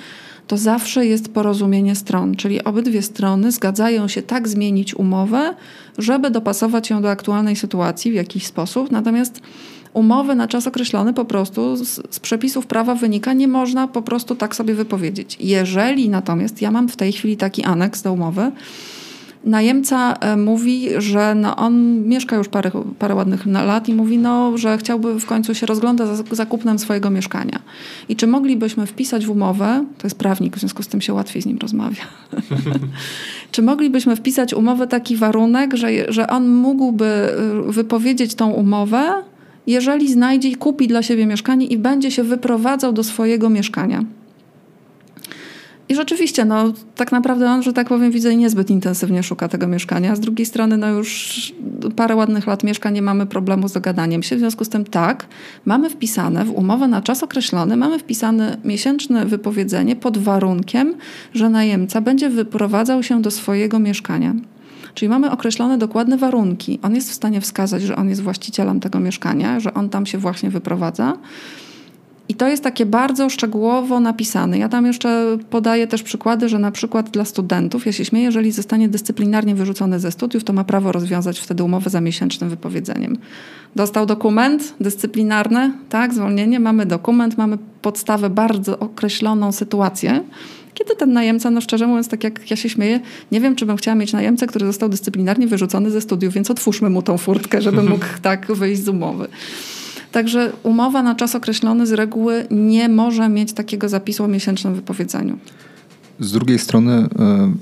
to 0.51 0.57
zawsze 0.57 1.07
jest 1.07 1.33
porozumienie 1.33 1.95
stron, 1.95 2.37
czyli 2.37 2.65
obydwie 2.65 3.03
strony 3.03 3.53
zgadzają 3.53 4.09
się 4.09 4.23
tak 4.23 4.49
zmienić 4.49 4.95
umowę, 4.95 5.55
żeby 5.99 6.31
dopasować 6.31 6.91
ją 6.91 7.03
do 7.03 7.11
aktualnej 7.11 7.57
sytuacji 7.57 8.11
w 8.11 8.15
jakiś 8.15 8.47
sposób. 8.47 8.91
Natomiast 8.91 9.41
umowy 9.93 10.35
na 10.35 10.49
czas 10.49 10.67
określony 10.67 11.15
po 11.15 11.25
prostu 11.25 11.77
z, 11.77 12.15
z, 12.15 12.21
przepisów 12.21 12.67
prawa 12.67 12.95
wynika, 12.95 13.33
nie 13.33 13.49
można 13.49 13.89
po 13.89 14.03
prostu 14.03 14.35
tak 14.35 14.57
sobie 14.57 14.75
wypowiedzieć. 14.75 15.37
Jeżeli 15.41 16.09
natomiast 16.09 16.63
ja 16.63 16.71
mam 16.71 16.89
w 16.89 16.97
tej 16.97 17.13
chwili 17.13 17.37
taki 17.37 17.65
aneks 17.65 18.03
do 18.03 18.13
umowy, 18.13 18.53
Najemca 19.45 20.13
e, 20.13 20.37
mówi, 20.37 20.89
że 20.99 21.35
no 21.35 21.57
on 21.57 22.05
mieszka 22.05 22.37
już 22.37 22.49
parę, 22.49 22.71
parę 22.99 23.15
ładnych 23.15 23.47
lat 23.47 23.89
i 23.89 23.95
mówi, 23.95 24.19
no, 24.19 24.59
że 24.59 24.79
chciałby 24.79 25.21
w 25.21 25.27
końcu 25.27 25.55
się 25.55 25.67
rozglądać 25.67 26.09
za 26.09 26.25
zakupnem 26.31 26.79
swojego 26.79 27.11
mieszkania. 27.11 27.59
I 28.09 28.17
czy 28.17 28.27
moglibyśmy 28.27 28.87
wpisać 28.87 29.27
w 29.27 29.31
umowę, 29.31 29.85
to 29.99 30.07
jest 30.07 30.19
prawnik, 30.19 30.57
w 30.57 30.61
związku 30.61 30.83
z 30.83 30.89
tym 30.89 31.01
się 31.01 31.15
łatwiej 31.15 31.43
z 31.43 31.47
nim 31.47 31.59
rozmawia, 31.59 32.03
czy 33.53 33.63
moglibyśmy 33.63 34.17
wpisać 34.17 34.55
umowę 34.55 34.87
taki 34.87 35.17
warunek, 35.17 35.75
że, 35.75 36.13
że 36.13 36.27
on 36.27 36.49
mógłby 36.49 37.29
y, 37.69 37.73
wypowiedzieć 37.73 38.35
tą 38.35 38.51
umowę, 38.51 39.13
jeżeli 39.67 40.13
znajdzie 40.13 40.49
i 40.49 40.55
kupi 40.55 40.89
dla 40.89 41.03
siebie 41.03 41.27
mieszkanie 41.27 41.67
i 41.67 41.79
będzie 41.79 42.11
się 42.11 42.23
wyprowadzał 42.23 42.93
do 42.93 43.05
swojego 43.05 43.51
mieszkania. 43.51 44.05
I 45.91 45.95
rzeczywiście, 45.95 46.45
no, 46.45 46.73
tak 46.95 47.13
naprawdę 47.13 47.51
on, 47.51 47.63
że 47.63 47.73
tak 47.73 47.89
powiem, 47.89 48.11
widzę, 48.11 48.37
niezbyt 48.37 48.71
intensywnie 48.71 49.23
szuka 49.23 49.49
tego 49.49 49.67
mieszkania. 49.67 50.17
Z 50.17 50.21
drugiej 50.21 50.47
strony, 50.47 50.77
no 50.77 50.89
już 50.89 51.53
parę 51.97 52.17
ładnych 52.17 52.47
lat 52.47 52.65
mieszka, 52.65 52.91
nie 52.91 53.03
mamy 53.03 53.27
problemu 53.27 53.69
z 53.69 53.73
dogadaniem 53.73 54.23
się. 54.23 54.37
W 54.37 54.39
związku 54.39 54.65
z 54.65 54.69
tym 54.69 54.85
tak, 54.85 55.27
mamy 55.65 55.91
wpisane 55.91 56.45
w 56.45 56.51
umowę 56.51 56.89
na 56.89 57.03
czas 57.03 57.23
określony, 57.23 57.77
mamy 57.77 57.99
wpisane 57.99 58.57
miesięczne 58.65 59.27
wypowiedzenie 59.27 59.97
pod 59.97 60.19
warunkiem, 60.19 60.95
że 61.35 61.51
najemca 61.51 62.01
będzie 62.01 62.31
wyprowadzał 62.31 63.03
się 63.03 63.23
do 63.23 63.31
swojego 63.31 63.79
mieszkania. 63.79 64.35
Czyli 64.95 65.09
mamy 65.09 65.31
określone 65.31 65.79
dokładne 65.79 66.17
warunki. 66.17 66.79
On 66.83 66.95
jest 66.95 67.11
w 67.11 67.15
stanie 67.15 67.41
wskazać, 67.41 67.83
że 67.83 67.97
on 67.97 68.09
jest 68.09 68.23
właścicielem 68.23 68.81
tego 68.81 69.01
mieszkania, 69.01 69.61
że 69.61 69.75
on 69.75 69.89
tam 69.89 70.07
się 70.07 70.19
właśnie 70.19 70.51
wyprowadza. 70.51 71.17
I 72.31 72.35
to 72.35 72.49
jest 72.49 72.65
takie 72.65 72.87
bardzo 72.87 73.31
szczegółowo 73.31 74.01
napisane. 74.01 74.59
Ja 74.59 74.69
tam 74.69 74.87
jeszcze 74.87 75.39
podaję 75.51 75.87
też 75.87 76.03
przykłady, 76.03 76.49
że 76.49 76.59
na 76.59 76.71
przykład 76.71 77.11
dla 77.11 77.25
studentów, 77.25 77.87
ja 77.87 77.93
się 77.93 78.05
śmieję, 78.05 78.27
jeżeli 78.27 78.53
zostanie 78.53 78.89
dyscyplinarnie 78.89 79.55
wyrzucony 79.55 80.01
ze 80.01 80.13
studiów, 80.13 80.45
to 80.45 80.53
ma 80.53 80.65
prawo 80.65 80.93
rozwiązać 80.93 81.41
wtedy 81.41 81.65
umowę 81.65 81.91
za 81.91 82.01
miesięcznym 82.01 82.51
wypowiedzeniem. 82.51 83.19
Dostał 83.77 84.07
dokument 84.07 84.75
dyscyplinarny, 84.81 85.73
tak, 85.89 86.15
zwolnienie, 86.15 86.61
mamy 86.61 86.87
dokument, 86.87 87.39
mamy 87.39 87.59
podstawę, 87.83 88.31
bardzo 88.31 88.79
określoną 88.79 89.53
sytuację. 89.53 90.25
Kiedy 90.75 90.97
ten 90.97 91.13
najemca, 91.13 91.51
no 91.51 91.61
szczerze 91.61 91.87
mówiąc, 91.87 92.09
tak 92.09 92.25
jak 92.25 92.51
ja 92.51 92.57
się 92.57 92.69
śmieję, 92.69 93.01
nie 93.33 93.41
wiem, 93.41 93.57
czy 93.57 93.67
bym 93.67 93.77
chciała 93.77 93.95
mieć 93.95 94.13
najemcę, 94.13 94.47
który 94.47 94.67
został 94.67 94.89
dyscyplinarnie 94.89 95.47
wyrzucony 95.47 95.91
ze 95.91 96.01
studiów, 96.01 96.35
więc 96.35 96.51
otwórzmy 96.51 96.91
mu 96.91 97.03
tą 97.03 97.19
furtkę, 97.19 97.63
żeby 97.63 97.83
mógł 97.91 98.07
tak 98.23 98.53
wyjść 98.53 98.83
z 98.83 98.89
umowy. 98.89 99.29
Także 100.13 100.53
umowa 100.63 101.03
na 101.03 101.15
czas 101.15 101.35
określony 101.35 101.87
z 101.87 101.93
reguły 101.93 102.47
nie 102.51 102.89
może 102.89 103.29
mieć 103.29 103.53
takiego 103.53 103.89
zapisu 103.89 104.25
o 104.25 104.29
miesięcznym 104.29 104.75
wypowiedzeniu. 104.75 105.39
Z 106.21 106.33
drugiej 106.33 106.59
strony, 106.59 106.93
e, 106.93 107.09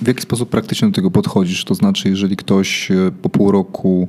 w 0.02 0.08
jaki 0.08 0.22
sposób 0.22 0.48
praktycznie 0.48 0.88
do 0.88 0.94
tego 0.94 1.10
podchodzisz? 1.10 1.64
To 1.64 1.74
znaczy, 1.74 2.08
jeżeli 2.08 2.36
ktoś 2.36 2.90
e, 2.90 3.10
po 3.22 3.28
pół 3.28 3.52
roku 3.52 4.08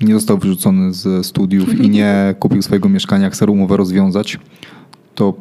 nie 0.00 0.14
został 0.14 0.38
wyrzucony 0.38 0.92
ze 0.92 1.24
studiów 1.24 1.80
i 1.80 1.90
nie 1.90 2.34
kupił 2.38 2.62
swojego 2.62 2.88
mieszkania, 2.88 3.30
chce 3.30 3.46
umowę 3.46 3.76
rozwiązać, 3.76 4.38
to 5.18 5.34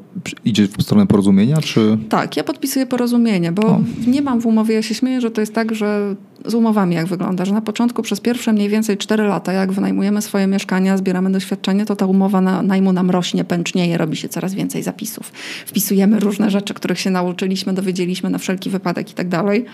idzie 0.45 0.67
w 0.67 0.83
stronę 0.83 1.07
porozumienia, 1.07 1.61
czy? 1.61 1.97
Tak, 2.09 2.37
ja 2.37 2.43
podpisuję 2.43 2.85
porozumienie, 2.85 3.51
bo 3.51 3.67
o. 3.67 3.81
nie 4.07 4.21
mam 4.21 4.41
w 4.41 4.45
umowie, 4.45 4.75
ja 4.75 4.81
się 4.81 4.95
śmieję, 4.95 5.21
że 5.21 5.31
to 5.31 5.41
jest 5.41 5.53
tak, 5.53 5.75
że 5.75 6.15
z 6.45 6.53
umowami 6.53 6.95
jak 6.95 7.05
wygląda, 7.05 7.45
że 7.45 7.53
na 7.53 7.61
początku 7.61 8.01
przez 8.01 8.19
pierwsze 8.19 8.53
mniej 8.53 8.69
więcej 8.69 8.97
4 8.97 9.23
lata, 9.23 9.53
jak 9.53 9.71
wynajmujemy 9.71 10.21
swoje 10.21 10.47
mieszkania, 10.47 10.97
zbieramy 10.97 11.31
doświadczenie, 11.31 11.85
to 11.85 11.95
ta 11.95 12.05
umowa 12.05 12.41
na 12.41 12.61
najmu 12.61 12.93
nam 12.93 13.11
rośnie, 13.11 13.43
pęcznieje, 13.43 13.97
robi 13.97 14.17
się 14.17 14.29
coraz 14.29 14.53
więcej 14.53 14.83
zapisów. 14.83 15.31
Wpisujemy 15.65 16.19
różne 16.19 16.51
rzeczy, 16.51 16.73
których 16.73 16.99
się 16.99 17.09
nauczyliśmy, 17.09 17.73
dowiedzieliśmy 17.73 18.29
na 18.29 18.37
wszelki 18.37 18.69
wypadek 18.69 19.11
i 19.11 19.13
tak 19.13 19.27
dalej. 19.27 19.65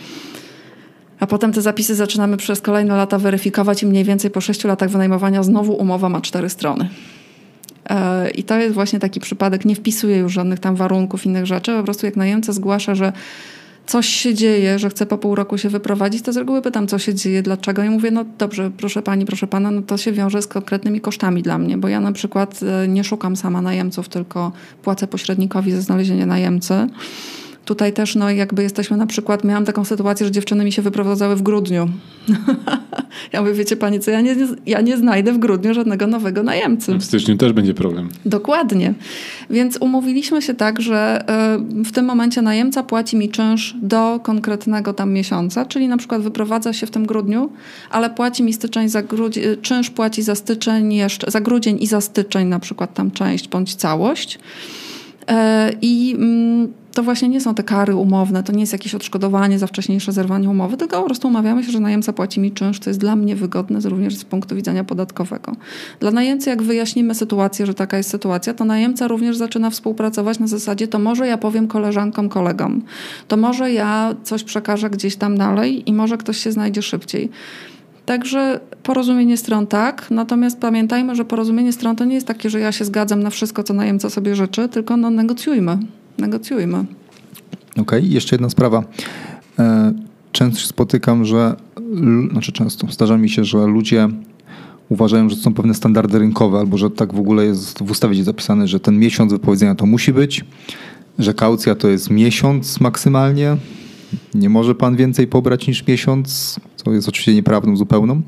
A 1.20 1.28
potem 1.28 1.54
te 1.54 1.62
zapisy 1.62 1.96
zaczynamy 1.96 2.38
przez 2.38 2.62
kolejne 2.62 2.96
lata 2.96 3.20
weryfikować 3.20 3.84
i 3.84 3.86
mniej 3.86 4.04
więcej 4.04 4.32
po 4.32 4.42
6 4.42 4.64
latach 4.64 4.90
wynajmowania 4.90 5.44
znowu 5.44 5.74
umowa 5.74 6.10
ma 6.10 6.22
cztery 6.22 6.50
strony. 6.50 6.90
E, 7.90 8.30
I 8.30 8.44
to 8.44 8.58
jest 8.58 8.74
właśnie 8.74 9.00
taki 9.00 9.20
przypadek, 9.20 9.66
nie 9.66 9.76
wpisuje 9.76 10.18
już 10.18 10.34
żadnych 10.34 10.60
tam 10.60 10.76
warunków, 10.76 11.26
innych 11.26 11.46
rzeczy, 11.46 11.72
po 11.78 11.84
prostu 11.84 12.06
jak 12.06 12.16
najemca 12.16 12.54
zgłasza, 12.54 12.96
że 12.96 13.14
coś 13.86 14.08
się 14.08 14.34
dzieje, 14.34 14.80
że 14.80 14.90
chce 14.90 15.06
po 15.06 15.18
pół 15.18 15.36
roku 15.36 15.58
się 15.58 15.70
wyprowadzić, 15.70 16.22
to 16.22 16.34
z 16.34 16.38
reguły 16.38 16.62
pytam, 16.62 16.88
co 16.88 17.00
się 17.00 17.14
dzieje, 17.14 17.44
dlaczego. 17.44 17.84
I 17.84 17.90
mówię, 17.90 18.12
no 18.12 18.26
dobrze, 18.38 18.72
proszę 18.78 19.02
pani, 19.02 19.26
proszę 19.26 19.48
pana, 19.48 19.72
no 19.72 19.82
to 19.82 19.98
się 19.98 20.12
wiąże 20.12 20.42
z 20.42 20.48
konkretnymi 20.48 21.02
kosztami 21.02 21.44
dla 21.44 21.58
mnie, 21.58 21.78
bo 21.78 21.88
ja 21.88 22.00
na 22.00 22.12
przykład 22.12 22.60
e, 22.64 22.88
nie 22.88 23.04
szukam 23.04 23.36
sama 23.36 23.62
najemców, 23.62 24.10
tylko 24.10 24.52
płacę 24.84 25.08
pośrednikowi 25.08 25.72
za 25.72 25.82
znalezienie 25.82 26.26
najemcy. 26.26 26.88
Tutaj 27.66 27.94
też, 27.94 28.16
no 28.16 28.30
jakby 28.30 28.64
jesteśmy 28.64 28.98
na 28.98 29.08
przykład, 29.08 29.44
miałam 29.44 29.66
taką 29.66 29.86
sytuację, 29.86 30.26
że 30.26 30.32
dziewczyny 30.32 30.66
mi 30.66 30.72
się 30.72 30.82
wyprowadzały 30.82 31.36
w 31.36 31.42
grudniu. 31.42 31.90
ja 33.34 33.42
mówię, 33.42 33.54
wiecie 33.54 33.76
pani 33.76 34.00
co, 34.00 34.12
ja 34.12 34.22
nie, 34.22 34.36
ja 34.66 34.82
nie 34.82 34.98
znajdę 34.98 35.34
w 35.34 35.38
grudniu 35.38 35.74
żadnego 35.74 36.08
nowego 36.08 36.44
najemcy. 36.44 36.96
W 36.96 37.04
styczniu 37.04 37.38
też 37.38 37.54
będzie 37.54 37.74
problem. 37.74 38.10
Dokładnie. 38.26 38.94
Więc 39.50 39.78
umówiliśmy 39.78 40.42
się 40.42 40.54
tak, 40.54 40.82
że 40.82 41.24
e, 41.28 41.84
w 41.84 41.92
tym 41.92 42.06
momencie 42.06 42.42
najemca 42.42 42.84
płaci 42.84 43.18
mi 43.18 43.30
czynsz 43.30 43.76
do 43.82 44.20
konkretnego 44.24 44.94
tam 44.94 45.14
miesiąca, 45.14 45.66
czyli 45.66 45.88
na 45.88 45.98
przykład 45.98 46.22
wyprowadza 46.22 46.74
się 46.74 46.88
w 46.88 46.92
tym 46.92 47.06
grudniu, 47.06 47.50
ale 47.90 48.10
płaci 48.10 48.44
mi 48.44 48.54
styczeń 48.54 48.90
za 48.90 49.04
grudzień, 49.04 49.44
czynsz 49.62 49.90
płaci 49.90 50.22
za 50.22 50.36
styczeń 50.36 50.94
jeszcze, 50.94 51.32
za 51.32 51.42
grudzień 51.42 51.78
i 51.82 51.88
za 51.88 52.02
styczeń 52.02 52.48
na 52.48 52.60
przykład 52.60 52.94
tam 52.94 53.12
część 53.12 53.48
bądź 53.48 53.76
całość. 53.76 54.40
E, 55.28 55.72
I 55.82 56.16
mm, 56.18 56.74
to 56.94 57.04
właśnie 57.04 57.30
nie 57.30 57.42
są 57.42 57.56
te 57.56 57.64
kary 57.64 57.96
umowne, 57.96 58.44
to 58.44 58.54
nie 58.54 58.60
jest 58.60 58.74
jakieś 58.74 58.96
odszkodowanie 58.96 59.60
za 59.60 59.68
wcześniejsze 59.68 60.12
zerwanie 60.12 60.50
umowy, 60.50 60.78
tylko 60.78 61.00
po 61.00 61.06
prostu 61.06 61.28
umawiamy 61.28 61.64
się, 61.64 61.72
że 61.72 61.80
najemca 61.80 62.14
płaci 62.14 62.40
mi 62.40 62.52
czynsz, 62.52 62.80
to 62.80 62.90
jest 62.90 63.00
dla 63.00 63.16
mnie 63.16 63.36
wygodne 63.36 63.80
również 63.80 64.16
z 64.16 64.26
punktu 64.26 64.56
widzenia 64.56 64.84
podatkowego. 64.84 65.56
Dla 66.00 66.12
najemcy, 66.12 66.50
jak 66.50 66.62
wyjaśnimy 66.62 67.16
sytuację, 67.16 67.66
że 67.66 67.74
taka 67.74 67.98
jest 67.98 68.10
sytuacja, 68.10 68.54
to 68.54 68.66
najemca 68.66 69.08
również 69.08 69.38
zaczyna 69.38 69.70
współpracować 69.70 70.40
na 70.40 70.48
zasadzie, 70.48 70.88
to 70.88 71.00
może 71.00 71.28
ja 71.28 71.38
powiem 71.38 71.68
koleżankom, 71.68 72.30
kolegom, 72.30 72.82
to 73.28 73.38
może 73.38 73.72
ja 73.72 74.16
coś 74.24 74.44
przekażę 74.44 74.90
gdzieś 74.90 75.16
tam 75.16 75.38
dalej 75.38 75.90
i 75.90 75.94
może 75.94 76.18
ktoś 76.18 76.38
się 76.38 76.52
znajdzie 76.52 76.82
szybciej. 76.82 77.30
Także 78.06 78.60
porozumienie 78.84 79.38
stron 79.38 79.68
tak, 79.68 80.12
natomiast 80.12 80.60
pamiętajmy, 80.60 81.16
że 81.16 81.26
porozumienie 81.26 81.74
stron 81.74 81.96
to 81.96 82.06
nie 82.06 82.16
jest 82.16 82.28
takie, 82.28 82.50
że 82.50 82.60
ja 82.60 82.72
się 82.72 82.86
zgadzam 82.86 83.24
na 83.24 83.30
wszystko, 83.30 83.64
co 83.64 83.74
najemca 83.74 84.10
sobie 84.10 84.36
życzy, 84.36 84.70
tylko 84.70 84.98
no 84.98 85.10
negocjujmy 85.10 85.78
negocjujmy. 86.18 86.78
Okej, 87.72 87.82
okay. 87.82 88.02
jeszcze 88.02 88.36
jedna 88.36 88.50
sprawa. 88.50 88.84
E, 89.60 89.94
często 90.32 90.60
się 90.60 90.68
spotykam, 90.68 91.26
że, 91.26 91.56
znaczy 92.32 92.52
często, 92.52 92.88
zdarza 92.92 93.18
mi 93.18 93.30
się, 93.30 93.44
że 93.44 93.68
ludzie 93.68 94.10
uważają, 94.90 95.30
że 95.30 95.36
są 95.36 95.54
pewne 95.54 95.74
standardy 95.74 96.20
rynkowe, 96.20 96.60
albo 96.60 96.78
że 96.78 96.90
tak 96.92 97.14
w 97.14 97.20
ogóle 97.20 97.46
jest 97.46 97.80
w 97.80 97.92
ustawie 97.92 98.24
zapisane, 98.24 98.68
że 98.68 98.80
ten 98.80 99.00
miesiąc 99.00 99.34
wypowiedzenia 99.34 99.76
to 99.76 99.86
musi 99.86 100.14
być, 100.14 100.46
że 101.20 101.34
kaucja 101.34 101.76
to 101.76 101.88
jest 101.88 102.10
miesiąc 102.10 102.80
maksymalnie, 102.80 103.58
nie 104.34 104.50
może 104.50 104.76
pan 104.76 104.96
więcej 104.96 105.28
pobrać 105.28 105.68
niż 105.68 105.88
miesiąc, 105.88 106.60
co 106.76 106.92
jest 106.92 107.10
oczywiście 107.10 107.34
nieprawdą 107.34 107.76
zupełną 107.76 108.22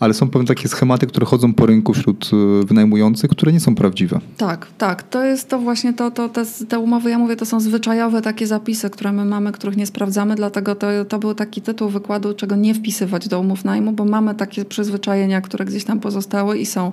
ale 0.00 0.14
są 0.14 0.28
pewne 0.30 0.48
takie 0.48 0.68
schematy, 0.68 1.06
które 1.06 1.26
chodzą 1.26 1.54
po 1.54 1.66
rynku 1.66 1.94
wśród 1.94 2.30
y, 2.62 2.66
wynajmujących, 2.66 3.30
które 3.30 3.52
nie 3.52 3.60
są 3.60 3.74
prawdziwe. 3.74 4.20
Tak, 4.36 4.66
tak. 4.78 5.02
To 5.02 5.24
jest 5.24 5.48
to 5.48 5.58
właśnie 5.58 5.92
to, 5.92 6.10
to 6.10 6.28
te, 6.28 6.44
te 6.68 6.78
umowy, 6.78 7.10
ja 7.10 7.18
mówię, 7.18 7.36
to 7.36 7.46
są 7.46 7.60
zwyczajowe 7.60 8.22
takie 8.22 8.46
zapisy, 8.46 8.90
które 8.90 9.12
my 9.12 9.24
mamy, 9.24 9.52
których 9.52 9.76
nie 9.76 9.86
sprawdzamy, 9.86 10.34
dlatego 10.34 10.74
to, 10.74 10.86
to 11.08 11.18
był 11.18 11.34
taki 11.34 11.62
tytuł 11.62 11.88
wykładu, 11.88 12.34
czego 12.34 12.56
nie 12.56 12.74
wpisywać 12.74 13.28
do 13.28 13.40
umów 13.40 13.64
najmu, 13.64 13.92
bo 13.92 14.04
mamy 14.04 14.34
takie 14.34 14.64
przyzwyczajenia, 14.64 15.40
które 15.40 15.64
gdzieś 15.64 15.84
tam 15.84 16.00
pozostały 16.00 16.58
i 16.58 16.66
są. 16.66 16.92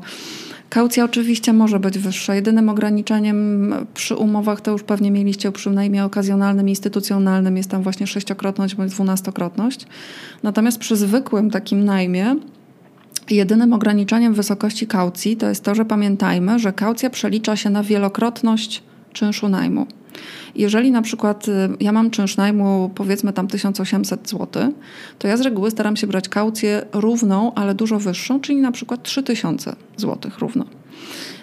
Kaucja 0.69 1.05
oczywiście 1.05 1.53
może 1.53 1.79
być 1.79 1.99
wyższa. 1.99 2.35
Jedynym 2.35 2.69
ograniczeniem 2.69 3.73
przy 3.93 4.15
umowach, 4.15 4.61
to 4.61 4.71
już 4.71 4.83
pewnie 4.83 5.11
mieliście 5.11 5.51
przy 5.51 5.69
najmie 5.69 6.05
okazjonalnym, 6.05 6.69
instytucjonalnym, 6.69 7.57
jest 7.57 7.69
tam 7.69 7.83
właśnie 7.83 8.07
sześciokrotność 8.07 8.75
bądź 8.75 8.91
dwunastokrotność. 8.91 9.87
Natomiast 10.43 10.77
przy 10.77 10.95
zwykłym 10.95 11.51
takim 11.51 11.85
najmie 11.85 12.35
Jedynym 13.29 13.73
ograniczeniem 13.73 14.33
wysokości 14.33 14.87
kaucji 14.87 15.37
to 15.37 15.49
jest 15.49 15.63
to, 15.63 15.75
że 15.75 15.85
pamiętajmy, 15.85 16.59
że 16.59 16.73
kaucja 16.73 17.09
przelicza 17.09 17.55
się 17.55 17.69
na 17.69 17.83
wielokrotność 17.83 18.83
czynszu 19.13 19.49
najmu. 19.49 19.87
Jeżeli 20.55 20.91
na 20.91 21.01
przykład 21.01 21.47
y, 21.47 21.51
ja 21.79 21.91
mam 21.91 22.11
czynsz 22.11 22.37
najmu 22.37 22.91
powiedzmy 22.95 23.33
tam 23.33 23.47
1800 23.47 24.29
zł, 24.29 24.73
to 25.19 25.27
ja 25.27 25.37
z 25.37 25.41
reguły 25.41 25.71
staram 25.71 25.95
się 25.95 26.07
brać 26.07 26.29
kaucję 26.29 26.85
równą, 26.93 27.53
ale 27.53 27.75
dużo 27.75 27.99
wyższą, 27.99 28.39
czyli 28.39 28.61
na 28.61 28.71
przykład 28.71 29.03
3000 29.03 29.75
zł 29.97 30.31
równo. 30.39 30.65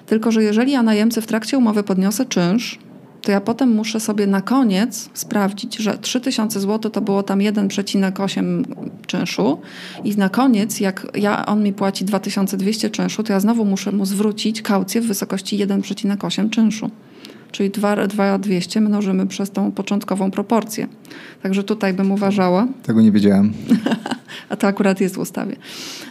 Tylko, 0.06 0.32
że 0.32 0.42
jeżeli 0.42 0.72
ja 0.72 0.82
najemcy 0.82 1.20
w 1.20 1.26
trakcie 1.26 1.58
umowy 1.58 1.82
podniosę 1.82 2.26
czynsz, 2.26 2.78
to 3.22 3.32
ja 3.32 3.40
potem 3.40 3.74
muszę 3.74 4.00
sobie 4.00 4.26
na 4.26 4.40
koniec 4.40 5.10
sprawdzić, 5.14 5.76
że 5.76 5.98
3000 5.98 6.60
zł 6.60 6.90
to 6.90 7.00
było 7.00 7.22
tam 7.22 7.38
1,8 7.38 8.62
czynszu 9.06 9.60
i 10.04 10.16
na 10.16 10.28
koniec, 10.28 10.80
jak 10.80 11.06
ja, 11.14 11.46
on 11.46 11.62
mi 11.62 11.72
płaci 11.72 12.04
2200 12.04 12.90
czynszu, 12.90 13.22
to 13.22 13.32
ja 13.32 13.40
znowu 13.40 13.64
muszę 13.64 13.92
mu 13.92 14.06
zwrócić 14.06 14.62
kaucję 14.62 15.00
w 15.00 15.06
wysokości 15.06 15.66
1,8 15.66 16.50
czynszu 16.50 16.90
czyli 17.52 17.70
2,200 17.70 18.80
mnożymy 18.80 19.26
przez 19.26 19.50
tą 19.50 19.72
początkową 19.72 20.30
proporcję. 20.30 20.86
Także 21.42 21.62
tutaj 21.64 21.94
bym 21.94 22.12
uważała. 22.12 22.66
Tego 22.82 23.02
nie 23.02 23.12
wiedziałem. 23.12 23.52
A 24.48 24.56
to 24.56 24.66
akurat 24.66 25.00
jest 25.00 25.14
w 25.14 25.18
ustawie. 25.18 25.56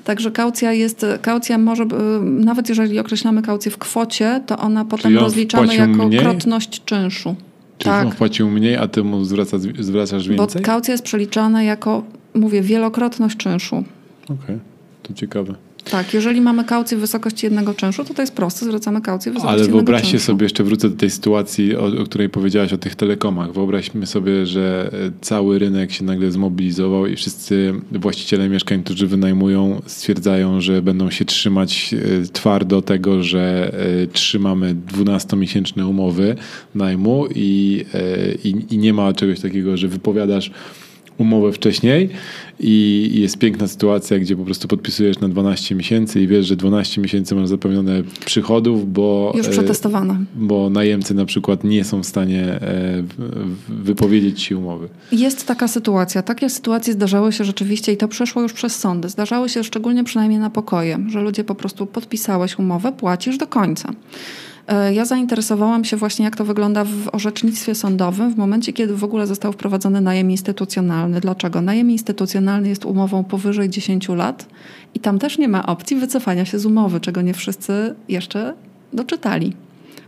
Także 0.04 0.32
kaucja 0.32 0.74
jest, 0.74 1.06
kaucja 1.22 1.58
może, 1.58 1.86
nawet 2.22 2.70
jeżeli 2.70 3.00
określamy 3.00 3.42
kaucję 3.42 3.72
w 3.72 3.78
kwocie, 3.78 4.42
to 4.46 4.58
ona 4.58 4.86
potem 4.86 5.18
rozliczamy 5.18 5.76
jako 5.76 6.08
mniej? 6.08 6.20
krotność 6.20 6.84
czynszu. 6.86 7.36
Czyli 7.78 7.92
tak. 7.92 8.06
on 8.06 8.12
płacił 8.12 8.50
mniej, 8.50 8.76
a 8.76 8.88
ty 8.88 9.04
mu 9.04 9.24
zwraca, 9.24 9.58
zwracasz 9.80 10.28
więcej? 10.28 10.62
Bo 10.62 10.66
kaucja 10.66 10.92
jest 10.92 11.04
przeliczana 11.04 11.64
jako, 11.64 12.04
mówię, 12.36 12.62
wielokrotność 12.62 13.38
czynszu. 13.38 13.84
Okej, 14.24 14.36
okay. 14.36 14.60
to 15.04 15.14
ciekawe. 15.14 15.56
Tak, 15.84 16.14
jeżeli 16.14 16.42
mamy 16.42 16.64
kaucję 16.64 16.98
w 16.98 17.00
wysokości 17.00 17.46
jednego 17.46 17.74
czynszu, 17.74 18.06
to 18.06 18.14
to 18.14 18.22
jest 18.22 18.34
proste, 18.34 18.66
zwracamy 18.66 19.02
kaucję 19.02 19.32
w 19.32 19.36
wysokości 19.36 19.62
Ale 19.62 19.72
wyobraźcie 19.72 20.20
sobie, 20.20 20.44
jeszcze 20.44 20.64
wrócę 20.64 20.90
do 20.90 20.96
tej 20.96 21.10
sytuacji, 21.10 21.76
o, 21.76 21.86
o, 22.02 22.04
której 22.04 22.30
powiedziałaś, 22.30 22.74
o 22.74 22.78
tych 22.78 22.96
telekomach. 22.96 23.54
Wyobraźmy 23.54 24.06
sobie, 24.06 24.46
że 24.46 24.92
e, 24.94 25.12
cały 25.22 25.60
rynek 25.60 25.92
się 25.92 26.04
nagle 26.04 26.32
zmobilizował 26.32 27.08
i 27.08 27.16
wszyscy 27.16 27.74
właściciele 27.92 28.50
mieszkań, 28.50 28.84
którzy 28.84 29.08
wynajmują, 29.08 29.82
stwierdzają, 29.86 30.62
że 30.62 30.82
będą 30.82 31.12
się 31.12 31.26
trzymać 31.26 31.94
e, 31.94 32.28
twardo 32.34 32.82
tego, 32.82 33.24
że 33.24 33.74
e, 34.04 34.08
trzymamy 34.08 34.76
12-miesięczne 34.76 35.90
umowy 35.90 36.36
najmu 36.76 37.28
i, 37.36 37.86
i, 38.44 38.56
i 38.70 38.78
nie 38.78 38.94
ma 38.94 39.14
czegoś 39.14 39.40
takiego, 39.40 39.78
że 39.78 39.88
wypowiadasz 39.88 40.52
umowę 41.22 41.54
wcześniej 41.54 42.10
i 42.60 43.10
jest 43.14 43.38
piękna 43.38 43.68
sytuacja, 43.68 44.20
gdzie 44.20 44.36
po 44.36 44.46
prostu 44.46 44.68
podpisujesz 44.68 45.20
na 45.20 45.30
12 45.30 45.76
miesięcy 45.76 46.22
i 46.22 46.28
wiesz, 46.28 46.46
że 46.46 46.56
12 46.56 47.02
miesięcy 47.02 47.36
masz 47.36 47.48
zapewnione 47.48 48.04
przychodów, 48.26 48.94
bo... 48.94 49.34
Już 49.36 49.48
e, 49.48 49.50
przetestowane. 49.50 50.18
Bo 50.36 50.70
najemcy 50.70 51.14
na 51.14 51.26
przykład 51.26 51.64
nie 51.64 51.84
są 51.84 52.04
w 52.04 52.06
stanie 52.06 52.44
e, 52.46 53.04
wypowiedzieć 53.70 54.44
ci 54.44 54.56
umowy. 54.56 54.90
Jest 55.12 55.48
taka 55.48 55.68
sytuacja. 55.68 56.22
Takie 56.22 56.50
sytuacje 56.50 56.94
zdarzały 56.94 57.32
się 57.32 57.44
rzeczywiście 57.44 57.94
i 57.94 57.98
to 57.98 58.08
przeszło 58.08 58.42
już 58.42 58.54
przez 58.54 58.76
sądy. 58.76 59.10
Zdarzały 59.10 59.50
się 59.50 59.64
szczególnie 59.64 60.04
przynajmniej 60.04 60.40
na 60.40 60.50
pokoje, 60.50 61.00
że 61.10 61.22
ludzie 61.22 61.44
po 61.44 61.56
prostu 61.56 61.86
podpisałeś 61.86 62.60
umowę, 62.60 62.92
płacisz 62.92 63.38
do 63.38 63.48
końca. 63.48 63.94
E, 64.68 64.94
ja 64.94 65.06
zainteresowałam 65.06 65.84
się 65.84 65.98
właśnie, 65.98 66.26
jak 66.26 66.36
to 66.36 66.46
wygląda 66.46 66.84
w 66.84 67.10
orzecznictwie 67.12 67.76
sądowym 67.76 68.34
w 68.34 68.38
momencie, 68.38 68.74
kiedy 68.74 68.96
w 68.96 69.04
ogóle 69.04 69.28
został 69.28 69.52
wprowadzony 69.52 70.02
najem 70.02 70.32
instytucjonalny. 70.32 71.20
Dlaczego? 71.20 71.62
Najem 71.62 71.92
instytucjonalny 71.92 72.70
jest 72.70 72.86
umową 72.86 73.24
powyżej 73.24 73.70
10 73.70 74.10
lat 74.10 74.46
i 74.96 75.00
tam 75.00 75.20
też 75.20 75.38
nie 75.38 75.48
ma 75.48 75.66
opcji 75.66 75.98
wycofania 75.98 76.46
się 76.46 76.60
z 76.60 76.66
umowy, 76.66 77.00
czego 77.00 77.22
nie 77.22 77.34
wszyscy 77.34 77.96
jeszcze 78.10 78.54
doczytali. 78.94 79.54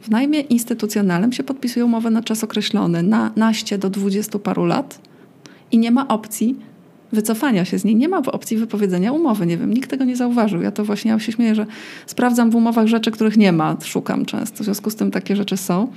W 0.01 0.09
najmie 0.09 0.39
instytucjonalnym 0.39 1.33
się 1.33 1.43
podpisuje 1.43 1.85
umowę 1.85 2.09
na 2.09 2.23
czas 2.23 2.43
określony, 2.43 3.03
na 3.03 3.31
naście 3.35 3.77
do 3.77 3.89
20 3.89 4.39
paru 4.39 4.65
lat 4.65 4.99
i 5.71 5.77
nie 5.77 5.91
ma 5.91 6.07
opcji 6.07 6.55
wycofania 7.13 7.65
się 7.65 7.79
z 7.79 7.83
niej. 7.83 7.95
Nie 7.95 8.09
ma 8.09 8.17
opcji 8.17 8.57
wypowiedzenia 8.57 9.11
umowy. 9.11 9.45
Nie 9.45 9.57
wiem, 9.57 9.73
nikt 9.73 9.89
tego 9.89 10.03
nie 10.03 10.15
zauważył. 10.15 10.61
Ja 10.61 10.71
to 10.71 10.85
właśnie 10.85 11.11
ja 11.11 11.19
się 11.19 11.31
śmieję, 11.31 11.55
że 11.55 11.65
sprawdzam 12.05 12.51
w 12.51 12.55
umowach 12.55 12.87
rzeczy, 12.87 13.11
których 13.11 13.37
nie 13.37 13.51
ma. 13.51 13.77
Szukam 13.83 14.25
często. 14.25 14.63
W 14.63 14.65
związku 14.65 14.89
z 14.89 14.95
tym 14.95 15.11
takie 15.11 15.35
rzeczy 15.35 15.57
są. 15.57 15.87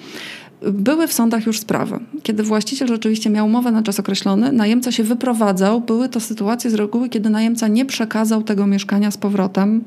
Były 0.62 1.06
w 1.08 1.12
sądach 1.12 1.46
już 1.46 1.60
sprawy, 1.60 1.98
kiedy 2.22 2.42
właściciel 2.42 2.88
rzeczywiście 2.88 3.30
miał 3.30 3.46
umowę 3.46 3.72
na 3.72 3.82
czas 3.82 4.00
określony, 4.00 4.52
najemca 4.52 4.92
się 4.92 5.04
wyprowadzał. 5.04 5.80
Były 5.80 6.08
to 6.08 6.20
sytuacje 6.20 6.70
z 6.70 6.74
reguły, 6.74 7.08
kiedy 7.08 7.30
najemca 7.30 7.68
nie 7.68 7.84
przekazał 7.84 8.42
tego 8.42 8.66
mieszkania 8.66 9.10
z 9.10 9.16
powrotem 9.16 9.84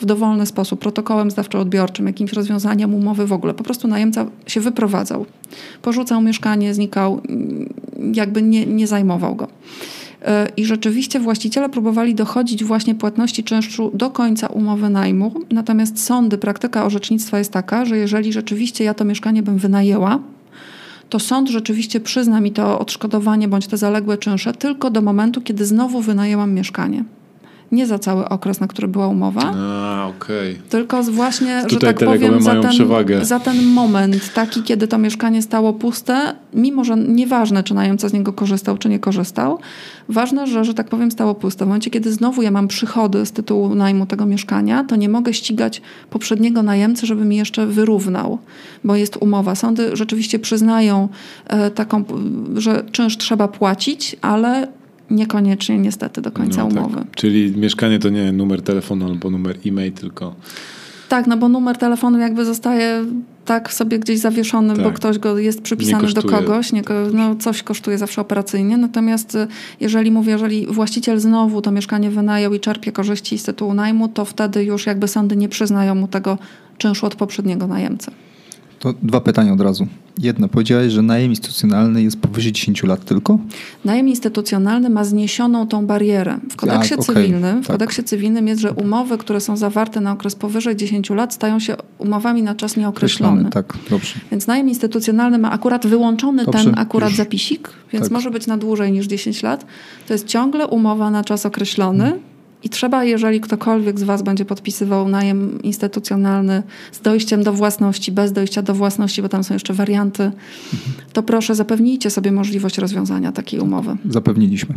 w 0.00 0.04
dowolny 0.04 0.46
sposób, 0.46 0.80
protokołem 0.80 1.30
zdawczo-odbiorczym, 1.30 2.06
jakimś 2.06 2.32
rozwiązaniem 2.32 2.94
umowy 2.94 3.26
w 3.26 3.32
ogóle. 3.32 3.54
Po 3.54 3.64
prostu 3.64 3.88
najemca 3.88 4.26
się 4.46 4.60
wyprowadzał. 4.60 5.26
Porzucał 5.82 6.20
mieszkanie, 6.20 6.74
znikał, 6.74 7.20
jakby 8.14 8.42
nie, 8.42 8.66
nie 8.66 8.86
zajmował 8.86 9.36
go. 9.36 9.48
I 10.56 10.64
rzeczywiście 10.64 11.20
właściciele 11.20 11.68
próbowali 11.68 12.14
dochodzić 12.14 12.64
właśnie 12.64 12.94
płatności 12.94 13.44
czynszu 13.44 13.90
do 13.94 14.10
końca 14.10 14.46
umowy 14.46 14.90
najmu. 14.90 15.34
Natomiast 15.50 16.04
sądy, 16.04 16.38
praktyka 16.38 16.84
orzecznictwa 16.84 17.38
jest 17.38 17.52
taka, 17.52 17.84
że 17.84 17.98
jeżeli 17.98 18.32
rzeczywiście 18.32 18.84
ja 18.84 18.94
to 18.94 19.04
mieszkanie 19.04 19.42
bym 19.42 19.58
wynajęła, 19.58 20.18
to 21.08 21.18
sąd 21.18 21.50
rzeczywiście 21.50 22.00
przyzna 22.00 22.40
mi 22.40 22.52
to 22.52 22.78
odszkodowanie 22.78 23.48
bądź 23.48 23.66
te 23.66 23.76
zaległe 23.76 24.18
czynsze 24.18 24.54
tylko 24.54 24.90
do 24.90 25.02
momentu, 25.02 25.40
kiedy 25.40 25.66
znowu 25.66 26.00
wynajęłam 26.00 26.52
mieszkanie 26.52 27.04
nie 27.72 27.86
za 27.86 27.98
cały 27.98 28.28
okres, 28.28 28.60
na 28.60 28.66
który 28.66 28.88
była 28.88 29.08
umowa. 29.08 29.52
A, 29.56 30.06
okay. 30.16 30.56
Tylko 30.68 31.02
właśnie, 31.02 31.62
Tutaj 31.62 31.90
że 31.90 31.94
tak 31.94 32.08
powiem, 32.08 32.42
za 32.42 32.62
ten, 32.62 32.70
przewagę. 32.70 33.24
za 33.24 33.40
ten 33.40 33.66
moment, 33.66 34.32
taki, 34.34 34.62
kiedy 34.62 34.88
to 34.88 34.98
mieszkanie 34.98 35.42
stało 35.42 35.72
puste, 35.72 36.34
mimo 36.54 36.84
że 36.84 36.96
nieważne, 36.96 37.62
czy 37.62 37.74
najemca 37.74 38.08
z 38.08 38.12
niego 38.12 38.32
korzystał, 38.32 38.78
czy 38.78 38.88
nie 38.88 38.98
korzystał, 38.98 39.58
ważne, 40.08 40.46
że, 40.46 40.64
że 40.64 40.74
tak 40.74 40.88
powiem, 40.88 41.10
stało 41.10 41.34
puste. 41.34 41.64
W 41.64 41.68
momencie, 41.68 41.90
kiedy 41.90 42.12
znowu 42.12 42.42
ja 42.42 42.50
mam 42.50 42.68
przychody 42.68 43.26
z 43.26 43.32
tytułu 43.32 43.74
najmu 43.74 44.06
tego 44.06 44.26
mieszkania, 44.26 44.84
to 44.84 44.96
nie 44.96 45.08
mogę 45.08 45.34
ścigać 45.34 45.82
poprzedniego 46.10 46.62
najemcy, 46.62 47.06
żeby 47.06 47.24
mi 47.24 47.36
jeszcze 47.36 47.66
wyrównał, 47.66 48.38
bo 48.84 48.96
jest 48.96 49.16
umowa. 49.20 49.54
Sądy 49.54 49.96
rzeczywiście 49.96 50.38
przyznają 50.38 51.08
e, 51.46 51.70
taką, 51.70 52.04
że 52.56 52.84
czynsz 52.92 53.16
trzeba 53.16 53.48
płacić, 53.48 54.16
ale 54.22 54.68
Niekoniecznie 55.12 55.78
niestety 55.78 56.22
do 56.22 56.30
końca 56.30 56.64
no, 56.64 56.68
tak. 56.68 56.78
umowy. 56.78 57.04
Czyli 57.14 57.56
mieszkanie 57.56 57.98
to 57.98 58.08
nie 58.08 58.32
numer 58.32 58.62
telefonu 58.62 59.06
albo 59.06 59.30
numer 59.30 59.56
e-mail, 59.66 59.92
tylko... 59.92 60.34
Tak, 61.08 61.26
no 61.26 61.36
bo 61.36 61.48
numer 61.48 61.78
telefonu 61.78 62.18
jakby 62.18 62.44
zostaje 62.44 63.04
tak 63.44 63.72
sobie 63.72 63.98
gdzieś 63.98 64.18
zawieszony, 64.18 64.74
tak. 64.74 64.84
bo 64.84 64.92
ktoś 64.92 65.18
go 65.18 65.38
jest 65.38 65.62
przypisany 65.62 66.12
do 66.12 66.22
kogoś, 66.22 66.72
nie, 66.72 66.82
no 67.12 67.36
coś 67.36 67.62
kosztuje 67.62 67.98
zawsze 67.98 68.20
operacyjnie. 68.20 68.76
Natomiast 68.76 69.34
y, 69.34 69.46
jeżeli 69.80 70.10
mówię, 70.10 70.32
jeżeli 70.32 70.66
właściciel 70.66 71.20
znowu 71.20 71.62
to 71.62 71.70
mieszkanie 71.70 72.10
wynajął 72.10 72.54
i 72.54 72.60
czerpie 72.60 72.92
korzyści 72.92 73.38
z 73.38 73.42
tytułu 73.42 73.74
najmu, 73.74 74.08
to 74.08 74.24
wtedy 74.24 74.64
już 74.64 74.86
jakby 74.86 75.08
sądy 75.08 75.36
nie 75.36 75.48
przyznają 75.48 75.94
mu 75.94 76.08
tego 76.08 76.38
czynszu 76.78 77.06
od 77.06 77.14
poprzedniego 77.14 77.66
najemcy. 77.66 78.10
To 78.78 78.94
dwa 79.02 79.20
pytania 79.20 79.52
od 79.52 79.60
razu. 79.60 79.86
Jedno, 80.18 80.48
powiedziałeś, 80.48 80.92
że 80.92 81.02
najem 81.02 81.30
instytucjonalny 81.30 82.02
jest 82.02 82.20
powyżej 82.20 82.52
10 82.52 82.82
lat 82.82 83.04
tylko? 83.04 83.38
Najem 83.84 84.08
instytucjonalny 84.08 84.90
ma 84.90 85.04
zniesioną 85.04 85.66
tą 85.66 85.86
barierę. 85.86 86.38
W 86.50 86.56
kodeksie, 86.56 86.94
okay, 86.94 87.06
cywilnym, 87.06 87.62
w 87.62 87.66
tak. 87.66 87.74
kodeksie 87.74 88.04
cywilnym 88.04 88.48
jest, 88.48 88.60
że 88.60 88.72
umowy, 88.72 89.18
które 89.18 89.40
są 89.40 89.56
zawarte 89.56 90.00
na 90.00 90.12
okres 90.12 90.34
powyżej 90.34 90.76
10 90.76 91.10
lat 91.10 91.34
stają 91.34 91.58
się 91.58 91.76
umowami 91.98 92.42
na 92.42 92.54
czas 92.54 92.76
nieokreślony. 92.76 93.50
Tak, 93.50 93.78
dobrze. 93.90 94.14
Więc 94.30 94.46
najem 94.46 94.68
instytucjonalny 94.68 95.38
ma 95.38 95.50
akurat 95.50 95.86
wyłączony 95.86 96.44
dobrze, 96.44 96.64
ten 96.64 96.78
akurat 96.78 97.10
już. 97.10 97.16
zapisik, 97.16 97.70
więc 97.92 98.04
tak. 98.04 98.12
może 98.12 98.30
być 98.30 98.46
na 98.46 98.56
dłużej 98.56 98.92
niż 98.92 99.06
10 99.06 99.42
lat. 99.42 99.66
To 100.08 100.12
jest 100.12 100.26
ciągle 100.26 100.66
umowa 100.66 101.10
na 101.10 101.24
czas 101.24 101.46
określony. 101.46 102.04
Hmm 102.04 102.31
i 102.62 102.68
trzeba, 102.68 103.04
jeżeli 103.04 103.40
ktokolwiek 103.40 103.98
z 103.98 104.02
Was 104.02 104.22
będzie 104.22 104.44
podpisywał 104.44 105.08
najem 105.08 105.62
instytucjonalny 105.62 106.62
z 106.92 107.00
dojściem 107.00 107.42
do 107.42 107.52
własności, 107.52 108.12
bez 108.12 108.32
dojścia 108.32 108.62
do 108.62 108.74
własności, 108.74 109.22
bo 109.22 109.28
tam 109.28 109.44
są 109.44 109.54
jeszcze 109.54 109.74
warianty, 109.74 110.32
to 111.12 111.22
proszę 111.22 111.54
zapewnijcie 111.54 112.10
sobie 112.10 112.32
możliwość 112.32 112.78
rozwiązania 112.78 113.32
takiej 113.32 113.60
umowy. 113.60 113.96
Zapewniliśmy. 114.10 114.74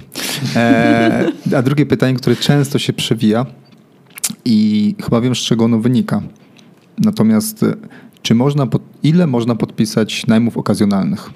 E, 0.56 1.32
a 1.58 1.62
drugie 1.62 1.86
pytanie, 1.86 2.14
które 2.14 2.36
często 2.36 2.80
się 2.80 2.94
przewija 2.94 3.46
i 4.46 4.96
chyba 5.04 5.22
wiem, 5.22 5.36
z 5.36 5.40
czego 5.40 5.66
ono 5.66 5.80
wynika. 5.80 6.22
Natomiast 6.98 7.66
czy 8.22 8.36
można, 8.36 8.68
ile 9.04 9.28
można 9.28 9.56
podpisać 9.56 10.28
najmów 10.28 10.58
okazjonalnych? 10.58 11.30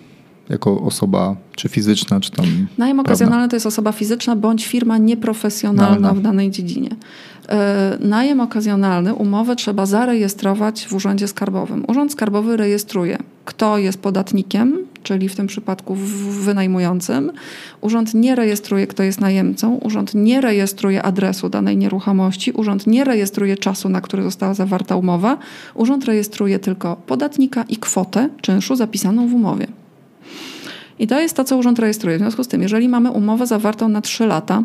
Jako 0.50 0.82
osoba 0.82 1.36
czy 1.56 1.70
fizyczna, 1.70 2.20
czy 2.20 2.32
tam. 2.32 2.46
Najem 2.78 3.00
okazjonalny 3.00 3.50
to 3.50 3.56
jest 3.56 3.66
osoba 3.66 3.92
fizyczna 3.92 4.36
bądź 4.36 4.68
firma 4.68 4.98
nieprofesjonalna 4.98 6.08
no. 6.08 6.16
w 6.16 6.22
danej 6.22 6.52
dziedzinie. 6.52 6.90
E, 7.50 7.98
najem 8.00 8.40
okazjonalny, 8.40 9.14
umowę 9.14 9.56
trzeba 9.56 9.86
zarejestrować 9.86 10.88
w 10.88 10.94
Urzędzie 10.94 11.28
Skarbowym. 11.28 11.86
Urząd 11.88 12.12
Skarbowy 12.12 12.58
rejestruje, 12.58 13.18
kto 13.46 13.78
jest 13.78 14.02
podatnikiem, 14.02 14.78
czyli 15.04 15.30
w 15.30 15.36
tym 15.36 15.48
przypadku 15.48 15.96
wynajmującym. 16.30 17.32
Urząd 17.82 18.14
nie 18.14 18.36
rejestruje, 18.36 18.88
kto 18.88 19.04
jest 19.04 19.22
najemcą. 19.22 19.76
Urząd 19.76 20.14
nie 20.14 20.42
rejestruje 20.42 21.04
adresu 21.04 21.50
danej 21.50 21.78
nieruchomości. 21.78 22.52
Urząd 22.52 22.88
nie 22.88 23.04
rejestruje 23.04 23.58
czasu, 23.58 23.90
na 23.90 24.02
który 24.02 24.24
została 24.24 24.54
zawarta 24.54 24.96
umowa. 24.96 25.38
Urząd 25.76 26.06
rejestruje 26.06 26.60
tylko 26.60 26.96
podatnika 26.96 27.64
i 27.64 27.78
kwotę 27.78 28.30
czynszu 28.42 28.76
zapisaną 28.76 29.28
w 29.28 29.34
umowie. 29.34 29.68
I 31.00 31.08
to 31.08 31.20
jest 31.20 31.36
to, 31.36 31.44
co 31.44 31.58
urząd 31.58 31.80
rejestruje. 31.80 32.18
W 32.18 32.20
związku 32.20 32.44
z 32.44 32.48
tym, 32.48 32.62
jeżeli 32.62 32.90
mamy 32.90 33.12
umowę 33.12 33.48
zawartą 33.48 33.90
na 33.90 34.02
3 34.02 34.26
lata 34.26 34.64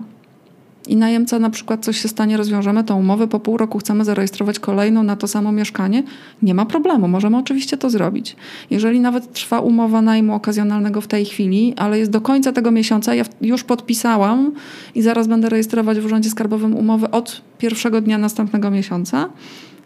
i 0.88 0.96
najemca 0.96 1.38
na 1.38 1.50
przykład 1.50 1.84
coś 1.84 1.98
się 1.98 2.08
stanie, 2.08 2.36
rozwiążemy 2.36 2.84
tą 2.84 2.98
umowę, 2.98 3.28
po 3.28 3.40
pół 3.40 3.56
roku 3.56 3.78
chcemy 3.78 4.04
zarejestrować 4.04 4.58
kolejną 4.58 5.02
na 5.02 5.16
to 5.16 5.28
samo 5.28 5.52
mieszkanie, 5.52 6.02
nie 6.42 6.54
ma 6.54 6.66
problemu, 6.66 7.08
możemy 7.08 7.36
oczywiście 7.36 7.76
to 7.76 7.90
zrobić. 7.90 8.36
Jeżeli 8.70 9.00
nawet 9.00 9.32
trwa 9.32 9.60
umowa 9.60 10.02
najmu 10.02 10.34
okazjonalnego 10.34 11.00
w 11.00 11.06
tej 11.06 11.24
chwili, 11.24 11.74
ale 11.76 11.98
jest 11.98 12.10
do 12.10 12.20
końca 12.20 12.52
tego 12.52 12.70
miesiąca, 12.70 13.14
ja 13.14 13.24
już 13.40 13.64
podpisałam 13.64 14.52
i 14.94 15.02
zaraz 15.02 15.26
będę 15.26 15.48
rejestrować 15.48 16.00
w 16.00 16.04
Urzędzie 16.04 16.30
Skarbowym 16.30 16.76
umowę 16.76 17.10
od 17.10 17.42
pierwszego 17.58 18.00
dnia 18.00 18.18
następnego 18.18 18.70
miesiąca, 18.70 19.28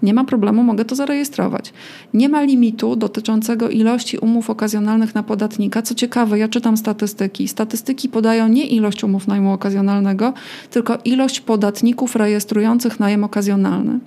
nie 0.02 0.14
ma 0.14 0.24
problemu, 0.24 0.62
mogę 0.62 0.84
to 0.84 0.94
zarejestrować. 0.94 1.72
Nie 2.14 2.28
ma 2.28 2.42
limitu 2.42 2.96
dotyczącego 2.96 3.68
ilości 3.68 4.18
umów 4.18 4.50
okazjonalnych 4.50 5.14
na 5.14 5.22
podatnika. 5.22 5.82
Co 5.82 5.94
ciekawe, 5.94 6.38
ja 6.38 6.48
czytam 6.48 6.76
statystyki. 6.76 7.48
Statystyki 7.48 8.08
podają 8.08 8.48
nie 8.48 8.66
ilość 8.66 9.04
umów 9.04 9.28
najmu 9.28 9.52
okazjonalnego, 9.52 10.32
tylko 10.70 10.98
ilość 11.04 11.40
podatników 11.40 12.16
rejestrujących 12.16 13.00
najem 13.00 13.24
okazjonalny. 13.24 13.98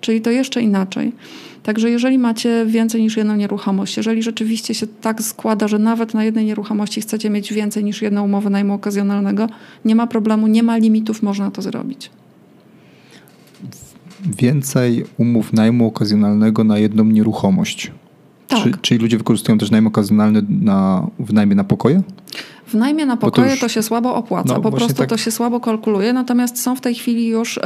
Czyli 0.00 0.20
to 0.20 0.30
jeszcze 0.30 0.62
inaczej. 0.62 1.12
Także 1.62 1.90
jeżeli 1.90 2.18
macie 2.18 2.66
więcej 2.66 3.02
niż 3.02 3.16
jedną 3.16 3.36
nieruchomość, 3.36 3.96
jeżeli 3.96 4.22
rzeczywiście 4.22 4.74
się 4.74 4.86
tak 4.86 5.22
składa, 5.22 5.68
że 5.68 5.78
nawet 5.78 6.14
na 6.14 6.24
jednej 6.24 6.44
nieruchomości 6.44 7.00
chcecie 7.00 7.30
mieć 7.30 7.52
więcej 7.52 7.84
niż 7.84 8.02
jedną 8.02 8.24
umowę 8.24 8.50
najmu 8.50 8.74
okazjonalnego, 8.74 9.48
nie 9.84 9.94
ma 9.94 10.06
problemu, 10.06 10.46
nie 10.46 10.62
ma 10.62 10.76
limitów, 10.76 11.22
można 11.22 11.50
to 11.50 11.62
zrobić 11.62 12.10
więcej 14.26 15.04
umów 15.18 15.52
najmu 15.52 15.86
okazjonalnego 15.86 16.64
na 16.64 16.78
jedną 16.78 17.04
nieruchomość. 17.04 17.92
Tak. 18.48 18.62
Czy, 18.62 18.72
czyli 18.82 19.00
ludzie 19.00 19.18
wykorzystują 19.18 19.58
też 19.58 19.70
najem 19.70 19.86
okazjonalny 19.86 20.42
na, 20.48 21.06
w 21.18 21.32
najmie 21.32 21.54
na 21.54 21.64
pokoje? 21.64 22.02
W 22.66 22.74
najmie 22.74 23.06
na 23.06 23.16
pokoje 23.16 23.46
to, 23.46 23.52
już, 23.52 23.60
to 23.60 23.68
się 23.68 23.82
słabo 23.82 24.14
opłaca, 24.14 24.54
no, 24.54 24.60
po 24.60 24.70
prostu 24.70 24.94
tak... 24.94 25.08
to 25.08 25.16
się 25.16 25.30
słabo 25.30 25.60
kalkuluje, 25.60 26.12
natomiast 26.12 26.62
są 26.62 26.76
w 26.76 26.80
tej 26.80 26.94
chwili 26.94 27.26
już, 27.26 27.58
e, 27.58 27.60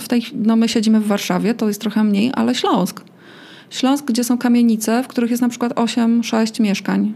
w 0.00 0.08
tej, 0.08 0.22
no 0.34 0.56
my 0.56 0.68
siedzimy 0.68 1.00
w 1.00 1.06
Warszawie, 1.06 1.54
to 1.54 1.68
jest 1.68 1.80
trochę 1.80 2.04
mniej, 2.04 2.30
ale 2.34 2.54
Śląsk. 2.54 3.00
Śląsk, 3.70 4.04
gdzie 4.04 4.24
są 4.24 4.38
kamienice, 4.38 5.02
w 5.02 5.08
których 5.08 5.30
jest 5.30 5.42
na 5.42 5.48
przykład 5.48 5.72
8-6 5.74 6.60
mieszkań. 6.60 7.12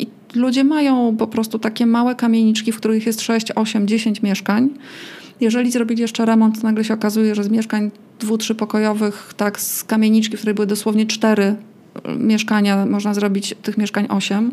I 0.00 0.06
ludzie 0.34 0.64
mają 0.64 1.16
po 1.16 1.26
prostu 1.26 1.58
takie 1.58 1.86
małe 1.86 2.14
kamieniczki, 2.14 2.72
w 2.72 2.76
których 2.76 3.06
jest 3.06 3.20
6, 3.20 3.46
8, 3.54 3.88
10 3.88 4.22
mieszkań. 4.22 4.70
Jeżeli 5.42 5.70
zrobili 5.70 6.00
jeszcze 6.00 6.24
remont, 6.24 6.60
to 6.60 6.66
nagle 6.66 6.84
się 6.84 6.94
okazuje, 6.94 7.34
że 7.34 7.44
z 7.44 7.48
mieszkań 7.48 7.90
dwu, 8.20 8.38
trzypokojowych, 8.38 9.32
tak, 9.36 9.60
z 9.60 9.84
kamieniczki, 9.84 10.36
w 10.36 10.38
której 10.38 10.54
były 10.54 10.66
dosłownie 10.66 11.06
cztery 11.06 11.42
e, 12.04 12.16
mieszkania, 12.16 12.86
można 12.86 13.14
zrobić 13.14 13.54
tych 13.62 13.78
mieszkań 13.78 14.06
osiem. 14.08 14.52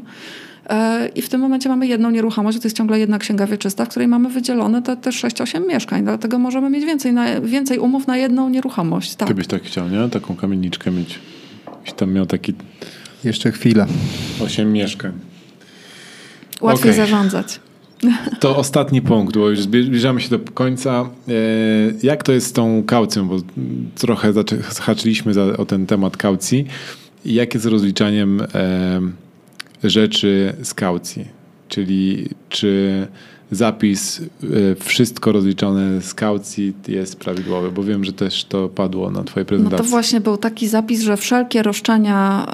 E, 0.70 1.10
I 1.16 1.22
w 1.22 1.30
tym 1.30 1.42
momencie 1.42 1.70
mamy 1.70 1.88
jedną 1.88 2.12
nieruchomość, 2.12 2.58
to 2.58 2.64
jest 2.64 2.78
ciągle 2.78 3.00
jedna 3.00 3.20
księga 3.20 3.48
wieczysta, 3.48 3.86
w 3.86 3.90
której 3.90 4.08
mamy 4.08 4.30
wydzielone 4.30 4.82
te, 4.82 4.98
te 4.98 5.10
6-8 5.10 5.68
mieszkań. 5.68 6.04
Dlatego 6.04 6.40
możemy 6.40 6.70
mieć 6.70 6.86
więcej, 6.86 7.14
na, 7.14 7.42
więcej 7.42 7.80
umów 7.80 8.08
na 8.08 8.18
jedną 8.18 8.50
nieruchomość. 8.50 9.16
Tak. 9.16 9.28
Ty 9.28 9.36
byś 9.36 9.48
tak 9.48 9.64
chciał, 9.64 9.90
nie? 9.90 10.10
Taką 10.10 10.36
kamieniczkę 10.36 10.92
mieć. 10.92 11.20
Byś 11.84 11.94
tam 11.94 12.12
miał 12.12 12.26
taki... 12.26 12.54
Jeszcze 13.24 13.52
chwilę. 13.52 13.86
8 14.44 14.74
mieszkań. 14.74 15.12
Łatwiej 16.62 16.92
okay. 16.92 17.06
zarządzać. 17.06 17.60
To 18.40 18.58
ostatni 18.58 19.02
punkt, 19.02 19.38
bo 19.38 19.50
już 19.50 19.62
zbliżamy 19.62 20.22
się 20.22 20.30
do 20.30 20.40
końca. 20.40 21.10
E, 21.28 21.34
jak 22.04 22.24
to 22.24 22.32
jest 22.32 22.48
z 22.48 22.54
tą 22.54 22.84
kaucją? 22.84 23.28
Bo 23.28 23.38
trochę 23.96 24.34
zahaczyliśmy 24.70 25.34
o 25.58 25.66
ten 25.66 25.86
temat 25.86 26.18
kaucji. 26.18 26.66
Jak 27.26 27.54
jest 27.54 27.64
z 27.64 27.68
rozliczaniem 27.68 28.42
e, 28.42 29.02
rzeczy 29.84 30.54
z 30.64 30.74
kaucji? 30.74 31.26
Czyli 31.70 32.30
czy 32.50 33.08
zapis, 33.52 34.22
y, 34.44 34.76
wszystko 34.80 35.32
rozliczone 35.32 36.02
z 36.02 36.14
kaucji 36.14 36.74
jest 36.88 37.16
prawidłowe, 37.16 37.72
bo 37.72 37.84
wiem, 37.84 38.04
że 38.04 38.14
też 38.14 38.44
to 38.44 38.70
padło 38.70 39.12
na 39.12 39.24
twojej 39.24 39.46
prezentacji. 39.46 39.78
No 39.78 39.84
to 39.84 39.90
właśnie 39.90 40.22
był 40.22 40.38
taki 40.38 40.68
zapis, 40.68 41.02
że 41.02 41.18
wszelkie 41.18 41.64
roszczenia 41.64 42.48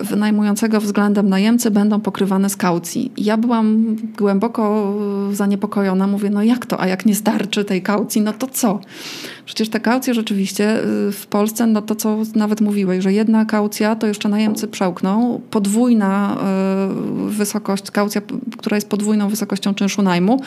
y, 0.00 0.04
wynajmującego 0.04 0.80
względem 0.80 1.28
najemcy 1.28 1.70
będą 1.70 2.00
pokrywane 2.00 2.50
z 2.50 2.56
kaucji. 2.56 3.12
Ja 3.16 3.36
byłam 3.36 3.96
głęboko 4.18 4.94
zaniepokojona, 5.32 6.06
mówię, 6.06 6.30
no 6.30 6.42
jak 6.42 6.66
to, 6.66 6.80
a 6.80 6.86
jak 6.86 7.06
nie 7.06 7.14
starczy 7.14 7.64
tej 7.64 7.82
kaucji, 7.82 8.20
no 8.20 8.32
to 8.32 8.46
co? 8.46 8.80
Przecież 9.48 9.68
te 9.68 9.80
kaucje 9.80 10.14
rzeczywiście 10.14 10.84
y, 11.08 11.12
w 11.12 11.26
Polsce, 11.30 11.66
no 11.66 11.82
to 11.82 11.94
co 11.94 12.18
nawet 12.34 12.60
mówiłeś, 12.60 13.02
że 13.04 13.12
jedna 13.12 13.44
kaucja 13.44 13.96
to 13.96 14.06
jeszcze 14.06 14.28
najemcy 14.28 14.68
przełkną, 14.68 15.40
podwójna 15.50 16.36
wysokość, 17.28 17.90
kaucja, 17.90 18.20
która 18.58 18.76
jest 18.76 18.88
podwójną 18.88 19.28
wysokością, 19.28 19.74
czynszu 19.74 20.02
najmu, 20.02 20.40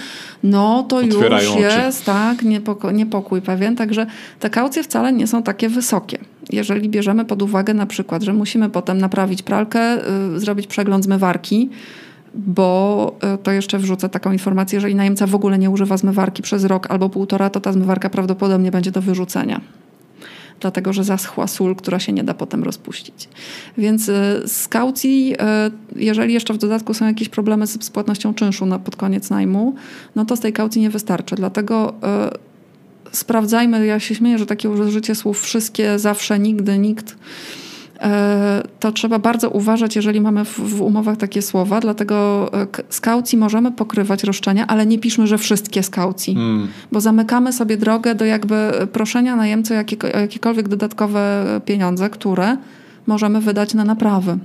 no 0.43 0.83
to 0.89 0.97
Otwierają 0.97 1.55
już 1.55 1.65
oczy. 1.65 1.79
jest 1.85 2.05
tak, 2.05 2.43
niepoko- 2.43 2.93
niepokój 2.93 3.41
pewien. 3.41 3.75
Także 3.75 4.05
te 4.39 4.49
kaucje 4.49 4.83
wcale 4.83 5.13
nie 5.13 5.27
są 5.27 5.43
takie 5.43 5.69
wysokie. 5.69 6.17
Jeżeli 6.49 6.89
bierzemy 6.89 7.25
pod 7.25 7.41
uwagę 7.41 7.73
na 7.73 7.85
przykład, 7.85 8.23
że 8.23 8.33
musimy 8.33 8.69
potem 8.69 8.97
naprawić 8.97 9.41
pralkę, 9.41 9.97
y, 10.35 10.39
zrobić 10.39 10.67
przegląd 10.67 11.03
zmywarki, 11.03 11.69
bo 12.33 13.15
y, 13.35 13.37
to 13.37 13.51
jeszcze 13.51 13.79
wrzucę 13.79 14.09
taką 14.09 14.31
informację, 14.31 14.77
jeżeli 14.77 14.95
najemca 14.95 15.27
w 15.27 15.35
ogóle 15.35 15.59
nie 15.59 15.69
używa 15.69 15.97
zmywarki 15.97 16.41
przez 16.41 16.63
rok 16.63 16.91
albo 16.91 17.09
półtora, 17.09 17.49
to 17.49 17.59
ta 17.59 17.73
zmywarka 17.73 18.09
prawdopodobnie 18.09 18.71
będzie 18.71 18.91
do 18.91 19.01
wyrzucenia. 19.01 19.61
Dlatego, 20.59 20.93
że 20.93 21.03
zaschła 21.03 21.47
sól, 21.47 21.75
która 21.75 21.99
się 21.99 22.13
nie 22.13 22.23
da 22.23 22.33
potem 22.33 22.63
rozpuścić. 22.63 23.29
Więc 23.77 24.09
y, 24.09 24.41
z 24.45 24.67
kaucji, 24.67 25.33
y, 25.33 25.99
jeżeli 26.03 26.33
jeszcze 26.33 26.53
w 26.53 26.57
dodatku 26.57 26.93
są 26.93 27.05
jakieś 27.05 27.29
problemy 27.29 27.67
z 27.67 27.83
spłatnością 27.83 28.33
czynszu 28.33 28.65
na, 28.65 28.79
pod 28.79 28.95
koniec 28.95 29.29
najmu, 29.29 29.75
no 30.15 30.25
to 30.25 30.35
z 30.35 30.39
tej 30.39 30.53
kaucji 30.53 30.81
nie 30.81 30.89
wystarczy. 30.89 31.35
Dlatego 31.35 31.93
sprawdzajmy, 33.11 33.85
ja 33.85 33.99
się 33.99 34.15
śmieję, 34.15 34.37
że 34.37 34.45
takie 34.45 34.69
użycie 34.69 35.15
słów 35.15 35.41
wszystkie, 35.41 35.99
zawsze, 35.99 36.39
nigdy, 36.39 36.77
nikt, 36.77 37.11
e, 37.11 37.70
to 38.79 38.91
trzeba 38.91 39.19
bardzo 39.19 39.49
uważać, 39.49 39.95
jeżeli 39.95 40.21
mamy 40.21 40.45
w, 40.45 40.59
w 40.59 40.81
umowach 40.81 41.17
takie 41.17 41.41
słowa, 41.41 41.79
dlatego 41.79 42.49
e, 42.53 42.67
z 42.89 43.01
kaucji 43.01 43.37
możemy 43.37 43.71
pokrywać 43.71 44.23
roszczenia, 44.23 44.67
ale 44.67 44.85
nie 44.85 44.99
piszmy, 44.99 45.27
że 45.27 45.37
wszystkie 45.37 45.83
z 45.83 45.89
kaucji, 45.89 46.33
Mm. 46.33 46.67
bo 46.91 47.01
zamykamy 47.01 47.53
sobie 47.53 47.77
drogę 47.77 48.15
do 48.15 48.25
jakby 48.25 48.71
proszenia 48.91 49.35
najemcy 49.35 49.73
o 49.73 49.77
jakieko- 49.77 50.15
o 50.15 50.19
jakiekolwiek 50.19 50.67
dodatkowe 50.67 51.45
pieniądze, 51.65 52.09
które 52.09 52.57
możemy 53.07 53.41
wydać 53.41 53.73
na 53.73 53.83
naprawy. 53.83 54.37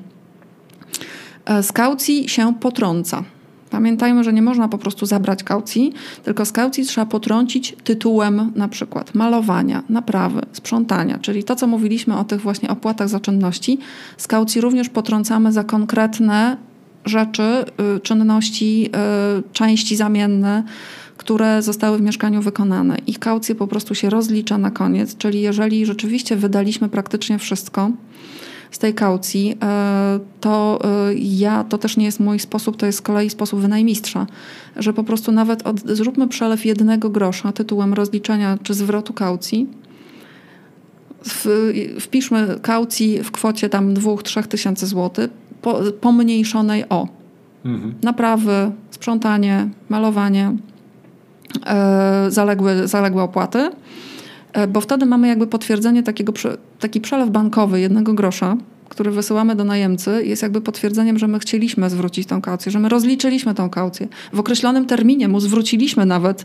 E, 1.44 1.62
Z 1.62 1.72
kaucji 1.72 2.28
się 2.28 2.54
potrąca. 2.54 3.22
Pamiętajmy, 3.77 4.24
że 4.24 4.33
nie 4.33 4.43
można 4.43 4.68
po 4.68 4.79
prostu 4.79 5.07
zabrać 5.07 5.45
kaucji, 5.45 5.93
tylko 6.24 6.45
z 6.45 6.53
kaucji 6.53 6.85
trzeba 6.85 7.07
potrącić 7.07 7.77
tytułem 7.85 8.53
na 8.55 8.68
przykład 8.68 9.14
malowania, 9.14 9.83
naprawy, 9.89 10.41
sprzątania, 10.53 11.18
czyli 11.18 11.45
to, 11.45 11.57
co 11.57 11.66
mówiliśmy 11.66 12.18
o 12.18 12.24
tych 12.24 12.41
właśnie 12.41 12.68
opłatach 12.68 13.09
za 13.09 13.20
czynności. 13.20 13.79
Z 14.16 14.27
kaucji 14.27 14.61
również 14.61 14.89
potrącamy 14.89 15.53
za 15.53 15.64
konkretne 15.64 16.57
rzeczy, 17.05 17.64
y, 17.97 18.01
czynności, 18.01 18.91
y, 19.39 19.53
części 19.53 19.97
zamienne, 19.97 20.62
które 21.16 21.62
zostały 21.62 21.99
w 21.99 22.03
mieszkaniu 22.03 22.43
wykonane. 22.43 22.97
Ich 23.07 23.18
kaucję 23.18 23.55
po 23.55 23.66
prostu 23.66 23.95
się 23.95 24.11
rozlicza 24.11 24.59
na 24.59 24.70
koniec, 24.70 25.16
czyli 25.16 25.41
jeżeli 25.41 25.87
rzeczywiście 25.87 26.37
wydaliśmy 26.37 26.89
praktycznie 26.89 27.39
wszystko, 27.39 27.91
z 28.77 28.79
tej 28.79 28.95
kaucji, 28.95 29.57
e, 29.62 30.20
to 30.41 30.79
e, 30.85 31.14
ja, 31.14 31.64
to 31.64 31.79
też 31.79 31.97
nie 31.97 32.05
jest 32.05 32.20
mój 32.20 32.39
sposób, 32.39 32.77
to 32.77 32.87
jest 32.87 32.99
z 32.99 33.03
kolei 33.03 33.31
sposób 33.31 33.61
wynajmistrza, 33.61 34.27
że 34.77 34.93
po 34.93 35.05
prostu 35.05 35.33
nawet 35.33 35.66
od, 35.66 35.81
zróbmy 35.81 36.29
przelew 36.29 36.66
jednego 36.66 37.11
grosza 37.11 37.53
tytułem 37.53 37.95
rozliczenia 37.95 38.59
czy 38.62 38.74
zwrotu 38.74 39.12
kaucji, 39.12 39.66
w, 41.24 41.72
wpiszmy 42.01 42.59
kaucji 42.62 43.22
w 43.22 43.31
kwocie 43.31 43.68
tam 43.68 43.95
2-3 43.95 44.43
tysięcy 44.43 44.87
złotych, 44.87 45.31
po, 45.62 45.81
pomniejszonej 46.01 46.85
o. 46.89 47.09
Mhm. 47.64 47.95
naprawy, 48.03 48.70
sprzątanie, 48.91 49.68
malowanie, 49.89 50.57
e, 51.66 52.27
zaległe, 52.29 52.89
zaległe 52.89 53.22
opłaty, 53.22 53.70
bo 54.68 54.80
wtedy 54.80 55.07
mamy 55.07 55.28
jakby 55.28 55.46
potwierdzenie 55.46 56.02
takiego, 56.02 56.32
taki 56.80 57.00
przelew 57.00 57.30
bankowy 57.30 57.80
jednego 57.80 58.14
grosza, 58.14 58.57
który 58.88 59.11
wysyłamy 59.11 59.57
do 59.57 59.64
najemcy, 59.64 60.26
jest 60.26 60.42
jakby 60.42 60.61
potwierdzeniem, 60.61 61.18
że 61.18 61.28
my 61.28 61.38
chcieliśmy 61.38 61.90
zwrócić 61.90 62.26
tą 62.26 62.42
kaucję, 62.42 62.72
że 62.72 62.78
my 62.78 62.88
rozliczyliśmy 62.88 63.54
tą 63.54 63.70
kaucję. 63.70 64.09
W 64.32 64.40
określonym 64.40 64.86
terminie 64.86 65.28
mu 65.28 65.40
zwróciliśmy 65.40 66.07
nawet, 66.07 66.44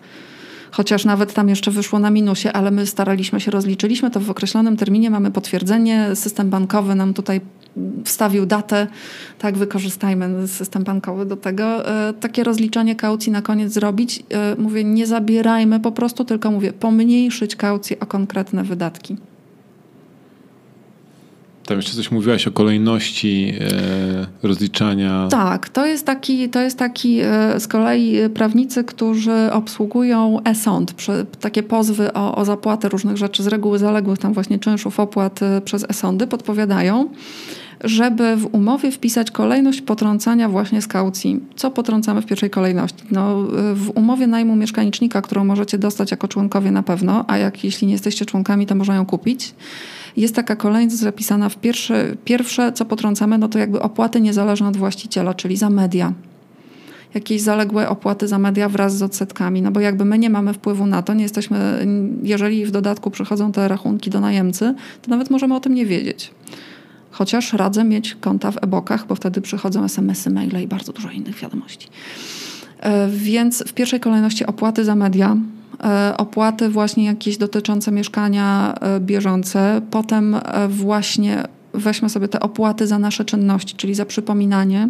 chociaż 0.71 1.05
nawet 1.05 1.33
tam 1.33 1.49
jeszcze 1.49 1.71
wyszło 1.71 1.99
na 1.99 2.09
minusie, 2.09 2.49
ale 2.53 2.71
my 2.71 2.87
staraliśmy 2.87 3.39
się, 3.39 3.51
rozliczyliśmy 3.51 4.11
to 4.11 4.19
w 4.19 4.29
określonym 4.29 4.77
terminie, 4.77 5.09
mamy 5.09 5.31
potwierdzenie, 5.31 6.09
system 6.13 6.49
bankowy 6.49 6.95
nam 6.95 7.13
tutaj 7.13 7.41
wstawił 8.05 8.45
datę, 8.45 8.87
tak, 9.39 9.57
wykorzystajmy 9.57 10.47
system 10.47 10.83
bankowy 10.83 11.25
do 11.25 11.37
tego. 11.37 11.89
E, 11.89 12.13
Takie 12.13 12.43
rozliczanie 12.43 12.95
kaucji 12.95 13.31
na 13.31 13.41
koniec 13.41 13.73
zrobić. 13.73 14.23
E, 14.29 14.55
Mówię, 14.55 14.83
nie 14.83 15.07
zabierajmy 15.07 15.79
po 15.79 15.91
prostu, 15.91 16.25
tylko 16.25 16.51
mówię, 16.51 16.73
pomniejszyć 16.73 17.55
kaucję 17.55 17.99
o 17.99 18.05
konkretne 18.05 18.63
wydatki. 18.63 19.17
Tam 21.71 21.77
jeszcze 21.77 21.95
coś 21.95 22.11
mówiłaś 22.11 22.47
o 22.47 22.51
kolejności 22.51 23.53
e, 23.59 24.47
rozliczania. 24.47 25.27
Tak, 25.31 25.69
to 25.69 25.85
jest 25.85 26.05
taki, 26.05 26.49
to 26.49 26.61
jest 26.61 26.77
taki 26.77 27.19
e, 27.19 27.59
z 27.59 27.67
kolei 27.67 28.29
prawnicy, 28.29 28.83
którzy 28.83 29.51
obsługują 29.51 30.39
e-sąd, 30.45 30.93
takie 31.39 31.63
pozwy 31.63 32.13
o, 32.13 32.35
o 32.35 32.45
zapłatę 32.45 32.89
różnych 32.89 33.17
rzeczy 33.17 33.43
z 33.43 33.47
reguły 33.47 33.79
zaległych, 33.79 34.19
tam 34.19 34.33
właśnie 34.33 34.59
czynszów, 34.59 34.99
opłat 34.99 35.43
e, 35.43 35.61
przez 35.61 35.83
e-sądy, 35.83 36.27
podpowiadają, 36.27 37.09
żeby 37.83 38.35
w 38.35 38.45
umowie 38.51 38.91
wpisać 38.91 39.31
kolejność 39.31 39.81
potrącania 39.81 40.49
właśnie 40.49 40.81
z 40.81 40.87
kaucji. 40.87 41.39
Co 41.55 41.71
potrącamy 41.71 42.21
w 42.21 42.25
pierwszej 42.25 42.49
kolejności? 42.49 43.03
No, 43.11 43.37
w 43.73 43.91
umowie 43.95 44.27
najmu 44.27 44.55
mieszkanicznika, 44.55 45.21
którą 45.21 45.45
możecie 45.45 45.77
dostać 45.77 46.11
jako 46.11 46.27
członkowie 46.27 46.71
na 46.71 46.83
pewno, 46.83 47.25
a 47.27 47.37
jak 47.37 47.63
jeśli 47.63 47.87
nie 47.87 47.93
jesteście 47.93 48.25
członkami, 48.25 48.65
to 48.65 48.75
można 48.75 48.95
ją 48.95 49.05
kupić. 49.05 49.53
Jest 50.17 50.35
taka 50.35 50.55
kolejność 50.55 50.95
zapisana 50.95 51.49
w 51.49 51.57
pierwsze, 51.57 52.15
pierwsze, 52.25 52.73
co 52.73 52.85
potrącamy, 52.85 53.37
no 53.37 53.47
to 53.47 53.59
jakby 53.59 53.81
opłaty 53.81 54.21
niezależne 54.21 54.67
od 54.67 54.77
właściciela, 54.77 55.33
czyli 55.33 55.57
za 55.57 55.69
media. 55.69 56.13
Jakieś 57.13 57.41
zaległe 57.41 57.89
opłaty 57.89 58.27
za 58.27 58.39
media 58.39 58.69
wraz 58.69 58.97
z 58.97 59.01
odsetkami, 59.01 59.61
no 59.61 59.71
bo 59.71 59.79
jakby 59.79 60.05
my 60.05 60.19
nie 60.19 60.29
mamy 60.29 60.53
wpływu 60.53 60.85
na 60.85 61.01
to, 61.01 61.13
nie 61.13 61.23
jesteśmy, 61.23 61.87
jeżeli 62.23 62.65
w 62.65 62.71
dodatku 62.71 63.11
przychodzą 63.11 63.51
te 63.51 63.67
rachunki 63.67 64.09
do 64.09 64.19
najemcy, 64.19 64.75
to 65.01 65.09
nawet 65.09 65.29
możemy 65.29 65.55
o 65.55 65.59
tym 65.59 65.73
nie 65.73 65.85
wiedzieć. 65.85 66.31
Chociaż 67.11 67.53
radzę 67.53 67.83
mieć 67.83 68.15
konta 68.15 68.51
w 68.51 68.57
e-bokach, 68.63 69.07
bo 69.07 69.15
wtedy 69.15 69.41
przychodzą 69.41 69.83
SMS-y, 69.83 70.29
maile 70.29 70.63
i 70.63 70.67
bardzo 70.67 70.93
dużo 70.93 71.09
innych 71.09 71.35
wiadomości. 71.35 71.87
E, 72.79 73.09
Więc 73.09 73.63
w 73.67 73.73
pierwszej 73.73 73.99
kolejności 73.99 74.45
opłaty 74.45 74.85
za 74.85 74.95
media, 74.95 75.37
e, 75.83 76.13
opłaty 76.17 76.69
właśnie 76.69 77.05
jakieś 77.05 77.37
dotyczące 77.37 77.91
mieszkania 77.91 78.75
e, 78.81 78.99
bieżące, 78.99 79.81
potem 79.91 80.35
właśnie 80.69 81.43
weźmy 81.73 82.09
sobie 82.09 82.27
te 82.27 82.39
opłaty 82.39 82.87
za 82.87 82.99
nasze 82.99 83.25
czynności, 83.25 83.75
czyli 83.75 83.95
za 83.95 84.05
przypominanie 84.05 84.89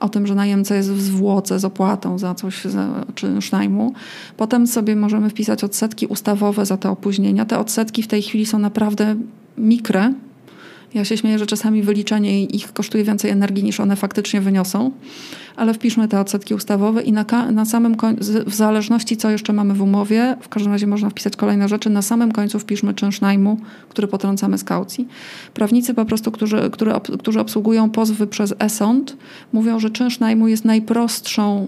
o 0.00 0.08
tym, 0.08 0.26
że 0.26 0.34
najemca 0.34 0.74
jest 0.74 0.92
w 0.92 1.00
zwłoce 1.00 1.58
z 1.58 1.64
opłatą 1.64 2.18
za 2.18 2.34
coś, 2.34 2.64
za 2.64 3.04
czynsz 3.14 3.52
najmu. 3.52 3.92
Potem 4.36 4.66
sobie 4.66 4.96
możemy 4.96 5.30
wpisać 5.30 5.64
odsetki 5.64 6.06
ustawowe 6.06 6.66
za 6.66 6.76
te 6.76 6.90
opóźnienia. 6.90 7.44
Te 7.44 7.58
odsetki 7.58 8.02
w 8.02 8.06
tej 8.06 8.22
chwili 8.22 8.46
są 8.46 8.58
naprawdę 8.58 9.16
mikre, 9.58 10.12
ja 10.94 11.04
się 11.04 11.16
śmieję, 11.16 11.38
że 11.38 11.46
czasami 11.46 11.82
wyliczenie 11.82 12.44
ich 12.44 12.72
kosztuje 12.72 13.04
więcej 13.04 13.30
energii 13.30 13.64
niż 13.64 13.80
one 13.80 13.96
faktycznie 13.96 14.40
wyniosą, 14.40 14.90
ale 15.56 15.74
wpiszmy 15.74 16.08
te 16.08 16.20
odsetki 16.20 16.54
ustawowe 16.54 17.02
i 17.02 17.12
na, 17.12 17.24
na 17.52 17.64
samym 17.64 17.96
w 18.46 18.54
zależności 18.54 19.16
co 19.16 19.30
jeszcze 19.30 19.52
mamy 19.52 19.74
w 19.74 19.82
umowie, 19.82 20.36
w 20.40 20.48
każdym 20.48 20.72
razie 20.72 20.86
można 20.86 21.10
wpisać 21.10 21.36
kolejne 21.36 21.68
rzeczy, 21.68 21.90
na 21.90 22.02
samym 22.02 22.32
końcu 22.32 22.58
wpiszmy 22.58 22.94
czynsz 22.94 23.20
najmu, 23.20 23.60
który 23.88 24.08
potrącamy 24.08 24.58
z 24.58 24.64
kaucji. 24.64 25.08
Prawnicy 25.54 25.94
po 25.94 26.04
prostu, 26.04 26.30
którzy, 26.32 26.62
ob, 26.94 27.18
którzy 27.18 27.40
obsługują 27.40 27.90
pozwy 27.90 28.26
przez 28.26 28.54
e-sąd, 28.58 29.16
mówią, 29.52 29.80
że 29.80 29.90
czynsz 29.90 30.20
najmu 30.20 30.48
jest 30.48 30.64
najprostszą 30.64 31.66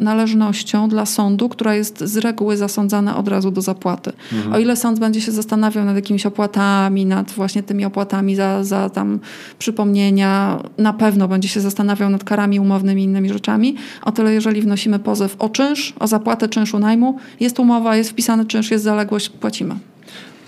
należnością 0.00 0.88
dla 0.88 1.06
sądu, 1.06 1.48
która 1.48 1.74
jest 1.74 2.00
z 2.00 2.16
reguły 2.16 2.56
zasądzana 2.56 3.16
od 3.16 3.28
razu 3.28 3.50
do 3.50 3.60
zapłaty. 3.60 4.12
Mhm. 4.32 4.54
O 4.54 4.58
ile 4.58 4.76
sąd 4.76 4.98
będzie 4.98 5.20
się 5.20 5.32
zastanawiał 5.32 5.84
nad 5.84 5.96
jakimiś 5.96 6.26
opłatami, 6.26 7.06
nad 7.06 7.30
właśnie 7.30 7.62
tymi 7.62 7.84
opłatami 7.84 8.36
za, 8.36 8.64
za 8.64 8.90
tam 8.90 9.20
przypomnienia, 9.58 10.62
na 10.78 10.92
pewno 10.92 11.28
będzie 11.28 11.48
się 11.48 11.60
zastanawiał 11.60 12.10
nad 12.10 12.24
karami 12.24 12.60
umownymi 12.60 13.02
i 13.02 13.04
innymi 13.04 13.28
rzeczami. 13.28 13.76
O 14.02 14.12
tyle 14.12 14.34
jeżeli 14.34 14.62
wnosimy 14.62 14.98
pozew 14.98 15.36
o 15.38 15.48
czynsz, 15.48 15.94
o 16.00 16.06
zapłatę 16.06 16.48
czynszu 16.48 16.78
najmu, 16.78 17.18
jest 17.40 17.58
umowa, 17.58 17.96
jest 17.96 18.10
wpisany 18.10 18.46
czynsz, 18.46 18.70
jest 18.70 18.84
zaległość, 18.84 19.28
płacimy. 19.28 19.74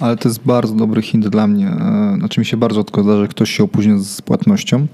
Ale 0.01 0.16
to 0.16 0.28
jest 0.28 0.40
bardzo 0.44 0.74
dobry 0.74 1.03
hint 1.03 1.28
dla 1.28 1.46
mnie. 1.46 1.66
E, 1.68 2.14
Znaczy 2.18 2.40
mi 2.40 2.46
się 2.46 2.57
bardzo 2.57 2.82
zdarza, 2.82 3.20
że 3.20 3.28
ktoś 3.28 3.51
się 3.51 3.64
opóźnia 3.64 3.98
z 3.98 4.22
płatnością, 4.22 4.86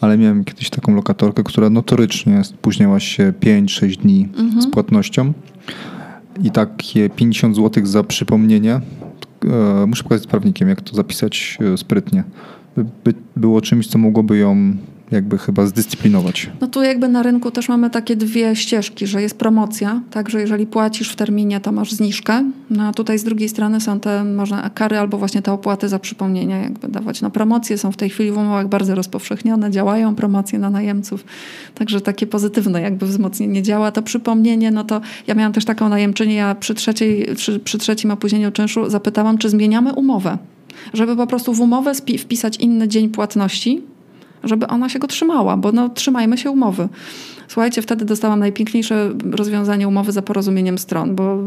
ale 0.00 0.18
miałem 0.18 0.44
kiedyś 0.44 0.70
taką 0.70 0.94
lokatorkę, 0.94 1.42
która 1.44 1.70
notorycznie 1.70 2.44
spóźniała 2.44 3.00
się 3.00 3.32
5-6 3.40 3.96
dni 3.96 4.28
z 4.60 4.66
płatnością 4.70 5.32
i 6.42 6.50
takie 6.50 7.10
50 7.10 7.56
zł 7.56 7.86
za 7.86 8.04
przypomnienie. 8.04 8.80
e, 9.44 9.86
Muszę 9.86 10.02
pokazać 10.02 10.22
z 10.22 10.26
prawnikiem, 10.26 10.68
jak 10.68 10.80
to 10.80 10.96
zapisać 10.96 11.58
e, 11.74 11.76
sprytnie. 11.76 12.24
By 13.04 13.14
było 13.36 13.60
czymś, 13.60 13.86
co 13.86 13.98
mogłoby 13.98 14.38
ją 14.38 14.76
jakby 15.10 15.38
chyba 15.38 15.66
zdyscyplinować. 15.66 16.50
No 16.60 16.66
tu 16.66 16.82
jakby 16.82 17.08
na 17.08 17.22
rynku 17.22 17.50
też 17.50 17.68
mamy 17.68 17.90
takie 17.90 18.16
dwie 18.16 18.56
ścieżki, 18.56 19.06
że 19.06 19.22
jest 19.22 19.38
promocja, 19.38 20.00
także 20.10 20.40
jeżeli 20.40 20.66
płacisz 20.66 21.12
w 21.12 21.16
terminie, 21.16 21.60
to 21.60 21.72
masz 21.72 21.92
zniżkę. 21.92 22.44
No 22.70 22.88
a 22.88 22.92
tutaj 22.92 23.18
z 23.18 23.24
drugiej 23.24 23.48
strony 23.48 23.80
są 23.80 24.00
te 24.00 24.24
można 24.24 24.70
kary 24.70 24.98
albo 24.98 25.18
właśnie 25.18 25.42
te 25.42 25.52
opłaty 25.52 25.88
za 25.88 25.98
przypomnienia 25.98 26.58
jakby 26.58 26.88
dawać. 26.88 27.22
No 27.22 27.30
promocje 27.30 27.78
są 27.78 27.92
w 27.92 27.96
tej 27.96 28.10
chwili 28.10 28.30
w 28.30 28.36
umowach 28.36 28.68
bardzo 28.68 28.94
rozpowszechnione, 28.94 29.70
działają 29.70 30.14
promocje 30.14 30.58
na 30.58 30.70
najemców, 30.70 31.24
także 31.74 32.00
takie 32.00 32.26
pozytywne 32.26 32.80
jakby 32.80 33.06
wzmocnienie 33.06 33.62
działa. 33.62 33.92
To 33.92 34.02
przypomnienie, 34.02 34.70
no 34.70 34.84
to 34.84 35.00
ja 35.26 35.34
miałam 35.34 35.52
też 35.52 35.64
taką 35.64 35.88
najemczynię, 35.88 36.34
ja 36.34 36.54
przy, 36.54 36.74
trzeciej, 36.74 37.34
przy, 37.36 37.60
przy 37.60 37.78
trzecim 37.78 38.10
opóźnieniu 38.10 38.52
czynszu 38.52 38.90
zapytałam, 38.90 39.38
czy 39.38 39.50
zmieniamy 39.50 39.92
umowę 39.92 40.38
żeby 40.94 41.16
po 41.16 41.26
prostu 41.26 41.54
w 41.54 41.60
umowę 41.60 41.92
wpisać 41.94 42.56
inny 42.56 42.88
dzień 42.88 43.08
płatności, 43.08 43.82
żeby 44.44 44.66
ona 44.66 44.88
się 44.88 44.98
go 44.98 45.06
trzymała, 45.06 45.56
bo 45.56 45.72
no, 45.72 45.88
trzymajmy 45.88 46.38
się 46.38 46.50
umowy. 46.50 46.88
Słuchajcie, 47.48 47.82
wtedy 47.82 48.04
dostałam 48.04 48.40
najpiękniejsze 48.40 49.10
rozwiązanie 49.30 49.88
umowy 49.88 50.12
za 50.12 50.22
porozumieniem 50.22 50.78
stron, 50.78 51.14
bo 51.14 51.38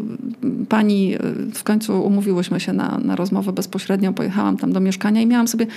pani, 0.70 1.16
w 1.54 1.64
końcu 1.64 2.04
umówiłyśmy 2.04 2.60
się 2.60 2.74
na, 2.74 3.00
na 3.04 3.16
rozmowę 3.16 3.54
bezpośrednio, 3.54 4.14
pojechałam 4.14 4.58
tam 4.58 4.74
do 4.74 4.80
mieszkania 4.80 5.22
i 5.22 5.26
miałam 5.26 5.48
sobie 5.48 5.68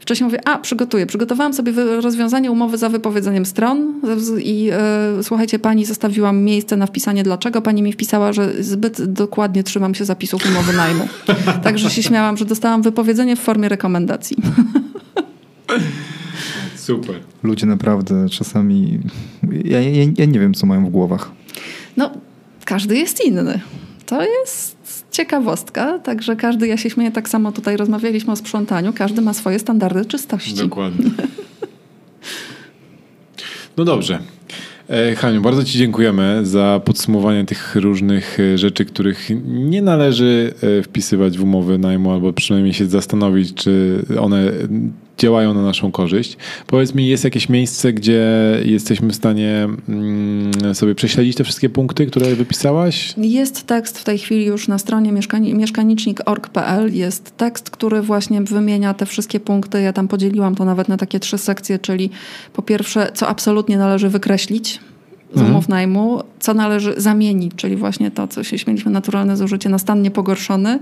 Wcześniej 0.00 0.24
mówię, 0.24 0.48
a 0.48 0.58
przygotuję. 0.58 1.06
Przygotowałam 1.06 1.54
sobie 1.54 1.72
rozwiązanie 2.00 2.50
umowy 2.50 2.78
za 2.78 2.88
wypowiedzeniem 2.88 3.46
stron 3.46 4.00
i 4.42 4.70
e, 4.72 5.22
słuchajcie, 5.22 5.58
pani 5.58 5.84
zostawiłam 5.84 6.42
miejsce 6.42 6.76
na 6.76 6.86
wpisanie 6.86 7.22
dlaczego. 7.22 7.62
Pani 7.62 7.82
mi 7.82 7.92
wpisała, 7.92 8.32
że 8.32 8.62
zbyt 8.62 9.02
dokładnie 9.02 9.62
trzymam 9.62 9.94
się 9.94 10.04
zapisów 10.04 10.46
umowy 10.46 10.72
najmu. 10.72 11.08
Także 11.62 11.90
się 11.90 12.02
śmiałam, 12.02 12.36
że 12.36 12.44
dostałam 12.44 12.82
wypowiedzenie 12.82 13.36
w 13.36 13.40
formie 13.40 13.68
rekomendacji. 13.68 14.36
Super. 16.80 17.14
Ludzie 17.42 17.66
naprawdę 17.66 18.28
czasami. 18.28 18.98
Ja, 19.64 19.80
ja, 19.80 20.04
ja 20.18 20.24
nie 20.24 20.40
wiem, 20.40 20.54
co 20.54 20.66
mają 20.66 20.86
w 20.86 20.90
głowach. 20.90 21.30
No, 21.96 22.10
każdy 22.64 22.96
jest 22.96 23.24
inny. 23.24 23.60
To 24.06 24.22
jest 24.22 24.76
ciekawostka, 25.10 25.98
także 25.98 26.36
każdy, 26.36 26.66
ja 26.66 26.76
się 26.76 26.90
śmieję, 26.90 27.10
tak 27.10 27.28
samo 27.28 27.52
tutaj 27.52 27.76
rozmawialiśmy 27.76 28.32
o 28.32 28.36
sprzątaniu, 28.36 28.92
każdy 28.92 29.22
ma 29.22 29.34
swoje 29.34 29.58
standardy 29.58 30.04
czystości. 30.04 30.54
Dokładnie. 30.54 31.10
No 33.76 33.84
dobrze. 33.84 34.18
E, 34.88 35.14
Haniu, 35.14 35.42
bardzo 35.42 35.64
Ci 35.64 35.78
dziękujemy 35.78 36.40
za 36.46 36.80
podsumowanie 36.84 37.44
tych 37.44 37.76
różnych 37.76 38.40
e, 38.40 38.58
rzeczy, 38.58 38.84
których 38.84 39.28
nie 39.44 39.82
należy 39.82 40.54
e, 40.78 40.82
wpisywać 40.82 41.38
w 41.38 41.42
umowy 41.42 41.78
najmu, 41.78 42.12
albo 42.12 42.32
przynajmniej 42.32 42.74
się 42.74 42.86
zastanowić, 42.86 43.54
czy 43.54 44.02
one 44.20 44.52
działają 45.20 45.54
na 45.54 45.62
naszą 45.62 45.92
korzyść. 45.92 46.36
Powiedz 46.66 46.94
mi, 46.94 47.06
jest 47.06 47.24
jakieś 47.24 47.48
miejsce, 47.48 47.92
gdzie 47.92 48.26
jesteśmy 48.64 49.10
w 49.10 49.14
stanie 49.14 49.68
mm, 49.88 50.74
sobie 50.74 50.94
prześledzić 50.94 51.36
te 51.36 51.44
wszystkie 51.44 51.68
punkty, 51.68 52.06
które 52.06 52.34
wypisałaś? 52.34 53.14
Jest 53.16 53.66
tekst 53.66 53.98
w 53.98 54.04
tej 54.04 54.18
chwili 54.18 54.44
już 54.44 54.68
na 54.68 54.78
stronie 54.78 55.12
mieszkani 55.12 55.54
mieszkanicznik.org.pl. 55.54 56.94
Jest 56.94 57.36
tekst, 57.36 57.70
który 57.70 58.02
właśnie 58.02 58.42
wymienia 58.42 58.94
te 58.94 59.06
wszystkie 59.06 59.40
punkty. 59.40 59.82
Ja 59.82 59.92
tam 59.92 60.08
podzieliłam 60.08 60.54
to 60.54 60.64
nawet 60.64 60.88
na 60.88 60.96
takie 60.96 61.20
trzy 61.20 61.38
sekcje, 61.38 61.78
czyli 61.78 62.10
po 62.52 62.62
pierwsze, 62.62 63.10
co 63.14 63.28
absolutnie 63.28 63.78
należy 63.78 64.08
wykreślić 64.08 64.80
z 65.34 65.36
mhm. 65.36 65.50
umów 65.50 65.68
najmu, 65.68 66.22
co 66.40 66.54
należy 66.54 66.94
zamienić, 66.96 67.52
czyli 67.56 67.76
właśnie 67.76 68.10
to, 68.10 68.28
co 68.28 68.44
się 68.44 68.58
śmieliśmy, 68.58 68.90
naturalne 68.90 69.36
zużycie 69.36 69.68
na 69.68 69.78
stan 69.78 70.02
niepogorszony. 70.02 70.78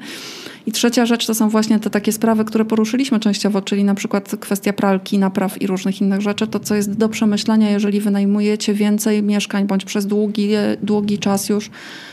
I 0.69 0.73
trzecia 0.73 1.07
rzecz 1.07 1.27
to 1.27 1.35
są 1.35 1.49
właśnie 1.49 1.79
te 1.79 1.91
takie 1.91 2.13
sprawy, 2.13 2.45
które 2.45 2.65
poruszyliśmy 2.65 3.21
częściowo, 3.21 3.63
czyli 3.63 3.85
na 3.85 3.95
przykład 3.95 4.37
kwestia 4.41 4.73
pralki, 4.73 5.19
napraw 5.19 5.63
i 5.63 5.67
różnych 5.67 6.01
innych 6.01 6.21
rzeczy. 6.21 6.47
To, 6.47 6.61
co 6.61 6.75
jest 6.75 6.93
do 6.93 7.09
przemyślenia, 7.09 7.71
jeżeli 7.71 8.01
wynajmujecie 8.01 8.75
więcej 8.75 9.23
mieszkań 9.23 9.67
bądź 9.67 9.85
przez 9.85 10.07
długi, 10.07 10.49
długi 10.83 11.19
czas 11.19 11.49
już, 11.49 11.71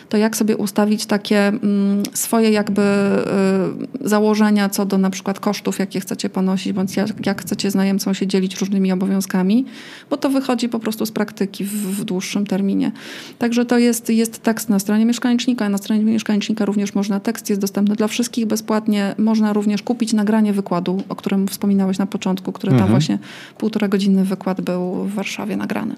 to 0.09 0.17
jak 0.17 0.37
sobie 0.37 0.57
ustawić 0.57 1.05
takie 1.05 1.47
mm, 1.47 2.03
swoje 2.13 2.51
jakby 2.51 2.81
y, 2.81 4.09
założenia 4.09 4.69
co 4.69 4.85
do 4.85 4.97
na 4.97 5.09
przykład 5.09 5.39
kosztów, 5.39 5.79
jakie 5.79 5.99
chcecie 5.99 6.29
ponosić, 6.29 6.73
bądź 6.73 6.95
jak, 6.95 7.25
jak 7.25 7.41
chcecie 7.41 7.71
z 7.71 7.75
najemcą 7.75 8.13
się 8.13 8.27
dzielić 8.27 8.55
różnymi 8.55 8.91
obowiązkami, 8.91 9.65
bo 10.09 10.17
to 10.17 10.29
wychodzi 10.29 10.69
po 10.69 10.79
prostu 10.79 11.05
z 11.05 11.11
praktyki 11.11 11.63
w, 11.63 11.71
w 11.71 12.03
dłuższym 12.03 12.47
terminie. 12.47 12.91
Także 13.39 13.65
to 13.65 13.77
jest, 13.77 14.09
jest 14.09 14.43
tekst 14.43 14.69
na 14.69 14.79
stronie 14.79 15.05
mieszkanicznika, 15.05 15.69
na 15.69 15.77
stronie 15.77 16.03
mieszkanicznika 16.03 16.65
również 16.65 16.95
można, 16.95 17.19
tekst 17.19 17.49
jest 17.49 17.61
dostępny 17.61 17.95
dla 17.95 18.07
wszystkich 18.07 18.44
bezpłatnie. 18.45 19.15
Można 19.17 19.53
również 19.53 19.81
kupić 19.81 20.13
nagranie 20.13 20.53
wykładu, 20.53 21.03
o 21.09 21.15
którym 21.15 21.47
wspominałeś 21.47 21.97
na 21.97 22.05
początku, 22.05 22.51
który 22.51 22.71
mhm. 22.71 22.87
tam 22.87 22.91
właśnie 22.91 23.19
półtora 23.57 23.87
godzinny 23.87 24.25
wykład 24.25 24.61
był 24.61 24.93
w 24.93 25.13
Warszawie 25.13 25.57
nagrany. 25.57 25.95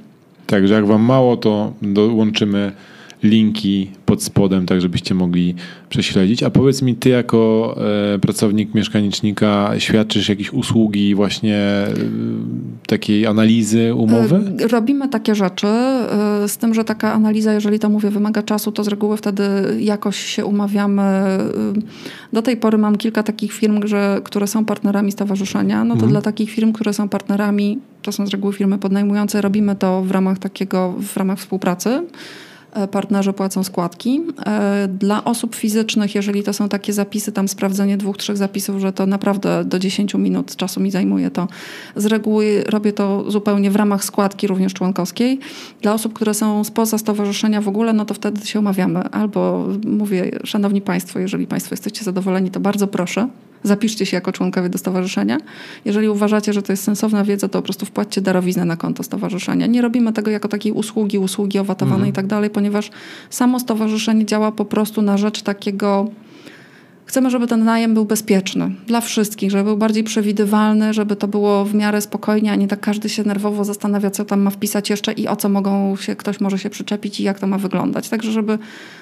Także 0.47 0.73
jak 0.73 0.85
wam 0.85 1.01
mało, 1.01 1.37
to 1.37 1.73
dołączymy 1.81 2.71
linki 3.23 3.91
pod 4.05 4.23
spodem, 4.23 4.65
tak 4.65 4.81
żebyście 4.81 5.15
mogli 5.15 5.55
prześledzić. 5.89 6.43
A 6.43 6.49
powiedz 6.49 6.81
mi, 6.81 6.95
ty 6.95 7.09
jako 7.09 7.75
e, 8.15 8.19
pracownik 8.19 8.73
mieszkanicznika 8.73 9.71
świadczysz 9.77 10.29
jakieś 10.29 10.53
usługi 10.53 11.15
właśnie 11.15 11.57
e, 11.57 11.93
takiej 12.87 13.25
analizy 13.25 13.95
umowy? 13.95 14.41
E, 14.59 14.67
robimy 14.67 15.09
takie 15.09 15.35
rzeczy, 15.35 15.67
z 16.47 16.57
tym, 16.57 16.73
że 16.73 16.83
taka 16.83 17.13
analiza, 17.13 17.53
jeżeli 17.53 17.79
to 17.79 17.89
mówię, 17.89 18.09
wymaga 18.09 18.43
czasu, 18.43 18.71
to 18.71 18.83
z 18.83 18.87
reguły 18.87 19.17
wtedy 19.17 19.43
jakoś 19.79 20.17
się 20.17 20.45
umawiamy. 20.45 21.03
Do 22.33 22.41
tej 22.41 22.57
pory 22.57 22.77
mam 22.77 22.95
kilka 22.95 23.23
takich 23.23 23.53
firm, 23.53 23.87
że, 23.87 24.21
które 24.23 24.47
są 24.47 24.65
partnerami 24.65 25.11
stowarzyszenia. 25.11 25.83
No 25.83 25.93
to 25.93 25.93
mhm. 25.93 26.11
dla 26.11 26.21
takich 26.21 26.49
firm, 26.49 26.73
które 26.73 26.93
są 26.93 27.09
partnerami, 27.09 27.79
to 28.01 28.11
są 28.11 28.27
z 28.27 28.29
reguły 28.29 28.53
firmy 28.53 28.77
podnajmujące, 28.77 29.41
robimy 29.41 29.75
to 29.75 30.01
w 30.01 30.11
ramach 30.11 30.39
takiego, 30.39 30.93
w 30.99 31.17
ramach 31.17 31.39
współpracy. 31.39 32.01
E, 32.73 32.87
partnerzy 32.87 33.33
płacą 33.33 33.63
składki. 33.63 34.21
E, 34.45 34.87
dla 34.87 35.23
osób 35.23 35.55
fizycznych, 35.55 36.15
jeżeli 36.15 36.43
to 36.43 36.53
są 36.53 36.69
takie 36.69 36.93
zapisy, 36.93 37.31
tam 37.31 37.47
sprawdzenie 37.47 37.97
dwóch, 37.97 38.17
trzech 38.17 38.37
zapisów, 38.37 38.81
że 38.81 38.93
to 38.93 39.05
naprawdę 39.05 39.65
do 39.65 39.79
10 39.79 40.13
minut 40.13 40.55
czasu 40.55 40.79
mi 40.79 40.91
zajmuje, 40.91 41.31
to 41.31 41.47
z 41.95 42.05
reguły 42.05 42.63
robię 42.67 42.93
to 42.93 43.31
zupełnie 43.31 43.71
w 43.71 43.75
ramach 43.75 44.03
składki 44.03 44.47
również 44.47 44.73
członkowskiej. 44.73 45.39
Dla 45.81 45.93
osób, 45.93 46.13
które 46.13 46.33
są 46.33 46.63
spoza 46.63 46.97
stowarzyszenia 46.97 47.61
w 47.61 47.67
ogóle, 47.67 47.93
no 47.93 48.05
to 48.05 48.13
wtedy 48.13 48.45
się 48.45 48.59
umawiamy. 48.59 48.99
Albo 48.99 49.67
mówię, 49.85 50.31
szanowni 50.43 50.81
państwo, 50.81 51.19
jeżeli 51.19 51.47
państwo 51.47 51.73
jesteście 51.73 52.03
zadowoleni, 52.03 52.51
to 52.51 52.59
bardzo 52.59 52.87
proszę, 52.87 53.27
Zapiszcie 53.63 54.05
się 54.05 54.17
jako 54.17 54.31
członkowie 54.31 54.69
do 54.69 54.77
stowarzyszenia. 54.77 55.37
Jeżeli 55.85 56.09
uważacie, 56.09 56.53
że 56.53 56.61
to 56.61 56.73
jest 56.73 56.83
sensowna 56.83 57.23
wiedza, 57.23 57.47
to 57.47 57.59
po 57.59 57.63
prostu 57.63 57.85
wpłaćcie 57.85 58.21
darowiznę 58.21 58.65
na 58.65 58.77
konto 58.77 59.03
stowarzyszenia. 59.03 59.67
Nie 59.67 59.81
robimy 59.81 60.13
tego 60.13 60.31
jako 60.31 60.47
takiej 60.47 60.71
usługi, 60.71 61.17
usługi 61.17 61.59
owatowane 61.59 61.95
mhm. 61.95 62.09
i 62.09 62.13
tak 62.13 62.27
dalej, 62.27 62.49
ponieważ 62.49 62.91
samo 63.29 63.59
stowarzyszenie 63.59 64.25
działa 64.25 64.51
po 64.51 64.65
prostu 64.65 65.01
na 65.01 65.17
rzecz 65.17 65.41
takiego 65.41 66.09
Chcemy, 67.07 67.29
żeby 67.29 67.47
ten 67.47 67.63
najem 67.63 67.93
był 67.93 68.05
bezpieczny 68.05 68.71
dla 68.87 69.01
wszystkich, 69.01 69.51
żeby 69.51 69.63
był 69.63 69.77
bardziej 69.77 70.03
przewidywalny, 70.03 70.93
żeby 70.93 71.15
to 71.15 71.27
było 71.27 71.65
w 71.65 71.73
miarę 71.73 72.01
spokojnie, 72.01 72.51
a 72.51 72.55
nie 72.55 72.67
tak 72.67 72.79
każdy 72.79 73.09
się 73.09 73.23
nerwowo 73.23 73.63
zastanawia, 73.65 74.11
co 74.11 74.25
tam 74.25 74.41
ma 74.41 74.49
wpisać 74.49 74.89
jeszcze 74.89 75.13
i 75.13 75.27
o 75.27 75.35
co 75.35 75.49
mogą 75.49 75.95
się, 75.95 76.15
ktoś 76.15 76.39
może 76.39 76.59
się 76.59 76.69
przyczepić 76.69 77.19
i 77.19 77.23
jak 77.23 77.39
to 77.39 77.47
ma 77.47 77.57
wyglądać. 77.57 78.09
Także, 78.09 78.31
żeby 78.31 78.59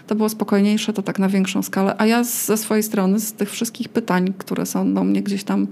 to 0.07 0.15
było 0.15 0.29
spokojniejsze, 0.29 0.93
to 0.93 1.01
tak 1.01 1.19
na 1.19 1.29
większą 1.29 1.63
skalę. 1.63 1.95
A 1.97 2.05
ja 2.05 2.23
ze 2.23 2.57
swojej 2.57 2.83
strony, 2.83 3.19
z 3.19 3.33
tych 3.33 3.51
wszystkich 3.51 3.89
pytań, 3.89 4.33
które 4.37 4.65
są 4.65 4.93
do 4.93 5.03
mnie 5.03 5.23
gdzieś 5.23 5.43
tam 5.43 5.67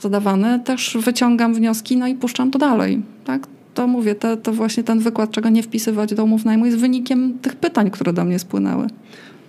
zadawane, 0.00 0.60
też 0.60 0.96
wyciągam 1.00 1.54
wnioski, 1.54 1.96
no 1.96 2.06
i 2.06 2.14
puszczam 2.14 2.50
to 2.50 2.58
dalej. 2.58 3.02
Tak? 3.24 3.46
To 3.74 3.86
mówię, 3.86 4.14
to, 4.14 4.36
to 4.36 4.52
właśnie 4.52 4.82
ten 4.82 4.98
wykład, 4.98 5.30
czego 5.30 5.48
nie 5.48 5.62
wpisywać 5.62 6.14
do 6.14 6.24
umów 6.24 6.44
najmu, 6.44 6.66
jest 6.66 6.78
wynikiem 6.78 7.38
tych 7.38 7.56
pytań, 7.56 7.90
które 7.90 8.12
do 8.12 8.24
mnie 8.24 8.38
spłynęły. 8.38 8.86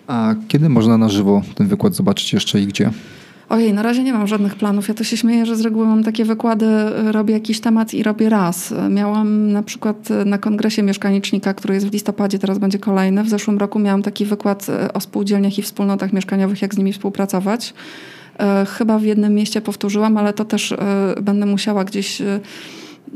A 0.07 0.35
kiedy 0.47 0.69
można 0.69 0.97
na 0.97 1.09
żywo 1.09 1.41
ten 1.55 1.67
wykład 1.67 1.95
zobaczyć 1.95 2.33
jeszcze 2.33 2.61
i 2.61 2.67
gdzie? 2.67 2.91
Ojej, 3.49 3.73
na 3.73 3.81
razie 3.81 4.03
nie 4.03 4.13
mam 4.13 4.27
żadnych 4.27 4.55
planów. 4.55 4.87
Ja 4.87 4.93
to 4.93 5.03
się 5.03 5.17
śmieję, 5.17 5.45
że 5.45 5.55
z 5.55 5.61
reguły 5.61 5.85
mam 5.85 6.03
takie 6.03 6.25
wykłady, 6.25 6.65
robię 7.11 7.33
jakiś 7.33 7.59
temat 7.59 7.93
i 7.93 8.03
robię 8.03 8.29
raz. 8.29 8.73
Miałam 8.89 9.51
na 9.51 9.63
przykład 9.63 10.09
na 10.25 10.37
kongresie 10.37 10.83
mieszkanicznika, 10.83 11.53
który 11.53 11.73
jest 11.73 11.87
w 11.87 11.93
listopadzie, 11.93 12.39
teraz 12.39 12.57
będzie 12.57 12.79
kolejny. 12.79 13.23
W 13.23 13.29
zeszłym 13.29 13.57
roku 13.57 13.79
miałam 13.79 14.03
taki 14.03 14.25
wykład 14.25 14.67
o 14.93 14.99
spółdzielniach 14.99 15.57
i 15.57 15.61
wspólnotach 15.61 16.13
mieszkaniowych, 16.13 16.61
jak 16.61 16.73
z 16.73 16.77
nimi 16.77 16.93
współpracować. 16.93 17.73
E, 18.39 18.65
chyba 18.65 18.99
w 18.99 19.03
jednym 19.03 19.35
mieście 19.35 19.61
powtórzyłam, 19.61 20.17
ale 20.17 20.33
to 20.33 20.45
też 20.45 20.71
e, 20.71 20.77
będę 21.21 21.45
musiała 21.45 21.83
gdzieś 21.83 22.21
e, 22.21 22.39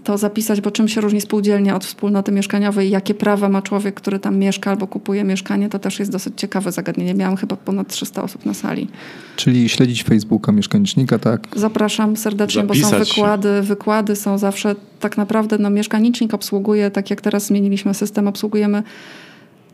to 0.04 0.18
zapisać, 0.18 0.62
bo 0.62 0.72
czym 0.72 0.88
się 0.88 1.02
różni 1.02 1.22
spółdzielnia 1.22 1.76
od 1.76 1.86
wspólnoty 1.86 2.32
mieszkaniowej, 2.32 2.90
jakie 2.90 3.14
prawa 3.14 3.50
ma 3.50 3.62
człowiek, 3.62 3.96
który 3.96 4.20
tam 4.20 4.38
mieszka 4.38 4.72
albo 4.72 4.88
kupuje 4.88 5.24
mieszkanie, 5.24 5.70
to 5.70 5.80
też 5.80 6.00
jest 6.00 6.12
dosyć 6.12 6.34
ciekawe 6.38 6.72
zagadnienie. 6.72 7.14
Miałam 7.14 7.38
chyba 7.38 7.56
ponad 7.56 7.88
300 7.88 8.24
osób 8.24 8.46
na 8.46 8.54
sali. 8.54 8.88
Czyli 9.36 9.70
śledzić 9.70 10.04
Facebooka 10.04 10.52
mieszkanicznika, 10.52 11.20
tak? 11.20 11.48
Zapraszam 11.56 12.18
serdecznie, 12.18 12.62
Zapisać 12.62 12.92
bo 12.92 12.98
są 12.98 13.06
wykłady. 13.06 13.50
Się. 13.50 13.62
Wykłady 13.62 14.16
są 14.16 14.38
zawsze 14.38 14.76
tak 15.00 15.18
naprawdę, 15.18 15.58
no 15.58 15.70
mieszkanicznik 15.70 16.34
obsługuje, 16.34 16.92
tak 16.92 17.10
jak 17.10 17.22
teraz 17.22 17.46
zmieniliśmy 17.46 17.94
system, 17.94 18.28
obsługujemy 18.28 18.84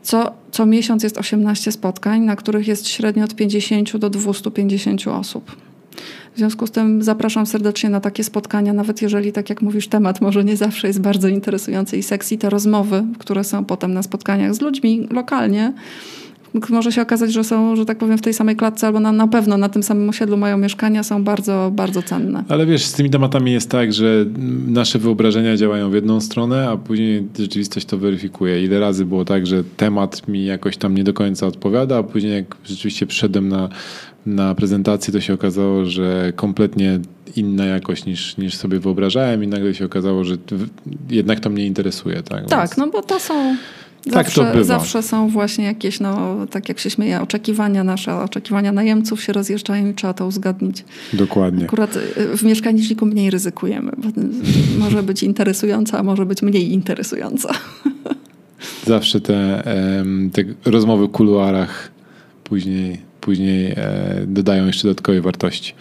co, 0.02 0.32
co 0.50 0.66
miesiąc 0.66 1.02
jest 1.02 1.18
18 1.18 1.72
spotkań, 1.72 2.20
na 2.20 2.36
których 2.36 2.68
jest 2.68 2.88
średnio 2.88 3.24
od 3.24 3.34
50 3.34 3.96
do 3.96 4.10
250 4.10 5.06
osób. 5.06 5.56
W 6.34 6.38
związku 6.38 6.66
z 6.66 6.70
tym 6.70 7.02
zapraszam 7.02 7.46
serdecznie 7.46 7.90
na 7.90 8.00
takie 8.00 8.24
spotkania, 8.24 8.72
nawet 8.72 9.02
jeżeli, 9.02 9.32
tak 9.32 9.50
jak 9.50 9.62
mówisz, 9.62 9.88
temat 9.88 10.20
może 10.20 10.44
nie 10.44 10.56
zawsze 10.56 10.86
jest 10.86 11.00
bardzo 11.00 11.28
interesujący 11.28 11.96
i 11.96 12.02
sexy, 12.02 12.38
te 12.38 12.50
rozmowy, 12.50 13.04
które 13.18 13.44
są 13.44 13.64
potem 13.64 13.94
na 13.94 14.02
spotkaniach 14.02 14.54
z 14.54 14.60
ludźmi 14.60 15.08
lokalnie, 15.10 15.72
może 16.70 16.92
się 16.92 17.02
okazać, 17.02 17.32
że 17.32 17.44
są, 17.44 17.76
że 17.76 17.84
tak 17.84 17.98
powiem, 17.98 18.18
w 18.18 18.22
tej 18.22 18.34
samej 18.34 18.56
klatce 18.56 18.86
albo 18.86 19.00
na, 19.00 19.12
na 19.12 19.28
pewno 19.28 19.56
na 19.56 19.68
tym 19.68 19.82
samym 19.82 20.08
osiedlu 20.08 20.36
mają 20.36 20.58
mieszkania, 20.58 21.02
są 21.02 21.24
bardzo, 21.24 21.70
bardzo 21.74 22.02
cenne. 22.02 22.44
Ale 22.48 22.66
wiesz, 22.66 22.84
z 22.84 22.92
tymi 22.92 23.10
tematami 23.10 23.52
jest 23.52 23.70
tak, 23.70 23.92
że 23.92 24.24
nasze 24.66 24.98
wyobrażenia 24.98 25.56
działają 25.56 25.90
w 25.90 25.94
jedną 25.94 26.20
stronę, 26.20 26.68
a 26.68 26.76
później 26.76 27.26
rzeczywistość 27.38 27.86
to 27.86 27.98
weryfikuje. 27.98 28.64
Ile 28.64 28.80
razy 28.80 29.04
było 29.04 29.24
tak, 29.24 29.46
że 29.46 29.64
temat 29.64 30.28
mi 30.28 30.44
jakoś 30.44 30.76
tam 30.76 30.94
nie 30.94 31.04
do 31.04 31.12
końca 31.12 31.46
odpowiada, 31.46 31.98
a 31.98 32.02
później 32.02 32.32
jak 32.32 32.56
rzeczywiście 32.64 33.06
przyszedłem 33.06 33.48
na, 33.48 33.68
na 34.26 34.54
prezentację, 34.54 35.12
to 35.12 35.20
się 35.20 35.34
okazało, 35.34 35.84
że 35.84 36.32
kompletnie 36.36 37.00
inna 37.36 37.64
jakość 37.64 38.06
niż, 38.06 38.36
niż 38.36 38.54
sobie 38.56 38.80
wyobrażałem 38.80 39.44
i 39.44 39.46
nagle 39.46 39.74
się 39.74 39.84
okazało, 39.84 40.24
że 40.24 40.36
jednak 41.10 41.40
to 41.40 41.50
mnie 41.50 41.66
interesuje. 41.66 42.22
Tak, 42.22 42.46
tak 42.46 42.60
Więc... 42.68 42.76
no 42.76 42.86
bo 42.90 43.02
to 43.02 43.20
są 43.20 43.56
Zawsze, 44.06 44.40
tak 44.40 44.52
to 44.52 44.52
bywa. 44.52 44.64
zawsze 44.64 45.02
są 45.02 45.28
właśnie 45.28 45.64
jakieś, 45.64 46.00
no, 46.00 46.36
tak 46.50 46.68
jak 46.68 46.78
się 46.78 46.90
śmieje, 46.90 47.20
oczekiwania 47.20 47.84
nasze, 47.84 48.16
oczekiwania 48.16 48.72
najemców 48.72 49.22
się 49.22 49.32
rozjeżdżają 49.32 49.90
i 49.90 49.94
trzeba 49.94 50.14
to 50.14 50.26
uzgodnić. 50.26 50.84
Dokładnie. 51.12 51.64
Akurat 51.64 51.96
y, 51.96 52.36
w 52.36 52.42
mieszkaniczniku 52.42 53.06
mniej 53.06 53.30
ryzykujemy. 53.30 53.92
może 54.78 55.02
być 55.02 55.22
interesująca, 55.22 55.98
a 55.98 56.02
może 56.02 56.26
być 56.26 56.42
mniej 56.42 56.72
interesująca. 56.72 57.48
Zawsze 58.86 59.20
te, 59.20 59.62
te 60.32 60.70
rozmowy 60.70 61.06
w 61.06 61.10
kuluarach 61.10 61.90
później 62.44 63.07
później 63.28 63.66
e, 63.66 64.24
dodają 64.26 64.66
jeszcze 64.66 64.88
dodatkowej 64.88 65.20
wartości. 65.20 65.74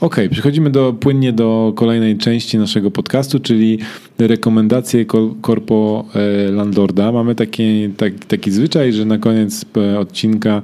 Ok, 0.00 0.16
przechodzimy 0.30 0.70
do, 0.70 0.92
płynnie 0.92 1.32
do 1.32 1.72
kolejnej 1.76 2.18
części 2.18 2.58
naszego 2.58 2.90
podcastu, 2.90 3.40
czyli 3.40 3.78
rekomendacje 4.18 5.04
Korpo 5.40 6.04
e, 6.14 6.50
Landlorda. 6.50 7.12
Mamy 7.12 7.34
taki, 7.34 7.88
taki, 7.96 8.18
taki 8.18 8.50
zwyczaj, 8.50 8.92
że 8.92 9.04
na 9.04 9.18
koniec 9.18 9.64
e, 9.76 9.98
odcinka 9.98 10.62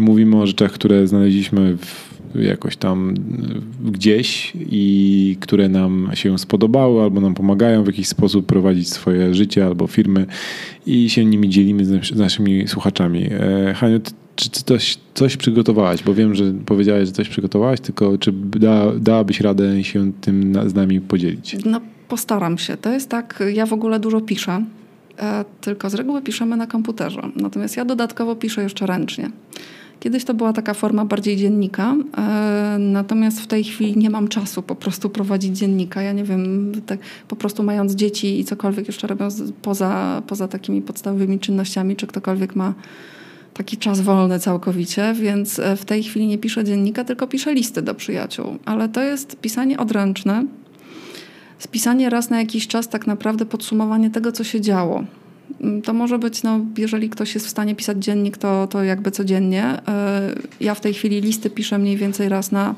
mówimy 0.00 0.36
o 0.36 0.46
rzeczach, 0.46 0.72
które 0.72 1.06
znaleźliśmy 1.06 1.76
w 2.34 2.42
jakoś 2.42 2.76
tam 2.76 3.14
gdzieś 3.84 4.52
i 4.70 5.36
które 5.40 5.68
nam 5.68 6.10
się 6.14 6.38
spodobały 6.38 7.02
albo 7.02 7.20
nam 7.20 7.34
pomagają 7.34 7.84
w 7.84 7.86
jakiś 7.86 8.08
sposób 8.08 8.46
prowadzić 8.46 8.88
swoje 8.88 9.34
życie 9.34 9.66
albo 9.66 9.86
firmy 9.86 10.26
i 10.86 11.10
się 11.10 11.24
nimi 11.24 11.48
dzielimy 11.48 11.84
z 11.84 12.16
naszymi 12.16 12.68
słuchaczami. 12.68 13.30
Haniu, 13.74 14.00
czy 14.38 14.50
ty 14.50 14.62
coś, 14.62 14.98
coś 15.14 15.36
przygotowałaś? 15.36 16.02
Bo 16.02 16.14
wiem, 16.14 16.34
że 16.34 16.44
powiedziałaś, 16.66 17.06
że 17.06 17.12
coś 17.12 17.28
przygotowałaś, 17.28 17.80
tylko 17.80 18.18
czy 18.18 18.32
da, 18.32 18.92
dałabyś 19.00 19.40
radę 19.40 19.84
się 19.84 20.12
tym 20.20 20.54
z 20.66 20.74
nami 20.74 21.00
podzielić? 21.00 21.56
No 21.64 21.80
postaram 22.08 22.58
się. 22.58 22.76
To 22.76 22.92
jest 22.92 23.08
tak, 23.08 23.42
ja 23.54 23.66
w 23.66 23.72
ogóle 23.72 24.00
dużo 24.00 24.20
piszę, 24.20 24.64
e, 25.18 25.44
tylko 25.60 25.90
z 25.90 25.94
reguły 25.94 26.22
piszemy 26.22 26.56
na 26.56 26.66
komputerze. 26.66 27.22
Natomiast 27.36 27.76
ja 27.76 27.84
dodatkowo 27.84 28.36
piszę 28.36 28.62
jeszcze 28.62 28.86
ręcznie. 28.86 29.30
Kiedyś 30.00 30.24
to 30.24 30.34
była 30.34 30.52
taka 30.52 30.74
forma 30.74 31.04
bardziej 31.04 31.36
dziennika, 31.36 31.96
e, 32.18 32.76
natomiast 32.78 33.40
w 33.40 33.46
tej 33.46 33.64
chwili 33.64 33.96
nie 33.96 34.10
mam 34.10 34.28
czasu 34.28 34.62
po 34.62 34.74
prostu 34.74 35.10
prowadzić 35.10 35.58
dziennika. 35.58 36.02
Ja 36.02 36.12
nie 36.12 36.24
wiem, 36.24 36.72
po 37.28 37.36
prostu 37.36 37.62
mając 37.62 37.94
dzieci 37.94 38.40
i 38.40 38.44
cokolwiek 38.44 38.86
jeszcze 38.86 39.06
robiąc 39.06 39.42
poza, 39.62 40.22
poza 40.26 40.48
takimi 40.48 40.82
podstawowymi 40.82 41.38
czynnościami, 41.38 41.96
czy 41.96 42.06
ktokolwiek 42.06 42.56
ma 42.56 42.74
taki 43.58 43.76
czas 43.76 44.00
wolny 44.00 44.38
całkowicie, 44.38 45.14
więc 45.14 45.58
e, 45.58 45.76
w 45.76 45.84
tej 45.84 46.02
chwili 46.02 46.26
nie 46.26 46.38
piszę 46.38 46.64
dziennika, 46.64 47.04
tylko 47.04 47.26
piszę 47.26 47.54
listy 47.54 47.82
do 47.82 47.94
przyjaciół. 47.94 48.58
Ale 48.64 48.88
to 48.88 49.02
jest 49.02 49.40
pisanie 49.40 49.78
odręczne, 49.78 50.44
spisanie 51.58 52.10
raz 52.10 52.30
na 52.30 52.38
jakiś 52.38 52.68
czas 52.68 52.88
tak 52.88 53.06
naprawdę 53.06 53.46
podsumowanie 53.46 54.10
tego, 54.10 54.32
co 54.32 54.44
się 54.44 54.60
działo. 54.60 55.04
Mm, 55.60 55.82
to 55.82 55.92
może 55.92 56.18
być, 56.18 56.42
no, 56.42 56.60
jeżeli 56.76 57.10
ktoś 57.10 57.34
jest 57.34 57.46
w 57.46 57.50
stanie 57.50 57.74
pisać 57.74 58.04
dziennik, 58.04 58.36
to, 58.36 58.66
to 58.66 58.84
jakby 58.84 59.10
codziennie. 59.10 59.64
E, 59.64 60.34
ja 60.60 60.74
w 60.74 60.80
tej 60.80 60.94
chwili 60.94 61.20
listy 61.20 61.50
piszę 61.50 61.78
mniej 61.78 61.96
więcej 61.96 62.28
raz 62.28 62.52
na 62.52 62.74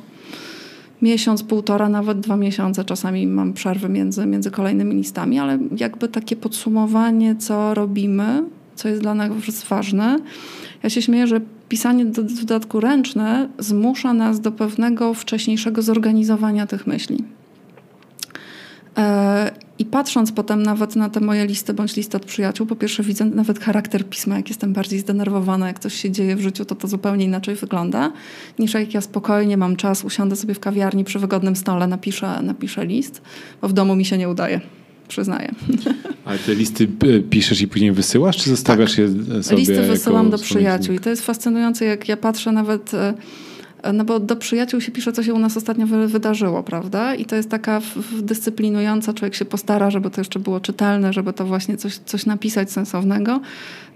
miesiąc, 1.02 1.42
półtora, 1.42 1.88
nawet 1.88 2.20
dwa 2.20 2.36
miesiące. 2.36 2.84
Czasami 2.84 3.26
mam 3.26 3.52
przerwy 3.52 3.88
między, 3.88 4.26
między 4.26 4.50
kolejnymi 4.50 4.94
listami, 4.94 5.38
ale 5.38 5.58
jakby 5.76 6.08
takie 6.08 6.36
podsumowanie, 6.36 7.36
co 7.36 7.74
robimy, 7.74 8.44
co 8.80 8.88
jest 8.88 9.02
dla 9.02 9.14
nas 9.14 9.30
ważne. 9.68 10.18
Ja 10.82 10.90
się 10.90 11.02
śmieję, 11.02 11.26
że 11.26 11.40
pisanie 11.68 12.04
do, 12.04 12.22
w 12.22 12.44
dodatku 12.44 12.80
ręczne 12.80 13.48
zmusza 13.58 14.12
nas 14.12 14.40
do 14.40 14.52
pewnego 14.52 15.14
wcześniejszego 15.14 15.82
zorganizowania 15.82 16.66
tych 16.66 16.86
myśli. 16.86 17.24
E, 18.96 19.50
I 19.78 19.84
patrząc 19.84 20.32
potem 20.32 20.62
nawet 20.62 20.96
na 20.96 21.08
te 21.08 21.20
moje 21.20 21.46
listy 21.46 21.74
bądź 21.74 21.96
listy 21.96 22.16
od 22.16 22.24
przyjaciół, 22.24 22.66
po 22.66 22.76
pierwsze 22.76 23.02
widzę 23.02 23.24
nawet 23.24 23.58
charakter 23.58 24.08
pisma, 24.08 24.36
jak 24.36 24.48
jestem 24.48 24.72
bardziej 24.72 24.98
zdenerwowana, 24.98 25.66
jak 25.66 25.78
coś 25.78 25.94
się 25.94 26.10
dzieje 26.10 26.36
w 26.36 26.40
życiu, 26.40 26.64
to 26.64 26.74
to 26.74 26.88
zupełnie 26.88 27.24
inaczej 27.24 27.54
wygląda, 27.54 28.12
niż 28.58 28.74
jak 28.74 28.94
ja 28.94 29.00
spokojnie 29.00 29.56
mam 29.56 29.76
czas, 29.76 30.04
usiądę 30.04 30.36
sobie 30.36 30.54
w 30.54 30.60
kawiarni 30.60 31.04
przy 31.04 31.18
wygodnym 31.18 31.56
stole, 31.56 31.86
napiszę, 31.86 32.42
napiszę 32.42 32.86
list, 32.86 33.22
bo 33.62 33.68
w 33.68 33.72
domu 33.72 33.96
mi 33.96 34.04
się 34.04 34.18
nie 34.18 34.28
udaje 34.28 34.79
przyznaję. 35.10 35.54
Ale 36.24 36.38
te 36.38 36.54
listy 36.54 36.88
e, 37.00 37.20
piszesz 37.20 37.60
i 37.60 37.68
później 37.68 37.92
wysyłasz, 37.92 38.36
czy 38.36 38.50
zostawiasz 38.50 38.90
tak. 38.90 38.98
je 38.98 39.42
sobie? 39.42 39.56
Listy 39.56 39.82
wysyłam 39.82 40.30
do 40.30 40.38
przyjaciół 40.38 40.94
i 40.94 40.98
to 40.98 41.10
jest 41.10 41.22
fascynujące, 41.22 41.84
jak 41.84 42.08
ja 42.08 42.16
patrzę 42.16 42.52
nawet 42.52 42.94
e, 42.94 43.14
no 43.92 44.04
bo 44.04 44.20
do 44.20 44.36
przyjaciół 44.36 44.80
się 44.80 44.92
pisze, 44.92 45.12
co 45.12 45.22
się 45.22 45.34
u 45.34 45.38
nas 45.38 45.56
ostatnio 45.56 45.86
wydarzyło, 45.86 46.62
prawda? 46.62 47.14
I 47.14 47.24
to 47.24 47.36
jest 47.36 47.50
taka 47.50 47.80
dyscyplinująca, 48.22 49.12
człowiek 49.12 49.34
się 49.34 49.44
postara, 49.44 49.90
żeby 49.90 50.10
to 50.10 50.20
jeszcze 50.20 50.38
było 50.38 50.60
czytelne, 50.60 51.12
żeby 51.12 51.32
to 51.32 51.44
właśnie 51.44 51.76
coś, 51.76 51.96
coś 51.96 52.26
napisać 52.26 52.72
sensownego. 52.72 53.40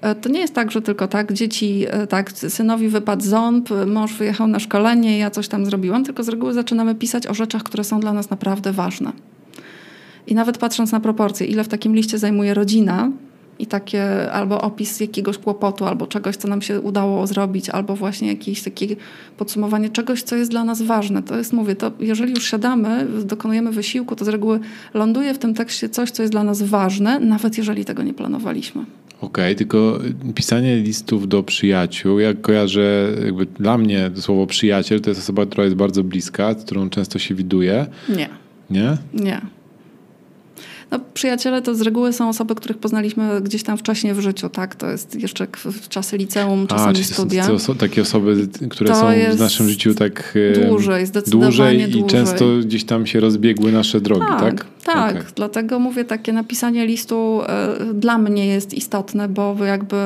E, 0.01 0.15
to 0.15 0.29
nie 0.29 0.41
jest 0.41 0.55
tak, 0.55 0.71
że 0.71 0.83
tylko 0.83 1.09
tak, 1.09 1.33
dzieci, 1.33 1.87
tak, 2.09 2.33
synowi 2.33 2.89
wypadł 2.89 3.25
ząb, 3.25 3.69
mąż 3.87 4.15
wyjechał 4.15 4.47
na 4.47 4.59
szkolenie, 4.61 5.19
ja 5.19 5.31
coś 5.31 5.49
tam 5.49 5.67
zrobiłam, 5.67 6.05
tylko 6.05 6.23
z 6.23 6.29
reguły 6.29 6.53
zaczynamy 6.53 6.95
pisać 6.95 7.27
o 7.27 7.35
rzeczach, 7.35 7.63
które 7.63 7.85
są 7.85 8.01
dla 8.01 8.13
nas 8.13 8.31
naprawdę 8.31 8.73
ważne. 8.73 9.13
I 10.27 10.35
nawet 10.35 10.59
patrząc 10.59 10.93
na 10.93 11.01
proporcje, 11.01 11.47
ile 11.47 11.65
w 11.65 11.69
takim 11.69 11.95
liście 11.95 12.19
zajmuje 12.19 12.55
rodzina 12.55 13.11
i 13.59 13.67
takie 13.67 14.33
albo 14.33 14.63
opis 14.63 15.01
jakiegoś 15.01 15.39
kłopotu, 15.39 15.85
albo 15.85 16.07
czegoś, 16.07 16.37
co 16.37 16.49
nam 16.49 16.63
się 16.63 16.81
udało 16.81 17.27
zrobić, 17.27 17.71
albo 17.71 17.97
właśnie 17.97 18.29
jakieś 18.29 18.63
takie 18.63 18.97
podsumowanie 19.37 19.89
czegoś, 19.89 20.23
co 20.23 20.37
jest 20.37 20.51
dla 20.51 20.65
nas 20.65 20.83
ważne. 20.83 21.23
To 21.23 21.39
jest, 21.39 21.53
mówię, 21.53 21.77
to 21.77 21.93
jeżeli 22.01 22.31
już 22.31 22.51
siadamy, 22.51 23.07
dokonujemy 23.25 23.73
wysiłku, 23.73 24.17
to 24.17 24.25
z 24.25 24.29
reguły 24.29 24.61
ląduje 24.95 25.35
w 25.35 25.39
tym 25.39 25.55
tekście 25.55 25.89
coś, 25.89 26.11
co 26.11 26.23
jest 26.23 26.33
dla 26.33 26.45
nas 26.45 26.63
ważne, 26.63 27.21
nawet 27.21 27.59
jeżeli 27.59 27.85
tego 27.85 28.03
nie 28.03 28.15
planowaliśmy. 28.15 28.85
Okej, 29.21 29.45
okay, 29.45 29.55
tylko 29.55 29.99
pisanie 30.35 30.77
listów 30.77 31.29
do 31.29 31.43
przyjaciół, 31.43 32.19
jak 32.19 32.41
kojarzę, 32.41 33.11
jakby 33.25 33.47
dla 33.47 33.79
mnie 33.79 34.11
słowo 34.15 34.47
przyjaciel 34.47 35.01
to 35.01 35.11
jest 35.11 35.21
osoba, 35.21 35.47
która 35.47 35.65
jest 35.65 35.77
bardzo 35.77 36.05
bliska, 36.05 36.55
z 36.55 36.65
którą 36.65 36.91
często 36.91 37.19
się 37.19 37.35
widuje. 37.35 37.87
Nie. 38.09 38.29
Nie? 38.71 38.97
Nie. 39.15 39.41
No, 40.91 41.01
przyjaciele 41.15 41.63
to 41.63 41.75
z 41.75 41.81
reguły 41.81 42.13
są 42.13 42.29
osoby, 42.29 42.55
których 42.55 42.79
poznaliśmy 42.79 43.41
gdzieś 43.41 43.63
tam 43.63 43.79
wcześniej 43.79 44.15
w 44.15 44.21
życiu, 44.21 44.49
tak? 44.49 44.75
To 44.75 44.91
jest 44.91 45.21
jeszcze 45.21 45.47
w 45.65 45.89
czasy 45.89 46.17
liceum, 46.17 46.67
czasami 46.67 47.01
A, 47.01 47.05
studia. 47.05 47.47
To 47.47 47.59
są 47.59 47.75
takie 47.75 48.03
osoby, 48.03 48.49
które 48.71 48.91
to 48.91 48.97
są 48.97 49.07
w 49.37 49.41
naszym 49.41 49.69
życiu 49.69 49.95
tak 49.95 50.39
dłużej, 50.69 51.07
dłużej 51.27 51.81
i 51.81 51.87
dłużej. 51.87 52.09
często 52.09 52.45
gdzieś 52.65 52.85
tam 52.85 53.07
się 53.07 53.21
rozbiegły 53.21 53.73
nasze 53.73 54.01
drogi, 54.01 54.27
tak? 54.41 54.41
Tak, 54.41 54.67
tak. 54.85 55.17
Okay. 55.17 55.25
dlatego 55.35 55.79
mówię, 55.79 56.05
takie 56.05 56.33
napisanie 56.33 56.87
listu 56.87 57.41
y, 57.91 57.95
dla 57.95 58.19
mnie 58.19 58.47
jest 58.47 58.75
istotne, 58.75 59.29
bo 59.29 59.65
jakby 59.65 59.97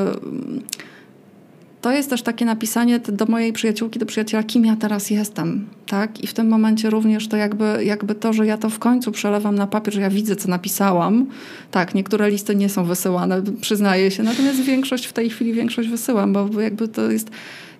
to 1.80 1.92
jest 1.92 2.10
też 2.10 2.22
takie 2.22 2.44
napisanie 2.44 2.98
do 2.98 3.26
mojej 3.26 3.52
przyjaciółki, 3.52 3.98
do 3.98 4.06
przyjaciela, 4.06 4.42
kim 4.42 4.64
ja 4.64 4.76
teraz 4.76 5.10
jestem. 5.10 5.66
Tak? 5.86 6.20
I 6.20 6.26
w 6.26 6.34
tym 6.34 6.48
momencie 6.48 6.90
również 6.90 7.28
to 7.28 7.36
jakby, 7.36 7.84
jakby 7.84 8.14
to, 8.14 8.32
że 8.32 8.46
ja 8.46 8.58
to 8.58 8.70
w 8.70 8.78
końcu 8.78 9.12
przelewam 9.12 9.54
na 9.54 9.66
papier, 9.66 9.94
że 9.94 10.00
ja 10.00 10.10
widzę, 10.10 10.36
co 10.36 10.48
napisałam. 10.48 11.26
Tak, 11.70 11.94
niektóre 11.94 12.30
listy 12.30 12.56
nie 12.56 12.68
są 12.68 12.84
wysyłane, 12.84 13.42
przyznaję 13.60 14.10
się, 14.10 14.22
natomiast 14.22 14.60
większość 14.60 15.06
w 15.06 15.12
tej 15.12 15.30
chwili 15.30 15.52
większość 15.52 15.88
wysyłam, 15.88 16.32
bo 16.32 16.60
jakby 16.60 16.88
to 16.88 17.10
jest 17.10 17.30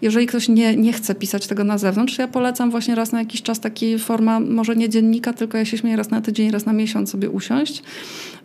jeżeli 0.02 0.26
ktoś 0.26 0.48
nie, 0.48 0.76
nie 0.76 0.92
chce 0.92 1.14
pisać 1.14 1.46
tego 1.46 1.64
na 1.64 1.78
zewnątrz, 1.78 2.18
ja 2.18 2.28
polecam 2.28 2.70
właśnie 2.70 2.94
raz 2.94 3.12
na 3.12 3.18
jakiś 3.18 3.42
czas 3.42 3.60
taki 3.60 3.98
forma, 3.98 4.40
może 4.40 4.76
nie 4.76 4.88
dziennika, 4.88 5.32
tylko 5.32 5.58
ja 5.58 5.64
się 5.64 5.78
śmieję 5.78 5.96
raz 5.96 6.10
na 6.10 6.20
tydzień, 6.20 6.50
raz 6.50 6.66
na 6.66 6.72
miesiąc 6.72 7.10
sobie 7.10 7.30
usiąść. 7.30 7.82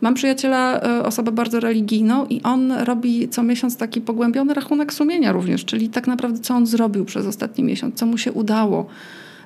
Mam 0.04 0.14
przyjaciela, 0.14 0.80
e, 0.80 1.02
osobę 1.02 1.32
bardzo 1.32 1.60
religijną 1.60 2.26
i 2.26 2.42
on 2.42 2.72
robi 2.72 3.28
co 3.28 3.42
miesiąc 3.42 3.76
taki 3.76 4.00
pogłębiony 4.00 4.54
rachunek 4.54 4.92
sumienia 4.92 5.32
również, 5.32 5.64
czyli 5.64 5.88
tak 5.88 6.06
naprawdę 6.06 6.38
co 6.38 6.54
on 6.54 6.66
zrobił 6.66 7.04
przez 7.04 7.26
ostatni 7.26 7.64
miesiąc, 7.64 7.94
co 7.94 8.06
mu 8.06 8.18
się 8.18 8.32
udało 8.32 8.86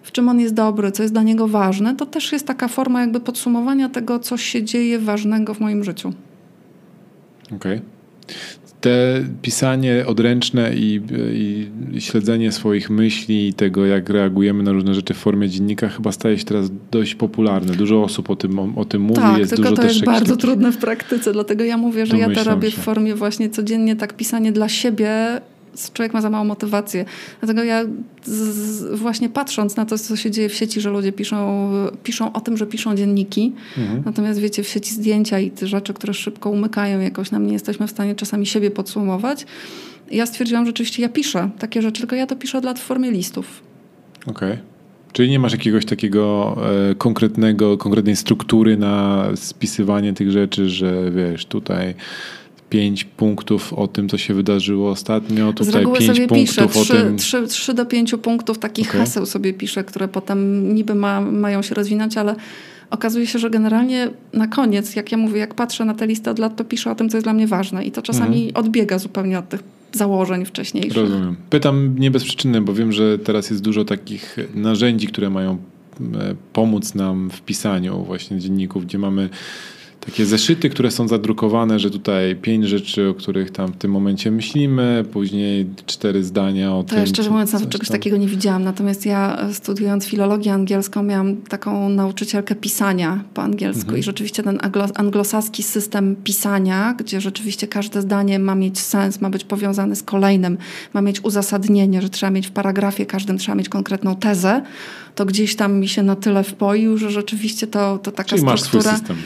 w 0.03 0.13
czym 0.13 0.29
on 0.29 0.41
jest 0.41 0.55
dobry, 0.55 0.93
co 0.93 1.03
jest 1.03 1.15
dla 1.15 1.23
niego 1.23 1.49
ważne, 1.49 1.97
to 1.97 2.07
też 2.07 2.33
jest 2.33 2.47
taka 2.47 2.69
forma 2.69 3.01
jakby 3.01 3.21
podsumowania 3.21 3.89
tego, 3.89 4.19
co 4.19 4.37
się 4.37 4.63
dzieje 4.63 4.99
ważnego 4.99 5.55
w 5.55 5.61
moim 5.61 5.85
życiu. 5.85 6.13
Okej. 7.53 7.57
Okay. 7.57 7.83
Te 8.81 9.24
pisanie 9.43 10.07
odręczne 10.07 10.74
i, 10.74 11.01
i, 11.33 12.01
śledzenie 12.01 12.53
swoich 12.53 12.91
myśli 12.91 13.49
i 13.49 13.55
tego, 13.55 13.87
jak 13.87 14.09
reagujemy 14.09 14.62
na 14.62 14.72
różne 14.72 14.95
rzeczy 14.95 15.14
w 15.14 15.16
formie 15.16 15.49
dziennika, 15.49 15.89
chyba 15.89 16.12
staje 16.12 16.39
się 16.39 16.45
teraz 16.45 16.70
dość 16.91 17.14
popularne. 17.14 17.74
Dużo 17.74 18.03
osób 18.03 18.31
o 18.31 18.37
tym, 18.37 18.79
o, 18.79 18.85
tym 18.85 19.03
mówi. 19.03 19.20
Tak, 19.20 19.39
jest 19.39 19.57
tylko 19.57 19.70
dużo 19.70 19.83
to 19.83 19.89
jest 19.89 20.05
bardzo 20.05 20.37
trudne 20.37 20.72
w 20.72 20.76
praktyce, 20.76 21.33
dlatego 21.33 21.64
ja 21.64 21.76
mówię, 21.76 22.07
że 22.07 22.18
ja 22.18 22.35
to 22.35 22.45
robię 22.45 22.70
się. 22.70 22.76
w 22.76 22.85
formie 22.85 23.14
właśnie 23.14 23.51
codziennie, 23.51 23.97
tak 23.97 24.16
pisanie 24.16 24.53
dla 24.53 24.68
siebie 24.68 25.41
człowiek 25.93 26.14
ma 26.14 26.20
za 26.20 26.31
małą 26.31 26.45
motywację. 26.45 27.05
Dlatego 27.41 27.64
ja 27.64 27.85
z, 28.24 29.01
właśnie 29.01 29.29
patrząc 29.29 29.76
na 29.76 29.87
to, 29.87 29.99
co 29.99 30.16
się 30.16 30.31
dzieje 30.31 30.49
w 30.49 30.55
sieci, 30.55 30.81
że 30.81 30.91
ludzie 30.91 31.12
piszą, 31.12 31.70
piszą 32.03 32.33
o 32.33 32.41
tym, 32.41 32.57
że 32.57 32.66
piszą 32.66 32.97
dzienniki, 32.97 33.53
mhm. 33.79 34.03
natomiast 34.05 34.41
wiecie, 34.41 34.62
w 34.62 34.68
sieci 34.68 34.95
zdjęcia 34.95 35.39
i 35.39 35.51
te 35.51 35.66
rzeczy, 35.66 35.95
które 35.95 36.14
szybko 36.14 36.51
umykają, 36.51 37.01
jakoś 37.01 37.31
nam 37.31 37.47
nie 37.47 37.53
jesteśmy 37.53 37.87
w 37.87 37.91
stanie 37.91 38.14
czasami 38.14 38.47
siebie 38.47 38.70
podsumować. 38.70 39.47
Ja 40.11 40.26
stwierdziłam, 40.26 40.64
że 40.64 40.68
rzeczywiście 40.68 41.03
ja 41.03 41.09
piszę 41.09 41.51
takie 41.59 41.83
rzeczy, 41.83 42.01
tylko 42.01 42.16
ja 42.16 42.26
to 42.26 42.37
piszę 42.37 42.61
dla 42.61 42.74
w 42.74 42.79
formie 42.79 43.11
listów. 43.11 43.62
Okej. 44.26 44.53
Okay. 44.53 44.59
Czyli 45.12 45.31
nie 45.31 45.39
masz 45.39 45.53
jakiegoś 45.53 45.85
takiego 45.85 46.57
e, 46.91 46.95
konkretnego, 46.95 47.79
konkretnej 47.79 48.16
struktury 48.16 48.76
na 48.76 49.24
spisywanie 49.35 50.12
tych 50.12 50.31
rzeczy, 50.31 50.68
że 50.68 51.11
wiesz, 51.11 51.47
tutaj 51.47 51.95
pięć 52.71 53.05
punktów 53.05 53.73
o 53.73 53.89
tym, 53.89 54.09
co 54.09 54.19
się 54.19 54.35
wydarzyło 54.35 54.90
ostatnio. 54.90 55.53
Tutaj 55.53 55.73
Z 55.73 55.74
reguły 55.74 55.99
pięć 55.99 56.11
sobie 56.11 56.28
punktów 56.28 56.73
piszę, 56.73 56.81
o 56.81 56.85
trzy, 56.85 56.93
tym. 56.93 57.16
Trzy, 57.16 57.47
trzy 57.47 57.74
do 57.74 57.86
pięciu 57.86 58.19
punktów 58.19 58.59
takich 58.59 58.89
okay. 58.89 59.01
haseł 59.01 59.27
sobie 59.27 59.53
piszę, 59.53 59.85
które 59.85 60.09
potem 60.09 60.74
niby 60.74 60.95
ma, 60.95 61.20
mają 61.20 61.62
się 61.62 61.74
rozwinąć, 61.74 62.16
ale 62.16 62.35
okazuje 62.90 63.27
się, 63.27 63.39
że 63.39 63.51
generalnie 63.51 64.11
na 64.32 64.47
koniec, 64.47 64.97
jak 64.97 65.12
ja 65.12 65.19
mówię, 65.19 65.40
jak 65.40 65.55
patrzę 65.55 65.85
na 65.85 65.95
tę 65.95 66.07
listę 66.07 66.31
od 66.31 66.39
lat, 66.39 66.57
to 66.57 66.65
piszę 66.65 66.90
o 66.90 66.95
tym, 66.95 67.09
co 67.09 67.16
jest 67.16 67.24
dla 67.24 67.32
mnie 67.32 67.47
ważne 67.47 67.85
i 67.85 67.93
to 67.93 68.03
czasami 68.03 68.47
mhm. 68.47 68.65
odbiega 68.65 68.99
zupełnie 68.99 69.39
od 69.39 69.49
tych 69.49 69.62
założeń 69.93 70.45
wcześniejszych. 70.45 70.97
Rozumiem. 70.97 71.36
Pytam 71.51 71.99
nie 71.99 72.11
bez 72.11 72.24
przyczyny, 72.24 72.61
bo 72.61 72.74
wiem, 72.74 72.93
że 72.93 73.19
teraz 73.19 73.51
jest 73.51 73.62
dużo 73.62 73.85
takich 73.85 74.36
narzędzi, 74.55 75.07
które 75.07 75.31
mają 75.31 75.59
e, 76.01 76.35
pomóc 76.53 76.95
nam 76.95 77.31
w 77.31 77.43
pisaniu 77.43 78.05
właśnie 78.05 78.39
dzienników, 78.39 78.86
gdzie 78.86 78.99
mamy 78.99 79.28
takie 80.01 80.27
zeszyty, 80.27 80.70
które 80.70 80.91
są 80.91 81.09
zadrukowane, 81.09 81.79
że 81.79 81.91
tutaj 81.91 82.37
pięć 82.37 82.69
rzeczy, 82.69 83.09
o 83.09 83.15
których 83.15 83.51
tam 83.51 83.73
w 83.73 83.77
tym 83.77 83.91
momencie 83.91 84.31
myślimy, 84.31 85.05
później 85.12 85.66
cztery 85.87 86.25
zdania 86.25 86.75
o 86.75 86.83
to 86.83 86.89
tym. 86.89 86.99
Ja 86.99 87.07
szczerze 87.07 87.31
mówiąc 87.31 87.53
nawet 87.53 87.69
czegoś 87.69 87.89
tam. 87.89 87.95
takiego 87.95 88.16
nie 88.16 88.27
widziałam. 88.27 88.65
Natomiast 88.65 89.07
ja 89.07 89.39
e, 89.39 89.55
studiując 89.55 90.05
filologię 90.05 90.53
angielską 90.53 91.03
miałam 91.03 91.37
taką 91.37 91.89
nauczycielkę 91.89 92.55
pisania 92.55 93.25
po 93.35 93.43
angielsku 93.43 93.81
mhm. 93.81 93.99
i 93.99 94.03
rzeczywiście 94.03 94.43
ten 94.43 94.59
anglosaski 94.95 95.62
system 95.62 96.16
pisania, 96.25 96.95
gdzie 96.99 97.20
rzeczywiście 97.20 97.66
każde 97.66 98.03
zdanie 98.03 98.39
ma 98.39 98.55
mieć 98.55 98.79
sens, 98.79 99.20
ma 99.20 99.31
być 99.31 99.45
powiązane 99.45 99.97
z 99.97 100.03
kolejnym, 100.03 100.59
ma 100.95 101.03
mieć 101.03 101.25
uzasadnienie, 101.25 102.03
że 102.03 102.09
trzeba 102.09 102.31
mieć 102.31 102.47
w 102.47 102.51
paragrafie 102.51 103.07
każdym 103.07 103.39
trzeba 103.39 103.55
mieć 103.55 103.69
konkretną 103.69 104.16
tezę, 104.16 104.62
to 105.15 105.27
gdzieś 105.27 105.57
tam 105.57 105.81
mi 105.81 105.89
się 105.89 106.03
na 106.03 106.16
tyle 106.16 106.45
wpoił, 106.45 106.99
że 106.99 107.11
rzeczywiście 107.11 107.66
to, 107.66 107.99
to 107.99 108.12
taka 108.12 108.29
Czyli 108.29 108.41
struktura... 108.41 108.53
masz 108.53 108.62
swój 108.62 108.83
system. 108.83 109.16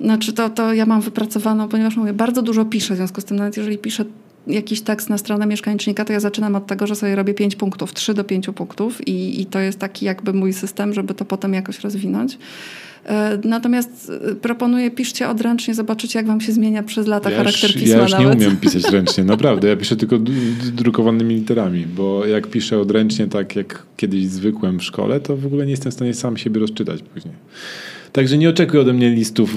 Znaczy 0.00 0.32
to, 0.32 0.50
to 0.50 0.74
ja 0.74 0.86
mam 0.86 1.00
wypracowaną, 1.00 1.68
ponieważ 1.68 1.96
mówię, 1.96 2.12
bardzo 2.12 2.42
dużo 2.42 2.64
piszę, 2.64 2.94
w 2.94 2.96
związku 2.96 3.20
z 3.20 3.24
tym 3.24 3.36
nawet 3.36 3.56
jeżeli 3.56 3.78
piszę 3.78 4.04
jakiś 4.46 4.80
tekst 4.80 5.10
na 5.10 5.18
stronę 5.18 5.46
mieszkanicznika, 5.46 6.04
to 6.04 6.12
ja 6.12 6.20
zaczynam 6.20 6.54
od 6.54 6.66
tego, 6.66 6.86
że 6.86 6.94
sobie 6.94 7.16
robię 7.16 7.34
pięć 7.34 7.56
punktów, 7.56 7.94
trzy 7.94 8.14
do 8.14 8.24
pięciu 8.24 8.52
punktów 8.52 9.08
i, 9.08 9.40
i 9.40 9.46
to 9.46 9.58
jest 9.58 9.78
taki 9.78 10.06
jakby 10.06 10.32
mój 10.32 10.52
system, 10.52 10.94
żeby 10.94 11.14
to 11.14 11.24
potem 11.24 11.54
jakoś 11.54 11.80
rozwinąć. 11.80 12.38
E, 13.06 13.38
natomiast 13.44 14.12
e, 14.30 14.34
proponuję, 14.34 14.90
piszcie 14.90 15.28
odręcznie, 15.28 15.74
zobaczycie, 15.74 16.18
jak 16.18 16.26
wam 16.26 16.40
się 16.40 16.52
zmienia 16.52 16.82
przez 16.82 17.06
lata 17.06 17.30
ja 17.30 17.36
charakter 17.36 17.70
już, 17.70 17.80
pisma 17.80 17.96
Ja 17.96 18.02
już 18.02 18.12
nawet. 18.12 18.40
nie 18.40 18.46
umiem 18.46 18.56
pisać 18.56 18.84
ręcznie, 18.92 19.24
naprawdę. 19.24 19.68
Ja 19.68 19.76
piszę 19.76 19.96
tylko 19.96 20.18
drukowanymi 20.72 21.34
literami, 21.34 21.86
bo 21.86 22.26
jak 22.26 22.46
piszę 22.46 22.80
odręcznie, 22.80 23.26
tak 23.26 23.56
jak 23.56 23.82
kiedyś 23.96 24.26
zwykłem 24.26 24.78
w 24.78 24.84
szkole, 24.84 25.20
to 25.20 25.36
w 25.36 25.46
ogóle 25.46 25.64
nie 25.64 25.70
jestem 25.70 25.92
w 25.92 25.94
stanie 25.94 26.14
sam 26.14 26.36
siebie 26.36 26.60
rozczytać 26.60 27.02
później. 27.02 27.34
Także 28.12 28.38
nie 28.38 28.48
oczekuj 28.50 28.80
ode 28.80 28.92
mnie 28.92 29.10
listów 29.10 29.54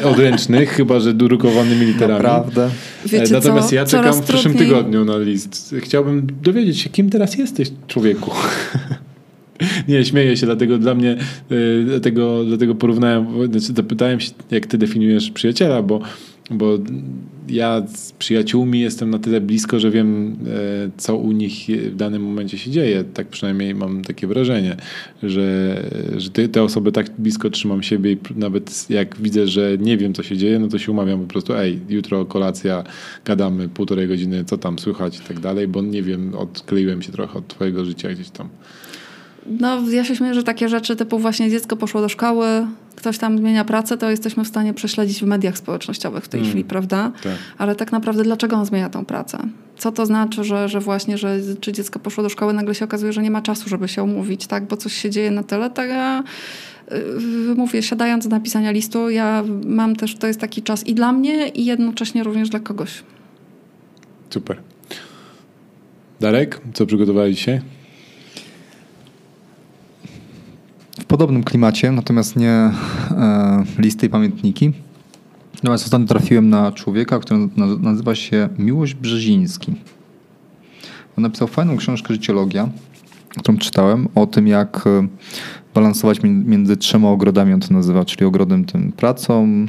e, 0.00 0.02
odręcznych, 0.10 0.70
chyba 0.70 1.00
że 1.00 1.14
drukowanymi 1.14 1.86
literami. 1.86 2.22
Naprawdę. 2.24 2.70
Wiecie 3.06 3.32
Natomiast 3.32 3.68
co? 3.68 3.74
ja 3.74 3.84
czekam 3.86 4.02
Coraz 4.04 4.20
w 4.20 4.22
przyszłym 4.22 4.54
trudniej. 4.54 4.68
tygodniu 4.68 5.04
na 5.04 5.18
list. 5.18 5.74
Chciałbym 5.80 6.26
dowiedzieć 6.42 6.78
się, 6.80 6.90
kim 6.90 7.10
teraz 7.10 7.38
jesteś, 7.38 7.70
człowieku. 7.86 8.30
Nie, 9.88 10.04
śmieję 10.04 10.36
się, 10.36 10.46
dlatego 10.46 10.78
dla 10.78 10.94
mnie, 10.94 11.16
dlatego, 11.84 12.44
dlatego 12.44 12.74
porównałem, 12.74 13.26
znaczy 13.50 13.72
zapytałem 13.76 14.20
się, 14.20 14.30
jak 14.50 14.66
ty 14.66 14.78
definiujesz 14.78 15.30
przyjaciela, 15.30 15.82
bo, 15.82 16.00
bo 16.50 16.78
ja 17.48 17.82
z 17.94 18.12
przyjaciółmi 18.12 18.80
jestem 18.80 19.10
na 19.10 19.18
tyle 19.18 19.40
blisko, 19.40 19.80
że 19.80 19.90
wiem, 19.90 20.36
co 20.96 21.16
u 21.16 21.32
nich 21.32 21.54
w 21.68 21.96
danym 21.96 22.22
momencie 22.22 22.58
się 22.58 22.70
dzieje. 22.70 23.04
Tak 23.04 23.28
przynajmniej 23.28 23.74
mam 23.74 24.02
takie 24.02 24.26
wrażenie, 24.26 24.76
że, 25.22 25.76
że 26.16 26.30
te, 26.30 26.48
te 26.48 26.62
osoby 26.62 26.92
tak 26.92 27.10
blisko 27.18 27.50
trzymam 27.50 27.82
siebie 27.82 28.12
i 28.12 28.18
nawet 28.36 28.90
jak 28.90 29.16
widzę, 29.16 29.46
że 29.46 29.78
nie 29.78 29.96
wiem, 29.96 30.14
co 30.14 30.22
się 30.22 30.36
dzieje, 30.36 30.58
no 30.58 30.68
to 30.68 30.78
się 30.78 30.92
umawiam 30.92 31.20
po 31.20 31.26
prostu, 31.26 31.54
ej, 31.54 31.80
jutro 31.88 32.24
kolacja, 32.24 32.84
gadamy 33.24 33.68
półtorej 33.68 34.08
godziny, 34.08 34.44
co 34.44 34.58
tam 34.58 34.78
słychać 34.78 35.16
i 35.18 35.20
tak 35.20 35.40
dalej, 35.40 35.68
bo 35.68 35.82
nie 35.82 36.02
wiem, 36.02 36.34
odkleiłem 36.34 37.02
się 37.02 37.12
trochę 37.12 37.38
od 37.38 37.48
twojego 37.48 37.84
życia 37.84 38.08
gdzieś 38.12 38.30
tam. 38.30 38.48
No, 39.50 39.90
ja 39.90 40.04
się 40.04 40.16
śmieję, 40.16 40.34
że 40.34 40.42
takie 40.42 40.68
rzeczy 40.68 40.96
typu 40.96 41.18
właśnie 41.18 41.50
dziecko 41.50 41.76
poszło 41.76 42.00
do 42.00 42.08
szkoły, 42.08 42.46
ktoś 42.96 43.18
tam 43.18 43.38
zmienia 43.38 43.64
pracę, 43.64 43.98
to 43.98 44.10
jesteśmy 44.10 44.44
w 44.44 44.48
stanie 44.48 44.74
prześledzić 44.74 45.20
w 45.20 45.26
mediach 45.26 45.58
społecznościowych 45.58 46.24
w 46.24 46.28
tej 46.28 46.40
mm. 46.40 46.50
chwili, 46.50 46.64
prawda? 46.64 47.12
Tak. 47.22 47.32
Ale 47.58 47.74
tak 47.74 47.92
naprawdę 47.92 48.22
dlaczego 48.22 48.56
on 48.56 48.66
zmienia 48.66 48.90
tą 48.90 49.04
pracę? 49.04 49.38
Co 49.78 49.92
to 49.92 50.06
znaczy, 50.06 50.44
że, 50.44 50.68
że 50.68 50.80
właśnie, 50.80 51.18
że 51.18 51.38
czy 51.60 51.72
dziecko 51.72 51.98
poszło 51.98 52.22
do 52.22 52.28
szkoły, 52.28 52.52
nagle 52.52 52.74
się 52.74 52.84
okazuje, 52.84 53.12
że 53.12 53.22
nie 53.22 53.30
ma 53.30 53.42
czasu, 53.42 53.68
żeby 53.68 53.88
się 53.88 54.02
umówić, 54.02 54.46
tak? 54.46 54.66
Bo 54.66 54.76
coś 54.76 54.94
się 54.94 55.10
dzieje 55.10 55.30
na 55.30 55.42
tyle, 55.42 55.70
tak 55.70 55.88
ja 55.88 56.24
yy, 56.90 57.54
mówię, 57.56 57.82
siadając 57.82 58.28
do 58.28 58.30
napisania 58.30 58.70
listu, 58.70 59.10
ja 59.10 59.44
mam 59.66 59.96
też, 59.96 60.16
to 60.16 60.26
jest 60.26 60.40
taki 60.40 60.62
czas 60.62 60.86
i 60.86 60.94
dla 60.94 61.12
mnie, 61.12 61.48
i 61.48 61.64
jednocześnie 61.64 62.22
również 62.22 62.48
dla 62.48 62.60
kogoś. 62.60 63.02
Super. 64.30 64.60
Darek, 66.20 66.60
co 66.74 66.86
przygotowali 66.86 67.34
dzisiaj? 67.34 67.60
w 70.99 70.99
podobnym 71.10 71.44
klimacie, 71.44 71.92
natomiast 71.92 72.36
nie 72.36 72.50
e, 72.50 72.72
listy 73.78 74.06
i 74.06 74.08
pamiętniki. 74.08 74.72
Natomiast 75.54 75.84
ostatnio 75.84 76.06
trafiłem 76.06 76.50
na 76.50 76.72
człowieka, 76.72 77.18
który 77.18 77.48
nazywa 77.80 78.14
się 78.14 78.48
Miłość 78.58 78.94
Brzeziński. 78.94 79.74
On 81.18 81.22
napisał 81.22 81.48
fajną 81.48 81.76
książkę 81.76 82.14
Życiologia, 82.14 82.68
którą 83.38 83.58
czytałem, 83.58 84.08
o 84.14 84.26
tym 84.26 84.46
jak 84.48 84.86
e, 84.86 85.06
balansować 85.74 86.18
między 86.22 86.76
trzema 86.76 87.08
ogrodami, 87.08 87.52
on 87.52 87.60
to 87.60 87.74
nazywa, 87.74 88.04
czyli 88.04 88.26
ogrodem 88.26 88.64
tym 88.64 88.92
pracą, 88.92 89.66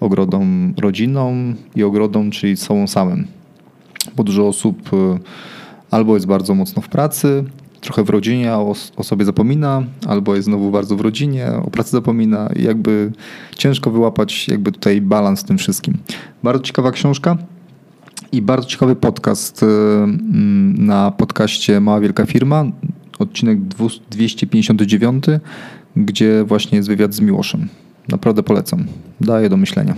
ogrodą 0.00 0.46
rodziną 0.78 1.54
i 1.76 1.82
ogrodą, 1.82 2.30
czyli 2.30 2.56
sobą 2.56 2.86
samym. 2.86 3.26
Bo 4.16 4.24
dużo 4.24 4.48
osób 4.48 4.90
e, 4.92 5.18
albo 5.90 6.14
jest 6.14 6.26
bardzo 6.26 6.54
mocno 6.54 6.82
w 6.82 6.88
pracy, 6.88 7.44
trochę 7.82 8.04
w 8.04 8.10
rodzinie 8.10 8.52
o, 8.52 8.74
o, 8.96 9.04
sobie 9.04 9.24
zapomina, 9.24 9.82
albo 10.06 10.34
jest 10.34 10.44
znowu 10.44 10.70
bardzo 10.70 10.96
w 10.96 11.00
rodzinie, 11.00 11.48
o 11.64 11.70
pracy 11.70 11.90
zapomina 11.90 12.50
i 12.56 12.62
jakby 12.62 13.12
ciężko 13.56 13.90
wyłapać 13.90 14.48
jakby 14.48 14.72
tutaj 14.72 15.00
balans 15.00 15.40
w 15.40 15.44
tym 15.44 15.58
wszystkim. 15.58 15.98
Bardzo 16.42 16.62
ciekawa 16.62 16.90
książka 16.90 17.36
i 18.32 18.42
bardzo 18.42 18.68
ciekawy 18.68 18.96
podcast 18.96 19.62
y, 19.62 19.66
mm, 19.66 20.86
na 20.86 21.10
podcaście 21.10 21.80
Mała 21.80 22.00
Wielka 22.00 22.26
Firma, 22.26 22.64
odcinek 23.18 23.58
259, 24.10 25.24
gdzie 25.96 26.44
właśnie 26.44 26.76
jest 26.76 26.88
wywiad 26.88 27.14
z 27.14 27.20
Miłoszem. 27.20 27.68
Naprawdę 28.08 28.42
polecam. 28.42 28.84
Daje 29.20 29.48
do 29.48 29.56
myślenia. 29.56 29.94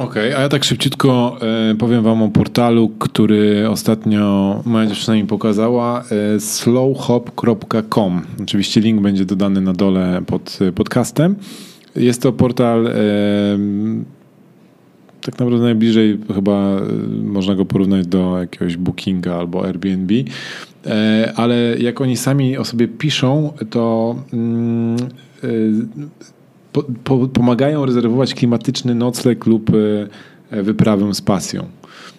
Okej, 0.00 0.28
okay, 0.28 0.36
a 0.36 0.40
ja 0.40 0.48
tak 0.48 0.64
szybciutko 0.64 1.36
e, 1.70 1.74
powiem 1.74 2.02
wam 2.02 2.22
o 2.22 2.28
portalu, 2.28 2.88
który 2.88 3.68
ostatnio 3.68 4.60
moja 4.64 4.86
dziewczyna 4.86 5.14
mi 5.14 5.26
pokazała, 5.26 6.04
e, 6.36 6.40
slowhop.com. 6.40 8.22
Oczywiście 8.42 8.80
link 8.80 9.00
będzie 9.00 9.24
dodany 9.24 9.60
na 9.60 9.72
dole 9.72 10.22
pod 10.26 10.58
podcastem. 10.74 11.36
Jest 11.96 12.22
to 12.22 12.32
portal 12.32 12.86
e, 12.86 12.92
tak 15.20 15.38
naprawdę 15.38 15.64
najbliżej 15.64 16.18
chyba 16.34 16.52
e, 16.52 16.82
można 17.22 17.54
go 17.54 17.64
porównać 17.64 18.06
do 18.06 18.38
jakiegoś 18.38 18.76
Bookinga 18.76 19.34
albo 19.34 19.66
Airbnb, 19.66 20.12
e, 20.86 21.32
ale 21.36 21.78
jak 21.78 22.00
oni 22.00 22.16
sami 22.16 22.58
o 22.58 22.64
sobie 22.64 22.88
piszą, 22.88 23.52
to 23.70 24.16
mm, 24.32 24.96
e, 25.44 25.48
po, 26.72 26.84
po, 27.04 27.28
pomagają 27.28 27.86
rezerwować 27.86 28.34
klimatyczny 28.34 28.94
nocleg 28.94 29.46
lub 29.46 29.70
e, 30.50 30.62
wyprawę 30.62 31.14
z 31.14 31.22
pasją. 31.22 31.66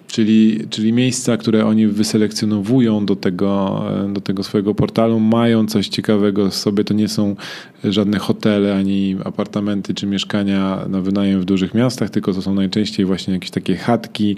Czyli, 0.08 0.68
czyli 0.70 0.94
miejsca, 0.94 1.38
które 1.38 1.66
oni 1.66 1.88
wyselekcjonowują 1.88 3.06
do 3.06 3.16
tego, 3.16 3.84
do 4.14 4.22
tego 4.22 4.44
swojego 4.44 4.76
portalu, 4.76 5.20
mają 5.20 5.68
coś 5.68 5.88
ciekawego 5.88 6.50
w 6.50 6.56
sobie. 6.56 6.84
To 6.84 6.94
nie 6.94 7.08
są 7.08 7.36
żadne 7.84 8.20
hotele, 8.20 8.76
ani 8.76 9.16
apartamenty, 9.24 9.94
czy 9.94 10.08
mieszkania 10.08 10.86
na 10.90 11.02
wynajem 11.02 11.42
w 11.42 11.46
dużych 11.46 11.74
miastach, 11.74 12.10
tylko 12.10 12.34
to 12.34 12.42
są 12.42 12.54
najczęściej 12.54 13.06
właśnie 13.06 13.34
jakieś 13.34 13.52
takie 13.52 13.76
chatki, 13.76 14.38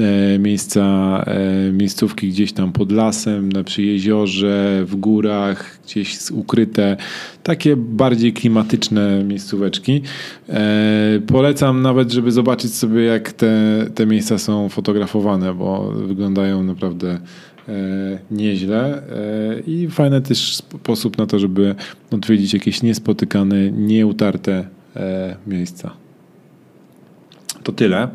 e, 0.00 0.38
miejsca, 0.38 0.84
e, 1.26 1.72
miejscówki 1.72 2.28
gdzieś 2.28 2.52
tam 2.52 2.72
pod 2.72 2.92
lasem, 2.92 3.52
na 3.52 3.64
przy 3.64 3.82
jeziorze, 3.82 4.84
w 4.86 4.96
górach, 4.96 5.78
gdzieś 5.84 6.30
ukryte. 6.30 6.96
Takie 7.42 7.76
bardziej 7.76 8.32
klimatyczne 8.32 9.24
miejscóweczki. 9.24 10.02
E, 10.48 11.20
polecam 11.26 11.82
nawet, 11.82 12.12
żeby 12.12 12.32
zobaczyć 12.32 12.74
sobie, 12.74 13.02
jak 13.02 13.32
te, 13.32 13.86
te 13.94 14.06
miejsca 14.06 14.38
są 14.38 14.68
fotografowane, 14.68 15.54
bo 15.54 15.92
wyglądają 15.92 16.62
naprawdę 16.62 17.18
nieźle 18.30 19.02
e, 19.02 19.60
i 19.60 19.88
fajny 19.90 20.20
też 20.20 20.56
sposób 20.56 21.18
na 21.18 21.26
to, 21.26 21.38
żeby 21.38 21.74
odwiedzić 22.10 22.54
jakieś 22.54 22.82
niespotykane, 22.82 23.70
nieutarte 23.70 24.68
e, 24.96 25.36
miejsca. 25.46 25.90
To 27.62 27.72
tyle. 27.72 28.08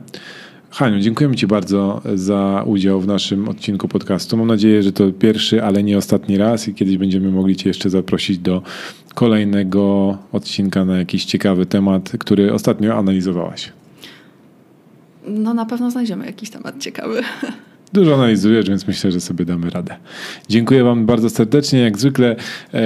Haniu, 0.70 1.00
dziękujemy 1.00 1.36
Ci 1.36 1.48
bardzo 1.48 2.02
za 2.16 2.64
udział 2.68 3.02
w 3.02 3.08
naszym 3.08 3.50
odcinku 3.50 3.88
podcastu. 3.88 4.38
Mam 4.38 4.48
nadzieję, 4.48 4.84
że 4.84 4.92
to 4.92 5.12
pierwszy, 5.12 5.64
ale 5.64 5.84
nie 5.84 5.98
ostatni 5.98 6.38
raz 6.38 6.68
i 6.68 6.74
kiedyś 6.74 6.98
będziemy 6.98 7.32
mogli 7.32 7.56
Cię 7.56 7.70
jeszcze 7.70 7.90
zaprosić 7.90 8.38
do 8.38 8.62
kolejnego 9.14 10.18
odcinka 10.32 10.86
na 10.86 10.98
jakiś 10.98 11.26
ciekawy 11.26 11.66
temat, 11.66 12.12
który 12.20 12.54
ostatnio 12.54 12.96
analizowałaś. 12.98 13.72
No 15.28 15.54
na 15.54 15.66
pewno 15.66 15.92
znajdziemy 15.92 16.26
jakiś 16.26 16.50
temat 16.50 16.80
ciekawy. 16.80 17.22
Dużo 17.94 18.14
analizujesz, 18.14 18.70
więc 18.70 18.88
myślę, 18.88 19.12
że 19.12 19.22
sobie 19.22 19.46
damy 19.46 19.70
radę. 19.70 19.96
Dziękuję 20.50 20.84
Wam 20.84 21.06
bardzo 21.06 21.30
serdecznie. 21.30 21.80
Jak 21.80 21.98
zwykle 21.98 22.36
e, 22.74 22.80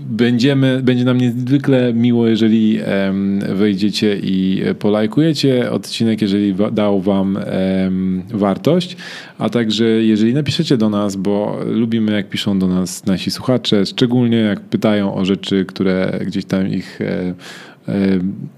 będziemy, 0.00 0.80
będzie 0.82 1.04
nam 1.04 1.18
niezwykle 1.18 1.94
miło, 1.94 2.28
jeżeli 2.28 2.78
e, 2.80 3.14
wejdziecie 3.54 4.18
i 4.22 4.62
polajkujecie 4.78 5.70
odcinek, 5.70 6.22
jeżeli 6.22 6.54
dał 6.72 7.00
Wam 7.00 7.36
e, 7.36 7.90
wartość, 8.34 8.96
a 9.38 9.48
także 9.48 9.84
jeżeli 9.84 10.34
napiszecie 10.34 10.76
do 10.76 10.90
nas, 10.90 11.16
bo 11.16 11.58
lubimy 11.66 12.12
jak 12.12 12.28
piszą 12.28 12.58
do 12.58 12.68
nas 12.68 13.06
nasi 13.06 13.30
słuchacze, 13.30 13.86
szczególnie 13.86 14.38
jak 14.38 14.60
pytają 14.60 15.14
o 15.14 15.24
rzeczy, 15.24 15.64
które 15.64 16.20
gdzieś 16.26 16.44
tam 16.44 16.68
ich 16.68 17.00
e, 17.00 17.34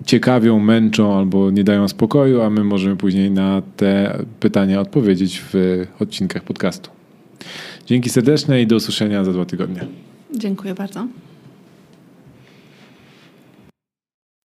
ciekawią, 0.05 0.61
męczą 0.61 1.19
albo 1.19 1.51
nie 1.51 1.65
dają 1.65 1.89
spokoju, 1.89 2.43
a 2.43 2.51
my 2.51 2.65
możemy 2.65 2.97
później 2.97 3.31
na 3.31 3.62
te 3.77 4.19
pytania 4.40 4.81
odpowiedzieć 4.81 5.43
w 5.53 5.85
odcinkach 6.01 6.43
podcastu. 6.43 6.90
Dzięki 7.86 8.11
serdeczne 8.11 8.62
i 8.62 8.66
do 8.66 8.77
usłyszenia 8.77 9.24
za 9.24 9.32
dwa 9.32 9.44
tygodnie. 9.44 9.86
Dziękuję 10.36 10.74
bardzo. 10.74 11.07